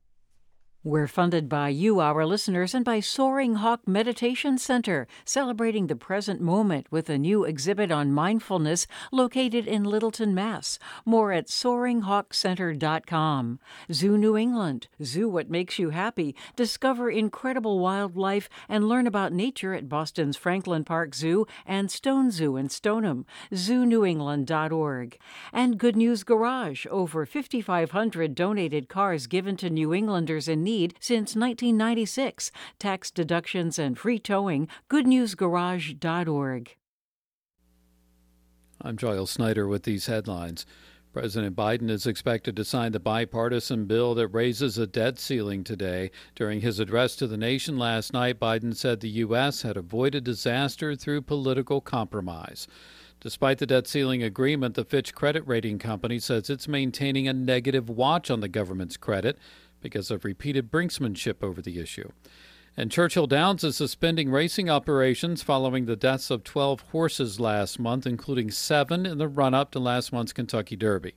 We're 0.82 1.08
funded 1.08 1.46
by 1.46 1.68
you, 1.68 2.00
our 2.00 2.24
listeners, 2.24 2.74
and 2.74 2.86
by 2.86 3.00
Soaring 3.00 3.56
Hawk 3.56 3.86
Meditation 3.86 4.56
Center, 4.56 5.06
celebrating 5.26 5.88
the 5.88 5.94
present 5.94 6.40
moment 6.40 6.86
with 6.90 7.10
a 7.10 7.18
new 7.18 7.44
exhibit 7.44 7.92
on 7.92 8.14
mindfulness 8.14 8.86
located 9.12 9.66
in 9.66 9.84
Littleton, 9.84 10.34
Mass. 10.34 10.78
More 11.04 11.32
at 11.32 11.48
soaringhawkcenter.com. 11.48 13.58
Zoo 13.92 14.16
New 14.16 14.38
England, 14.38 14.88
Zoo 15.04 15.28
What 15.28 15.50
Makes 15.50 15.78
You 15.78 15.90
Happy. 15.90 16.34
Discover 16.56 17.10
incredible 17.10 17.78
wildlife 17.78 18.48
and 18.66 18.88
learn 18.88 19.06
about 19.06 19.34
nature 19.34 19.74
at 19.74 19.86
Boston's 19.86 20.38
Franklin 20.38 20.84
Park 20.84 21.14
Zoo 21.14 21.46
and 21.66 21.90
Stone 21.90 22.30
Zoo 22.30 22.56
in 22.56 22.70
Stoneham. 22.70 23.26
ZooNewEngland.org. 23.52 25.18
And 25.52 25.76
Good 25.76 25.96
News 25.96 26.24
Garage, 26.24 26.86
over 26.90 27.26
5,500 27.26 28.34
donated 28.34 28.88
cars 28.88 29.26
given 29.26 29.58
to 29.58 29.68
New 29.68 29.92
Englanders 29.92 30.48
in 30.48 30.62
need 30.62 30.69
need 30.70 30.94
since 31.00 31.34
1996. 31.34 32.52
Tax 32.78 33.10
deductions 33.10 33.78
and 33.78 33.98
free 33.98 34.18
towing. 34.18 34.68
GoodNewsGarage.org. 34.88 36.76
I'm 38.82 38.96
Giles 38.96 39.30
Snyder 39.30 39.66
with 39.66 39.82
these 39.82 40.06
headlines. 40.06 40.64
President 41.12 41.56
Biden 41.56 41.90
is 41.90 42.06
expected 42.06 42.54
to 42.54 42.64
sign 42.64 42.92
the 42.92 43.00
bipartisan 43.00 43.86
bill 43.86 44.14
that 44.14 44.28
raises 44.28 44.78
a 44.78 44.86
debt 44.86 45.18
ceiling 45.18 45.64
today. 45.64 46.12
During 46.36 46.60
his 46.60 46.78
address 46.78 47.16
to 47.16 47.26
the 47.26 47.36
nation 47.36 47.76
last 47.76 48.12
night, 48.12 48.38
Biden 48.38 48.76
said 48.76 49.00
the 49.00 49.08
U.S. 49.26 49.62
had 49.62 49.76
avoided 49.76 50.22
disaster 50.22 50.94
through 50.94 51.22
political 51.22 51.80
compromise. 51.80 52.68
Despite 53.20 53.58
the 53.58 53.66
debt 53.66 53.88
ceiling 53.88 54.22
agreement, 54.22 54.76
the 54.76 54.84
Fitch 54.84 55.12
credit 55.12 55.46
rating 55.46 55.80
company 55.80 56.20
says 56.20 56.48
it's 56.48 56.68
maintaining 56.68 57.26
a 57.26 57.32
negative 57.32 57.90
watch 57.90 58.30
on 58.30 58.40
the 58.40 58.48
government's 58.48 58.96
credit 58.96 59.36
because 59.80 60.10
of 60.10 60.24
repeated 60.24 60.70
brinksmanship 60.70 61.42
over 61.42 61.60
the 61.62 61.78
issue. 61.78 62.10
And 62.76 62.90
Churchill 62.90 63.26
Downs 63.26 63.64
is 63.64 63.76
suspending 63.76 64.30
racing 64.30 64.70
operations 64.70 65.42
following 65.42 65.86
the 65.86 65.96
deaths 65.96 66.30
of 66.30 66.44
12 66.44 66.80
horses 66.92 67.40
last 67.40 67.78
month, 67.78 68.06
including 68.06 68.50
seven 68.50 69.06
in 69.06 69.18
the 69.18 69.28
run 69.28 69.54
up 69.54 69.72
to 69.72 69.78
last 69.78 70.12
month's 70.12 70.32
Kentucky 70.32 70.76
Derby. 70.76 71.14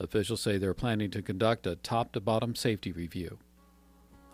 Officials 0.00 0.40
say 0.40 0.58
they're 0.58 0.74
planning 0.74 1.10
to 1.10 1.22
conduct 1.22 1.66
a 1.66 1.76
top 1.76 2.12
to 2.12 2.20
bottom 2.20 2.54
safety 2.54 2.92
review. 2.92 3.38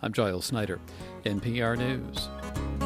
I'm 0.01 0.13
Giles 0.13 0.45
Snyder, 0.45 0.79
NPR 1.23 1.77
News. 1.77 2.84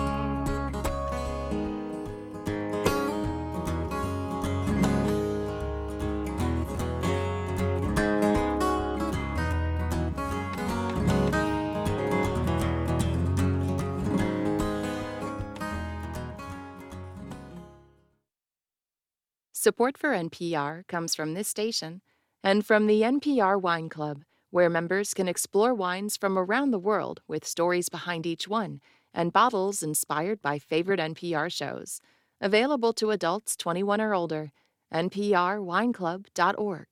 Support 19.61 19.97
for 19.97 20.11
NPR 20.11 20.87
comes 20.87 21.13
from 21.13 21.33
this 21.33 21.49
station 21.49 22.01
and 22.41 22.65
from 22.65 22.87
the 22.87 23.01
NPR 23.01 23.61
Wine 23.61 23.89
Club, 23.89 24.23
where 24.51 24.69
members 24.69 25.13
can 25.13 25.27
explore 25.27 25.73
wines 25.73 26.15
from 26.15 26.39
around 26.39 26.71
the 26.71 26.79
world 26.79 27.19
with 27.27 27.45
stories 27.45 27.89
behind 27.89 28.25
each 28.25 28.47
one 28.47 28.79
and 29.13 29.33
bottles 29.33 29.83
inspired 29.83 30.41
by 30.41 30.59
favorite 30.59 31.01
NPR 31.01 31.51
shows. 31.51 31.99
Available 32.39 32.93
to 32.93 33.11
adults 33.11 33.57
21 33.57 33.99
or 33.99 34.13
older. 34.13 34.53
NPRWineClub.org. 34.93 36.87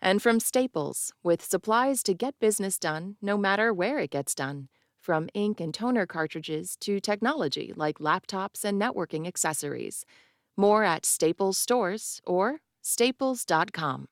And 0.00 0.22
from 0.22 0.40
Staples, 0.40 1.12
with 1.22 1.44
supplies 1.44 2.02
to 2.04 2.14
get 2.14 2.40
business 2.40 2.78
done 2.78 3.16
no 3.20 3.36
matter 3.36 3.74
where 3.74 3.98
it 3.98 4.10
gets 4.10 4.34
done, 4.34 4.70
from 4.98 5.28
ink 5.34 5.60
and 5.60 5.74
toner 5.74 6.06
cartridges 6.06 6.78
to 6.80 6.98
technology 6.98 7.74
like 7.76 7.98
laptops 7.98 8.64
and 8.64 8.80
networking 8.80 9.26
accessories. 9.26 10.06
More 10.60 10.82
at 10.82 11.06
Staples 11.06 11.56
stores 11.56 12.20
or 12.26 12.56
staples.com. 12.82 14.08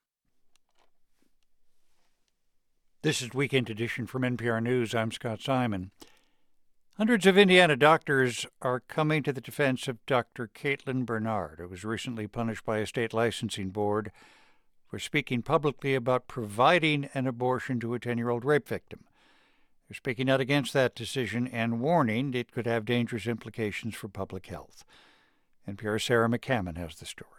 This 3.02 3.20
is 3.20 3.34
Weekend 3.34 3.68
Edition 3.68 4.06
from 4.06 4.22
NPR 4.22 4.62
News. 4.62 4.94
I'm 4.94 5.10
Scott 5.10 5.40
Simon. 5.40 5.90
Hundreds 6.98 7.26
of 7.26 7.36
Indiana 7.36 7.74
doctors 7.74 8.46
are 8.62 8.78
coming 8.78 9.24
to 9.24 9.32
the 9.32 9.40
defense 9.40 9.88
of 9.88 10.06
Dr. 10.06 10.48
Caitlin 10.54 11.04
Bernard, 11.04 11.58
who 11.58 11.66
was 11.66 11.84
recently 11.84 12.28
punished 12.28 12.64
by 12.64 12.78
a 12.78 12.86
state 12.86 13.12
licensing 13.12 13.70
board 13.70 14.12
for 14.88 15.00
speaking 15.00 15.42
publicly 15.42 15.96
about 15.96 16.28
providing 16.28 17.08
an 17.12 17.26
abortion 17.26 17.80
to 17.80 17.94
a 17.94 17.98
10 17.98 18.18
year 18.18 18.30
old 18.30 18.44
rape 18.44 18.68
victim. 18.68 19.00
They're 19.88 19.96
speaking 19.96 20.30
out 20.30 20.40
against 20.40 20.72
that 20.74 20.94
decision 20.94 21.48
and 21.48 21.80
warning 21.80 22.34
it 22.34 22.52
could 22.52 22.66
have 22.66 22.84
dangerous 22.84 23.26
implications 23.26 23.96
for 23.96 24.06
public 24.06 24.46
health. 24.46 24.84
NPR's 25.68 26.04
Sarah 26.04 26.28
McCammon 26.28 26.76
has 26.76 26.94
the 26.96 27.06
story. 27.06 27.30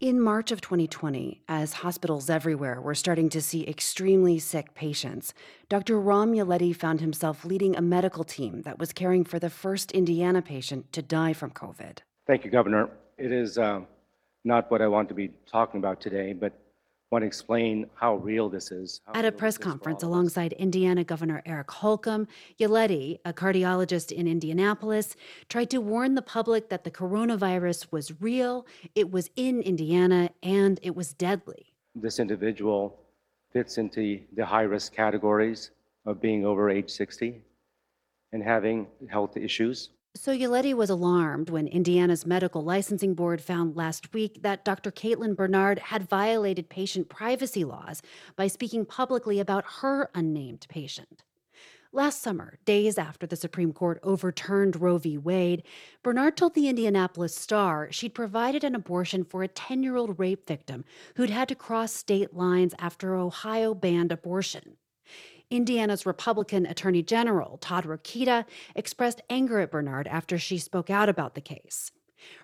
In 0.00 0.20
March 0.20 0.52
of 0.52 0.60
2020, 0.60 1.42
as 1.48 1.72
hospitals 1.74 2.30
everywhere 2.30 2.80
were 2.80 2.94
starting 2.94 3.28
to 3.30 3.42
see 3.42 3.66
extremely 3.66 4.38
sick 4.38 4.72
patients, 4.74 5.34
Dr. 5.68 5.98
Ram 5.98 6.32
Yeleti 6.32 6.74
found 6.74 7.00
himself 7.00 7.44
leading 7.44 7.76
a 7.76 7.82
medical 7.82 8.22
team 8.22 8.62
that 8.62 8.78
was 8.78 8.92
caring 8.92 9.24
for 9.24 9.40
the 9.40 9.50
first 9.50 9.90
Indiana 9.90 10.40
patient 10.40 10.92
to 10.92 11.02
die 11.02 11.32
from 11.32 11.50
COVID. 11.50 11.98
Thank 12.28 12.44
you, 12.44 12.50
Governor. 12.50 12.90
It 13.18 13.32
is 13.32 13.58
uh, 13.58 13.80
not 14.44 14.70
what 14.70 14.80
I 14.80 14.86
want 14.86 15.08
to 15.08 15.14
be 15.14 15.32
talking 15.50 15.78
about 15.78 16.00
today, 16.00 16.32
but 16.32 16.52
want 17.10 17.22
to 17.22 17.26
explain 17.26 17.88
how 17.94 18.16
real 18.16 18.48
this 18.48 18.70
is. 18.70 19.00
At 19.14 19.24
a 19.24 19.32
press 19.32 19.56
conference 19.56 20.02
alongside 20.02 20.52
Indiana 20.54 21.04
Governor 21.04 21.42
Eric 21.46 21.70
Holcomb, 21.70 22.28
Yeleti, 22.60 23.18
a 23.24 23.32
cardiologist 23.32 24.12
in 24.12 24.28
Indianapolis, 24.28 25.16
tried 25.48 25.70
to 25.70 25.78
warn 25.78 26.14
the 26.14 26.22
public 26.22 26.68
that 26.68 26.84
the 26.84 26.90
coronavirus 26.90 27.90
was 27.90 28.20
real, 28.20 28.66
it 28.94 29.10
was 29.10 29.30
in 29.36 29.62
Indiana, 29.62 30.30
and 30.42 30.78
it 30.82 30.94
was 30.94 31.14
deadly. 31.14 31.72
This 31.94 32.18
individual 32.18 33.00
fits 33.52 33.78
into 33.78 34.20
the 34.34 34.44
high 34.44 34.62
risk 34.62 34.92
categories 34.92 35.70
of 36.04 36.20
being 36.20 36.44
over 36.44 36.68
age 36.68 36.90
60 36.90 37.40
and 38.32 38.42
having 38.42 38.86
health 39.10 39.36
issues. 39.36 39.90
So 40.20 40.36
Yeleti 40.36 40.74
was 40.74 40.90
alarmed 40.90 41.48
when 41.48 41.68
Indiana's 41.68 42.26
medical 42.26 42.64
licensing 42.64 43.14
board 43.14 43.40
found 43.40 43.76
last 43.76 44.12
week 44.12 44.42
that 44.42 44.64
Dr. 44.64 44.90
Caitlin 44.90 45.36
Bernard 45.36 45.78
had 45.78 46.08
violated 46.08 46.68
patient 46.68 47.08
privacy 47.08 47.64
laws 47.64 48.02
by 48.34 48.48
speaking 48.48 48.84
publicly 48.84 49.38
about 49.38 49.64
her 49.80 50.10
unnamed 50.16 50.66
patient. 50.68 51.22
Last 51.92 52.20
summer, 52.20 52.58
days 52.64 52.98
after 52.98 53.28
the 53.28 53.36
Supreme 53.36 53.72
Court 53.72 54.00
overturned 54.02 54.80
Roe 54.80 54.98
v. 54.98 55.16
Wade, 55.16 55.62
Bernard 56.02 56.36
told 56.36 56.56
the 56.56 56.68
Indianapolis 56.68 57.36
Star 57.36 57.86
she'd 57.92 58.12
provided 58.12 58.64
an 58.64 58.74
abortion 58.74 59.22
for 59.22 59.44
a 59.44 59.48
10 59.48 59.84
year 59.84 59.94
old 59.94 60.18
rape 60.18 60.48
victim 60.48 60.84
who'd 61.14 61.30
had 61.30 61.46
to 61.46 61.54
cross 61.54 61.92
state 61.92 62.34
lines 62.34 62.74
after 62.80 63.14
Ohio 63.14 63.72
banned 63.72 64.10
abortion. 64.10 64.78
Indiana's 65.50 66.04
Republican 66.04 66.66
Attorney 66.66 67.02
General, 67.02 67.58
Todd 67.58 67.84
Rokita, 67.84 68.44
expressed 68.74 69.22
anger 69.30 69.60
at 69.60 69.70
Bernard 69.70 70.06
after 70.06 70.38
she 70.38 70.58
spoke 70.58 70.90
out 70.90 71.08
about 71.08 71.34
the 71.34 71.40
case. 71.40 71.90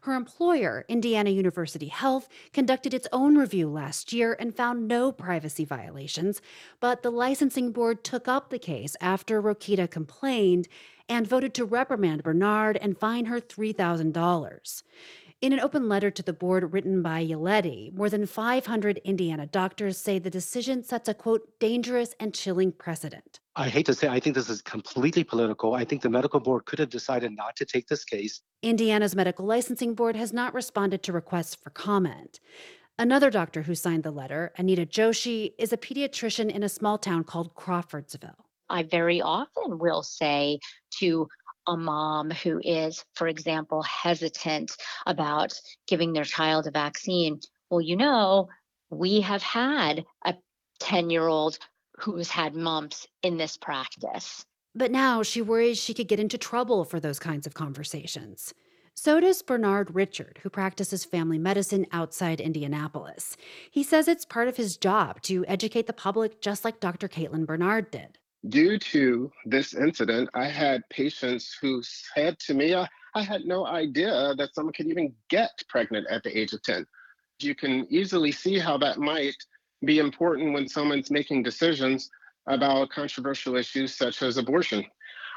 Her 0.02 0.14
employer, 0.14 0.84
Indiana 0.88 1.30
University 1.30 1.88
Health, 1.88 2.28
conducted 2.52 2.94
its 2.94 3.08
own 3.12 3.36
review 3.36 3.68
last 3.68 4.12
year 4.12 4.36
and 4.38 4.56
found 4.56 4.86
no 4.86 5.12
privacy 5.12 5.64
violations, 5.64 6.40
but 6.80 7.02
the 7.02 7.10
licensing 7.10 7.72
board 7.72 8.04
took 8.04 8.28
up 8.28 8.50
the 8.50 8.58
case 8.58 8.96
after 9.00 9.42
Rokita 9.42 9.90
complained 9.90 10.68
and 11.08 11.26
voted 11.26 11.52
to 11.54 11.64
reprimand 11.64 12.22
Bernard 12.22 12.78
and 12.78 12.96
fine 12.96 13.26
her 13.26 13.40
$3,000. 13.40 14.82
In 15.44 15.52
an 15.52 15.60
open 15.60 15.90
letter 15.90 16.10
to 16.10 16.22
the 16.22 16.32
board 16.32 16.72
written 16.72 17.02
by 17.02 17.22
Yeleti, 17.22 17.92
more 17.92 18.08
than 18.08 18.24
500 18.24 18.96
Indiana 19.04 19.44
doctors 19.44 19.98
say 19.98 20.18
the 20.18 20.30
decision 20.30 20.82
sets 20.82 21.06
a 21.06 21.12
quote, 21.12 21.42
dangerous 21.60 22.14
and 22.18 22.32
chilling 22.32 22.72
precedent. 22.72 23.40
I 23.54 23.68
hate 23.68 23.84
to 23.84 23.92
say, 23.92 24.08
I 24.08 24.20
think 24.20 24.36
this 24.36 24.48
is 24.48 24.62
completely 24.62 25.22
political. 25.22 25.74
I 25.74 25.84
think 25.84 26.00
the 26.00 26.08
medical 26.08 26.40
board 26.40 26.64
could 26.64 26.78
have 26.78 26.88
decided 26.88 27.36
not 27.36 27.56
to 27.56 27.66
take 27.66 27.88
this 27.88 28.06
case. 28.06 28.40
Indiana's 28.62 29.14
medical 29.14 29.44
licensing 29.44 29.94
board 29.94 30.16
has 30.16 30.32
not 30.32 30.54
responded 30.54 31.02
to 31.02 31.12
requests 31.12 31.54
for 31.54 31.68
comment. 31.68 32.40
Another 32.98 33.28
doctor 33.28 33.60
who 33.60 33.74
signed 33.74 34.02
the 34.02 34.10
letter, 34.10 34.50
Anita 34.56 34.86
Joshi, 34.86 35.52
is 35.58 35.74
a 35.74 35.76
pediatrician 35.76 36.50
in 36.50 36.62
a 36.62 36.70
small 36.70 36.96
town 36.96 37.22
called 37.22 37.54
Crawfordsville. 37.54 38.46
I 38.70 38.84
very 38.84 39.20
often 39.20 39.78
will 39.78 40.02
say 40.02 40.58
to 41.00 41.28
a 41.66 41.76
mom 41.76 42.30
who 42.30 42.60
is, 42.62 43.04
for 43.14 43.28
example, 43.28 43.82
hesitant 43.82 44.76
about 45.06 45.52
giving 45.86 46.12
their 46.12 46.24
child 46.24 46.66
a 46.66 46.70
vaccine, 46.70 47.40
well, 47.70 47.80
you 47.80 47.96
know, 47.96 48.48
we 48.90 49.20
have 49.20 49.42
had 49.42 50.04
a 50.24 50.34
10 50.80 51.10
year 51.10 51.26
old 51.26 51.58
who 51.98 52.16
has 52.16 52.30
had 52.30 52.54
mumps 52.54 53.06
in 53.22 53.36
this 53.36 53.56
practice. 53.56 54.44
But 54.74 54.90
now 54.90 55.22
she 55.22 55.40
worries 55.40 55.78
she 55.78 55.94
could 55.94 56.08
get 56.08 56.20
into 56.20 56.36
trouble 56.36 56.84
for 56.84 56.98
those 56.98 57.18
kinds 57.18 57.46
of 57.46 57.54
conversations. 57.54 58.52
So 58.96 59.18
does 59.18 59.42
Bernard 59.42 59.94
Richard, 59.94 60.38
who 60.42 60.50
practices 60.50 61.04
family 61.04 61.38
medicine 61.38 61.86
outside 61.90 62.40
Indianapolis. 62.40 63.36
He 63.70 63.82
says 63.82 64.06
it's 64.06 64.24
part 64.24 64.46
of 64.46 64.56
his 64.56 64.76
job 64.76 65.20
to 65.22 65.44
educate 65.46 65.86
the 65.86 65.92
public, 65.92 66.40
just 66.40 66.64
like 66.64 66.80
Dr. 66.80 67.08
Caitlin 67.08 67.44
Bernard 67.44 67.90
did 67.90 68.18
due 68.48 68.78
to 68.78 69.30
this 69.46 69.74
incident, 69.74 70.28
I 70.34 70.46
had 70.48 70.88
patients 70.90 71.56
who 71.60 71.82
said 71.82 72.38
to 72.40 72.54
me, 72.54 72.74
I, 72.74 72.88
I 73.14 73.22
had 73.22 73.44
no 73.44 73.66
idea 73.66 74.34
that 74.36 74.54
someone 74.54 74.74
could 74.74 74.86
even 74.86 75.14
get 75.30 75.50
pregnant 75.68 76.06
at 76.10 76.22
the 76.22 76.36
age 76.36 76.52
of 76.52 76.62
10. 76.62 76.86
You 77.40 77.54
can 77.54 77.86
easily 77.90 78.32
see 78.32 78.58
how 78.58 78.76
that 78.78 78.98
might 78.98 79.36
be 79.84 79.98
important 79.98 80.52
when 80.52 80.68
someone's 80.68 81.10
making 81.10 81.42
decisions 81.42 82.10
about 82.46 82.90
controversial 82.90 83.56
issues 83.56 83.94
such 83.94 84.22
as 84.22 84.36
abortion. 84.36 84.84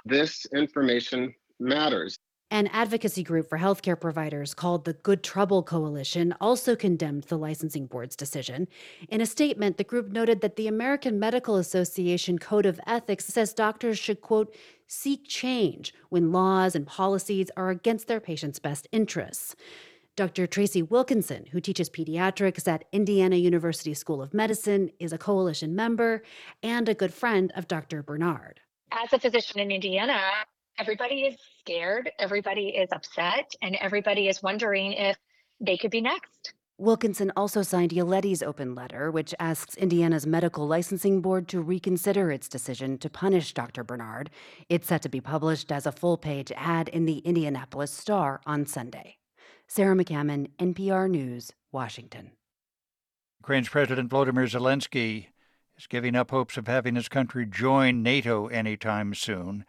This 0.05 0.45
information 0.53 1.33
matters. 1.59 2.17
An 2.49 2.67
advocacy 2.67 3.23
group 3.23 3.49
for 3.49 3.57
healthcare 3.57 3.99
providers 3.99 4.53
called 4.53 4.85
the 4.85 4.93
Good 4.93 5.21
Trouble 5.21 5.63
Coalition 5.63 6.33
also 6.39 6.77
condemned 6.77 7.23
the 7.23 7.37
licensing 7.37 7.87
board's 7.87 8.15
decision. 8.15 8.69
In 9.09 9.19
a 9.19 9.25
statement, 9.25 9.75
the 9.75 9.83
group 9.83 10.07
noted 10.07 10.39
that 10.39 10.55
the 10.55 10.69
American 10.69 11.19
Medical 11.19 11.57
Association 11.57 12.39
Code 12.39 12.65
of 12.65 12.79
Ethics 12.87 13.25
says 13.25 13.53
doctors 13.53 13.99
should, 13.99 14.21
quote, 14.21 14.55
seek 14.87 15.27
change 15.27 15.93
when 16.07 16.31
laws 16.31 16.73
and 16.73 16.87
policies 16.87 17.51
are 17.57 17.69
against 17.69 18.07
their 18.07 18.21
patients' 18.21 18.59
best 18.59 18.87
interests. 18.93 19.53
Dr. 20.15 20.47
Tracy 20.47 20.81
Wilkinson, 20.81 21.47
who 21.51 21.59
teaches 21.59 21.89
pediatrics 21.89 22.65
at 22.65 22.85
Indiana 22.93 23.35
University 23.35 23.93
School 23.93 24.21
of 24.21 24.33
Medicine, 24.33 24.89
is 24.99 25.11
a 25.11 25.17
coalition 25.17 25.75
member 25.75 26.23
and 26.63 26.87
a 26.87 26.93
good 26.93 27.13
friend 27.13 27.51
of 27.57 27.67
Dr. 27.67 28.01
Bernard. 28.01 28.61
As 28.93 29.11
a 29.11 29.19
physician 29.19 29.59
in 29.59 29.69
Indiana, 29.69 30.21
everybody 30.77 31.21
is 31.21 31.35
scared, 31.59 32.11
everybody 32.19 32.69
is 32.69 32.89
upset, 32.91 33.51
and 33.61 33.75
everybody 33.75 34.27
is 34.27 34.43
wondering 34.43 34.93
if 34.93 35.17
they 35.59 35.77
could 35.77 35.91
be 35.91 36.01
next. 36.01 36.53
Wilkinson 36.79 37.31
also 37.35 37.63
signed 37.63 37.89
Yeleti's 37.89 38.43
open 38.43 38.75
letter, 38.75 39.09
which 39.09 39.33
asks 39.39 39.75
Indiana's 39.75 40.27
medical 40.27 40.67
licensing 40.67 41.21
board 41.21 41.47
to 41.47 41.59
reconsider 41.59 42.29
its 42.29 42.47
decision 42.47 42.99
to 42.99 43.09
punish 43.09 43.53
Dr. 43.55 43.83
Bernard. 43.83 44.29
It's 44.69 44.87
set 44.87 45.01
to 45.01 45.09
be 45.09 45.19
published 45.19 45.71
as 45.71 45.87
a 45.87 45.91
full 45.91 46.17
page 46.17 46.51
ad 46.55 46.87
in 46.89 47.05
the 47.05 47.17
Indianapolis 47.19 47.91
Star 47.91 48.41
on 48.45 48.67
Sunday. 48.67 49.17
Sarah 49.67 49.95
McCammon, 49.95 50.51
NPR 50.59 51.09
News, 51.09 51.51
Washington. 51.71 52.31
Ukraine's 53.41 53.69
President 53.69 54.11
Volodymyr 54.11 54.47
Zelensky 54.47 55.27
is 55.79 55.87
giving 55.87 56.15
up 56.15 56.29
hopes 56.29 56.57
of 56.57 56.67
having 56.67 56.93
his 56.93 57.09
country 57.09 57.47
join 57.47 58.03
NATO 58.03 58.47
anytime 58.47 59.15
soon. 59.15 59.65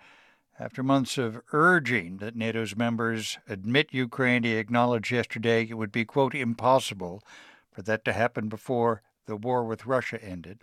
After 0.61 0.83
months 0.83 1.19
of 1.19 1.41
urging 1.53 2.17
that 2.17 2.35
NATO's 2.35 2.75
members 2.75 3.39
admit 3.49 3.93
Ukraine, 3.93 4.43
he 4.43 4.55
acknowledged 4.55 5.13
yesterday 5.13 5.65
it 5.69 5.75
would 5.75 5.93
be, 5.93 6.05
quote, 6.05 6.35
impossible 6.35 7.23
for 7.71 7.83
that 7.83 8.05
to 8.07 8.13
happen 8.13 8.49
before 8.49 9.03
the 9.27 9.37
war 9.37 9.63
with 9.65 9.87
Russia 9.87 10.21
ended. 10.21 10.59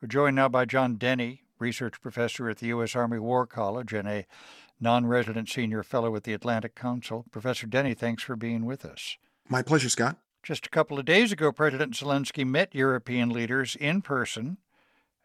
We're 0.00 0.06
joined 0.06 0.36
now 0.36 0.48
by 0.48 0.64
John 0.66 0.96
Deni, 0.96 1.40
research 1.58 2.00
professor 2.00 2.48
at 2.48 2.58
the 2.58 2.68
U.S. 2.68 2.94
Army 2.94 3.18
War 3.18 3.44
College 3.44 3.92
and 3.92 4.06
a 4.06 4.26
non 4.80 5.06
resident 5.06 5.48
senior 5.48 5.82
fellow 5.82 6.14
at 6.14 6.22
the 6.22 6.34
Atlantic 6.34 6.76
Council. 6.76 7.24
Professor 7.32 7.66
Deni, 7.66 7.98
thanks 7.98 8.22
for 8.22 8.36
being 8.36 8.64
with 8.64 8.84
us. 8.84 9.16
My 9.48 9.62
pleasure, 9.62 9.88
Scott. 9.88 10.18
Just 10.44 10.66
a 10.66 10.70
couple 10.70 11.00
of 11.00 11.04
days 11.04 11.32
ago, 11.32 11.50
President 11.50 11.94
Zelensky 11.94 12.46
met 12.46 12.74
European 12.76 13.30
leaders 13.30 13.74
in 13.74 14.02
person 14.02 14.58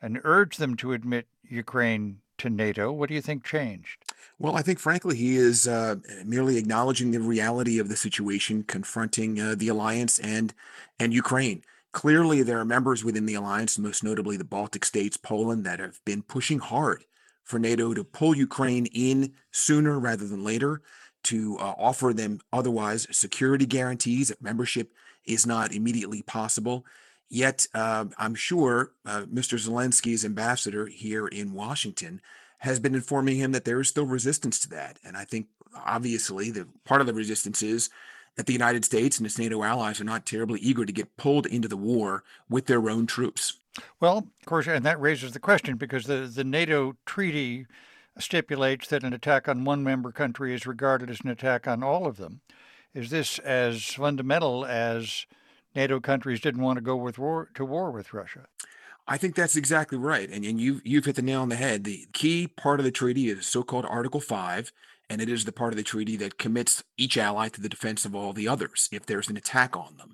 and 0.01 0.19
urged 0.23 0.59
them 0.59 0.75
to 0.77 0.93
admit 0.93 1.27
Ukraine 1.43 2.21
to 2.37 2.49
NATO. 2.49 2.91
What 2.91 3.09
do 3.09 3.15
you 3.15 3.21
think 3.21 3.43
changed? 3.43 4.06
Well, 4.39 4.55
I 4.55 4.61
think, 4.61 4.79
frankly, 4.79 5.15
he 5.15 5.35
is 5.35 5.67
uh, 5.67 5.95
merely 6.23 6.57
acknowledging 6.57 7.11
the 7.11 7.19
reality 7.19 7.79
of 7.79 7.89
the 7.89 7.95
situation, 7.95 8.63
confronting 8.63 9.39
uh, 9.39 9.55
the 9.57 9.69
alliance 9.69 10.19
and 10.19 10.53
and 10.99 11.13
Ukraine. 11.13 11.63
Clearly, 11.91 12.43
there 12.43 12.59
are 12.59 12.65
members 12.65 13.03
within 13.03 13.25
the 13.25 13.33
alliance, 13.33 13.79
most 13.79 14.03
notably 14.03 14.37
the 14.37 14.43
Baltic 14.43 14.85
states, 14.85 15.17
Poland, 15.17 15.65
that 15.65 15.79
have 15.79 15.99
been 16.05 16.21
pushing 16.21 16.59
hard 16.59 17.03
for 17.43 17.57
NATO 17.57 17.93
to 17.93 18.03
pull 18.03 18.35
Ukraine 18.35 18.85
in 18.87 19.33
sooner 19.51 19.99
rather 19.99 20.27
than 20.27 20.43
later, 20.43 20.81
to 21.23 21.57
uh, 21.59 21.73
offer 21.77 22.13
them 22.13 22.39
otherwise 22.53 23.07
security 23.11 23.65
guarantees 23.65 24.29
if 24.29 24.41
membership 24.41 24.93
is 25.25 25.47
not 25.47 25.73
immediately 25.73 26.21
possible. 26.21 26.85
Yet, 27.29 27.67
uh, 27.73 28.05
I'm 28.17 28.35
sure 28.35 28.91
uh, 29.05 29.23
Mr. 29.23 29.57
Zelensky's 29.57 30.23
ambassador 30.23 30.85
here 30.85 31.27
in 31.27 31.53
Washington 31.53 32.21
has 32.59 32.79
been 32.79 32.95
informing 32.95 33.37
him 33.37 33.51
that 33.51 33.65
there 33.65 33.79
is 33.79 33.87
still 33.87 34.05
resistance 34.05 34.59
to 34.59 34.69
that. 34.69 34.97
And 35.03 35.15
I 35.15 35.25
think, 35.25 35.47
obviously, 35.85 36.51
the 36.51 36.67
part 36.85 37.01
of 37.01 37.07
the 37.07 37.13
resistance 37.13 37.61
is 37.61 37.89
that 38.35 38.45
the 38.45 38.53
United 38.53 38.85
States 38.85 39.17
and 39.17 39.25
its 39.25 39.37
NATO 39.37 39.63
allies 39.63 40.01
are 40.01 40.05
not 40.05 40.25
terribly 40.25 40.59
eager 40.59 40.85
to 40.85 40.93
get 40.93 41.17
pulled 41.17 41.45
into 41.45 41.67
the 41.67 41.77
war 41.77 42.23
with 42.49 42.65
their 42.65 42.89
own 42.89 43.07
troops. 43.07 43.59
Well, 43.99 44.17
of 44.17 44.45
course, 44.45 44.67
and 44.67 44.85
that 44.85 44.99
raises 44.99 45.33
the 45.33 45.39
question 45.39 45.77
because 45.77 46.05
the, 46.05 46.29
the 46.33 46.43
NATO 46.43 46.95
treaty 47.05 47.67
stipulates 48.17 48.87
that 48.87 49.03
an 49.03 49.13
attack 49.13 49.47
on 49.47 49.65
one 49.65 49.83
member 49.83 50.11
country 50.11 50.53
is 50.53 50.65
regarded 50.65 51.09
as 51.09 51.21
an 51.21 51.29
attack 51.29 51.67
on 51.67 51.83
all 51.83 52.07
of 52.07 52.17
them. 52.17 52.41
Is 52.93 53.11
this 53.11 53.37
as 53.39 53.85
fundamental 53.85 54.65
as 54.65 55.27
NATO 55.77 55.99
countries 55.99 56.39
didn't 56.39 56.63
want 56.63 56.77
to 56.77 56.81
go 56.81 56.95
with 56.95 57.19
war, 57.19 57.49
to 57.53 57.63
war 57.63 57.91
with 57.91 58.11
Russia. 58.11 58.47
I 59.07 59.17
think 59.17 59.35
that's 59.35 59.55
exactly 59.55 59.97
right. 59.97 60.29
And, 60.29 60.43
and 60.43 60.59
you've, 60.59 60.81
you've 60.85 61.05
hit 61.05 61.15
the 61.15 61.21
nail 61.21 61.41
on 61.41 61.49
the 61.49 61.55
head. 61.55 61.83
The 61.83 62.07
key 62.11 62.47
part 62.47 62.79
of 62.79 62.83
the 62.83 62.91
treaty 62.91 63.29
is 63.29 63.45
so 63.47 63.63
called 63.63 63.85
Article 63.85 64.19
5, 64.19 64.71
and 65.09 65.21
it 65.21 65.29
is 65.29 65.45
the 65.45 65.53
part 65.53 65.71
of 65.71 65.77
the 65.77 65.83
treaty 65.83 66.17
that 66.17 66.37
commits 66.37 66.83
each 66.97 67.17
ally 67.17 67.47
to 67.49 67.61
the 67.61 67.69
defense 67.69 68.03
of 68.03 68.13
all 68.13 68.33
the 68.33 68.47
others 68.47 68.89
if 68.91 69.05
there's 69.05 69.29
an 69.29 69.37
attack 69.37 69.77
on 69.77 69.95
them. 69.97 70.13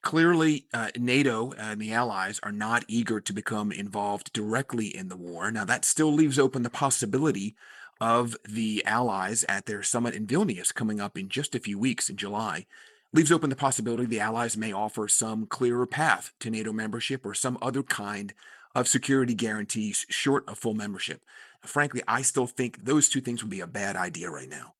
Clearly, 0.00 0.66
uh, 0.72 0.88
NATO 0.98 1.52
and 1.52 1.80
the 1.80 1.92
allies 1.92 2.40
are 2.42 2.50
not 2.50 2.84
eager 2.88 3.20
to 3.20 3.32
become 3.32 3.70
involved 3.70 4.32
directly 4.32 4.86
in 4.86 5.08
the 5.08 5.16
war. 5.16 5.52
Now, 5.52 5.64
that 5.64 5.84
still 5.84 6.12
leaves 6.12 6.38
open 6.38 6.62
the 6.62 6.70
possibility 6.70 7.54
of 8.00 8.36
the 8.48 8.84
allies 8.84 9.44
at 9.48 9.66
their 9.66 9.82
summit 9.82 10.14
in 10.14 10.26
Vilnius 10.26 10.74
coming 10.74 11.00
up 11.00 11.16
in 11.16 11.28
just 11.28 11.54
a 11.54 11.60
few 11.60 11.78
weeks 11.78 12.10
in 12.10 12.16
July 12.16 12.66
leaves 13.12 13.32
open 13.32 13.50
the 13.50 13.56
possibility 13.56 14.04
the 14.04 14.20
Allies 14.20 14.56
may 14.56 14.72
offer 14.72 15.08
some 15.08 15.46
clearer 15.46 15.86
path 15.86 16.32
to 16.40 16.50
NATO 16.50 16.72
membership 16.72 17.26
or 17.26 17.34
some 17.34 17.58
other 17.60 17.82
kind 17.82 18.32
of 18.74 18.88
security 18.88 19.34
guarantees 19.34 20.06
short 20.08 20.48
of 20.48 20.58
full 20.58 20.74
membership. 20.74 21.22
Frankly, 21.62 22.02
I 22.08 22.22
still 22.22 22.46
think 22.46 22.84
those 22.84 23.08
two 23.08 23.20
things 23.20 23.42
would 23.42 23.50
be 23.50 23.60
a 23.60 23.66
bad 23.66 23.96
idea 23.96 24.30
right 24.30 24.48
now. 24.48 24.74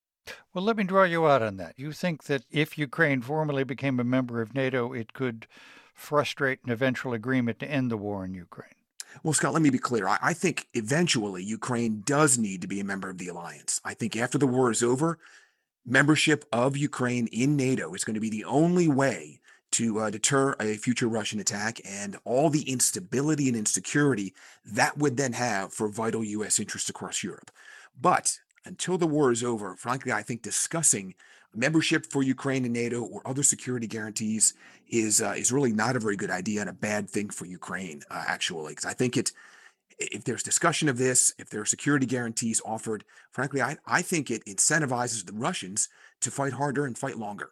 Well, 0.54 0.64
let 0.64 0.76
me 0.76 0.84
draw 0.84 1.04
you 1.04 1.26
out 1.26 1.42
on 1.42 1.56
that. 1.56 1.78
You 1.78 1.92
think 1.92 2.24
that 2.24 2.44
if 2.50 2.78
Ukraine 2.78 3.22
formally 3.22 3.64
became 3.64 3.98
a 3.98 4.04
member 4.04 4.40
of 4.40 4.54
NATO, 4.54 4.92
it 4.92 5.12
could 5.12 5.46
frustrate 5.94 6.60
an 6.64 6.70
eventual 6.70 7.12
agreement 7.12 7.58
to 7.60 7.70
end 7.70 7.90
the 7.90 7.96
war 7.96 8.24
in 8.24 8.34
Ukraine? 8.34 8.74
Well, 9.22 9.34
Scott, 9.34 9.52
let 9.52 9.62
me 9.62 9.70
be 9.70 9.78
clear. 9.78 10.08
I, 10.08 10.18
I, 10.22 10.32
think 10.32 10.68
eventually 10.72 11.42
Ukraine 11.44 12.02
does 12.04 12.38
need 12.38 12.62
to 12.62 12.68
be 12.68 12.80
a 12.80 12.84
member 12.84 13.10
of 13.10 13.18
the 13.18 13.28
alliance. 13.28 13.80
I 13.84 13.94
think 13.94 14.16
after 14.16 14.38
the 14.38 14.46
war 14.46 14.70
is 14.70 14.82
over, 14.82 15.18
membership 15.84 16.44
of 16.52 16.76
Ukraine 16.76 17.26
in 17.28 17.56
NATO 17.56 17.94
is 17.94 18.04
going 18.04 18.14
to 18.14 18.20
be 18.20 18.30
the 18.30 18.44
only 18.44 18.88
way 18.88 19.40
to 19.72 20.00
uh, 20.00 20.10
deter 20.10 20.54
a 20.60 20.76
future 20.76 21.08
Russian 21.08 21.40
attack 21.40 21.80
and 21.84 22.16
all 22.24 22.50
the 22.50 22.70
instability 22.70 23.48
and 23.48 23.56
insecurity 23.56 24.34
that 24.64 24.98
would 24.98 25.16
then 25.16 25.32
have 25.32 25.72
for 25.72 25.88
vital 25.88 26.22
U.S. 26.22 26.58
interests 26.58 26.90
across 26.90 27.22
Europe. 27.22 27.50
But 27.98 28.38
until 28.64 28.98
the 28.98 29.06
war 29.06 29.32
is 29.32 29.42
over, 29.42 29.74
frankly, 29.76 30.12
I 30.12 30.22
think 30.22 30.42
discussing 30.42 31.14
membership 31.54 32.06
for 32.06 32.22
Ukraine 32.22 32.64
in 32.64 32.72
NATO 32.72 33.02
or 33.02 33.26
other 33.26 33.42
security 33.42 33.86
guarantees 33.86 34.54
is 34.88 35.20
uh, 35.20 35.34
is 35.36 35.52
really 35.52 35.72
not 35.72 35.96
a 35.96 36.00
very 36.00 36.16
good 36.16 36.30
idea 36.30 36.60
and 36.60 36.70
a 36.70 36.74
bad 36.74 37.08
thing 37.08 37.30
for 37.30 37.46
Ukraine, 37.46 38.02
uh, 38.10 38.24
actually, 38.26 38.72
because 38.72 38.86
I 38.86 38.92
think 38.92 39.16
it 39.16 39.32
if 39.98 40.24
there's 40.24 40.42
discussion 40.42 40.88
of 40.88 40.98
this, 40.98 41.34
if 41.38 41.50
there 41.50 41.60
are 41.60 41.66
security 41.66 42.06
guarantees 42.06 42.60
offered, 42.64 43.04
frankly, 43.30 43.62
I, 43.62 43.76
I 43.86 44.02
think 44.02 44.30
it 44.30 44.44
incentivizes 44.44 45.26
the 45.26 45.32
Russians 45.32 45.88
to 46.20 46.30
fight 46.30 46.54
harder 46.54 46.86
and 46.86 46.96
fight 46.96 47.18
longer. 47.18 47.50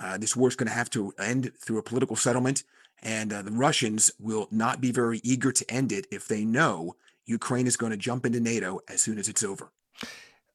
Uh, 0.00 0.16
this 0.18 0.36
war 0.36 0.48
is 0.48 0.56
going 0.56 0.68
to 0.68 0.74
have 0.74 0.90
to 0.90 1.12
end 1.18 1.52
through 1.58 1.78
a 1.78 1.82
political 1.82 2.16
settlement, 2.16 2.64
and 3.02 3.32
uh, 3.32 3.42
the 3.42 3.50
Russians 3.50 4.10
will 4.18 4.48
not 4.50 4.80
be 4.80 4.92
very 4.92 5.20
eager 5.24 5.52
to 5.52 5.70
end 5.70 5.92
it 5.92 6.06
if 6.10 6.28
they 6.28 6.44
know 6.44 6.96
Ukraine 7.26 7.66
is 7.66 7.76
going 7.76 7.90
to 7.90 7.96
jump 7.96 8.24
into 8.24 8.40
NATO 8.40 8.80
as 8.88 9.02
soon 9.02 9.18
as 9.18 9.28
it's 9.28 9.42
over. 9.42 9.70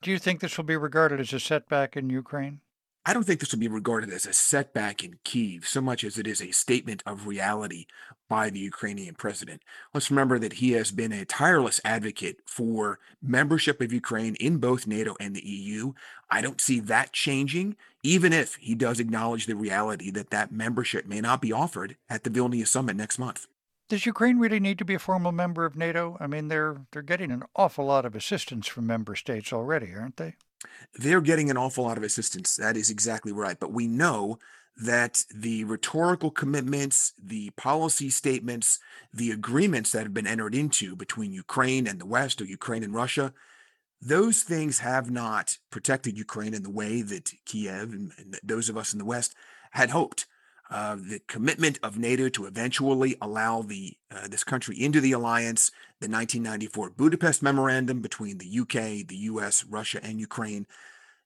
Do 0.01 0.11
you 0.11 0.19
think 0.19 0.39
this 0.39 0.57
will 0.57 0.65
be 0.65 0.77
regarded 0.77 1.19
as 1.19 1.31
a 1.33 1.39
setback 1.39 1.95
in 1.95 2.09
Ukraine? 2.09 2.59
I 3.05 3.13
don't 3.13 3.23
think 3.23 3.41
this 3.41 3.51
will 3.51 3.59
be 3.59 3.67
regarded 3.67 4.11
as 4.11 4.25
a 4.25 4.31
setback 4.31 5.03
in 5.03 5.19
Kiev 5.25 5.67
so 5.67 5.81
much 5.81 6.05
as 6.05 6.17
it 6.17 6.25
is 6.25 6.41
a 6.41 6.51
statement 6.51 7.03
of 7.05 7.27
reality 7.27 7.85
by 8.29 8.49
the 8.49 8.59
Ukrainian 8.59 9.15
president. 9.15 9.61
Let's 9.93 10.09
remember 10.09 10.39
that 10.39 10.53
he 10.53 10.71
has 10.71 10.91
been 10.91 11.11
a 11.11 11.25
tireless 11.25 11.81
advocate 11.83 12.37
for 12.45 12.99
membership 13.21 13.81
of 13.81 13.91
Ukraine 13.91 14.35
in 14.35 14.57
both 14.57 14.87
NATO 14.87 15.15
and 15.19 15.35
the 15.35 15.45
EU. 15.45 15.93
I 16.31 16.41
don't 16.41 16.61
see 16.61 16.79
that 16.79 17.11
changing, 17.11 17.75
even 18.03 18.31
if 18.31 18.55
he 18.55 18.73
does 18.73 19.01
acknowledge 19.01 19.47
the 19.47 19.55
reality 19.57 20.09
that 20.11 20.29
that 20.29 20.53
membership 20.53 21.05
may 21.05 21.19
not 21.19 21.41
be 21.41 21.51
offered 21.51 21.97
at 22.09 22.23
the 22.23 22.29
Vilnius 22.29 22.69
summit 22.69 22.95
next 22.95 23.19
month. 23.19 23.47
Does 23.89 24.05
Ukraine 24.05 24.39
really 24.39 24.61
need 24.61 24.77
to 24.79 24.85
be 24.85 24.95
a 24.95 24.99
formal 24.99 25.33
member 25.33 25.65
of 25.65 25.75
NATO? 25.75 26.15
I 26.21 26.27
mean, 26.27 26.47
they're 26.47 26.77
they're 26.91 27.01
getting 27.01 27.31
an 27.31 27.43
awful 27.53 27.85
lot 27.85 28.05
of 28.05 28.15
assistance 28.15 28.65
from 28.65 28.87
member 28.87 29.15
states 29.15 29.51
already, 29.51 29.93
aren't 29.93 30.15
they? 30.15 30.35
They're 30.95 31.21
getting 31.21 31.49
an 31.49 31.57
awful 31.57 31.83
lot 31.83 31.97
of 31.97 32.03
assistance. 32.03 32.55
That 32.55 32.77
is 32.77 32.89
exactly 32.89 33.31
right. 33.31 33.59
But 33.59 33.73
we 33.73 33.87
know 33.87 34.39
that 34.75 35.23
the 35.33 35.63
rhetorical 35.65 36.31
commitments, 36.31 37.13
the 37.23 37.51
policy 37.51 38.09
statements, 38.09 38.79
the 39.13 39.31
agreements 39.31 39.91
that 39.91 40.03
have 40.03 40.13
been 40.13 40.27
entered 40.27 40.55
into 40.55 40.95
between 40.95 41.31
Ukraine 41.31 41.85
and 41.87 41.99
the 41.99 42.05
West 42.05 42.41
or 42.41 42.45
Ukraine 42.45 42.83
and 42.83 42.93
Russia, 42.93 43.33
those 44.01 44.43
things 44.43 44.79
have 44.79 45.11
not 45.11 45.57
protected 45.69 46.17
Ukraine 46.17 46.53
in 46.53 46.63
the 46.63 46.69
way 46.69 47.01
that 47.01 47.31
Kiev 47.45 47.93
and, 47.93 48.11
those 48.43 48.67
of 48.67 48.77
us 48.77 48.93
in 48.93 48.99
the 48.99 49.05
West 49.05 49.35
had 49.71 49.91
hoped. 49.91 50.25
Uh, 50.73 50.95
the 50.95 51.21
commitment 51.27 51.77
of 51.83 51.99
NATO 51.99 52.29
to 52.29 52.47
eventually 52.47 53.15
allow 53.21 53.61
the 53.61 53.95
uh, 54.09 54.27
this 54.27 54.43
country 54.43 54.75
into 54.81 54.99
the 54.99 55.11
alliance, 55.11 55.69
the 55.99 56.09
1994 56.09 56.89
Budapest 56.89 57.43
Memorandum 57.43 58.01
between 58.01 58.39
the 58.39 58.59
UK, 58.59 59.07
the 59.07 59.17
US, 59.29 59.63
Russia, 59.65 59.99
and 60.01 60.19
Ukraine. 60.19 60.65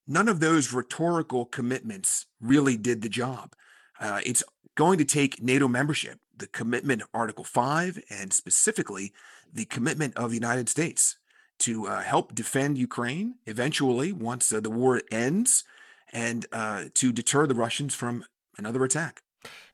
None 0.06 0.28
of 0.28 0.42
those 0.42 0.74
rhetorical 0.74 1.46
commitments 1.46 2.26
really 2.42 2.76
did 2.76 3.02
the 3.02 3.08
job. 3.08 3.54
Uh, 4.02 4.20
it's 4.26 4.44
going 4.76 4.98
to 4.98 5.06
take 5.06 5.42
NATO 5.42 5.70
membership, 5.70 6.20
the 6.36 6.48
commitment 6.48 7.04
of 7.04 7.08
Article 7.14 7.46
5, 7.46 8.04
and 8.10 8.34
specifically 8.34 9.14
the 9.54 9.64
commitment 9.64 10.18
of 10.18 10.32
the 10.32 10.36
United 10.36 10.68
States 10.68 11.16
to 11.60 11.88
uh, 11.88 12.02
help 12.02 12.36
defend 12.36 12.78
Ukraine 12.78 13.36
eventually 13.46 14.12
once 14.12 14.52
uh, 14.52 14.60
the 14.60 14.70
war 14.70 15.02
ends 15.10 15.64
and 16.12 16.46
uh, 16.52 16.86
to 16.96 17.14
deter 17.14 17.48
the 17.48 17.56
Russians 17.56 17.96
from 17.96 18.26
another 18.58 18.84
attack. 18.84 19.22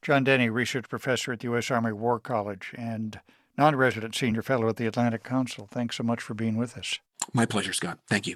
John 0.03 0.25
Deni, 0.25 0.51
research 0.51 0.89
professor 0.89 1.31
at 1.31 1.39
the 1.39 1.45
U.S. 1.45 1.71
Army 1.71 1.93
War 1.93 2.19
College 2.19 2.73
and 2.77 3.21
non 3.57 3.75
resident 3.77 4.13
senior 4.15 4.41
fellow 4.41 4.67
at 4.67 4.75
the 4.75 4.85
Atlantic 4.85 5.23
Council. 5.23 5.67
Thanks 5.71 5.95
so 5.95 6.03
much 6.03 6.21
for 6.21 6.33
being 6.33 6.57
with 6.57 6.77
us. 6.77 6.99
My 7.33 7.45
pleasure, 7.45 7.71
Scott. 7.71 7.99
Thank 8.09 8.27
you. 8.27 8.35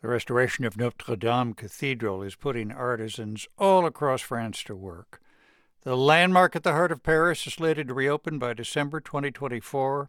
The 0.00 0.08
restoration 0.10 0.64
of 0.64 0.78
Notre 0.78 1.16
Dame 1.16 1.52
Cathedral 1.52 2.22
is 2.22 2.36
putting 2.36 2.72
artisans 2.72 3.46
all 3.58 3.84
across 3.84 4.22
France 4.22 4.62
to 4.64 4.74
work. 4.74 5.20
The 5.82 5.96
landmark 5.96 6.56
at 6.56 6.62
the 6.62 6.72
heart 6.72 6.92
of 6.92 7.02
Paris 7.02 7.46
is 7.46 7.54
slated 7.54 7.88
to 7.88 7.94
reopen 7.94 8.38
by 8.38 8.54
December 8.54 9.00
2024 9.00 10.08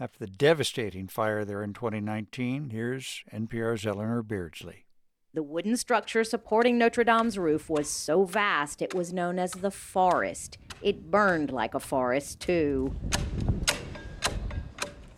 after 0.00 0.18
the 0.18 0.26
devastating 0.26 1.08
fire 1.08 1.44
there 1.44 1.62
in 1.62 1.72
2019. 1.72 2.70
Here's 2.70 3.22
NPR's 3.32 3.86
Eleanor 3.86 4.22
Beardsley. 4.22 4.86
The 5.34 5.42
wooden 5.42 5.76
structure 5.76 6.24
supporting 6.24 6.78
Notre 6.78 7.04
Dame's 7.04 7.38
roof 7.38 7.68
was 7.68 7.88
so 7.88 8.24
vast 8.24 8.80
it 8.80 8.94
was 8.94 9.12
known 9.12 9.38
as 9.38 9.52
the 9.52 9.70
forest. 9.70 10.58
It 10.82 11.10
burned 11.10 11.52
like 11.52 11.74
a 11.74 11.80
forest, 11.80 12.40
too. 12.40 12.94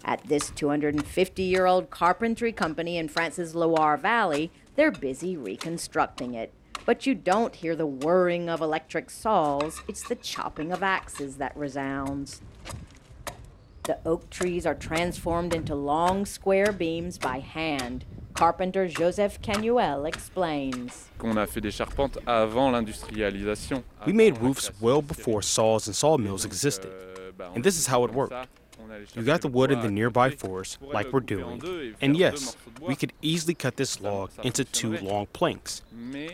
At 0.05 0.27
this 0.27 0.51
250 0.51 1.43
year 1.43 1.66
old 1.66 1.90
carpentry 1.90 2.52
company 2.52 2.97
in 2.97 3.09
France's 3.09 3.55
Loire 3.55 3.97
Valley, 3.97 4.51
they're 4.74 4.90
busy 4.90 5.36
reconstructing 5.36 6.35
it. 6.35 6.52
But 6.85 7.07
you 7.07 7.15
don't 7.15 7.55
hear 7.55 7.77
the 7.77 7.86
whirring 7.86 8.48
of 8.48 8.61
electric 8.61 9.11
saws, 9.11 9.81
it's 9.86 10.09
the 10.09 10.16
chopping 10.16 10.73
of 10.73 10.82
axes 10.82 11.36
that 11.36 11.57
resounds. 11.57 12.40
The 13.91 13.99
oak 14.07 14.31
trees 14.31 14.67
are 14.67 14.77
transformed 14.77 15.53
into 15.53 15.75
long 15.75 16.25
square 16.25 16.71
beams 16.71 17.19
by 17.19 17.41
hand. 17.41 18.05
Carpenter 18.35 18.87
Joseph 18.87 19.43
Canuel 19.43 20.05
explains. 20.05 21.09
We 24.07 24.12
made 24.12 24.39
roofs 24.39 24.71
well 24.81 25.03
before 25.03 25.43
saws 25.43 25.89
and 25.89 25.97
sawmills 25.97 26.45
existed. 26.45 26.93
And 27.53 27.65
this 27.65 27.81
is 27.81 27.89
how 27.89 28.05
it 28.05 28.12
worked. 28.12 28.33
You 29.17 29.25
got 29.25 29.41
the 29.41 29.49
wood 29.49 29.73
in 29.73 29.81
the 29.81 29.91
nearby 29.91 30.31
forest, 30.31 30.79
like 30.81 31.12
we're 31.12 31.19
doing. 31.19 31.97
And 32.01 32.17
yes, 32.17 32.57
we 32.81 32.95
could 32.95 33.12
easily 33.23 33.55
cut 33.55 33.77
this 33.77 34.01
log 34.01 34.31
into 34.45 34.65
two 34.65 34.99
long 34.99 35.27
planks. 35.33 35.83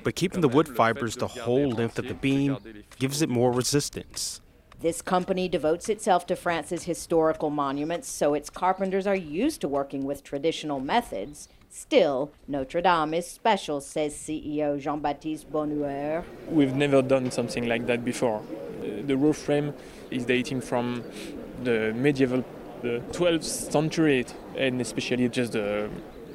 But 0.05 0.15
keeping 0.15 0.43
the 0.43 0.49
wood 0.49 0.69
fibers 0.77 1.17
the 1.17 1.29
whole 1.29 1.71
length 1.71 1.99
of 1.99 2.07
the 2.07 2.13
beam 2.13 2.59
gives 2.99 3.23
it 3.23 3.31
more 3.31 3.51
resistance. 3.51 4.43
This 4.81 5.01
company 5.01 5.49
devotes 5.49 5.89
itself 5.89 6.27
to 6.27 6.37
France's 6.37 6.85
historical 6.85 7.49
monuments, 7.49 8.09
so 8.09 8.35
its 8.35 8.51
carpenters 8.51 9.07
are 9.07 9.17
used 9.17 9.63
to 9.63 9.69
working 9.69 10.05
with 10.05 10.23
traditional 10.23 10.81
methods. 10.81 11.49
Still, 11.71 12.31
Notre 12.47 12.83
Dame 12.83 13.15
is 13.15 13.27
special, 13.27 13.81
says 13.81 14.15
CEO 14.15 14.79
Jean 14.79 15.01
Baptiste 15.01 15.51
Bonheur. 15.51 16.25
We've 16.51 16.75
never 16.75 17.01
done 17.01 17.31
something 17.31 17.67
like 17.67 17.87
that 17.87 18.05
before. 18.05 18.43
The 18.83 19.17
roof 19.17 19.39
frame 19.39 19.73
is 20.11 20.27
dating 20.27 20.61
from 20.61 21.05
the 21.65 21.95
medieval, 21.95 22.45
the 22.83 23.01
12th 23.13 23.45
century, 23.45 24.27
and 24.59 24.79
especially 24.83 25.31
just 25.31 25.53
the, 25.53 25.89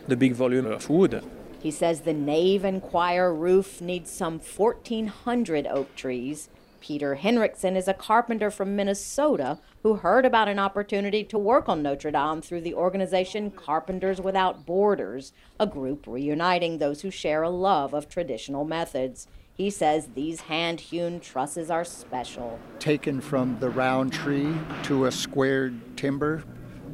the 0.08 0.16
big 0.16 0.34
volume 0.34 0.66
of 0.66 0.90
wood. 0.90 1.24
He 1.60 1.70
says 1.70 2.02
the 2.02 2.14
nave 2.14 2.66
and 2.66 2.82
choir 2.82 3.32
roof 3.32 3.82
needs 3.82 4.10
some 4.10 4.40
1,400 4.40 5.68
oak 5.68 5.96
trees. 5.96 6.50
Peter 6.82 7.16
Henriksen 7.16 7.78
is 7.78 7.88
a 7.88 7.94
carpenter 7.94 8.50
from 8.50 8.76
Minnesota 8.76 9.60
who 9.84 9.94
heard 9.94 10.26
about 10.26 10.48
an 10.48 10.60
opportunity 10.60 11.24
to 11.24 11.38
work 11.38 11.70
on 11.70 11.84
Notre 11.84 12.12
Dame 12.12 12.42
through 12.42 12.62
the 12.62 12.74
organization 12.74 13.52
Carpenters 13.52 14.20
Without 14.20 14.66
Borders, 14.66 15.32
a 15.60 15.68
group 15.68 16.06
reuniting 16.08 16.80
those 16.80 17.02
who 17.02 17.12
share 17.12 17.44
a 17.44 17.50
love 17.50 17.94
of 17.94 18.10
traditional 18.10 18.66
methods. 18.66 19.28
He 19.54 19.70
says 19.70 20.10
these 20.16 20.42
hand 20.42 20.80
hewn 20.80 21.20
trusses 21.20 21.70
are 21.70 21.86
special. 21.86 22.60
Taken 22.80 23.22
from 23.22 23.60
the 23.60 23.70
round 23.70 24.12
tree 24.12 24.52
to 24.84 25.06
a 25.06 25.12
squared 25.12 25.96
timber, 25.96 26.44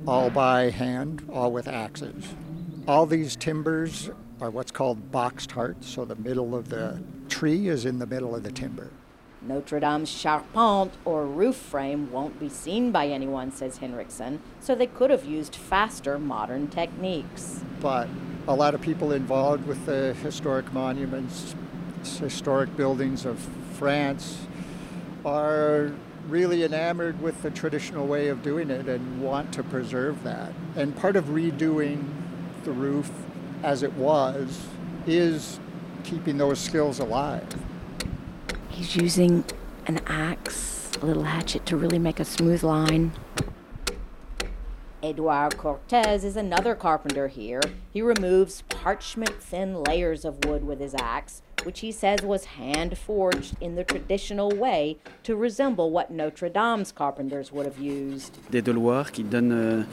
all 0.06 0.30
by 0.30 0.70
hand, 0.70 1.28
all 1.32 1.52
with 1.52 1.68
axes. 1.68 2.36
All 2.88 3.06
these 3.06 3.38
timbers 3.38 4.10
are 4.42 4.50
what's 4.50 4.72
called 4.72 5.12
boxed 5.12 5.52
hearts, 5.52 5.88
so 5.88 6.04
the 6.04 6.16
middle 6.16 6.56
of 6.56 6.68
the 6.68 7.02
tree 7.30 7.70
is 7.70 7.86
in 7.86 8.00
the 8.00 8.06
middle 8.06 8.36
of 8.36 8.44
the 8.44 8.52
timber. 8.52 8.92
Notre 9.48 9.80
Dame's 9.80 10.11
charpente, 10.11 10.91
or 11.06 11.26
roof 11.26 11.56
frame, 11.56 12.11
won't 12.11 12.40
be 12.40 12.49
seen 12.49 12.91
by 12.91 13.07
anyone, 13.07 13.52
says 13.52 13.78
Henriksen, 13.78 14.41
so 14.60 14.76
they 14.76 14.88
could 14.88 15.10
have 15.10 15.26
used 15.26 15.56
faster 15.56 16.19
modern 16.19 16.68
techniques. 16.68 17.64
But 17.80 18.10
a 18.48 18.53
lot 18.56 18.76
of 18.76 18.82
people 18.82 19.11
involved 19.11 19.65
with 19.65 19.86
the 19.86 20.14
historic 20.15 20.72
monuments 20.74 21.56
historic 22.03 22.76
buildings 22.78 23.26
of 23.26 23.40
France 23.74 24.48
are 25.26 25.91
really 26.28 26.64
enamored 26.64 27.22
with 27.22 27.41
the 27.41 27.49
traditional 27.49 28.06
way 28.07 28.28
of 28.28 28.41
doing 28.41 28.69
it 28.69 28.88
and 28.88 29.22
want 29.22 29.53
to 29.53 29.64
preserve 29.64 30.24
that. 30.24 30.52
And 30.76 30.95
part 30.95 31.15
of 31.15 31.26
redoing 31.26 32.06
the 32.64 32.72
roof 32.72 33.10
as 33.64 33.84
it 33.84 33.94
was 33.94 34.68
is 35.06 35.60
keeping 36.03 36.38
those 36.38 36.60
skills 36.60 36.99
alive. 36.99 37.45
He's 38.78 38.95
using 38.95 39.44
an 39.88 40.02
axe, 40.06 40.91
a 41.02 41.06
little 41.08 41.24
hatchet 41.24 41.66
to 41.66 41.76
really 41.76 41.98
make 41.98 42.20
a 42.20 42.26
smooth 42.26 42.62
line. 42.62 43.12
Eduard 45.02 45.58
Cortez 45.58 46.24
is 46.24 46.38
another 46.38 46.76
carpenter 46.76 47.28
here. 47.28 47.60
He 47.91 48.04
removes 48.04 48.62
parchment 48.70 49.41
thin 49.41 49.84
layers 49.84 50.24
of 50.24 50.45
wood 50.45 50.64
with 50.64 50.80
his 50.80 50.94
axe 50.94 51.41
which 51.64 51.82
he 51.82 51.91
says 51.91 52.22
was 52.22 52.45
hand 52.45 52.98
forged 52.98 53.56
in 53.60 53.76
the 53.76 53.84
traditional 53.84 54.49
way 54.52 54.98
to 55.24 55.36
resemble 55.36 55.91
what 55.91 56.10
Notre 56.10 56.48
Dame's 56.48 56.94
carpenters 56.94 57.52
would 57.52 57.66
have 57.66 57.78
used. 57.78 58.38
Des 58.52 58.62
qui 58.62 59.24
donnent 59.24 59.52
euh, 59.52 59.84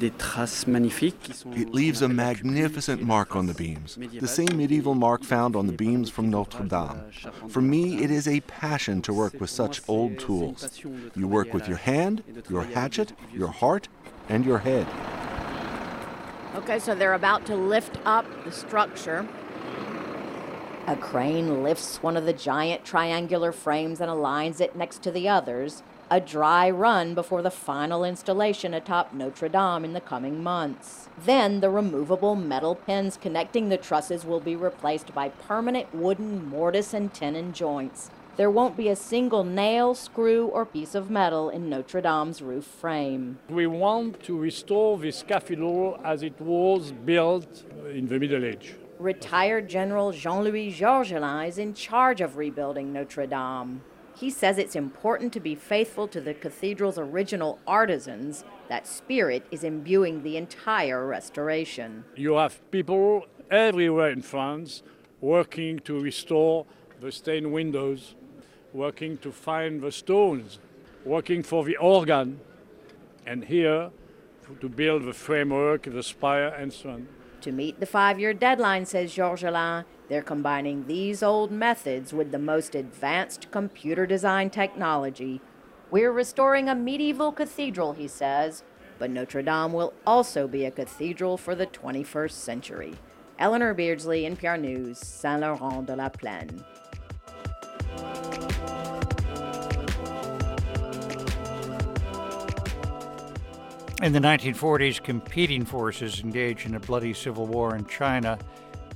it 0.00 1.74
leaves 1.74 2.02
a 2.02 2.08
magnificent 2.08 3.02
mark 3.02 3.36
on 3.36 3.46
the 3.46 3.54
beams, 3.54 3.98
the 4.20 4.28
same 4.28 4.56
medieval 4.56 4.94
mark 4.94 5.24
found 5.24 5.56
on 5.56 5.66
the 5.66 5.72
beams 5.72 6.10
from 6.10 6.30
Notre 6.30 6.64
Dame. 6.64 7.10
For 7.48 7.60
me, 7.60 8.02
it 8.02 8.10
is 8.10 8.26
a 8.28 8.40
passion 8.40 9.02
to 9.02 9.12
work 9.12 9.40
with 9.40 9.50
such 9.50 9.80
old 9.88 10.18
tools. 10.18 10.80
You 11.14 11.28
work 11.28 11.52
with 11.52 11.68
your 11.68 11.78
hand, 11.78 12.22
your 12.48 12.64
hatchet, 12.64 13.12
your 13.32 13.48
heart, 13.48 13.88
and 14.28 14.44
your 14.44 14.58
head. 14.58 14.86
Okay, 16.54 16.78
so 16.78 16.94
they're 16.94 17.14
about 17.14 17.46
to 17.46 17.56
lift 17.56 17.98
up 18.04 18.26
the 18.44 18.52
structure. 18.52 19.26
A 20.86 20.96
crane 20.96 21.62
lifts 21.62 22.02
one 22.02 22.16
of 22.16 22.26
the 22.26 22.32
giant 22.32 22.84
triangular 22.84 23.52
frames 23.52 24.00
and 24.00 24.10
aligns 24.10 24.60
it 24.60 24.76
next 24.76 25.02
to 25.04 25.10
the 25.10 25.28
others, 25.28 25.82
a 26.12 26.20
dry 26.20 26.68
run 26.68 27.14
before 27.14 27.40
the 27.40 27.50
final 27.50 28.04
installation 28.04 28.74
atop 28.74 29.14
Notre 29.14 29.48
Dame 29.48 29.82
in 29.82 29.94
the 29.94 30.00
coming 30.00 30.42
months. 30.42 31.08
Then 31.24 31.60
the 31.60 31.70
removable 31.70 32.34
metal 32.34 32.74
pins 32.74 33.16
connecting 33.16 33.70
the 33.70 33.78
trusses 33.78 34.26
will 34.26 34.38
be 34.38 34.54
replaced 34.54 35.14
by 35.14 35.30
permanent 35.30 35.94
wooden 35.94 36.46
mortise 36.46 36.92
and 36.92 37.14
tenon 37.14 37.54
joints. 37.54 38.10
There 38.36 38.50
won't 38.50 38.76
be 38.76 38.90
a 38.90 38.96
single 38.96 39.42
nail, 39.42 39.94
screw, 39.94 40.48
or 40.48 40.66
piece 40.66 40.94
of 40.94 41.08
metal 41.08 41.48
in 41.48 41.70
Notre 41.70 42.02
Dame's 42.02 42.42
roof 42.42 42.66
frame. 42.66 43.38
We 43.48 43.66
want 43.66 44.22
to 44.24 44.38
restore 44.38 44.98
this 44.98 45.22
cathedral 45.22 45.98
as 46.04 46.22
it 46.22 46.38
was 46.38 46.92
built 46.92 47.64
in 47.90 48.08
the 48.08 48.18
Middle 48.18 48.44
Age. 48.44 48.74
Retired 48.98 49.66
General 49.66 50.12
Jean 50.12 50.44
Louis 50.44 50.70
Georgelin 50.70 51.48
is 51.48 51.56
in 51.56 51.72
charge 51.72 52.20
of 52.20 52.36
rebuilding 52.36 52.92
Notre 52.92 53.26
Dame. 53.26 53.80
He 54.22 54.30
says 54.30 54.56
it's 54.56 54.76
important 54.76 55.32
to 55.32 55.40
be 55.40 55.56
faithful 55.56 56.06
to 56.06 56.20
the 56.20 56.32
cathedral's 56.32 56.96
original 56.96 57.58
artisans. 57.66 58.44
That 58.68 58.86
spirit 58.86 59.44
is 59.50 59.64
imbuing 59.64 60.22
the 60.22 60.36
entire 60.36 61.04
restoration. 61.04 62.04
You 62.14 62.34
have 62.34 62.70
people 62.70 63.26
everywhere 63.50 64.10
in 64.10 64.22
France 64.22 64.84
working 65.20 65.80
to 65.80 66.00
restore 66.00 66.66
the 67.00 67.10
stained 67.10 67.52
windows, 67.52 68.14
working 68.72 69.18
to 69.18 69.32
find 69.32 69.82
the 69.82 69.90
stones, 69.90 70.60
working 71.04 71.42
for 71.42 71.64
the 71.64 71.76
organ, 71.78 72.38
and 73.26 73.42
here 73.42 73.90
to 74.60 74.68
build 74.68 75.04
the 75.04 75.12
framework, 75.12 75.82
the 75.82 76.02
spire, 76.04 76.54
and 76.56 76.72
so 76.72 76.90
on. 76.90 77.08
To 77.40 77.50
meet 77.50 77.80
the 77.80 77.86
five 77.86 78.20
year 78.20 78.32
deadline, 78.32 78.86
says 78.86 79.12
Georgelin, 79.12 79.84
they're 80.12 80.20
combining 80.20 80.86
these 80.86 81.22
old 81.22 81.50
methods 81.50 82.12
with 82.12 82.32
the 82.32 82.38
most 82.38 82.74
advanced 82.74 83.50
computer 83.50 84.04
design 84.04 84.50
technology. 84.50 85.40
We're 85.90 86.12
restoring 86.12 86.68
a 86.68 86.74
medieval 86.74 87.32
cathedral, 87.32 87.94
he 87.94 88.08
says, 88.08 88.62
but 88.98 89.08
Notre 89.08 89.40
Dame 89.40 89.72
will 89.72 89.94
also 90.06 90.46
be 90.46 90.66
a 90.66 90.70
cathedral 90.70 91.38
for 91.38 91.54
the 91.54 91.66
21st 91.66 92.32
century. 92.32 92.94
Eleanor 93.38 93.72
Beardsley, 93.72 94.24
NPR 94.24 94.60
News, 94.60 94.98
Saint 94.98 95.40
Laurent 95.40 95.86
de 95.86 95.96
la 95.96 96.10
Plaine. 96.10 96.62
In 104.02 104.12
the 104.12 104.18
1940s, 104.18 105.02
competing 105.02 105.64
forces 105.64 106.20
engaged 106.20 106.66
in 106.66 106.74
a 106.74 106.80
bloody 106.80 107.14
civil 107.14 107.46
war 107.46 107.76
in 107.76 107.86
China. 107.86 108.36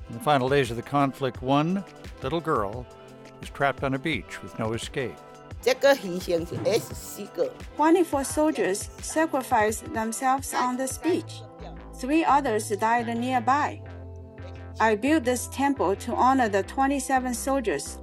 In 0.08 0.14
the 0.14 0.20
final 0.22 0.48
days 0.48 0.70
of 0.70 0.76
the 0.76 0.82
conflict, 0.82 1.42
one 1.42 1.84
little 2.22 2.40
girl 2.40 2.86
was 3.40 3.50
trapped 3.50 3.82
on 3.82 3.94
a 3.94 3.98
beach 3.98 4.42
with 4.42 4.58
no 4.58 4.72
escape. 4.72 5.16
24 7.76 8.24
soldiers 8.24 8.88
sacrificed 9.00 9.92
themselves 9.92 10.54
on 10.54 10.76
this 10.76 10.98
beach. 10.98 11.42
Three 11.94 12.24
others 12.24 12.68
died 12.68 13.08
nearby. 13.16 13.82
I 14.78 14.94
built 14.94 15.24
this 15.24 15.48
temple 15.48 15.96
to 15.96 16.14
honor 16.14 16.48
the 16.48 16.62
27 16.62 17.34
soldiers. 17.34 17.98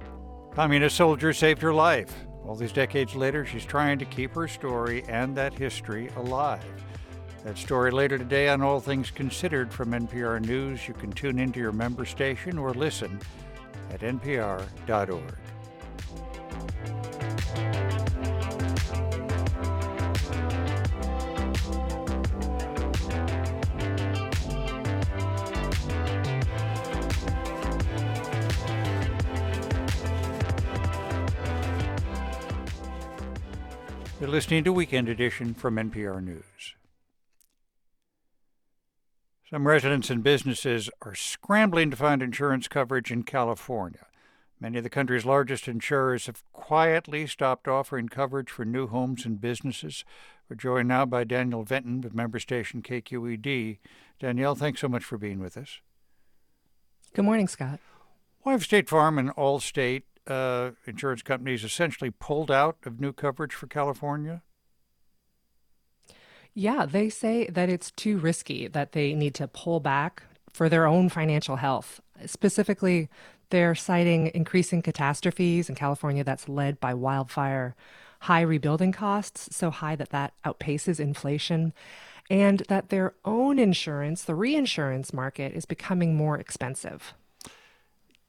Communist 0.54 0.96
soldiers 0.96 1.38
saved 1.38 1.62
her 1.62 1.72
life. 1.72 2.12
All 2.44 2.54
these 2.54 2.72
decades 2.72 3.14
later, 3.14 3.46
she's 3.46 3.64
trying 3.64 3.98
to 3.98 4.04
keep 4.04 4.34
her 4.34 4.46
story 4.46 5.04
and 5.08 5.34
that 5.36 5.54
history 5.54 6.10
alive. 6.16 6.64
That 7.44 7.58
story 7.58 7.90
later 7.90 8.16
today 8.16 8.48
on 8.48 8.62
All 8.62 8.80
Things 8.80 9.10
Considered 9.10 9.70
from 9.70 9.90
NPR 9.90 10.42
News. 10.46 10.88
You 10.88 10.94
can 10.94 11.12
tune 11.12 11.38
into 11.38 11.60
your 11.60 11.72
member 11.72 12.06
station 12.06 12.56
or 12.56 12.72
listen 12.72 13.20
at 13.92 14.00
npr.org. 14.00 15.22
You're 34.18 34.30
listening 34.30 34.64
to 34.64 34.72
Weekend 34.72 35.10
Edition 35.10 35.52
from 35.52 35.76
NPR 35.76 36.24
News. 36.24 36.74
Some 39.54 39.68
residents 39.68 40.10
and 40.10 40.20
businesses 40.20 40.90
are 41.02 41.14
scrambling 41.14 41.92
to 41.92 41.96
find 41.96 42.20
insurance 42.20 42.66
coverage 42.66 43.12
in 43.12 43.22
California. 43.22 44.06
Many 44.58 44.78
of 44.78 44.82
the 44.82 44.90
country's 44.90 45.24
largest 45.24 45.68
insurers 45.68 46.26
have 46.26 46.42
quietly 46.52 47.28
stopped 47.28 47.68
offering 47.68 48.08
coverage 48.08 48.50
for 48.50 48.64
new 48.64 48.88
homes 48.88 49.24
and 49.24 49.40
businesses. 49.40 50.04
We're 50.50 50.56
joined 50.56 50.88
now 50.88 51.06
by 51.06 51.22
Danielle 51.22 51.62
Venton 51.62 52.00
with 52.00 52.16
member 52.16 52.40
station 52.40 52.82
KQED. 52.82 53.78
Danielle, 54.18 54.56
thanks 54.56 54.80
so 54.80 54.88
much 54.88 55.04
for 55.04 55.18
being 55.18 55.38
with 55.38 55.56
us. 55.56 55.78
Good 57.14 57.24
morning, 57.24 57.46
Scott. 57.46 57.78
Why 58.42 58.50
have 58.50 58.64
State 58.64 58.88
Farm 58.88 59.20
and 59.20 59.30
Allstate 59.36 60.02
uh, 60.26 60.72
insurance 60.84 61.22
companies 61.22 61.62
essentially 61.62 62.10
pulled 62.10 62.50
out 62.50 62.78
of 62.84 62.98
new 62.98 63.12
coverage 63.12 63.54
for 63.54 63.68
California? 63.68 64.42
Yeah, 66.54 66.86
they 66.86 67.08
say 67.08 67.46
that 67.48 67.68
it's 67.68 67.90
too 67.90 68.18
risky, 68.18 68.68
that 68.68 68.92
they 68.92 69.12
need 69.14 69.34
to 69.34 69.48
pull 69.48 69.80
back 69.80 70.22
for 70.52 70.68
their 70.68 70.86
own 70.86 71.08
financial 71.08 71.56
health. 71.56 72.00
Specifically, 72.26 73.08
they're 73.50 73.74
citing 73.74 74.30
increasing 74.34 74.80
catastrophes 74.80 75.68
in 75.68 75.74
California 75.74 76.22
that's 76.22 76.48
led 76.48 76.78
by 76.80 76.94
wildfire, 76.94 77.74
high 78.20 78.40
rebuilding 78.40 78.92
costs, 78.92 79.54
so 79.54 79.70
high 79.70 79.96
that 79.96 80.10
that 80.10 80.32
outpaces 80.44 81.00
inflation, 81.00 81.72
and 82.30 82.60
that 82.68 82.88
their 82.88 83.14
own 83.24 83.58
insurance, 83.58 84.22
the 84.22 84.34
reinsurance 84.34 85.12
market, 85.12 85.52
is 85.52 85.66
becoming 85.66 86.16
more 86.16 86.38
expensive. 86.38 87.14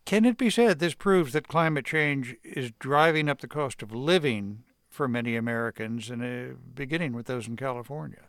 Can 0.05 0.25
it 0.25 0.37
be 0.37 0.49
said 0.49 0.79
this 0.79 0.93
proves 0.93 1.33
that 1.33 1.47
climate 1.47 1.85
change 1.85 2.35
is 2.43 2.71
driving 2.79 3.29
up 3.29 3.41
the 3.41 3.47
cost 3.47 3.81
of 3.81 3.93
living 3.93 4.63
for 4.95 5.07
many 5.07 5.35
Americans, 5.35 6.09
and 6.09 6.23
uh, 6.23 6.55
beginning 6.73 7.13
with 7.13 7.27
those 7.27 7.47
in 7.47 7.55
California. 7.55 8.23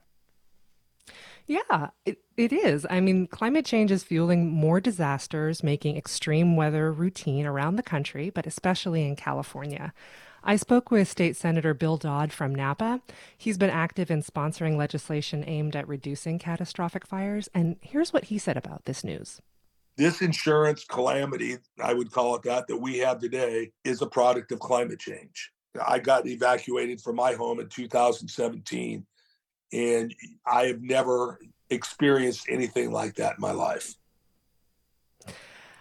Yeah, 1.46 1.90
it, 2.04 2.18
it 2.36 2.52
is. 2.52 2.84
I 2.90 3.00
mean, 3.00 3.28
climate 3.28 3.64
change 3.64 3.92
is 3.92 4.02
fueling 4.02 4.50
more 4.50 4.80
disasters, 4.80 5.62
making 5.62 5.96
extreme 5.96 6.56
weather 6.56 6.92
routine 6.92 7.46
around 7.46 7.76
the 7.76 7.84
country, 7.84 8.30
but 8.30 8.46
especially 8.46 9.06
in 9.06 9.14
California. 9.14 9.94
I 10.42 10.56
spoke 10.56 10.90
with 10.90 11.08
State 11.08 11.36
Senator 11.36 11.72
Bill 11.74 11.96
Dodd 11.96 12.32
from 12.32 12.54
Napa. 12.54 13.00
He's 13.36 13.58
been 13.58 13.70
active 13.70 14.10
in 14.10 14.22
sponsoring 14.22 14.76
legislation 14.76 15.44
aimed 15.46 15.76
at 15.76 15.88
reducing 15.88 16.38
catastrophic 16.38 17.06
fires, 17.06 17.48
and 17.54 17.76
here's 17.80 18.12
what 18.12 18.24
he 18.24 18.38
said 18.38 18.56
about 18.56 18.84
this 18.84 19.04
news. 19.04 19.40
This 19.96 20.20
insurance 20.20 20.84
calamity, 20.84 21.56
I 21.82 21.94
would 21.94 22.12
call 22.12 22.36
it 22.36 22.42
that, 22.42 22.66
that 22.68 22.76
we 22.76 22.98
have 22.98 23.18
today 23.18 23.72
is 23.84 24.02
a 24.02 24.06
product 24.06 24.52
of 24.52 24.60
climate 24.60 24.98
change. 24.98 25.52
I 25.84 25.98
got 25.98 26.26
evacuated 26.26 27.00
from 27.00 27.16
my 27.16 27.32
home 27.32 27.60
in 27.60 27.68
2017, 27.68 29.06
and 29.72 30.14
I 30.46 30.66
have 30.66 30.82
never 30.82 31.38
experienced 31.70 32.46
anything 32.48 32.92
like 32.92 33.14
that 33.16 33.36
in 33.36 33.40
my 33.40 33.52
life. 33.52 33.94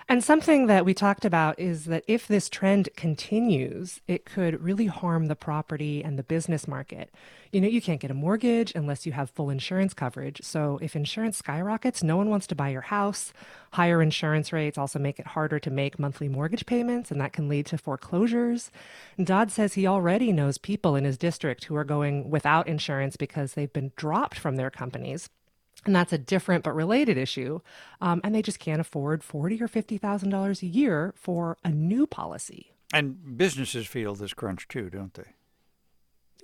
And 0.07 0.23
something 0.23 0.67
that 0.67 0.85
we 0.85 0.93
talked 0.93 1.25
about 1.25 1.59
is 1.59 1.85
that 1.85 2.03
if 2.07 2.27
this 2.27 2.47
trend 2.47 2.89
continues, 2.95 4.01
it 4.07 4.23
could 4.23 4.61
really 4.61 4.85
harm 4.85 5.25
the 5.25 5.35
property 5.35 6.03
and 6.03 6.17
the 6.17 6.23
business 6.23 6.67
market. 6.67 7.11
You 7.51 7.59
know, 7.59 7.67
you 7.67 7.81
can't 7.81 7.99
get 7.99 8.11
a 8.11 8.15
mortgage 8.15 8.71
unless 8.75 9.07
you 9.07 9.13
have 9.13 9.31
full 9.31 9.49
insurance 9.49 9.95
coverage. 9.95 10.41
So 10.43 10.77
if 10.79 10.95
insurance 10.95 11.37
skyrockets, 11.37 12.03
no 12.03 12.17
one 12.17 12.29
wants 12.29 12.45
to 12.47 12.55
buy 12.55 12.69
your 12.69 12.81
house. 12.81 13.33
Higher 13.71 13.99
insurance 13.99 14.53
rates 14.53 14.77
also 14.77 14.99
make 14.99 15.17
it 15.17 15.25
harder 15.25 15.57
to 15.57 15.71
make 15.71 15.97
monthly 15.97 16.29
mortgage 16.29 16.67
payments, 16.67 17.09
and 17.09 17.19
that 17.19 17.33
can 17.33 17.49
lead 17.49 17.65
to 17.67 17.77
foreclosures. 17.79 18.69
Dodd 19.21 19.49
says 19.49 19.73
he 19.73 19.87
already 19.87 20.31
knows 20.31 20.59
people 20.59 20.95
in 20.95 21.03
his 21.03 21.17
district 21.17 21.63
who 21.63 21.75
are 21.75 21.83
going 21.83 22.29
without 22.29 22.67
insurance 22.67 23.17
because 23.17 23.53
they've 23.53 23.73
been 23.73 23.91
dropped 23.95 24.37
from 24.37 24.55
their 24.55 24.69
companies 24.69 25.29
and 25.85 25.95
that's 25.95 26.13
a 26.13 26.17
different 26.17 26.63
but 26.63 26.75
related 26.75 27.17
issue. 27.17 27.59
Um, 28.01 28.21
and 28.23 28.33
they 28.33 28.41
just 28.41 28.59
can't 28.59 28.81
afford 28.81 29.23
forty 29.23 29.61
or 29.61 29.67
fifty 29.67 29.97
thousand 29.97 30.29
dollars 30.29 30.61
a 30.61 30.67
year 30.67 31.13
for 31.15 31.57
a 31.63 31.69
new 31.69 32.07
policy. 32.07 32.71
And 32.93 33.37
businesses 33.37 33.87
feel 33.87 34.15
this 34.15 34.33
crunch 34.33 34.67
too, 34.67 34.89
don't 34.89 35.13
they? 35.13 35.33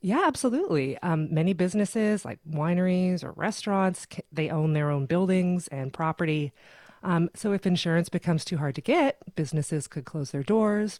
Yeah, 0.01 0.23
absolutely. 0.25 0.97
Um, 0.99 1.31
many 1.31 1.53
businesses, 1.53 2.25
like 2.25 2.39
wineries 2.49 3.23
or 3.23 3.33
restaurants, 3.33 4.07
they 4.31 4.49
own 4.49 4.73
their 4.73 4.89
own 4.89 5.05
buildings 5.05 5.67
and 5.67 5.93
property. 5.93 6.51
Um, 7.03 7.29
so 7.35 7.53
if 7.53 7.67
insurance 7.67 8.09
becomes 8.09 8.43
too 8.43 8.57
hard 8.57 8.75
to 8.75 8.81
get, 8.81 9.17
businesses 9.35 9.87
could 9.87 10.05
close 10.05 10.31
their 10.31 10.43
doors, 10.43 10.99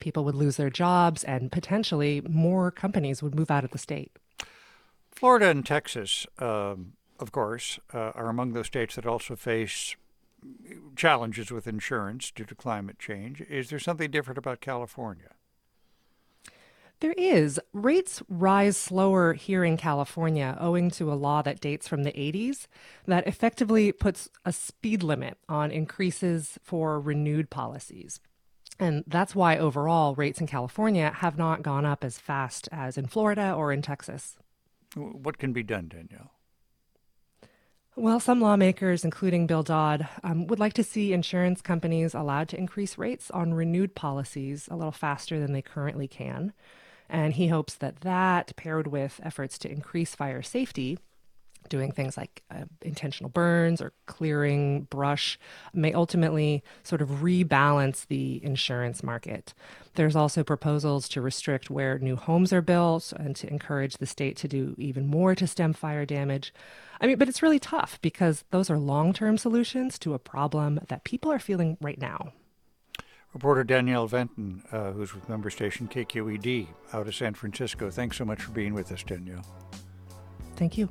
people 0.00 0.24
would 0.24 0.34
lose 0.34 0.56
their 0.56 0.70
jobs, 0.70 1.24
and 1.24 1.50
potentially 1.50 2.22
more 2.28 2.70
companies 2.70 3.22
would 3.22 3.34
move 3.34 3.50
out 3.50 3.64
of 3.64 3.70
the 3.70 3.78
state. 3.78 4.12
Florida 5.10 5.48
and 5.48 5.64
Texas 5.64 6.26
um, 6.38 6.92
of 7.18 7.32
course, 7.32 7.78
uh, 7.92 8.12
are 8.14 8.28
among 8.28 8.52
those 8.52 8.66
states 8.66 8.96
that 8.96 9.06
also 9.06 9.36
face 9.36 9.96
challenges 10.94 11.50
with 11.50 11.66
insurance 11.66 12.30
due 12.30 12.44
to 12.44 12.54
climate 12.54 12.98
change. 12.98 13.40
Is 13.42 13.70
there 13.70 13.78
something 13.78 14.10
different 14.10 14.38
about 14.38 14.60
California? 14.60 15.30
There 17.00 17.14
is. 17.18 17.60
Rates 17.74 18.22
rise 18.28 18.76
slower 18.76 19.34
here 19.34 19.64
in 19.64 19.76
California 19.76 20.56
owing 20.58 20.90
to 20.92 21.12
a 21.12 21.14
law 21.14 21.42
that 21.42 21.60
dates 21.60 21.86
from 21.86 22.04
the 22.04 22.12
80s 22.12 22.68
that 23.06 23.26
effectively 23.26 23.92
puts 23.92 24.30
a 24.46 24.52
speed 24.52 25.02
limit 25.02 25.36
on 25.46 25.70
increases 25.70 26.58
for 26.62 26.98
renewed 26.98 27.50
policies. 27.50 28.20
And 28.78 29.04
that's 29.06 29.34
why 29.34 29.58
overall 29.58 30.14
rates 30.14 30.40
in 30.40 30.46
California 30.46 31.12
have 31.16 31.36
not 31.36 31.62
gone 31.62 31.84
up 31.84 32.02
as 32.02 32.18
fast 32.18 32.68
as 32.72 32.96
in 32.96 33.06
Florida 33.06 33.52
or 33.52 33.72
in 33.72 33.82
Texas. 33.82 34.38
What 34.94 35.36
can 35.36 35.52
be 35.52 35.62
done, 35.62 35.88
Danielle? 35.88 36.30
Well, 37.98 38.20
some 38.20 38.42
lawmakers, 38.42 39.04
including 39.04 39.46
Bill 39.46 39.62
Dodd, 39.62 40.06
um, 40.22 40.46
would 40.48 40.60
like 40.60 40.74
to 40.74 40.84
see 40.84 41.14
insurance 41.14 41.62
companies 41.62 42.14
allowed 42.14 42.48
to 42.50 42.58
increase 42.58 42.98
rates 42.98 43.30
on 43.30 43.54
renewed 43.54 43.94
policies 43.94 44.68
a 44.70 44.76
little 44.76 44.92
faster 44.92 45.40
than 45.40 45.52
they 45.52 45.62
currently 45.62 46.06
can. 46.06 46.52
And 47.08 47.32
he 47.32 47.48
hopes 47.48 47.74
that 47.76 48.02
that, 48.02 48.54
paired 48.56 48.86
with 48.86 49.18
efforts 49.22 49.58
to 49.60 49.70
increase 49.70 50.14
fire 50.14 50.42
safety, 50.42 50.98
doing 51.68 51.92
things 51.92 52.16
like 52.16 52.42
uh, 52.50 52.64
intentional 52.82 53.30
burns 53.30 53.80
or 53.80 53.92
clearing 54.06 54.82
brush 54.82 55.38
may 55.72 55.92
ultimately 55.92 56.62
sort 56.82 57.02
of 57.02 57.08
rebalance 57.08 58.06
the 58.06 58.42
insurance 58.44 59.02
market. 59.02 59.54
There's 59.94 60.16
also 60.16 60.44
proposals 60.44 61.08
to 61.10 61.20
restrict 61.20 61.70
where 61.70 61.98
new 61.98 62.16
homes 62.16 62.52
are 62.52 62.62
built 62.62 63.12
and 63.12 63.34
to 63.36 63.48
encourage 63.48 63.96
the 63.96 64.06
state 64.06 64.36
to 64.38 64.48
do 64.48 64.74
even 64.78 65.06
more 65.06 65.34
to 65.34 65.46
stem 65.46 65.72
fire 65.72 66.04
damage. 66.04 66.52
I 67.00 67.06
mean, 67.06 67.18
but 67.18 67.28
it's 67.28 67.42
really 67.42 67.58
tough 67.58 67.98
because 68.02 68.44
those 68.50 68.70
are 68.70 68.78
long 68.78 69.12
term 69.12 69.38
solutions 69.38 69.98
to 70.00 70.14
a 70.14 70.18
problem 70.18 70.80
that 70.88 71.04
people 71.04 71.32
are 71.32 71.38
feeling 71.38 71.76
right 71.80 72.00
now. 72.00 72.32
Reporter 73.36 73.64
Danielle 73.64 74.06
Venton, 74.06 74.62
uh, 74.72 74.92
who's 74.92 75.14
with 75.14 75.28
member 75.28 75.50
station 75.50 75.88
KQED 75.88 76.68
out 76.94 77.06
of 77.06 77.14
San 77.14 77.34
Francisco. 77.34 77.90
Thanks 77.90 78.16
so 78.16 78.24
much 78.24 78.40
for 78.40 78.50
being 78.52 78.72
with 78.72 78.90
us, 78.92 79.02
Danielle. 79.02 79.44
Thank 80.56 80.78
you. 80.78 80.88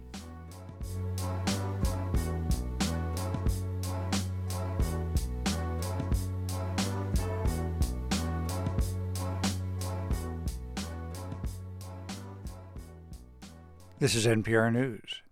This 14.06 14.14
is 14.14 14.28
NPR 14.28 14.72
News. 14.72 15.24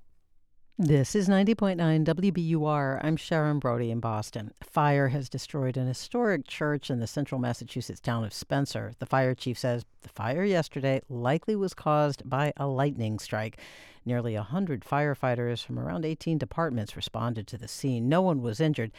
This 0.79 1.13
is 1.13 1.29
90.9 1.29 1.77
WBUR. 2.05 3.05
I'm 3.05 3.15
Sharon 3.17 3.59
Brody 3.59 3.91
in 3.91 3.99
Boston. 3.99 4.51
Fire 4.63 5.09
has 5.09 5.29
destroyed 5.29 5.77
an 5.77 5.85
historic 5.85 6.47
church 6.47 6.89
in 6.89 6.99
the 6.99 7.05
central 7.05 7.39
Massachusetts 7.39 7.99
town 7.99 8.23
of 8.23 8.33
Spencer. 8.33 8.93
The 8.97 9.05
fire 9.05 9.35
chief 9.35 9.59
says 9.59 9.85
the 10.01 10.09
fire 10.09 10.43
yesterday 10.43 11.01
likely 11.07 11.55
was 11.55 11.75
caused 11.75 12.27
by 12.27 12.51
a 12.57 12.65
lightning 12.65 13.19
strike. 13.19 13.59
Nearly 14.05 14.33
100 14.33 14.81
firefighters 14.81 15.63
from 15.63 15.77
around 15.77 16.03
18 16.03 16.39
departments 16.39 16.95
responded 16.95 17.45
to 17.49 17.59
the 17.59 17.67
scene. 17.67 18.09
No 18.09 18.23
one 18.23 18.41
was 18.41 18.59
injured. 18.59 18.91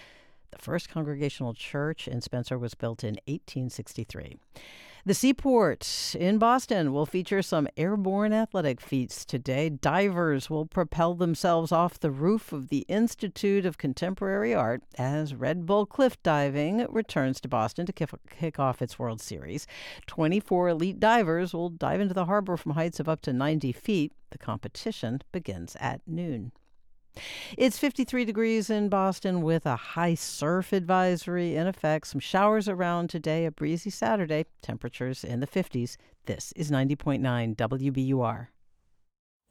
The 0.52 0.58
first 0.58 0.88
Congregational 0.88 1.52
Church 1.52 2.06
in 2.06 2.20
Spencer 2.20 2.56
was 2.56 2.74
built 2.74 3.02
in 3.02 3.14
1863. 3.26 4.38
The 5.06 5.12
Seaport 5.12 6.14
in 6.18 6.38
Boston 6.38 6.90
will 6.90 7.04
feature 7.04 7.42
some 7.42 7.68
airborne 7.76 8.32
athletic 8.32 8.80
feats 8.80 9.26
today. 9.26 9.68
Divers 9.68 10.48
will 10.48 10.64
propel 10.64 11.12
themselves 11.12 11.70
off 11.70 12.00
the 12.00 12.10
roof 12.10 12.54
of 12.54 12.68
the 12.70 12.86
Institute 12.88 13.66
of 13.66 13.76
Contemporary 13.76 14.54
Art 14.54 14.82
as 14.96 15.34
Red 15.34 15.66
Bull 15.66 15.84
Cliff 15.84 16.16
Diving 16.22 16.86
returns 16.88 17.38
to 17.42 17.48
Boston 17.48 17.84
to 17.84 17.92
kick 17.92 18.58
off 18.58 18.80
its 18.80 18.98
World 18.98 19.20
Series. 19.20 19.66
24 20.06 20.70
elite 20.70 21.00
divers 21.00 21.52
will 21.52 21.68
dive 21.68 22.00
into 22.00 22.14
the 22.14 22.24
harbor 22.24 22.56
from 22.56 22.72
heights 22.72 22.98
of 22.98 23.06
up 23.06 23.20
to 23.22 23.32
90 23.34 23.72
feet. 23.72 24.14
The 24.30 24.38
competition 24.38 25.20
begins 25.32 25.76
at 25.80 26.00
noon. 26.06 26.52
It's 27.56 27.78
53 27.78 28.24
degrees 28.24 28.70
in 28.70 28.88
Boston 28.88 29.42
with 29.42 29.66
a 29.66 29.76
high 29.76 30.14
surf 30.14 30.72
advisory 30.72 31.54
in 31.54 31.66
effect. 31.66 32.08
Some 32.08 32.20
showers 32.20 32.68
around 32.68 33.10
today, 33.10 33.46
a 33.46 33.50
breezy 33.50 33.90
Saturday, 33.90 34.46
temperatures 34.62 35.24
in 35.24 35.40
the 35.40 35.46
50s. 35.46 35.96
This 36.26 36.52
is 36.56 36.70
90.9 36.70 37.56
WBUR. 37.56 38.48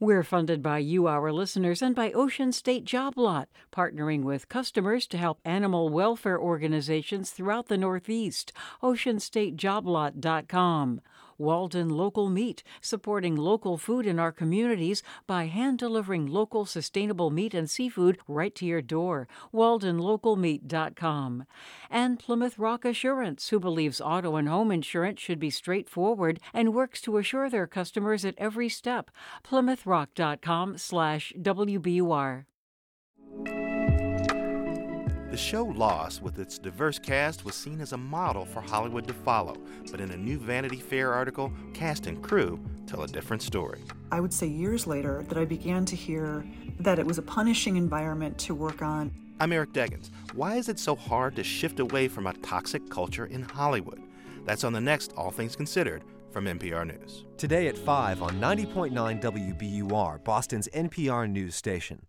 We're 0.00 0.24
funded 0.24 0.60
by 0.60 0.78
you, 0.78 1.06
our 1.06 1.30
listeners, 1.32 1.80
and 1.80 1.94
by 1.94 2.10
Ocean 2.12 2.50
State 2.52 2.84
Job 2.84 3.16
Lot, 3.16 3.48
partnering 3.72 4.24
with 4.24 4.48
customers 4.48 5.06
to 5.06 5.16
help 5.16 5.38
animal 5.44 5.88
welfare 5.88 6.36
organizations 6.38 7.30
throughout 7.30 7.68
the 7.68 7.78
Northeast. 7.78 8.52
OceanStateJobLot.com. 8.82 11.00
Walden 11.38 11.88
Local 11.88 12.28
Meat, 12.28 12.62
supporting 12.80 13.36
local 13.36 13.78
food 13.78 14.06
in 14.06 14.18
our 14.18 14.32
communities 14.32 15.02
by 15.26 15.46
hand 15.46 15.78
delivering 15.78 16.26
local 16.26 16.64
sustainable 16.64 17.30
meat 17.30 17.54
and 17.54 17.68
seafood 17.70 18.18
right 18.28 18.54
to 18.54 18.66
your 18.66 18.82
door. 18.82 19.28
WaldenLocalMeat.com. 19.52 21.44
And 21.90 22.18
Plymouth 22.18 22.58
Rock 22.58 22.84
Assurance, 22.84 23.48
who 23.48 23.60
believes 23.60 24.00
auto 24.00 24.36
and 24.36 24.48
home 24.48 24.70
insurance 24.70 25.20
should 25.20 25.38
be 25.38 25.50
straightforward 25.50 26.40
and 26.52 26.74
works 26.74 27.00
to 27.02 27.18
assure 27.18 27.48
their 27.48 27.66
customers 27.66 28.24
at 28.24 28.34
every 28.38 28.68
step. 28.68 29.10
PlymouthRock.com 29.44 30.78
slash 30.78 31.32
WBUR. 31.38 32.44
The 35.34 35.38
show 35.38 35.64
Lost, 35.64 36.22
with 36.22 36.38
its 36.38 36.58
diverse 36.58 36.96
cast, 37.00 37.44
was 37.44 37.56
seen 37.56 37.80
as 37.80 37.92
a 37.92 37.96
model 37.96 38.44
for 38.44 38.60
Hollywood 38.60 39.08
to 39.08 39.12
follow, 39.12 39.56
but 39.90 40.00
in 40.00 40.12
a 40.12 40.16
new 40.16 40.38
Vanity 40.38 40.76
Fair 40.76 41.12
article, 41.12 41.52
cast 41.72 42.06
and 42.06 42.22
crew 42.22 42.64
tell 42.86 43.02
a 43.02 43.08
different 43.08 43.42
story. 43.42 43.82
I 44.12 44.20
would 44.20 44.32
say 44.32 44.46
years 44.46 44.86
later 44.86 45.24
that 45.26 45.36
I 45.36 45.44
began 45.44 45.84
to 45.86 45.96
hear 45.96 46.46
that 46.78 47.00
it 47.00 47.04
was 47.04 47.18
a 47.18 47.22
punishing 47.22 47.74
environment 47.74 48.38
to 48.38 48.54
work 48.54 48.80
on. 48.80 49.12
I'm 49.40 49.52
Eric 49.52 49.72
Deggans. 49.72 50.10
Why 50.34 50.54
is 50.54 50.68
it 50.68 50.78
so 50.78 50.94
hard 50.94 51.34
to 51.34 51.42
shift 51.42 51.80
away 51.80 52.06
from 52.06 52.28
a 52.28 52.32
toxic 52.34 52.88
culture 52.88 53.26
in 53.26 53.42
Hollywood? 53.42 54.00
That's 54.44 54.62
on 54.62 54.72
the 54.72 54.80
next 54.80 55.14
All 55.16 55.32
Things 55.32 55.56
Considered 55.56 56.04
from 56.30 56.44
NPR 56.44 56.86
News. 56.86 57.24
Today 57.38 57.66
at 57.66 57.76
5 57.76 58.22
on 58.22 58.40
90.9 58.40 59.20
WBUR, 59.20 60.22
Boston's 60.22 60.68
NPR 60.68 61.28
news 61.28 61.56
station. 61.56 62.06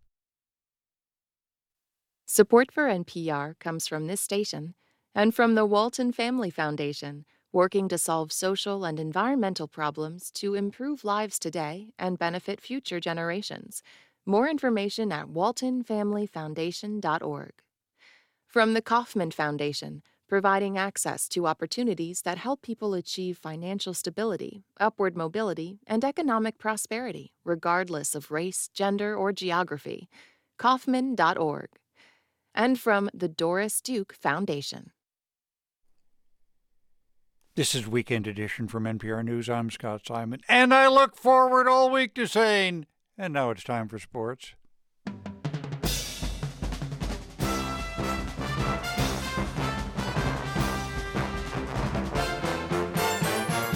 Support 2.28 2.72
for 2.72 2.86
NPR 2.86 3.54
comes 3.60 3.88
from 3.88 4.08
this 4.08 4.20
station 4.20 4.74
and 5.14 5.36
from 5.36 5.54
the 5.54 5.64
Walton 5.64 6.12
Family 6.12 6.50
Foundation, 6.50 7.24
working 7.54 7.88
to 7.88 8.00
solve 8.00 8.32
social 8.32 8.84
and 8.84 9.00
environmental 9.00 9.68
problems 9.68 10.32
to 10.32 10.56
improve 10.56 11.04
lives 11.04 11.38
today 11.38 11.90
and 12.00 12.18
benefit 12.18 12.60
future 12.60 13.00
generations. 13.00 13.84
More 14.26 14.50
information 14.50 15.12
at 15.12 15.28
waltonfamilyfoundation.org. 15.28 17.52
From 18.48 18.74
the 18.74 18.82
Kauffman 18.82 19.30
Foundation, 19.30 20.02
providing 20.28 20.80
access 20.80 21.30
to 21.30 21.46
opportunities 21.46 22.24
that 22.24 22.40
help 22.40 22.64
people 22.64 22.96
achieve 22.96 23.38
financial 23.38 23.94
stability, 23.94 24.64
upward 24.80 25.16
mobility, 25.16 25.78
and 25.86 26.04
economic 26.04 26.58
prosperity, 26.58 27.34
regardless 27.44 28.16
of 28.16 28.32
race, 28.32 28.68
gender, 28.74 29.16
or 29.16 29.32
geography. 29.32 30.10
Kauffman.org 30.58 31.70
and 32.56 32.80
from 32.80 33.10
the 33.14 33.28
Doris 33.28 33.82
Duke 33.82 34.14
Foundation. 34.14 34.92
This 37.56 37.76
is 37.76 37.88
Weekend 37.88 38.28
Edition 38.28 38.68
from 38.68 38.86
NPR 38.86 39.24
News. 39.24 39.50
I'm 39.50 39.70
Scott 39.70 40.02
Simon, 40.08 40.42
and 40.50 40.74
I 40.74 40.88
look 40.88 41.16
forward 41.16 41.68
all 41.68 41.92
week 41.92 42.14
to 42.16 42.28
saying, 42.28 42.88
and 43.18 43.34
now 43.34 43.52
it's 43.52 43.64
time 43.64 43.88
for 43.88 44.00
sports. 44.00 44.56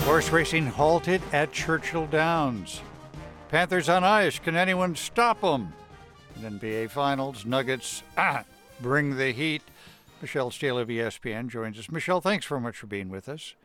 Horse 0.03 0.31
racing 0.31 0.65
halted 0.65 1.21
at 1.31 1.51
Churchill 1.51 2.07
Downs. 2.07 2.81
Panthers 3.49 3.89
on 3.89 4.03
ice. 4.03 4.39
Can 4.39 4.55
anyone 4.55 4.95
stop 4.95 5.39
them? 5.41 5.71
NBA 6.41 6.89
Finals, 6.89 7.45
Nuggets. 7.45 8.03
Ah, 8.17 8.43
bring 8.81 9.17
the 9.17 9.31
heat. 9.31 9.61
Michele 10.21 10.51
Steele 10.51 10.79
of 10.79 10.87
ESPN 10.89 11.47
joins 11.47 11.79
us. 11.79 11.89
Michele, 11.89 12.21
thanks 12.21 12.45
very 12.45 12.61
much 12.61 12.77
for 12.77 12.87
being 12.87 13.09
with 13.09 13.29
us. 13.29 13.55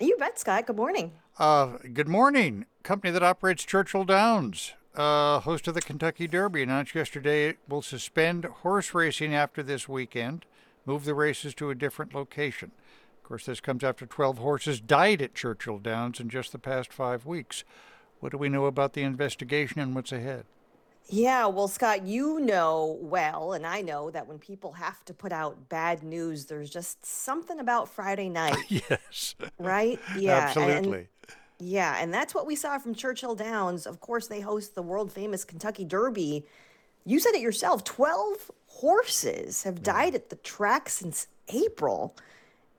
You 0.00 0.16
bet, 0.18 0.38
Scott. 0.38 0.66
Good 0.66 0.76
morning. 0.76 1.12
Uh, 1.38 1.76
good 1.92 2.08
morning. 2.08 2.64
Company 2.82 3.12
that 3.12 3.22
operates 3.22 3.64
Churchill 3.64 4.04
Downs, 4.04 4.72
uh, 4.94 5.40
host 5.40 5.68
of 5.68 5.74
the 5.74 5.82
Kentucky 5.82 6.26
Derby, 6.26 6.62
announced 6.62 6.94
yesterday 6.94 7.48
it 7.48 7.58
will 7.68 7.82
suspend 7.82 8.46
horse 8.46 8.94
racing 8.94 9.34
after 9.34 9.62
this 9.62 9.88
weekend, 9.88 10.46
move 10.86 11.04
the 11.04 11.14
races 11.14 11.54
to 11.56 11.68
a 11.68 11.74
different 11.74 12.14
location. 12.14 12.72
Of 13.18 13.28
course, 13.28 13.44
this 13.44 13.60
comes 13.60 13.84
after 13.84 14.06
12 14.06 14.38
horses 14.38 14.80
died 14.80 15.20
at 15.20 15.34
Churchill 15.34 15.78
Downs 15.78 16.18
in 16.18 16.30
just 16.30 16.52
the 16.52 16.58
past 16.58 16.92
five 16.92 17.26
weeks. 17.26 17.62
What 18.20 18.32
do 18.32 18.38
we 18.38 18.48
know 18.48 18.64
about 18.64 18.94
the 18.94 19.02
investigation 19.02 19.80
and 19.80 19.94
what's 19.94 20.12
ahead? 20.12 20.46
Yeah, 21.10 21.46
well, 21.46 21.68
Scott, 21.68 22.06
you 22.06 22.40
know 22.40 22.98
well, 23.00 23.52
and 23.52 23.66
I 23.66 23.82
know 23.82 24.10
that 24.10 24.26
when 24.26 24.38
people 24.38 24.72
have 24.72 25.04
to 25.06 25.14
put 25.14 25.32
out 25.32 25.68
bad 25.68 26.02
news, 26.02 26.46
there's 26.46 26.70
just 26.70 27.04
something 27.04 27.58
about 27.58 27.88
Friday 27.88 28.28
night, 28.30 28.56
yes. 28.68 29.34
right? 29.58 29.98
Yeah, 30.16 30.38
Absolutely. 30.38 30.98
And, 30.98 31.08
yeah, 31.58 31.96
and 32.00 32.14
that's 32.14 32.34
what 32.34 32.46
we 32.46 32.56
saw 32.56 32.78
from 32.78 32.94
Churchill 32.94 33.34
Downs. 33.34 33.86
Of 33.86 34.00
course, 34.00 34.28
they 34.28 34.40
host 34.40 34.74
the 34.74 34.82
world 34.82 35.12
famous 35.12 35.44
Kentucky 35.44 35.84
Derby. 35.84 36.46
You 37.04 37.18
said 37.18 37.34
it 37.34 37.40
yourself 37.40 37.84
12 37.84 38.50
horses 38.66 39.64
have 39.64 39.82
died 39.82 40.14
at 40.14 40.30
the 40.30 40.36
track 40.36 40.88
since 40.88 41.26
April. 41.48 42.14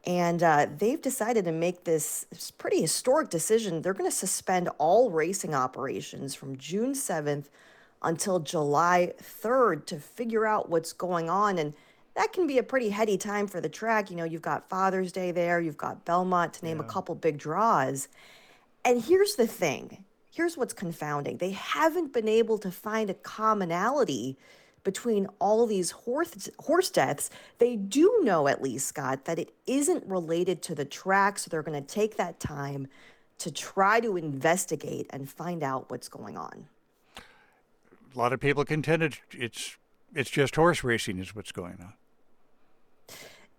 And 0.04 0.42
uh, 0.42 0.66
they've 0.78 1.02
decided 1.02 1.46
to 1.46 1.52
make 1.52 1.84
this, 1.84 2.26
this 2.32 2.50
pretty 2.50 2.82
historic 2.82 3.30
decision. 3.30 3.82
They're 3.82 3.94
going 3.94 4.10
to 4.10 4.16
suspend 4.16 4.68
all 4.80 5.12
racing 5.12 5.54
operations 5.54 6.34
from 6.34 6.58
June 6.58 6.94
7th 6.94 7.46
until 8.02 8.40
July 8.40 9.14
3rd 9.22 9.86
to 9.88 10.00
figure 10.00 10.46
out 10.46 10.70
what's 10.70 10.94
going 10.94 11.30
on. 11.30 11.58
And 11.58 11.74
that 12.16 12.34
can 12.34 12.48
be 12.48 12.58
a 12.58 12.64
pretty 12.64 12.90
heady 12.90 13.18
time 13.18 13.48
for 13.48 13.62
the 13.62 13.70
track. 13.70 14.10
You 14.10 14.18
know, 14.18 14.24
you've 14.24 14.42
got 14.42 14.70
Father's 14.70 15.12
Day 15.12 15.32
there, 15.32 15.60
you've 15.60 15.78
got 15.78 16.06
Belmont 16.06 16.54
to 16.56 16.66
name 16.66 16.78
yeah. 16.78 16.86
a 16.86 16.88
couple 16.88 17.16
big 17.16 17.38
draws. 17.38 18.08
And 18.84 19.02
here's 19.02 19.36
the 19.36 19.48
thing 19.48 20.04
here's 20.34 20.58
what's 20.58 20.74
confounding 20.74 21.38
they 21.38 21.52
haven't 21.52 22.14
been 22.14 22.28
able 22.28 22.58
to 22.58 22.72
find 22.72 23.10
a 23.10 23.14
commonality 23.14 24.38
between 24.84 25.28
all 25.40 25.68
these 25.68 25.92
horse, 25.92 26.50
horse 26.60 26.90
deaths. 26.90 27.30
They 27.60 27.76
do 27.76 28.22
know, 28.24 28.48
at 28.48 28.64
least, 28.64 28.88
Scott, 28.88 29.26
that 29.26 29.38
it 29.38 29.54
isn't 29.68 30.06
related 30.08 30.64
to 30.64 30.76
the 30.76 30.86
track. 30.86 31.38
So 31.38 31.50
they're 31.50 31.62
going 31.62 31.80
to 31.80 31.88
take 31.88 32.18
that 32.18 32.40
time 32.40 32.88
to 33.38 33.52
try 33.52 34.00
to 34.00 34.18
investigate 34.18 35.08
and 35.12 35.30
find 35.30 35.62
out 35.62 35.92
what's 35.92 36.10
going 36.10 36.36
on 36.36 36.68
a 38.14 38.18
lot 38.18 38.34
of 38.34 38.40
people 38.40 38.66
contended 38.66 39.18
it's 39.32 39.78
it's 40.14 40.30
just 40.30 40.56
horse 40.56 40.84
racing 40.84 41.20
is 41.20 41.36
what's 41.36 41.52
going 41.52 41.78
on. 41.80 41.94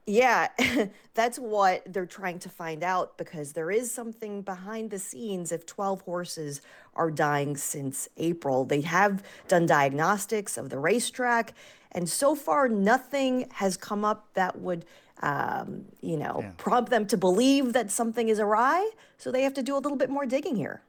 Yeah, 0.07 0.49
that's 1.15 1.39
what 1.39 1.85
they're 1.87 2.07
trying 2.07 2.41
to 2.41 2.49
find 2.49 2.83
out 2.83 3.17
because 3.17 3.53
there 3.53 3.71
is 3.71 3.91
something 3.91 4.43
behind 4.43 4.91
the 4.91 4.99
scenes. 4.99 5.53
If 5.53 5.65
12 5.65 6.03
horses 6.03 6.61
are 6.95 7.11
dying 7.11 7.57
since 7.57 8.09
April, 8.17 8.65
they 8.65 8.81
have 8.81 9.23
done 9.49 9.65
diagnostics 9.65 10.59
of 10.59 10.71
the 10.71 10.79
racetrack, 10.79 11.55
and 11.93 12.09
so 12.09 12.35
far 12.35 12.69
nothing 12.69 13.49
has 13.53 13.77
come 13.77 14.05
up 14.05 14.27
that 14.35 14.59
would, 14.59 14.85
um, 15.23 15.85
you 16.01 16.17
know, 16.17 16.41
yeah. 16.41 16.51
prompt 16.57 16.91
them 16.91 17.07
to 17.07 17.17
believe 17.17 17.73
that 17.73 17.91
something 17.91 18.29
is 18.29 18.41
awry. 18.41 18.91
So 19.19 19.31
they 19.31 19.43
have 19.43 19.55
to 19.55 19.63
do 19.63 19.77
a 19.77 19.79
little 19.79 19.97
bit 19.97 20.11
more 20.11 20.27
digging 20.27 20.57
here. 20.57 20.83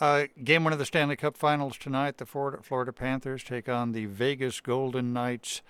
Uh, 0.00 0.24
game 0.42 0.64
one 0.64 0.72
of 0.72 0.78
the 0.78 0.86
Stanley 0.86 1.16
Cup 1.16 1.36
Finals 1.36 1.76
tonight. 1.76 2.16
The 2.16 2.24
Florida, 2.24 2.62
Florida 2.62 2.92
Panthers 2.92 3.44
take 3.44 3.68
on 3.68 3.92
the 3.92 4.06
Vegas 4.06 4.60
Golden 4.60 5.12
Knights. 5.12 5.60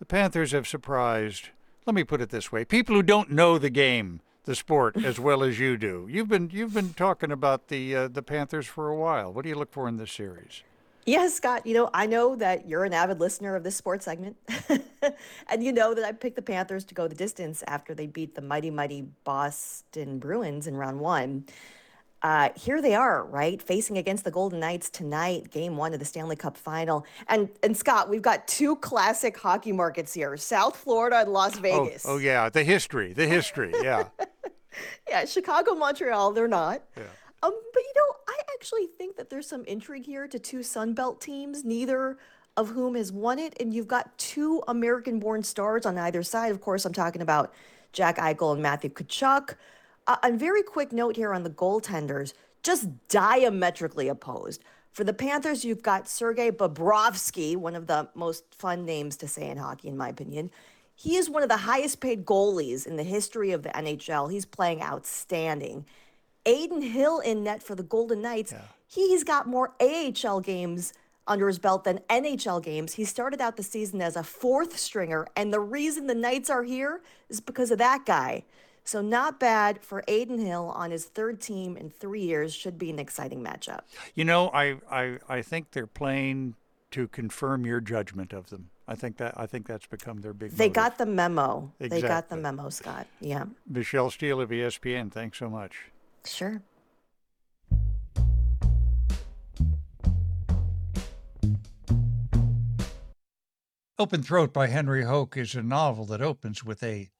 The 0.00 0.04
Panthers 0.04 0.50
have 0.50 0.66
surprised. 0.66 1.50
Let 1.86 1.94
me 1.94 2.02
put 2.02 2.20
it 2.20 2.30
this 2.30 2.50
way: 2.50 2.64
people 2.64 2.96
who 2.96 3.04
don't 3.04 3.30
know 3.30 3.56
the 3.56 3.70
game, 3.70 4.20
the 4.44 4.56
sport, 4.56 4.96
as 4.96 5.20
well 5.20 5.44
as 5.44 5.60
you 5.60 5.76
do. 5.76 6.08
You've 6.10 6.28
been 6.28 6.50
you've 6.52 6.74
been 6.74 6.92
talking 6.92 7.30
about 7.30 7.68
the 7.68 7.94
uh, 7.94 8.08
the 8.08 8.22
Panthers 8.22 8.66
for 8.66 8.88
a 8.88 8.96
while. 8.96 9.32
What 9.32 9.44
do 9.44 9.48
you 9.48 9.54
look 9.54 9.70
for 9.70 9.86
in 9.88 9.96
this 9.96 10.10
series? 10.10 10.64
Yes, 11.06 11.34
Scott, 11.34 11.64
you 11.66 11.72
know, 11.72 11.88
I 11.94 12.04
know 12.04 12.36
that 12.36 12.68
you're 12.68 12.84
an 12.84 12.92
avid 12.92 13.18
listener 13.18 13.56
of 13.56 13.64
this 13.64 13.74
sports 13.74 14.04
segment. 14.04 14.36
and 15.48 15.64
you 15.64 15.72
know 15.72 15.94
that 15.94 16.04
I 16.04 16.12
picked 16.12 16.36
the 16.36 16.42
Panthers 16.42 16.84
to 16.84 16.94
go 16.94 17.08
the 17.08 17.14
distance 17.14 17.64
after 17.66 17.94
they 17.94 18.06
beat 18.06 18.34
the 18.34 18.42
mighty, 18.42 18.70
mighty 18.70 19.06
Boston 19.24 20.18
Bruins 20.18 20.66
in 20.66 20.76
round 20.76 21.00
one. 21.00 21.46
Uh, 22.22 22.48
here 22.56 22.82
they 22.82 22.94
are, 22.94 23.24
right, 23.26 23.62
facing 23.62 23.96
against 23.96 24.24
the 24.24 24.30
Golden 24.30 24.58
Knights 24.58 24.90
tonight, 24.90 25.50
game 25.50 25.76
one 25.76 25.94
of 25.94 26.00
the 26.00 26.04
Stanley 26.04 26.34
Cup 26.34 26.56
final. 26.56 27.06
And 27.28 27.48
and 27.62 27.76
Scott, 27.76 28.08
we've 28.08 28.22
got 28.22 28.48
two 28.48 28.76
classic 28.76 29.36
hockey 29.38 29.72
markets 29.72 30.12
here: 30.14 30.36
South 30.36 30.76
Florida 30.76 31.20
and 31.20 31.32
Las 31.32 31.58
Vegas. 31.58 32.04
Oh, 32.06 32.14
oh 32.14 32.18
yeah, 32.18 32.48
the 32.48 32.64
history, 32.64 33.12
the 33.12 33.26
history, 33.26 33.72
yeah. 33.82 34.08
yeah, 35.08 35.24
Chicago, 35.26 35.74
Montreal, 35.74 36.32
they're 36.32 36.48
not. 36.48 36.82
Yeah. 36.96 37.04
Um, 37.42 37.52
but 37.72 37.82
you 37.82 37.92
know, 37.94 38.14
I 38.26 38.36
actually 38.54 38.86
think 38.86 39.16
that 39.16 39.30
there's 39.30 39.46
some 39.46 39.64
intrigue 39.66 40.04
here 40.04 40.26
to 40.26 40.38
two 40.40 40.64
Sun 40.64 40.94
Belt 40.94 41.20
teams, 41.20 41.64
neither 41.64 42.18
of 42.56 42.70
whom 42.70 42.96
has 42.96 43.12
won 43.12 43.38
it, 43.38 43.56
and 43.60 43.72
you've 43.72 43.86
got 43.86 44.18
two 44.18 44.64
American-born 44.66 45.44
stars 45.44 45.86
on 45.86 45.96
either 45.96 46.24
side. 46.24 46.50
Of 46.50 46.60
course, 46.60 46.84
I'm 46.84 46.92
talking 46.92 47.22
about 47.22 47.54
Jack 47.92 48.16
Eichel 48.16 48.52
and 48.54 48.60
Matthew 48.60 48.90
Tkachuk. 48.90 49.54
A 50.08 50.32
very 50.32 50.62
quick 50.62 50.90
note 50.90 51.16
here 51.16 51.34
on 51.34 51.42
the 51.42 51.50
goaltenders, 51.50 52.32
just 52.62 52.88
diametrically 53.08 54.08
opposed. 54.08 54.64
For 54.92 55.04
the 55.04 55.12
Panthers, 55.12 55.66
you've 55.66 55.82
got 55.82 56.08
Sergei 56.08 56.50
Bobrovsky, 56.50 57.56
one 57.56 57.76
of 57.76 57.86
the 57.86 58.08
most 58.14 58.44
fun 58.54 58.86
names 58.86 59.18
to 59.18 59.28
say 59.28 59.50
in 59.50 59.58
hockey, 59.58 59.88
in 59.88 59.98
my 59.98 60.08
opinion. 60.08 60.50
He 60.94 61.16
is 61.16 61.28
one 61.28 61.42
of 61.42 61.50
the 61.50 61.58
highest 61.58 62.00
paid 62.00 62.24
goalies 62.24 62.86
in 62.86 62.96
the 62.96 63.04
history 63.04 63.52
of 63.52 63.62
the 63.62 63.68
NHL. 63.68 64.32
He's 64.32 64.46
playing 64.46 64.82
outstanding. 64.82 65.84
Adin 66.46 66.80
Hill 66.80 67.20
in 67.20 67.44
net 67.44 67.62
for 67.62 67.74
the 67.74 67.82
Golden 67.82 68.22
Knights. 68.22 68.52
Yeah. 68.52 68.62
He's 68.88 69.22
got 69.22 69.46
more 69.46 69.74
AHL 69.78 70.40
games 70.40 70.94
under 71.26 71.46
his 71.46 71.58
belt 71.58 71.84
than 71.84 71.98
NHL 72.08 72.62
games. 72.62 72.94
He 72.94 73.04
started 73.04 73.40
out 73.42 73.58
the 73.58 73.62
season 73.62 74.00
as 74.00 74.16
a 74.16 74.24
fourth 74.24 74.78
stringer, 74.78 75.26
and 75.36 75.52
the 75.52 75.60
reason 75.60 76.06
the 76.06 76.14
Knights 76.14 76.48
are 76.48 76.64
here 76.64 77.02
is 77.28 77.40
because 77.40 77.70
of 77.70 77.76
that 77.78 78.06
guy. 78.06 78.44
So 78.88 79.02
not 79.02 79.38
bad 79.38 79.82
for 79.82 80.02
Adin 80.08 80.38
Hill 80.38 80.72
on 80.74 80.90
his 80.90 81.04
third 81.04 81.42
team 81.42 81.76
in 81.76 81.90
three 81.90 82.22
years. 82.22 82.54
Should 82.54 82.78
be 82.78 82.88
an 82.88 82.98
exciting 82.98 83.44
matchup. 83.44 83.80
You 84.14 84.24
know, 84.24 84.48
I, 84.48 84.76
I, 84.90 85.18
I 85.28 85.42
think 85.42 85.72
they're 85.72 85.86
playing 85.86 86.54
to 86.92 87.06
confirm 87.06 87.66
your 87.66 87.82
judgment 87.82 88.32
of 88.32 88.48
them. 88.48 88.70
I 88.86 88.94
think 88.94 89.18
that 89.18 89.34
I 89.36 89.44
think 89.44 89.66
that's 89.66 89.84
become 89.84 90.22
their 90.22 90.32
big. 90.32 90.52
They 90.52 90.68
motive. 90.68 90.72
got 90.72 90.96
the 90.96 91.04
memo. 91.04 91.70
Exactly. 91.78 92.00
They 92.00 92.08
got 92.08 92.30
the 92.30 92.36
memo, 92.38 92.70
Scott. 92.70 93.06
Yeah. 93.20 93.44
Michele 93.68 94.10
Steele 94.10 94.40
of 94.40 94.48
ESPN. 94.48 95.12
Thanks 95.12 95.36
so 95.36 95.50
much. 95.50 95.90
Sure. 96.24 96.62
Open 103.98 104.22
Throat 104.22 104.54
by 104.54 104.68
Henry 104.68 105.04
Hoke 105.04 105.36
is 105.36 105.54
a 105.54 105.62
novel 105.62 106.06
that 106.06 106.22
opens 106.22 106.64
with 106.64 106.82
a 106.82 107.10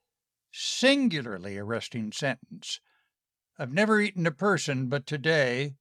singularly 0.53 1.59
arresting 1.59 2.13
sentence. 2.13 2.81
I've 3.59 3.73
never 3.73 4.01
eaten 4.01 4.27
a 4.27 4.31
person, 4.31 4.89
but 4.89 5.07
today 5.07 5.75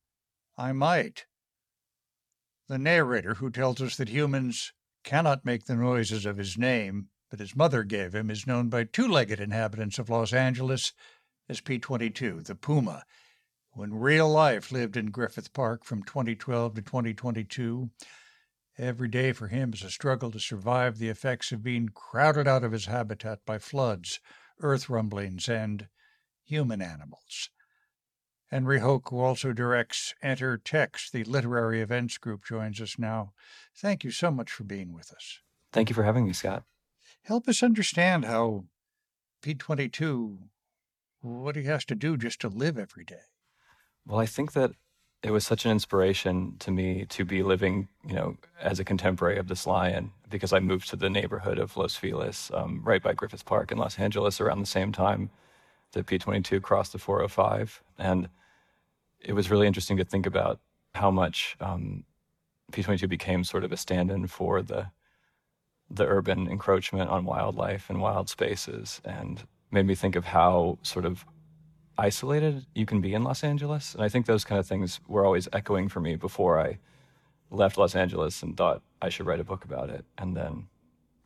I 0.58 0.72
might. 0.72 1.26
The 2.68 2.78
narrator, 2.78 3.36
who 3.36 3.50
tells 3.50 3.82
us 3.82 3.96
that 3.98 4.10
humans 4.10 4.74
cannot 5.04 5.46
make 5.46 5.66
the 5.66 5.76
noises 5.76 6.26
of 6.26 6.38
his 6.38 6.58
name 6.58 7.10
that 7.30 7.40
his 7.40 7.56
mother 7.56 7.84
gave 7.84 8.16
him, 8.16 8.30
is 8.30 8.48
known 8.48 8.70
by 8.70 8.84
two 8.84 9.08
legged 9.08 9.40
inhabitants 9.40 10.00
of 10.00 10.10
Los 10.10 10.34
Angeles 10.34 10.94
as 11.48 11.62
P 11.62 11.78
22, 11.78 12.42
the 12.42 12.56
puma. 12.56 13.04
who 13.74 13.84
in 13.84 13.94
real 13.94 14.30
life 14.30 14.72
lived 14.72 14.98
in 14.98 15.12
Griffith 15.12 15.54
Park 15.54 15.84
from 15.84 16.04
2012 16.04 16.76
to 16.76 16.82
2022, 16.82 17.90
every 18.78 19.08
day 19.08 19.32
for 19.32 19.48
him 19.48 19.74
is 19.74 19.84
a 19.84 19.90
struggle 19.90 20.32
to 20.32 20.40
survive 20.40 20.98
the 20.98 21.10
effects 21.10 21.52
of 21.52 21.64
being 21.64 21.90
crowded 21.90 22.48
out 22.48 22.64
of 22.64 22.72
his 22.72 22.88
habitat 22.88 23.46
by 23.46 23.60
floods, 23.60 24.20
earth 24.60 24.90
rumblings, 24.90 25.48
and 25.48 25.88
human 26.44 26.82
animals. 26.82 27.50
Henry 28.50 28.80
Hoke, 28.80 29.10
who 29.10 29.20
also 29.20 29.52
directs 29.52 30.16
Enter 30.24 30.58
Text, 30.58 31.12
the 31.12 31.24
literary 31.26 31.82
events 31.82 32.18
group, 32.18 32.46
joins 32.46 32.80
us 32.80 32.98
now. 32.98 33.34
Thank 33.76 34.04
you 34.04 34.12
so 34.12 34.32
much 34.32 34.52
for 34.52 34.64
being 34.64 34.94
with 34.94 35.12
us. 35.12 35.40
Thank 35.74 35.90
you 35.90 35.94
for 35.94 36.04
having 36.04 36.26
me, 36.26 36.34
Scott. 36.34 36.64
Help 37.24 37.48
us 37.50 37.62
understand 37.62 38.24
how 38.24 38.64
P22, 39.44 40.38
what 41.22 41.58
he 41.58 41.64
has 41.64 41.84
to 41.86 41.96
do 41.96 42.16
just 42.16 42.40
to 42.42 42.48
live 42.48 42.78
every 42.78 43.04
day. 43.04 43.26
Well, 44.06 44.20
I 44.20 44.26
think 44.26 44.54
that 44.54 44.72
it 45.24 45.32
was 45.32 45.46
such 45.46 45.66
an 45.66 45.72
inspiration 45.72 46.56
to 46.60 46.72
me 46.72 47.06
to 47.10 47.26
be 47.26 47.42
living, 47.42 47.88
you 48.08 48.14
know, 48.14 48.38
as 48.62 48.80
a 48.80 48.86
contemporary 48.86 49.38
of 49.38 49.48
this 49.48 49.66
lion 49.66 50.12
because 50.30 50.54
I 50.54 50.60
moved 50.60 50.90
to 50.90 50.96
the 50.96 51.10
neighborhood 51.10 51.58
of 51.58 51.76
Los 51.76 51.96
Feliz, 51.96 52.52
um, 52.54 52.82
right 52.84 53.02
by 53.02 53.14
Griffith 53.14 53.46
Park 53.46 53.72
in 53.72 53.78
Los 53.78 53.98
Angeles 53.98 54.40
around 54.40 54.60
the 54.60 54.66
same 54.66 54.92
time 54.92 55.30
that 55.94 56.06
P22 56.06 56.62
crossed 56.62 56.92
the 56.92 57.00
405. 57.00 57.82
And 57.98 58.30
it 59.20 59.34
was 59.34 59.50
really 59.50 59.68
interesting 59.68 59.98
to 59.98 60.06
think 60.06 60.26
about 60.26 60.60
how 60.94 61.10
much 61.10 61.56
um, 61.60 62.04
P22 62.72 63.08
became 63.10 63.44
sort 63.44 63.64
of 63.64 63.72
a 63.72 63.78
stand 63.78 64.12
in 64.12 64.28
for 64.28 64.62
the, 64.62 64.88
the 65.90 66.06
urban 66.06 66.48
encroachment 66.48 67.10
on 67.10 67.26
wildlife 67.26 67.90
and 67.90 68.02
wild 68.02 68.30
spaces 68.30 69.02
and 69.06 69.44
made 69.72 69.86
me 69.86 69.96
think 69.96 70.16
of 70.16 70.26
how 70.26 70.78
sort 70.82 71.06
of 71.06 71.26
isolated 71.98 72.66
you 72.74 72.86
can 72.86 73.02
be 73.02 73.14
in 73.14 73.24
Los 73.24 73.44
Angeles. 73.44 73.94
And 73.94 74.04
I 74.04 74.10
think 74.10 74.26
those 74.26 74.46
kind 74.46 74.60
of 74.60 74.68
things 74.68 75.00
were 75.08 75.26
always 75.26 75.48
echoing 75.54 75.90
for 75.90 76.00
me 76.00 76.16
before 76.16 76.60
I 76.60 76.80
left 77.50 77.78
Los 77.78 77.96
Angeles 77.96 78.44
and 78.44 78.56
thought 78.56 78.82
I 79.02 79.10
should 79.10 79.26
write 79.26 79.40
a 79.40 79.46
book 79.46 79.66
about 79.66 79.90
it. 79.90 80.06
And 80.18 80.36
then 80.36 80.68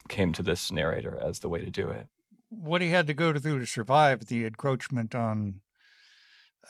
came 0.10 0.34
to 0.34 0.44
this 0.44 0.72
narrator 0.72 1.18
as 1.22 1.40
the 1.40 1.50
way 1.50 1.64
to 1.64 1.72
do 1.72 1.90
it. 1.90 2.08
What 2.50 2.82
he 2.82 2.90
had 2.90 3.08
to 3.08 3.14
go 3.14 3.34
through 3.38 3.60
to 3.60 3.66
survive 3.66 4.26
the 4.26 4.46
encroachment 4.46 5.16
on 5.16 5.62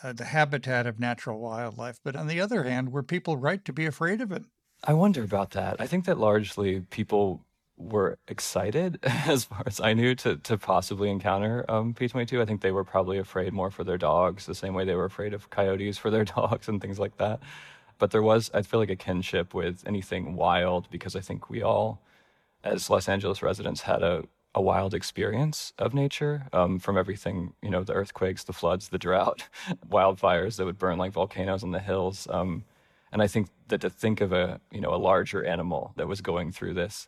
uh, 0.04 0.14
the 0.14 0.26
habitat 0.26 0.86
of 0.86 1.00
natural 1.00 1.40
wildlife. 1.40 2.00
But 2.04 2.16
on 2.16 2.28
the 2.28 2.40
other 2.40 2.64
hand, 2.64 2.92
were 2.92 3.04
people 3.04 3.38
right 3.38 3.64
to 3.66 3.74
be 3.74 3.86
afraid 3.86 4.22
of 4.22 4.32
it? 4.32 4.44
I 4.84 4.94
wonder 4.94 5.24
about 5.24 5.52
that. 5.52 5.80
I 5.80 5.88
think 5.88 6.06
that 6.06 6.18
largely 6.18 6.82
people 6.82 7.46
were 7.82 8.18
excited, 8.28 9.00
as 9.04 9.46
far 9.46 9.64
as 9.66 9.80
I 9.80 9.94
knew, 9.94 10.16
to 10.16 10.38
to 10.38 10.58
possibly 10.58 11.10
encounter 11.10 11.66
um, 11.70 11.94
P22. 11.94 12.42
I 12.42 12.46
think 12.46 12.62
they 12.62 12.72
were 12.72 12.84
probably 12.84 13.18
afraid 13.18 13.54
more 13.54 13.72
for 13.72 13.84
their 13.84 13.98
dogs, 13.98 14.46
the 14.46 14.56
same 14.56 14.74
way 14.74 14.86
they 14.86 14.96
were 14.96 15.06
afraid 15.06 15.34
of 15.34 15.50
coyotes 15.50 15.98
for 15.98 16.10
their 16.10 16.26
dogs 16.38 16.68
and 16.68 16.82
things 16.82 17.00
like 17.00 17.18
that. 17.18 17.40
But 17.98 18.12
there 18.12 18.24
was, 18.24 18.50
I 18.54 18.64
feel 18.64 18.80
like, 18.80 18.90
a 18.90 18.96
kinship 18.96 19.54
with 19.54 19.84
anything 19.86 20.36
wild 20.36 20.90
because 20.90 21.16
I 21.16 21.20
think 21.22 21.50
we 21.50 21.62
all, 21.62 22.02
as 22.64 22.90
Los 22.90 23.08
Angeles 23.08 23.42
residents, 23.42 23.82
had 23.82 24.04
a 24.04 24.24
a 24.54 24.62
wild 24.62 24.94
experience 24.94 25.74
of 25.78 25.94
nature 25.94 26.48
um, 26.52 26.78
from 26.80 26.98
everything, 26.98 27.54
you 27.62 27.70
know, 27.70 27.84
the 27.84 27.94
earthquakes, 27.94 28.44
the 28.44 28.54
floods, 28.54 28.90
the 28.90 28.98
drought, 28.98 29.48
wildfires 29.90 30.58
that 30.58 30.66
would 30.66 30.78
burn 30.78 30.98
like 30.98 31.14
volcanoes 31.14 31.64
on 31.64 31.72
the 31.72 31.80
hills. 31.80 32.28
Um, 32.30 32.66
and 33.14 33.22
I 33.22 33.28
think 33.28 33.48
that 33.70 33.82
to 33.82 33.90
think 33.90 34.22
of 34.22 34.34
a, 34.34 34.60
you 34.72 34.82
know, 34.82 34.94
a 34.94 34.98
larger 34.98 35.44
animal 35.46 35.94
that 35.96 36.08
was 36.08 36.22
going 36.22 36.52
through 36.52 36.74
this 36.74 37.08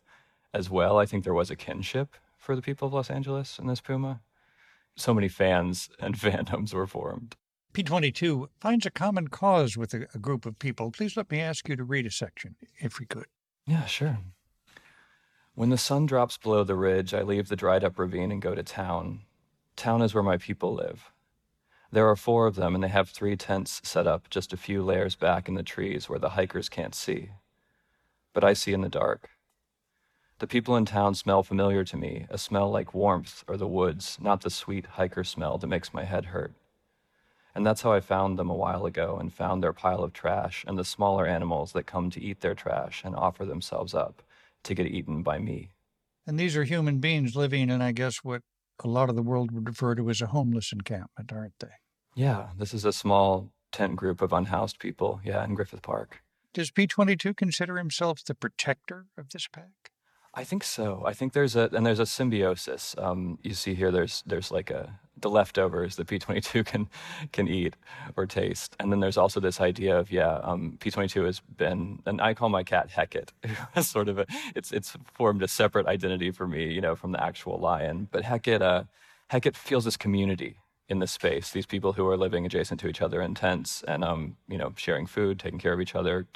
as 0.54 0.70
well. 0.70 0.98
I 0.98 1.04
think 1.04 1.24
there 1.24 1.34
was 1.34 1.50
a 1.50 1.56
kinship 1.56 2.16
for 2.38 2.56
the 2.56 2.62
people 2.62 2.86
of 2.86 2.94
Los 2.94 3.10
Angeles 3.10 3.58
in 3.58 3.66
this 3.66 3.80
Puma. 3.80 4.20
So 4.96 5.12
many 5.12 5.28
fans 5.28 5.90
and 6.00 6.14
fandoms 6.18 6.72
were 6.72 6.86
formed. 6.86 7.36
P22 7.74 8.46
finds 8.60 8.86
a 8.86 8.90
common 8.90 9.28
cause 9.28 9.76
with 9.76 9.92
a, 9.92 10.06
a 10.14 10.18
group 10.18 10.46
of 10.46 10.60
people. 10.60 10.92
Please 10.92 11.16
let 11.16 11.30
me 11.30 11.40
ask 11.40 11.68
you 11.68 11.74
to 11.74 11.82
read 11.82 12.06
a 12.06 12.10
section, 12.10 12.54
if 12.78 13.00
we 13.00 13.06
could. 13.06 13.26
Yeah, 13.66 13.86
sure. 13.86 14.18
When 15.56 15.70
the 15.70 15.78
sun 15.78 16.06
drops 16.06 16.38
below 16.38 16.62
the 16.62 16.76
ridge, 16.76 17.12
I 17.12 17.22
leave 17.22 17.48
the 17.48 17.56
dried 17.56 17.82
up 17.82 17.98
ravine 17.98 18.30
and 18.30 18.40
go 18.40 18.54
to 18.54 18.62
town. 18.62 19.22
Town 19.76 20.02
is 20.02 20.14
where 20.14 20.22
my 20.22 20.36
people 20.36 20.72
live. 20.72 21.10
There 21.90 22.08
are 22.08 22.16
four 22.16 22.46
of 22.46 22.56
them, 22.56 22.74
and 22.74 22.82
they 22.82 22.88
have 22.88 23.08
three 23.08 23.36
tents 23.36 23.80
set 23.84 24.06
up 24.06 24.30
just 24.30 24.52
a 24.52 24.56
few 24.56 24.82
layers 24.82 25.16
back 25.16 25.48
in 25.48 25.54
the 25.54 25.62
trees 25.62 26.08
where 26.08 26.18
the 26.18 26.30
hikers 26.30 26.68
can't 26.68 26.94
see. 26.94 27.30
But 28.32 28.44
I 28.44 28.52
see 28.52 28.72
in 28.72 28.80
the 28.80 28.88
dark. 28.88 29.30
The 30.40 30.46
people 30.48 30.76
in 30.76 30.84
town 30.84 31.14
smell 31.14 31.44
familiar 31.44 31.84
to 31.84 31.96
me, 31.96 32.26
a 32.28 32.38
smell 32.38 32.70
like 32.70 32.92
warmth 32.92 33.44
or 33.46 33.56
the 33.56 33.68
woods, 33.68 34.18
not 34.20 34.40
the 34.40 34.50
sweet 34.50 34.86
hiker 34.86 35.22
smell 35.22 35.58
that 35.58 35.66
makes 35.68 35.94
my 35.94 36.04
head 36.04 36.26
hurt. 36.26 36.52
And 37.54 37.64
that's 37.64 37.82
how 37.82 37.92
I 37.92 38.00
found 38.00 38.36
them 38.36 38.50
a 38.50 38.54
while 38.54 38.84
ago 38.84 39.16
and 39.16 39.32
found 39.32 39.62
their 39.62 39.72
pile 39.72 40.02
of 40.02 40.12
trash 40.12 40.64
and 40.66 40.76
the 40.76 40.84
smaller 40.84 41.24
animals 41.24 41.72
that 41.72 41.86
come 41.86 42.10
to 42.10 42.20
eat 42.20 42.40
their 42.40 42.54
trash 42.54 43.02
and 43.04 43.14
offer 43.14 43.44
themselves 43.44 43.94
up 43.94 44.22
to 44.64 44.74
get 44.74 44.88
eaten 44.88 45.22
by 45.22 45.38
me. 45.38 45.70
And 46.26 46.38
these 46.38 46.56
are 46.56 46.64
human 46.64 46.98
beings 46.98 47.36
living 47.36 47.70
in, 47.70 47.80
I 47.80 47.92
guess, 47.92 48.24
what 48.24 48.42
a 48.82 48.88
lot 48.88 49.08
of 49.08 49.14
the 49.14 49.22
world 49.22 49.52
would 49.52 49.68
refer 49.68 49.94
to 49.94 50.10
as 50.10 50.20
a 50.20 50.26
homeless 50.26 50.72
encampment, 50.72 51.32
aren't 51.32 51.58
they? 51.60 51.68
Yeah, 52.16 52.48
this 52.58 52.74
is 52.74 52.84
a 52.84 52.92
small 52.92 53.50
tent 53.70 53.94
group 53.94 54.20
of 54.20 54.32
unhoused 54.32 54.80
people, 54.80 55.20
yeah, 55.24 55.44
in 55.44 55.54
Griffith 55.54 55.82
Park. 55.82 56.22
Does 56.52 56.72
P22 56.72 57.36
consider 57.36 57.76
himself 57.76 58.24
the 58.24 58.34
protector 58.34 59.06
of 59.16 59.28
this 59.30 59.46
pack? 59.46 59.92
I 60.36 60.44
think 60.44 60.64
so. 60.64 61.02
I 61.06 61.12
think 61.12 61.32
there's 61.32 61.54
a 61.54 61.70
and 61.72 61.86
there's 61.86 62.00
a 62.00 62.06
symbiosis. 62.06 62.94
Um, 62.98 63.38
you 63.42 63.54
see 63.54 63.74
here, 63.74 63.92
there's 63.92 64.22
there's 64.26 64.50
like 64.50 64.70
a 64.70 64.98
the 65.20 65.30
leftovers 65.30 65.96
that 65.96 66.08
P22 66.08 66.66
can 66.70 66.88
can 67.32 67.48
eat 67.48 67.74
or 68.16 68.26
taste. 68.26 68.76
And 68.80 68.90
then 68.90 69.00
there's 69.00 69.16
also 69.16 69.40
this 69.40 69.60
idea 69.60 69.96
of 69.98 70.10
yeah, 70.10 70.40
um, 70.42 70.76
P22 70.80 71.24
has 71.26 71.40
been, 71.40 72.02
and 72.04 72.20
I 72.20 72.34
call 72.34 72.48
my 72.48 72.64
cat 72.64 72.90
Hecate. 72.90 73.32
sort 73.82 74.08
of 74.08 74.18
a, 74.18 74.26
it's 74.56 74.72
it's 74.72 74.96
formed 75.12 75.42
a 75.42 75.48
separate 75.48 75.86
identity 75.86 76.30
for 76.32 76.48
me, 76.48 76.72
you 76.72 76.80
know, 76.80 76.96
from 76.96 77.12
the 77.12 77.22
actual 77.22 77.58
lion. 77.58 78.08
But 78.10 78.24
Hecate, 78.24 78.62
uh, 78.62 78.84
Hecate 79.30 79.56
feels 79.56 79.84
this 79.84 79.96
community 79.96 80.56
in 80.88 80.98
this 80.98 81.12
space. 81.12 81.50
These 81.50 81.66
people 81.66 81.92
who 81.94 82.06
are 82.08 82.16
living 82.16 82.44
adjacent 82.44 82.80
to 82.80 82.88
each 82.88 83.00
other 83.00 83.22
in 83.22 83.34
tents 83.34 83.84
and 83.86 84.04
um, 84.04 84.36
you 84.48 84.58
know, 84.58 84.72
sharing 84.76 85.06
food, 85.06 85.38
taking 85.38 85.60
care 85.60 85.72
of 85.72 85.80
each 85.80 85.94
other. 85.94 86.26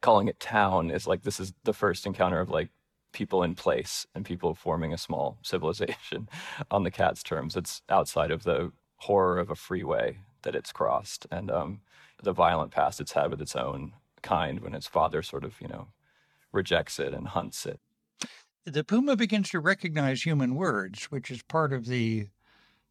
Calling 0.00 0.28
it 0.28 0.38
town 0.38 0.90
is 0.92 1.08
like 1.08 1.22
this 1.22 1.40
is 1.40 1.52
the 1.64 1.72
first 1.72 2.06
encounter 2.06 2.38
of 2.40 2.50
like 2.50 2.68
people 3.18 3.42
in 3.42 3.56
place 3.56 4.06
and 4.14 4.24
people 4.24 4.54
forming 4.54 4.94
a 4.94 4.98
small 4.98 5.38
civilization 5.42 6.28
on 6.70 6.84
the 6.84 6.90
cat's 6.90 7.24
terms. 7.24 7.56
It's 7.56 7.82
outside 7.88 8.30
of 8.30 8.44
the 8.44 8.70
horror 8.98 9.40
of 9.40 9.50
a 9.50 9.56
freeway 9.56 10.18
that 10.42 10.54
it's 10.54 10.70
crossed 10.70 11.26
and 11.32 11.50
um, 11.50 11.80
the 12.22 12.32
violent 12.32 12.70
past 12.70 13.00
it's 13.00 13.10
had 13.10 13.32
with 13.32 13.42
its 13.42 13.56
own 13.56 13.92
kind 14.22 14.60
when 14.60 14.72
its 14.72 14.86
father 14.86 15.20
sort 15.20 15.42
of, 15.42 15.60
you 15.60 15.66
know, 15.66 15.88
rejects 16.52 17.00
it 17.00 17.12
and 17.12 17.26
hunts 17.26 17.66
it. 17.66 17.80
The 18.66 18.84
puma 18.84 19.16
begins 19.16 19.50
to 19.50 19.58
recognize 19.58 20.22
human 20.22 20.54
words, 20.54 21.06
which 21.06 21.28
is 21.32 21.42
part 21.42 21.72
of 21.72 21.86
the 21.86 22.28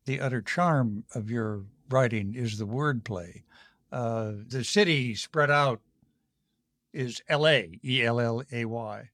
the 0.06 0.20
utter 0.22 0.42
charm 0.42 1.04
of 1.16 1.30
your 1.30 1.64
writing 1.90 2.34
is 2.34 2.58
the 2.58 2.68
wordplay. 2.68 3.44
Uh, 3.92 4.32
the 4.48 4.64
city 4.64 5.16
spread 5.16 5.52
out 5.52 5.82
is 6.94 7.22
L.A. 7.28 7.78
E 7.84 8.04
L 8.04 8.20
L 8.20 8.42
A 8.52 8.64
Y 8.66 9.10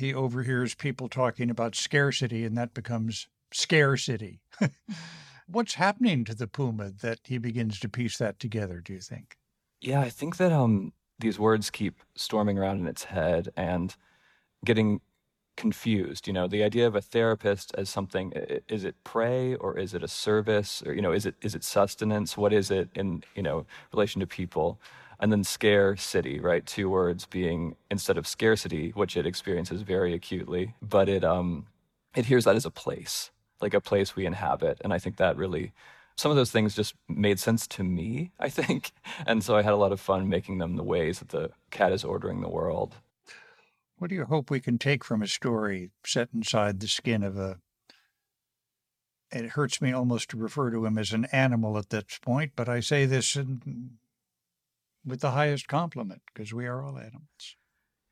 he 0.00 0.12
overhears 0.12 0.74
people 0.74 1.08
talking 1.08 1.50
about 1.50 1.74
scarcity, 1.74 2.44
and 2.44 2.56
that 2.56 2.74
becomes 2.74 3.28
scarcity. 3.52 4.40
What's 5.46 5.74
happening 5.74 6.24
to 6.24 6.34
the 6.34 6.46
puma 6.46 6.90
that 6.90 7.20
he 7.24 7.38
begins 7.38 7.80
to 7.80 7.88
piece 7.88 8.18
that 8.18 8.38
together, 8.38 8.80
do 8.80 8.92
you 8.92 9.00
think? 9.00 9.36
Yeah, 9.80 10.00
I 10.00 10.10
think 10.10 10.36
that 10.36 10.52
um, 10.52 10.92
these 11.18 11.38
words 11.38 11.70
keep 11.70 12.00
storming 12.14 12.58
around 12.58 12.80
in 12.80 12.86
its 12.86 13.04
head 13.04 13.48
and 13.56 13.94
getting 14.64 15.00
confused. 15.56 16.26
You 16.26 16.32
know, 16.32 16.46
the 16.46 16.62
idea 16.62 16.86
of 16.86 16.94
a 16.94 17.00
therapist 17.00 17.72
as 17.76 17.90
something 17.90 18.32
is 18.68 18.84
it 18.84 19.02
prey 19.04 19.54
or 19.54 19.78
is 19.78 19.94
it 19.94 20.02
a 20.02 20.08
service 20.08 20.82
or 20.86 20.94
you 20.94 21.02
know, 21.02 21.12
is 21.12 21.26
it 21.26 21.34
is 21.42 21.54
it 21.54 21.64
sustenance? 21.64 22.36
What 22.36 22.52
is 22.52 22.70
it 22.70 22.88
in, 22.94 23.24
you 23.34 23.42
know, 23.42 23.66
relation 23.92 24.20
to 24.20 24.26
people? 24.26 24.80
And 25.20 25.30
then 25.30 25.44
scare 25.44 25.96
city, 25.96 26.40
right? 26.40 26.64
Two 26.66 26.88
words 26.88 27.26
being 27.26 27.76
instead 27.90 28.16
of 28.16 28.26
scarcity, 28.26 28.90
which 28.90 29.16
it 29.16 29.26
experiences 29.26 29.82
very 29.82 30.14
acutely, 30.14 30.74
but 30.82 31.08
it 31.08 31.22
um 31.22 31.66
it 32.16 32.26
hears 32.26 32.44
that 32.46 32.56
as 32.56 32.66
a 32.66 32.70
place, 32.70 33.30
like 33.60 33.74
a 33.74 33.80
place 33.80 34.16
we 34.16 34.26
inhabit, 34.26 34.80
and 34.82 34.92
I 34.92 34.98
think 34.98 35.18
that 35.18 35.36
really 35.36 35.72
some 36.16 36.30
of 36.30 36.36
those 36.36 36.50
things 36.50 36.74
just 36.74 36.94
made 37.08 37.38
sense 37.38 37.66
to 37.66 37.84
me, 37.84 38.32
I 38.38 38.48
think, 38.48 38.92
and 39.26 39.44
so 39.44 39.56
I 39.56 39.62
had 39.62 39.74
a 39.74 39.76
lot 39.76 39.92
of 39.92 40.00
fun 40.00 40.28
making 40.28 40.58
them 40.58 40.76
the 40.76 40.82
ways 40.82 41.20
that 41.20 41.28
the 41.28 41.50
cat 41.70 41.92
is 41.92 42.02
ordering 42.02 42.40
the 42.40 42.48
world. 42.48 42.96
What 43.98 44.08
do 44.08 44.16
you 44.16 44.24
hope 44.24 44.50
we 44.50 44.60
can 44.60 44.78
take 44.78 45.04
from 45.04 45.20
a 45.20 45.26
story 45.26 45.90
set 46.04 46.30
inside 46.34 46.80
the 46.80 46.88
skin 46.88 47.22
of 47.22 47.36
a 47.36 47.58
it 49.32 49.50
hurts 49.50 49.80
me 49.80 49.92
almost 49.92 50.30
to 50.30 50.36
refer 50.36 50.70
to 50.70 50.84
him 50.84 50.98
as 50.98 51.12
an 51.12 51.26
animal 51.26 51.78
at 51.78 51.90
this 51.90 52.18
point, 52.20 52.52
but 52.56 52.68
I 52.68 52.80
say 52.80 53.06
this 53.06 53.36
in 53.36 53.98
with 55.04 55.20
the 55.20 55.30
highest 55.30 55.68
compliment 55.68 56.22
because 56.32 56.52
we 56.52 56.66
are 56.66 56.82
all 56.82 56.98
animals. 56.98 57.56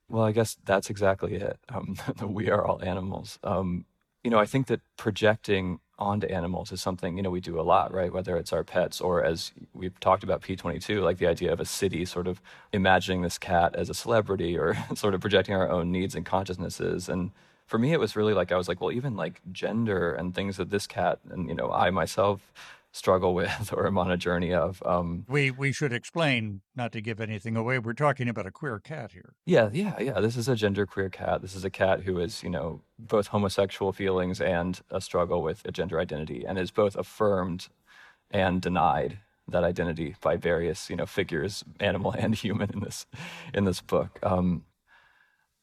Well, 0.08 0.24
I 0.24 0.32
guess 0.32 0.56
that's 0.64 0.90
exactly 0.90 1.34
it. 1.34 1.58
Um, 1.68 1.96
we 2.22 2.50
are 2.50 2.64
all 2.64 2.82
animals. 2.82 3.38
Um, 3.42 3.84
you 4.24 4.30
know, 4.30 4.38
I 4.38 4.46
think 4.46 4.66
that 4.66 4.80
projecting 4.96 5.80
onto 5.98 6.28
animals 6.28 6.70
is 6.70 6.80
something 6.80 7.16
you 7.16 7.22
know 7.22 7.30
we 7.30 7.40
do 7.40 7.60
a 7.60 7.62
lot, 7.62 7.92
right? 7.92 8.12
Whether 8.12 8.36
it's 8.36 8.52
our 8.52 8.64
pets 8.64 9.00
or 9.00 9.24
as 9.24 9.52
we've 9.74 9.98
talked 10.00 10.22
about 10.22 10.42
P22, 10.42 11.02
like 11.02 11.18
the 11.18 11.26
idea 11.26 11.52
of 11.52 11.60
a 11.60 11.64
city, 11.64 12.04
sort 12.04 12.26
of 12.26 12.40
imagining 12.72 13.22
this 13.22 13.38
cat 13.38 13.74
as 13.74 13.90
a 13.90 13.94
celebrity, 13.94 14.56
or 14.56 14.76
sort 14.94 15.14
of 15.14 15.20
projecting 15.20 15.54
our 15.54 15.68
own 15.68 15.90
needs 15.90 16.14
and 16.14 16.24
consciousnesses. 16.24 17.08
And 17.08 17.32
for 17.66 17.78
me, 17.78 17.92
it 17.92 18.00
was 18.00 18.16
really 18.16 18.34
like 18.34 18.52
I 18.52 18.56
was 18.56 18.68
like, 18.68 18.80
well, 18.80 18.92
even 18.92 19.16
like 19.16 19.40
gender 19.52 20.14
and 20.14 20.34
things 20.34 20.56
that 20.56 20.70
this 20.70 20.86
cat 20.86 21.18
and 21.30 21.48
you 21.48 21.54
know 21.54 21.70
I 21.70 21.90
myself 21.90 22.52
struggle 22.92 23.34
with 23.34 23.72
or 23.76 23.86
am 23.86 23.98
on 23.98 24.10
a 24.10 24.16
journey 24.16 24.52
of. 24.52 24.82
Um, 24.84 25.24
we 25.28 25.50
we 25.50 25.72
should 25.72 25.92
explain, 25.92 26.62
not 26.74 26.92
to 26.92 27.00
give 27.00 27.20
anything 27.20 27.56
away. 27.56 27.78
We're 27.78 27.92
talking 27.92 28.28
about 28.28 28.46
a 28.46 28.50
queer 28.50 28.78
cat 28.78 29.12
here. 29.12 29.34
Yeah, 29.46 29.70
yeah, 29.72 29.98
yeah. 30.00 30.20
This 30.20 30.36
is 30.36 30.48
a 30.48 30.56
gender 30.56 30.86
queer 30.86 31.08
cat. 31.08 31.42
This 31.42 31.54
is 31.54 31.64
a 31.64 31.70
cat 31.70 32.02
who 32.02 32.18
is, 32.18 32.42
you 32.42 32.50
know, 32.50 32.82
both 32.98 33.28
homosexual 33.28 33.92
feelings 33.92 34.40
and 34.40 34.80
a 34.90 35.00
struggle 35.00 35.42
with 35.42 35.62
a 35.64 35.72
gender 35.72 36.00
identity, 36.00 36.44
and 36.46 36.58
is 36.58 36.70
both 36.70 36.96
affirmed 36.96 37.68
and 38.30 38.60
denied 38.60 39.18
that 39.50 39.64
identity 39.64 40.14
by 40.20 40.36
various, 40.36 40.90
you 40.90 40.96
know, 40.96 41.06
figures, 41.06 41.64
animal 41.80 42.12
and 42.18 42.34
human, 42.34 42.70
in 42.70 42.80
this 42.80 43.06
in 43.54 43.64
this 43.64 43.80
book. 43.80 44.18
Um, 44.22 44.64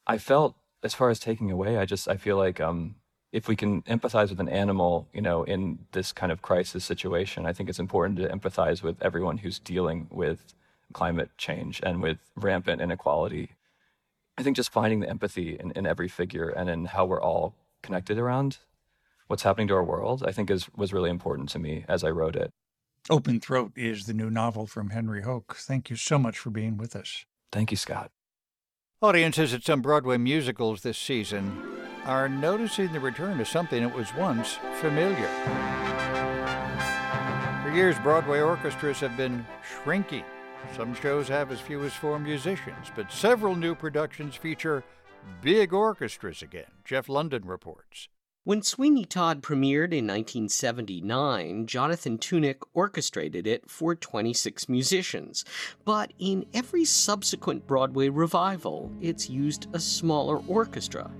I 0.06 0.18
felt, 0.18 0.54
as 0.82 0.94
far 0.94 1.10
as 1.10 1.18
taking 1.18 1.50
away, 1.50 1.78
I 1.78 1.84
just 1.84 2.08
I 2.08 2.16
feel 2.16 2.36
like 2.36 2.60
um, 2.60 2.96
if 3.36 3.48
we 3.48 3.54
can 3.54 3.82
empathize 3.82 4.30
with 4.30 4.40
an 4.40 4.48
animal, 4.48 5.06
you 5.12 5.20
know, 5.20 5.44
in 5.44 5.78
this 5.92 6.10
kind 6.10 6.32
of 6.32 6.40
crisis 6.40 6.86
situation, 6.86 7.44
I 7.44 7.52
think 7.52 7.68
it's 7.68 7.78
important 7.78 8.18
to 8.18 8.28
empathize 8.28 8.82
with 8.82 8.96
everyone 9.02 9.36
who's 9.36 9.58
dealing 9.58 10.06
with 10.10 10.54
climate 10.94 11.28
change 11.36 11.78
and 11.82 12.00
with 12.00 12.16
rampant 12.34 12.80
inequality. 12.80 13.50
I 14.38 14.42
think 14.42 14.56
just 14.56 14.72
finding 14.72 15.00
the 15.00 15.10
empathy 15.10 15.54
in, 15.60 15.70
in 15.72 15.86
every 15.86 16.08
figure 16.08 16.48
and 16.48 16.70
in 16.70 16.86
how 16.86 17.04
we're 17.04 17.20
all 17.20 17.54
connected 17.82 18.16
around 18.16 18.56
what's 19.26 19.42
happening 19.42 19.68
to 19.68 19.74
our 19.74 19.84
world, 19.84 20.24
I 20.26 20.32
think 20.32 20.50
is 20.50 20.70
was 20.74 20.94
really 20.94 21.10
important 21.10 21.50
to 21.50 21.58
me 21.58 21.84
as 21.88 22.02
I 22.02 22.08
wrote 22.08 22.36
it. 22.36 22.50
Open 23.10 23.38
Throat 23.38 23.72
is 23.76 24.06
the 24.06 24.14
new 24.14 24.30
novel 24.30 24.66
from 24.66 24.90
Henry 24.90 25.22
Hoke. 25.22 25.56
Thank 25.58 25.90
you 25.90 25.96
so 25.96 26.18
much 26.18 26.38
for 26.38 26.48
being 26.48 26.78
with 26.78 26.96
us. 26.96 27.26
Thank 27.52 27.70
you, 27.70 27.76
Scott. 27.76 28.10
Audiences 29.02 29.52
at 29.52 29.62
some 29.62 29.82
Broadway 29.82 30.16
musicals 30.16 30.80
this 30.80 30.96
season 30.96 31.75
are 32.06 32.28
noticing 32.28 32.92
the 32.92 33.00
return 33.00 33.40
of 33.40 33.48
something 33.48 33.82
that 33.82 33.94
was 33.94 34.14
once 34.14 34.58
familiar. 34.80 35.26
For 37.62 37.74
years, 37.74 37.98
Broadway 37.98 38.40
orchestras 38.40 39.00
have 39.00 39.16
been 39.16 39.44
shrinking. 39.82 40.24
Some 40.76 40.94
shows 40.94 41.26
have 41.28 41.50
as 41.50 41.60
few 41.60 41.82
as 41.84 41.94
four 41.94 42.20
musicians, 42.20 42.92
but 42.94 43.10
several 43.10 43.56
new 43.56 43.74
productions 43.74 44.36
feature 44.36 44.84
big 45.42 45.72
orchestras 45.72 46.42
again. 46.42 46.70
Jeff 46.84 47.08
Lunden 47.08 47.42
reports. 47.44 48.08
When 48.44 48.62
Sweeney 48.62 49.04
Todd 49.04 49.42
premiered 49.42 49.92
in 49.92 50.06
1979, 50.06 51.66
Jonathan 51.66 52.18
Tunick 52.18 52.58
orchestrated 52.74 53.44
it 53.48 53.68
for 53.68 53.96
26 53.96 54.68
musicians. 54.68 55.44
But 55.84 56.12
in 56.20 56.46
every 56.54 56.84
subsequent 56.84 57.66
Broadway 57.66 58.08
revival, 58.08 58.92
it's 59.00 59.28
used 59.28 59.66
a 59.72 59.80
smaller 59.80 60.40
orchestra 60.46 61.10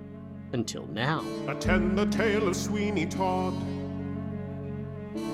until 0.53 0.85
now. 0.87 1.23
Attend 1.47 1.97
the 1.97 2.05
tale 2.05 2.47
of 2.47 2.55
Sweeney 2.55 3.05
Todd. 3.05 3.53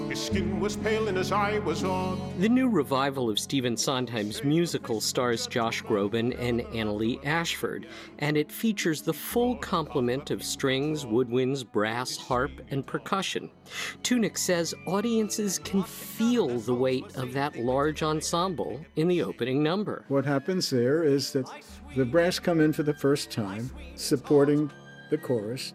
His 0.09 0.25
skin 0.25 0.59
was 0.59 0.75
pale 0.75 1.07
and 1.07 1.17
his 1.17 1.31
eye 1.31 1.59
was 1.59 1.83
odd. 1.83 2.19
The 2.39 2.47
new 2.47 2.69
revival 2.69 3.29
of 3.29 3.39
Stephen 3.39 3.75
Sondheim's 3.75 4.43
musical 4.43 5.01
stars 5.01 5.47
Josh 5.47 5.81
Groban 5.81 6.37
and 6.39 6.61
Annaleigh 6.61 7.25
Ashford, 7.25 7.87
and 8.19 8.37
it 8.37 8.51
features 8.51 9.01
the 9.01 9.13
full 9.13 9.55
complement 9.57 10.29
of 10.29 10.43
strings, 10.43 11.03
woodwinds, 11.05 11.65
brass, 11.69 12.15
harp, 12.15 12.51
and 12.69 12.85
percussion. 12.85 13.49
Tunick 14.03 14.37
says 14.37 14.75
audiences 14.85 15.57
can 15.57 15.81
feel 15.83 16.59
the 16.59 16.75
weight 16.75 17.15
of 17.15 17.33
that 17.33 17.55
large 17.55 18.03
ensemble 18.03 18.85
in 18.95 19.07
the 19.07 19.23
opening 19.23 19.63
number. 19.63 20.05
What 20.09 20.25
happens 20.25 20.69
there 20.69 21.03
is 21.03 21.33
that 21.33 21.49
the 21.95 22.05
brass 22.05 22.37
come 22.39 22.59
in 22.59 22.71
for 22.71 22.83
the 22.83 22.93
first 22.93 23.31
time, 23.31 23.71
supporting 23.95 24.71
the 25.13 25.17
chorus, 25.19 25.73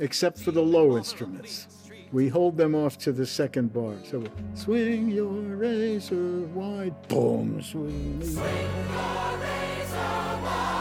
except 0.00 0.40
for 0.40 0.50
the 0.50 0.60
low 0.60 0.96
instruments. 0.96 1.68
We 2.10 2.26
hold 2.26 2.56
them 2.56 2.74
off 2.74 2.98
to 2.98 3.12
the 3.12 3.24
second 3.24 3.72
bar. 3.72 3.94
So 4.02 4.24
swing 4.54 5.08
your 5.08 5.30
razor 5.30 6.40
wide, 6.52 6.96
boom, 7.06 7.62
swing. 7.62 8.20
swing 8.20 8.42
your 8.90 9.38
razor 9.38 10.40
wide, 10.42 10.74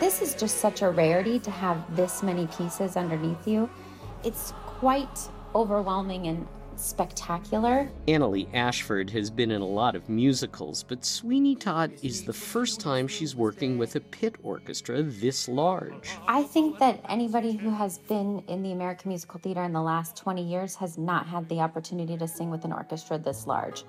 This 0.00 0.22
is 0.22 0.34
just 0.34 0.56
such 0.56 0.80
a 0.80 0.88
rarity 0.88 1.38
to 1.40 1.50
have 1.50 1.78
this 1.94 2.22
many 2.22 2.46
pieces 2.46 2.96
underneath 2.96 3.46
you. 3.46 3.68
It's 4.24 4.54
quite 4.80 5.28
overwhelming 5.54 6.26
and 6.26 6.46
spectacular. 6.78 7.88
Annaleigh 8.06 8.48
Ashford 8.54 9.10
has 9.10 9.30
been 9.30 9.50
in 9.50 9.60
a 9.60 9.66
lot 9.66 9.94
of 9.94 10.08
musicals, 10.08 10.82
but 10.82 11.04
Sweeney 11.04 11.54
Todd 11.54 11.92
is 12.02 12.24
the 12.24 12.32
first 12.32 12.80
time 12.80 13.08
she's 13.08 13.34
working 13.34 13.78
with 13.78 13.96
a 13.96 14.00
pit 14.00 14.36
orchestra 14.42 15.02
this 15.02 15.48
large. 15.48 16.10
I 16.26 16.42
think 16.42 16.78
that 16.78 17.00
anybody 17.08 17.52
who 17.52 17.70
has 17.70 17.98
been 17.98 18.42
in 18.48 18.62
the 18.62 18.72
American 18.72 19.08
Musical 19.10 19.40
Theater 19.40 19.62
in 19.64 19.72
the 19.72 19.82
last 19.82 20.16
20 20.16 20.42
years 20.42 20.74
has 20.76 20.98
not 20.98 21.26
had 21.26 21.48
the 21.48 21.60
opportunity 21.60 22.16
to 22.16 22.28
sing 22.28 22.50
with 22.50 22.64
an 22.64 22.72
orchestra 22.72 23.18
this 23.18 23.46
large. 23.46 23.84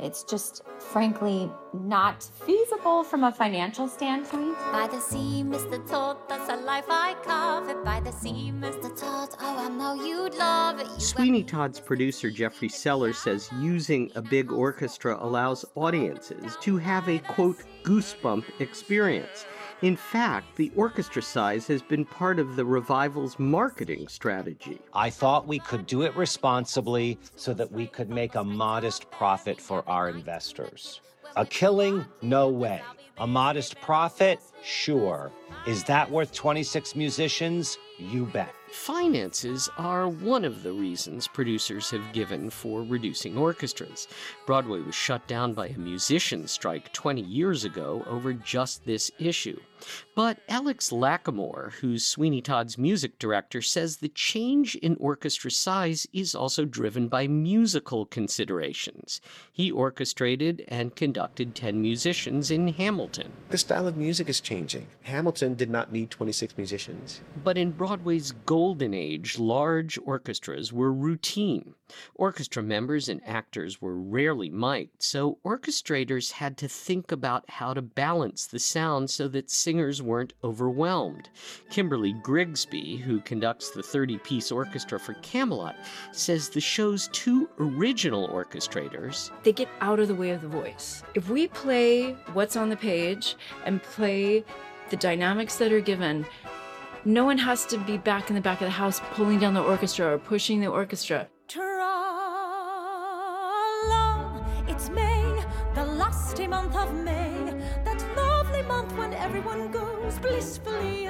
It's 0.00 0.22
just, 0.24 0.62
frankly, 0.78 1.50
not 1.74 2.22
feasible 2.46 2.58
feasible 2.88 3.04
from 3.04 3.24
a 3.24 3.32
financial 3.32 3.88
standpoint? 3.88 4.56
By 4.72 4.88
the 4.90 5.00
sea, 5.00 5.42
Mr. 5.44 5.86
Todd, 5.88 6.16
that's 6.28 6.50
a 6.50 6.56
life 6.56 6.84
I 6.88 7.14
covet. 7.24 7.84
By 7.84 8.00
the 8.00 8.12
sea, 8.12 8.52
Mr. 8.54 8.88
Todd, 8.98 9.30
oh, 9.40 9.66
I 9.66 9.68
know 9.68 9.94
you'd 9.94 10.34
love 10.34 10.80
it. 10.80 10.86
You 10.86 11.00
Sweeney 11.00 11.42
Todd's 11.42 11.80
producer 11.80 12.30
Jeffrey 12.30 12.68
Seller 12.68 13.12
says 13.12 13.50
using 13.60 14.10
a 14.14 14.22
big 14.22 14.52
orchestra 14.52 15.16
allows 15.20 15.64
audiences 15.74 16.56
to 16.60 16.76
have 16.76 17.08
a 17.08 17.18
quote 17.20 17.58
goosebump 17.82 18.44
experience. 18.60 19.46
In 19.82 19.94
fact, 19.94 20.56
the 20.56 20.72
orchestra 20.74 21.22
size 21.22 21.68
has 21.68 21.82
been 21.82 22.04
part 22.04 22.40
of 22.40 22.56
the 22.56 22.64
revival's 22.64 23.38
marketing 23.38 24.08
strategy. 24.08 24.80
I 24.92 25.08
thought 25.08 25.46
we 25.46 25.60
could 25.60 25.86
do 25.86 26.02
it 26.02 26.16
responsibly 26.16 27.16
so 27.36 27.54
that 27.54 27.70
we 27.70 27.86
could 27.86 28.10
make 28.10 28.34
a 28.34 28.42
modest 28.42 29.08
profit 29.12 29.60
for 29.60 29.88
our 29.88 30.08
investors. 30.08 31.00
A 31.36 31.46
killing? 31.46 32.04
No 32.22 32.48
way. 32.48 32.82
A 33.18 33.26
modest 33.26 33.80
profit? 33.80 34.40
Sure. 34.64 35.30
Is 35.64 35.84
that 35.84 36.10
worth 36.10 36.32
26 36.32 36.96
musicians? 36.96 37.78
You 37.98 38.26
bet. 38.26 38.52
Finances 38.70 39.68
are 39.78 40.08
one 40.08 40.44
of 40.44 40.62
the 40.62 40.72
reasons 40.72 41.26
producers 41.26 41.90
have 41.90 42.12
given 42.12 42.50
for 42.50 42.82
reducing 42.82 43.36
orchestras. 43.38 44.08
Broadway 44.46 44.80
was 44.80 44.94
shut 44.94 45.26
down 45.26 45.54
by 45.54 45.68
a 45.68 45.78
musician 45.78 46.46
strike 46.46 46.92
20 46.92 47.22
years 47.22 47.64
ago 47.64 48.02
over 48.06 48.32
just 48.32 48.84
this 48.84 49.10
issue. 49.18 49.58
But 50.14 50.40
Alex 50.48 50.90
Lacamoire, 50.90 51.72
who's 51.74 52.04
Sweeney 52.04 52.42
Todd's 52.42 52.76
music 52.76 53.18
director, 53.18 53.62
says 53.62 53.98
the 53.98 54.08
change 54.08 54.74
in 54.76 54.96
orchestra 54.98 55.50
size 55.50 56.06
is 56.12 56.34
also 56.34 56.64
driven 56.64 57.08
by 57.08 57.28
musical 57.28 58.04
considerations. 58.04 59.20
He 59.52 59.70
orchestrated 59.70 60.64
and 60.68 60.96
conducted 60.96 61.54
10 61.54 61.80
musicians 61.80 62.50
in 62.50 62.68
Hamilton. 62.68 63.32
The 63.50 63.58
style 63.58 63.86
of 63.86 63.96
music 63.96 64.28
is 64.28 64.40
changing. 64.40 64.88
Hamilton 65.02 65.54
did 65.54 65.70
not 65.70 65.92
need 65.92 66.10
26 66.10 66.56
musicians. 66.56 67.20
But 67.44 67.56
in 67.56 67.70
Broadway's 67.70 68.32
golden 68.58 68.92
age, 68.92 69.38
large 69.38 69.96
orchestras 70.04 70.72
were 70.72 70.92
routine. 70.92 71.74
Orchestra 72.16 72.60
members 72.60 73.08
and 73.08 73.20
actors 73.24 73.80
were 73.80 73.94
rarely 73.94 74.50
mic'd, 74.50 75.00
so 75.00 75.38
orchestrators 75.44 76.32
had 76.32 76.56
to 76.56 76.66
think 76.66 77.12
about 77.12 77.48
how 77.48 77.72
to 77.72 77.80
balance 77.80 78.48
the 78.48 78.58
sound 78.58 79.10
so 79.10 79.28
that 79.28 79.48
singers 79.48 80.02
weren't 80.02 80.32
overwhelmed. 80.42 81.28
Kimberly 81.70 82.12
Grigsby, 82.12 82.96
who 82.96 83.20
conducts 83.20 83.70
the 83.70 83.82
30 83.84 84.18
piece 84.18 84.50
orchestra 84.50 84.98
for 84.98 85.14
Camelot, 85.22 85.76
says 86.10 86.48
the 86.48 86.60
show's 86.60 87.08
two 87.12 87.48
original 87.60 88.26
orchestrators 88.26 89.30
they 89.44 89.52
get 89.52 89.68
out 89.80 90.00
of 90.00 90.08
the 90.08 90.16
way 90.16 90.30
of 90.30 90.42
the 90.42 90.48
voice. 90.48 91.04
If 91.14 91.30
we 91.30 91.46
play 91.46 92.10
what's 92.32 92.56
on 92.56 92.70
the 92.70 92.76
page 92.76 93.36
and 93.64 93.80
play 93.80 94.44
the 94.90 94.96
dynamics 94.96 95.58
that 95.58 95.72
are 95.72 95.80
given, 95.80 96.26
no 97.04 97.24
one 97.24 97.38
has 97.38 97.64
to 97.66 97.78
be 97.78 97.96
back 97.96 98.28
in 98.28 98.34
the 98.34 98.40
back 98.40 98.60
of 98.60 98.66
the 98.66 98.70
house 98.70 99.00
pulling 99.12 99.38
down 99.38 99.54
the 99.54 99.62
orchestra 99.62 100.14
or 100.14 100.18
pushing 100.18 100.60
the 100.60 100.66
orchestra. 100.66 101.28
Tra-la, 101.46 101.64
it's 104.66 104.90
May, 104.90 105.42
the 105.74 105.84
month 106.48 106.74
of 106.76 106.94
May, 106.94 107.54
that 107.84 108.04
lovely 108.16 108.62
month 108.62 108.92
when 108.96 109.14
everyone 109.14 109.70
goes 109.70 110.18
blissfully. 110.18 111.07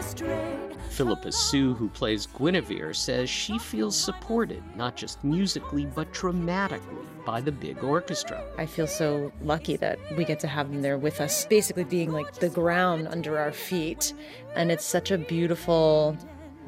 Phillipa 0.98 1.30
Soo, 1.30 1.74
who 1.74 1.88
plays 1.90 2.26
Guinevere, 2.26 2.92
says 2.92 3.30
she 3.30 3.56
feels 3.56 3.96
supported, 3.96 4.64
not 4.74 4.96
just 4.96 5.22
musically, 5.22 5.86
but 5.86 6.12
dramatically, 6.12 7.06
by 7.24 7.40
the 7.40 7.52
big 7.52 7.84
orchestra. 7.84 8.42
I 8.58 8.66
feel 8.66 8.88
so 8.88 9.30
lucky 9.40 9.76
that 9.76 10.00
we 10.16 10.24
get 10.24 10.40
to 10.40 10.48
have 10.48 10.72
them 10.72 10.82
there 10.82 10.98
with 10.98 11.20
us, 11.20 11.46
basically 11.46 11.84
being 11.84 12.10
like 12.10 12.32
the 12.32 12.48
ground 12.48 13.06
under 13.06 13.38
our 13.38 13.52
feet. 13.52 14.12
And 14.56 14.72
it's 14.72 14.84
such 14.84 15.12
a 15.12 15.18
beautiful 15.18 16.18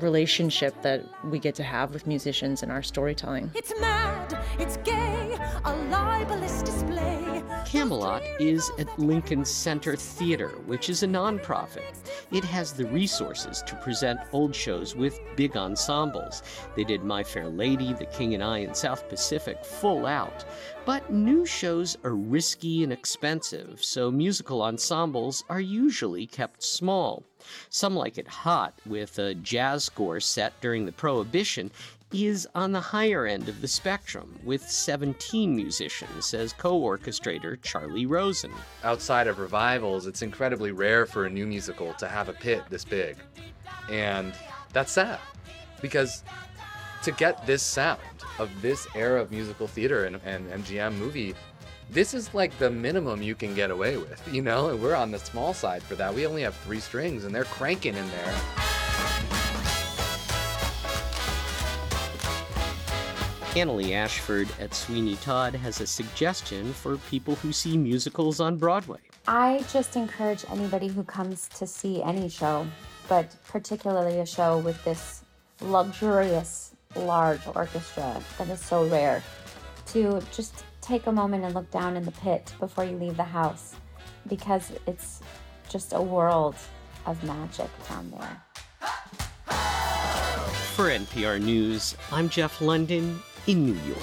relationship 0.02 0.80
that 0.82 1.04
we 1.24 1.38
get 1.38 1.54
to 1.56 1.62
have 1.62 1.92
with 1.92 2.06
musicians 2.06 2.62
in 2.62 2.70
our 2.70 2.82
storytelling. 2.82 3.50
It's 3.54 3.72
mad, 3.80 4.38
it's 4.58 4.76
gay, 4.78 5.36
a 5.64 5.76
libelous 5.90 6.62
display. 6.62 7.42
Camelot 7.66 8.22
is 8.40 8.70
at 8.78 8.98
Lincoln 8.98 9.44
Center 9.44 9.94
Theater, 9.94 10.48
which 10.66 10.90
is 10.90 11.02
a 11.02 11.06
nonprofit. 11.06 11.94
It 12.32 12.42
has 12.44 12.72
the 12.72 12.86
resources 12.86 13.62
to 13.62 13.76
present 13.76 14.18
old 14.32 14.54
shows 14.54 14.96
with 14.96 15.20
big 15.36 15.56
ensembles. 15.56 16.42
They 16.74 16.84
did 16.84 17.04
My 17.04 17.22
Fair 17.22 17.48
Lady, 17.48 17.92
The 17.92 18.06
King 18.06 18.34
and 18.34 18.42
I, 18.42 18.58
and 18.58 18.76
South 18.76 19.08
Pacific 19.08 19.64
full 19.64 20.06
out. 20.06 20.44
But 20.84 21.12
new 21.12 21.46
shows 21.46 21.96
are 22.02 22.16
risky 22.16 22.82
and 22.82 22.92
expensive, 22.92 23.84
so 23.84 24.10
musical 24.10 24.62
ensembles 24.62 25.44
are 25.48 25.60
usually 25.60 26.26
kept 26.26 26.62
small. 26.64 27.24
Some 27.68 27.94
Like 27.94 28.18
It 28.18 28.28
Hot, 28.28 28.74
with 28.86 29.18
a 29.18 29.34
jazz 29.34 29.84
score 29.84 30.20
set 30.20 30.60
during 30.60 30.86
the 30.86 30.92
Prohibition, 30.92 31.70
is 32.12 32.48
on 32.54 32.72
the 32.72 32.80
higher 32.80 33.26
end 33.26 33.48
of 33.48 33.60
the 33.60 33.68
spectrum, 33.68 34.38
with 34.42 34.68
17 34.68 35.54
musicians, 35.54 36.26
says 36.26 36.52
co 36.52 36.80
orchestrator 36.80 37.60
Charlie 37.62 38.06
Rosen. 38.06 38.52
Outside 38.82 39.28
of 39.28 39.38
revivals, 39.38 40.06
it's 40.06 40.22
incredibly 40.22 40.72
rare 40.72 41.06
for 41.06 41.26
a 41.26 41.30
new 41.30 41.46
musical 41.46 41.92
to 41.94 42.08
have 42.08 42.28
a 42.28 42.32
pit 42.32 42.64
this 42.68 42.84
big. 42.84 43.16
And 43.88 44.34
that's 44.72 44.92
sad, 44.92 45.20
because 45.80 46.24
to 47.02 47.12
get 47.12 47.46
this 47.46 47.62
sound 47.62 48.00
of 48.38 48.50
this 48.60 48.86
era 48.94 49.20
of 49.20 49.30
musical 49.30 49.66
theater 49.66 50.04
and, 50.04 50.20
and 50.24 50.50
MGM 50.64 50.94
movie, 50.98 51.34
this 51.90 52.14
is 52.14 52.32
like 52.34 52.56
the 52.58 52.70
minimum 52.70 53.20
you 53.20 53.34
can 53.34 53.54
get 53.54 53.70
away 53.70 53.96
with, 53.96 54.22
you 54.32 54.42
know? 54.42 54.68
And 54.68 54.80
we're 54.80 54.94
on 54.94 55.10
the 55.10 55.18
small 55.18 55.52
side 55.52 55.82
for 55.82 55.96
that. 55.96 56.14
We 56.14 56.26
only 56.26 56.42
have 56.42 56.54
three 56.56 56.80
strings 56.80 57.24
and 57.24 57.34
they're 57.34 57.44
cranking 57.44 57.96
in 57.96 58.08
there. 58.10 58.34
Annaleigh 63.54 63.94
Ashford 63.94 64.48
at 64.60 64.72
Sweeney 64.72 65.16
Todd 65.16 65.54
has 65.56 65.80
a 65.80 65.86
suggestion 65.86 66.72
for 66.72 66.96
people 67.10 67.34
who 67.36 67.52
see 67.52 67.76
musicals 67.76 68.38
on 68.38 68.56
Broadway. 68.56 69.00
I 69.26 69.64
just 69.72 69.96
encourage 69.96 70.44
anybody 70.48 70.86
who 70.86 71.02
comes 71.02 71.48
to 71.56 71.66
see 71.66 72.00
any 72.00 72.28
show, 72.28 72.64
but 73.08 73.34
particularly 73.48 74.20
a 74.20 74.26
show 74.26 74.58
with 74.58 74.82
this 74.84 75.24
luxurious, 75.60 76.76
large 76.94 77.44
orchestra 77.48 78.22
that 78.38 78.48
is 78.48 78.60
so 78.60 78.86
rare, 78.86 79.20
to 79.86 80.22
just 80.30 80.64
take 80.90 81.06
a 81.06 81.12
moment 81.12 81.44
and 81.44 81.54
look 81.54 81.70
down 81.70 81.96
in 81.96 82.04
the 82.04 82.10
pit 82.10 82.52
before 82.58 82.84
you 82.84 82.96
leave 82.96 83.16
the 83.16 83.22
house 83.22 83.76
because 84.26 84.72
it's 84.88 85.20
just 85.68 85.92
a 85.92 86.02
world 86.02 86.56
of 87.06 87.22
magic 87.22 87.70
down 87.88 88.10
there. 88.10 88.42
For 90.74 90.86
NPR 90.90 91.40
News, 91.40 91.96
I'm 92.10 92.28
Jeff 92.28 92.58
Lunden 92.58 93.18
in 93.46 93.66
New 93.66 93.78
York. 93.86 94.00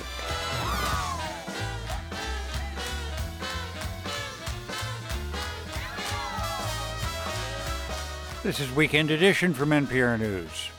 This 8.44 8.62
is 8.62 8.72
Weekend 8.72 9.12
Edition 9.12 9.54
from 9.54 9.72
NPR 9.72 10.18
News. 10.18 10.70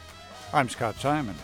I'm 0.54 0.70
Scott 0.70 0.96
Simon. 0.96 1.34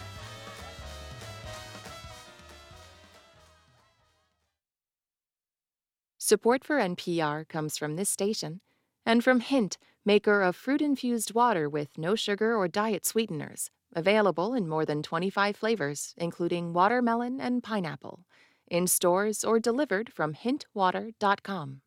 Support 6.27 6.65
for 6.65 6.79
NPR 6.79 7.47
comes 7.47 7.77
from 7.77 7.97
this 7.97 8.09
station 8.09 8.63
and 9.05 9.23
from 9.23 9.41
Hint, 9.41 9.77
maker 10.07 10.41
of 10.41 10.57
fruit 10.57 10.81
infused 10.81 11.35
water 11.35 11.69
with 11.69 11.99
no 11.99 12.15
sugar 12.15 12.57
or 12.57 12.67
diet 12.67 13.05
sweeteners, 13.05 13.71
available 13.95 14.55
in 14.55 14.67
more 14.67 14.87
than 14.87 15.03
25 15.03 15.55
flavors, 15.55 16.15
including 16.17 16.73
watermelon 16.73 17.43
and 17.43 17.63
pineapple, 17.63 18.25
in 18.69 18.87
stores 18.87 19.45
or 19.45 19.61
delivered 19.61 20.11
from 20.11 20.33
hintwater.com. 20.33 21.83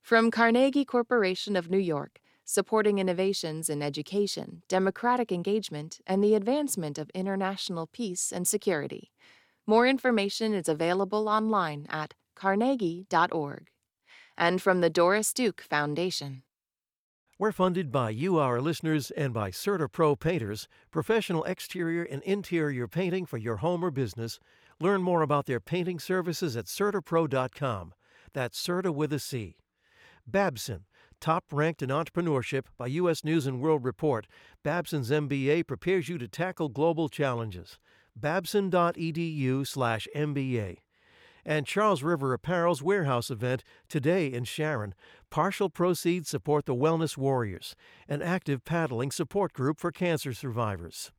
From 0.00 0.30
Carnegie 0.30 0.86
Corporation 0.86 1.54
of 1.54 1.68
New 1.68 1.76
York, 1.76 2.22
supporting 2.46 2.98
innovations 2.98 3.68
in 3.68 3.82
education, 3.82 4.62
democratic 4.66 5.30
engagement, 5.30 6.00
and 6.06 6.24
the 6.24 6.34
advancement 6.34 6.96
of 6.96 7.10
international 7.10 7.86
peace 7.86 8.32
and 8.32 8.48
security. 8.48 9.12
More 9.66 9.86
information 9.86 10.54
is 10.54 10.70
available 10.70 11.28
online 11.28 11.86
at 11.90 12.14
carnegie.org. 12.34 13.68
And 14.36 14.60
from 14.60 14.80
the 14.80 14.90
Doris 14.90 15.32
Duke 15.32 15.60
Foundation. 15.60 16.42
We're 17.38 17.52
funded 17.52 17.90
by 17.90 18.10
you, 18.10 18.38
our 18.38 18.60
listeners, 18.60 19.10
and 19.10 19.34
by 19.34 19.50
CertaPro 19.50 20.18
Painters, 20.18 20.68
professional 20.90 21.42
exterior 21.44 22.04
and 22.04 22.22
interior 22.22 22.86
painting 22.86 23.26
for 23.26 23.36
your 23.36 23.56
home 23.56 23.84
or 23.84 23.90
business. 23.90 24.38
Learn 24.78 25.02
more 25.02 25.22
about 25.22 25.46
their 25.46 25.58
painting 25.58 25.98
services 25.98 26.56
at 26.56 26.66
CertaPro.com. 26.66 27.94
That's 28.32 28.58
Certa 28.58 28.92
with 28.92 29.12
a 29.12 29.18
C. 29.18 29.56
Babson, 30.26 30.84
top 31.20 31.44
ranked 31.50 31.82
in 31.82 31.88
entrepreneurship 31.88 32.66
by 32.78 32.86
U.S. 32.88 33.24
News 33.24 33.46
and 33.46 33.60
World 33.60 33.84
Report, 33.84 34.26
Babson's 34.62 35.10
MBA 35.10 35.66
prepares 35.66 36.08
you 36.08 36.18
to 36.18 36.28
tackle 36.28 36.68
global 36.68 37.08
challenges. 37.08 37.78
Babson.edu 38.14 39.66
slash 39.66 40.06
MBA. 40.14 40.78
And 41.44 41.66
Charles 41.66 42.02
River 42.02 42.32
Apparel's 42.32 42.82
warehouse 42.82 43.30
event 43.30 43.64
today 43.88 44.26
in 44.26 44.44
Sharon. 44.44 44.94
Partial 45.30 45.68
proceeds 45.68 46.28
support 46.28 46.66
the 46.66 46.74
Wellness 46.74 47.16
Warriors, 47.16 47.74
an 48.08 48.22
active 48.22 48.64
paddling 48.64 49.10
support 49.10 49.52
group 49.52 49.80
for 49.80 49.90
cancer 49.90 50.32
survivors. 50.32 51.10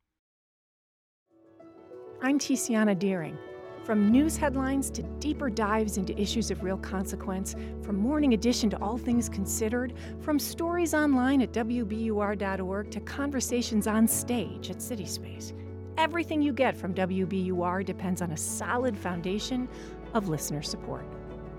I'm 2.22 2.40
Tiziana 2.40 2.98
Dearing. 2.98 3.38
From 3.84 4.10
news 4.10 4.38
headlines 4.38 4.90
to 4.92 5.04
deeper 5.20 5.50
dives 5.50 5.98
into 5.98 6.18
issues 6.18 6.52
of 6.52 6.64
real 6.64 6.78
consequence, 6.78 7.54
from 7.82 7.98
Morning 7.98 8.34
Edition 8.34 8.70
to 8.70 8.82
All 8.82 8.98
Things 8.98 9.28
Considered, 9.28 9.94
from 10.22 10.40
stories 10.40 10.94
online 10.94 11.42
at 11.42 11.52
WBUR.org 11.52 12.92
to 12.92 13.00
conversations 13.02 13.88
on 13.88 14.08
stage 14.08 14.70
at 14.70 14.78
CitySpace. 14.78 15.52
Everything 15.98 16.42
you 16.42 16.54
get 16.54 16.78
from 16.78 16.94
WBUR 16.94 17.86
depends 17.86 18.22
on 18.22 18.32
a 18.32 18.38
solid 18.38 18.98
foundation 18.98 19.68
of 20.14 20.30
listener 20.30 20.62
support. 20.62 21.06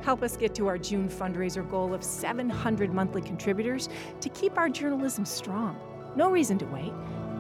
Help 0.02 0.22
us 0.22 0.36
get 0.36 0.54
to 0.54 0.66
our 0.66 0.76
June 0.76 1.08
fundraiser 1.08 1.68
goal 1.68 1.94
of 1.94 2.04
700 2.04 2.92
monthly 2.92 3.22
contributors 3.22 3.88
to 4.20 4.28
keep 4.28 4.58
our 4.58 4.68
journalism 4.68 5.24
strong. 5.24 5.78
No 6.14 6.30
reason 6.30 6.58
to 6.58 6.66
wait. 6.66 6.92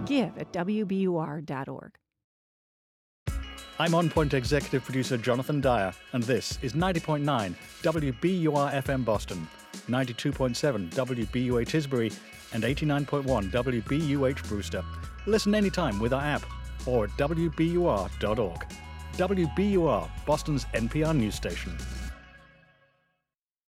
Give 0.06 0.36
at 0.38 0.52
WBUR.org. 0.52 1.98
I'm 3.78 3.94
On 3.94 4.08
Point 4.08 4.34
executive 4.34 4.84
producer 4.84 5.16
Jonathan 5.16 5.60
Dyer, 5.60 5.92
and 6.12 6.22
this 6.22 6.58
is 6.62 6.74
90.9 6.74 7.54
WBUR 7.82 8.72
FM 8.84 9.04
Boston, 9.04 9.48
92.7 9.88 10.90
WBUH 10.90 11.66
Tisbury, 11.66 12.16
and 12.52 12.62
89.1 12.62 13.50
WBUH 13.50 14.48
Brewster. 14.48 14.84
Listen 15.26 15.56
anytime 15.56 15.98
with 15.98 16.12
our 16.12 16.22
app 16.22 16.44
or 16.86 17.06
at 17.06 17.10
WBUR.org. 17.10 18.66
WBUR, 19.16 20.08
Boston's 20.26 20.64
NPR 20.74 21.16
news 21.16 21.36
station. 21.36 21.76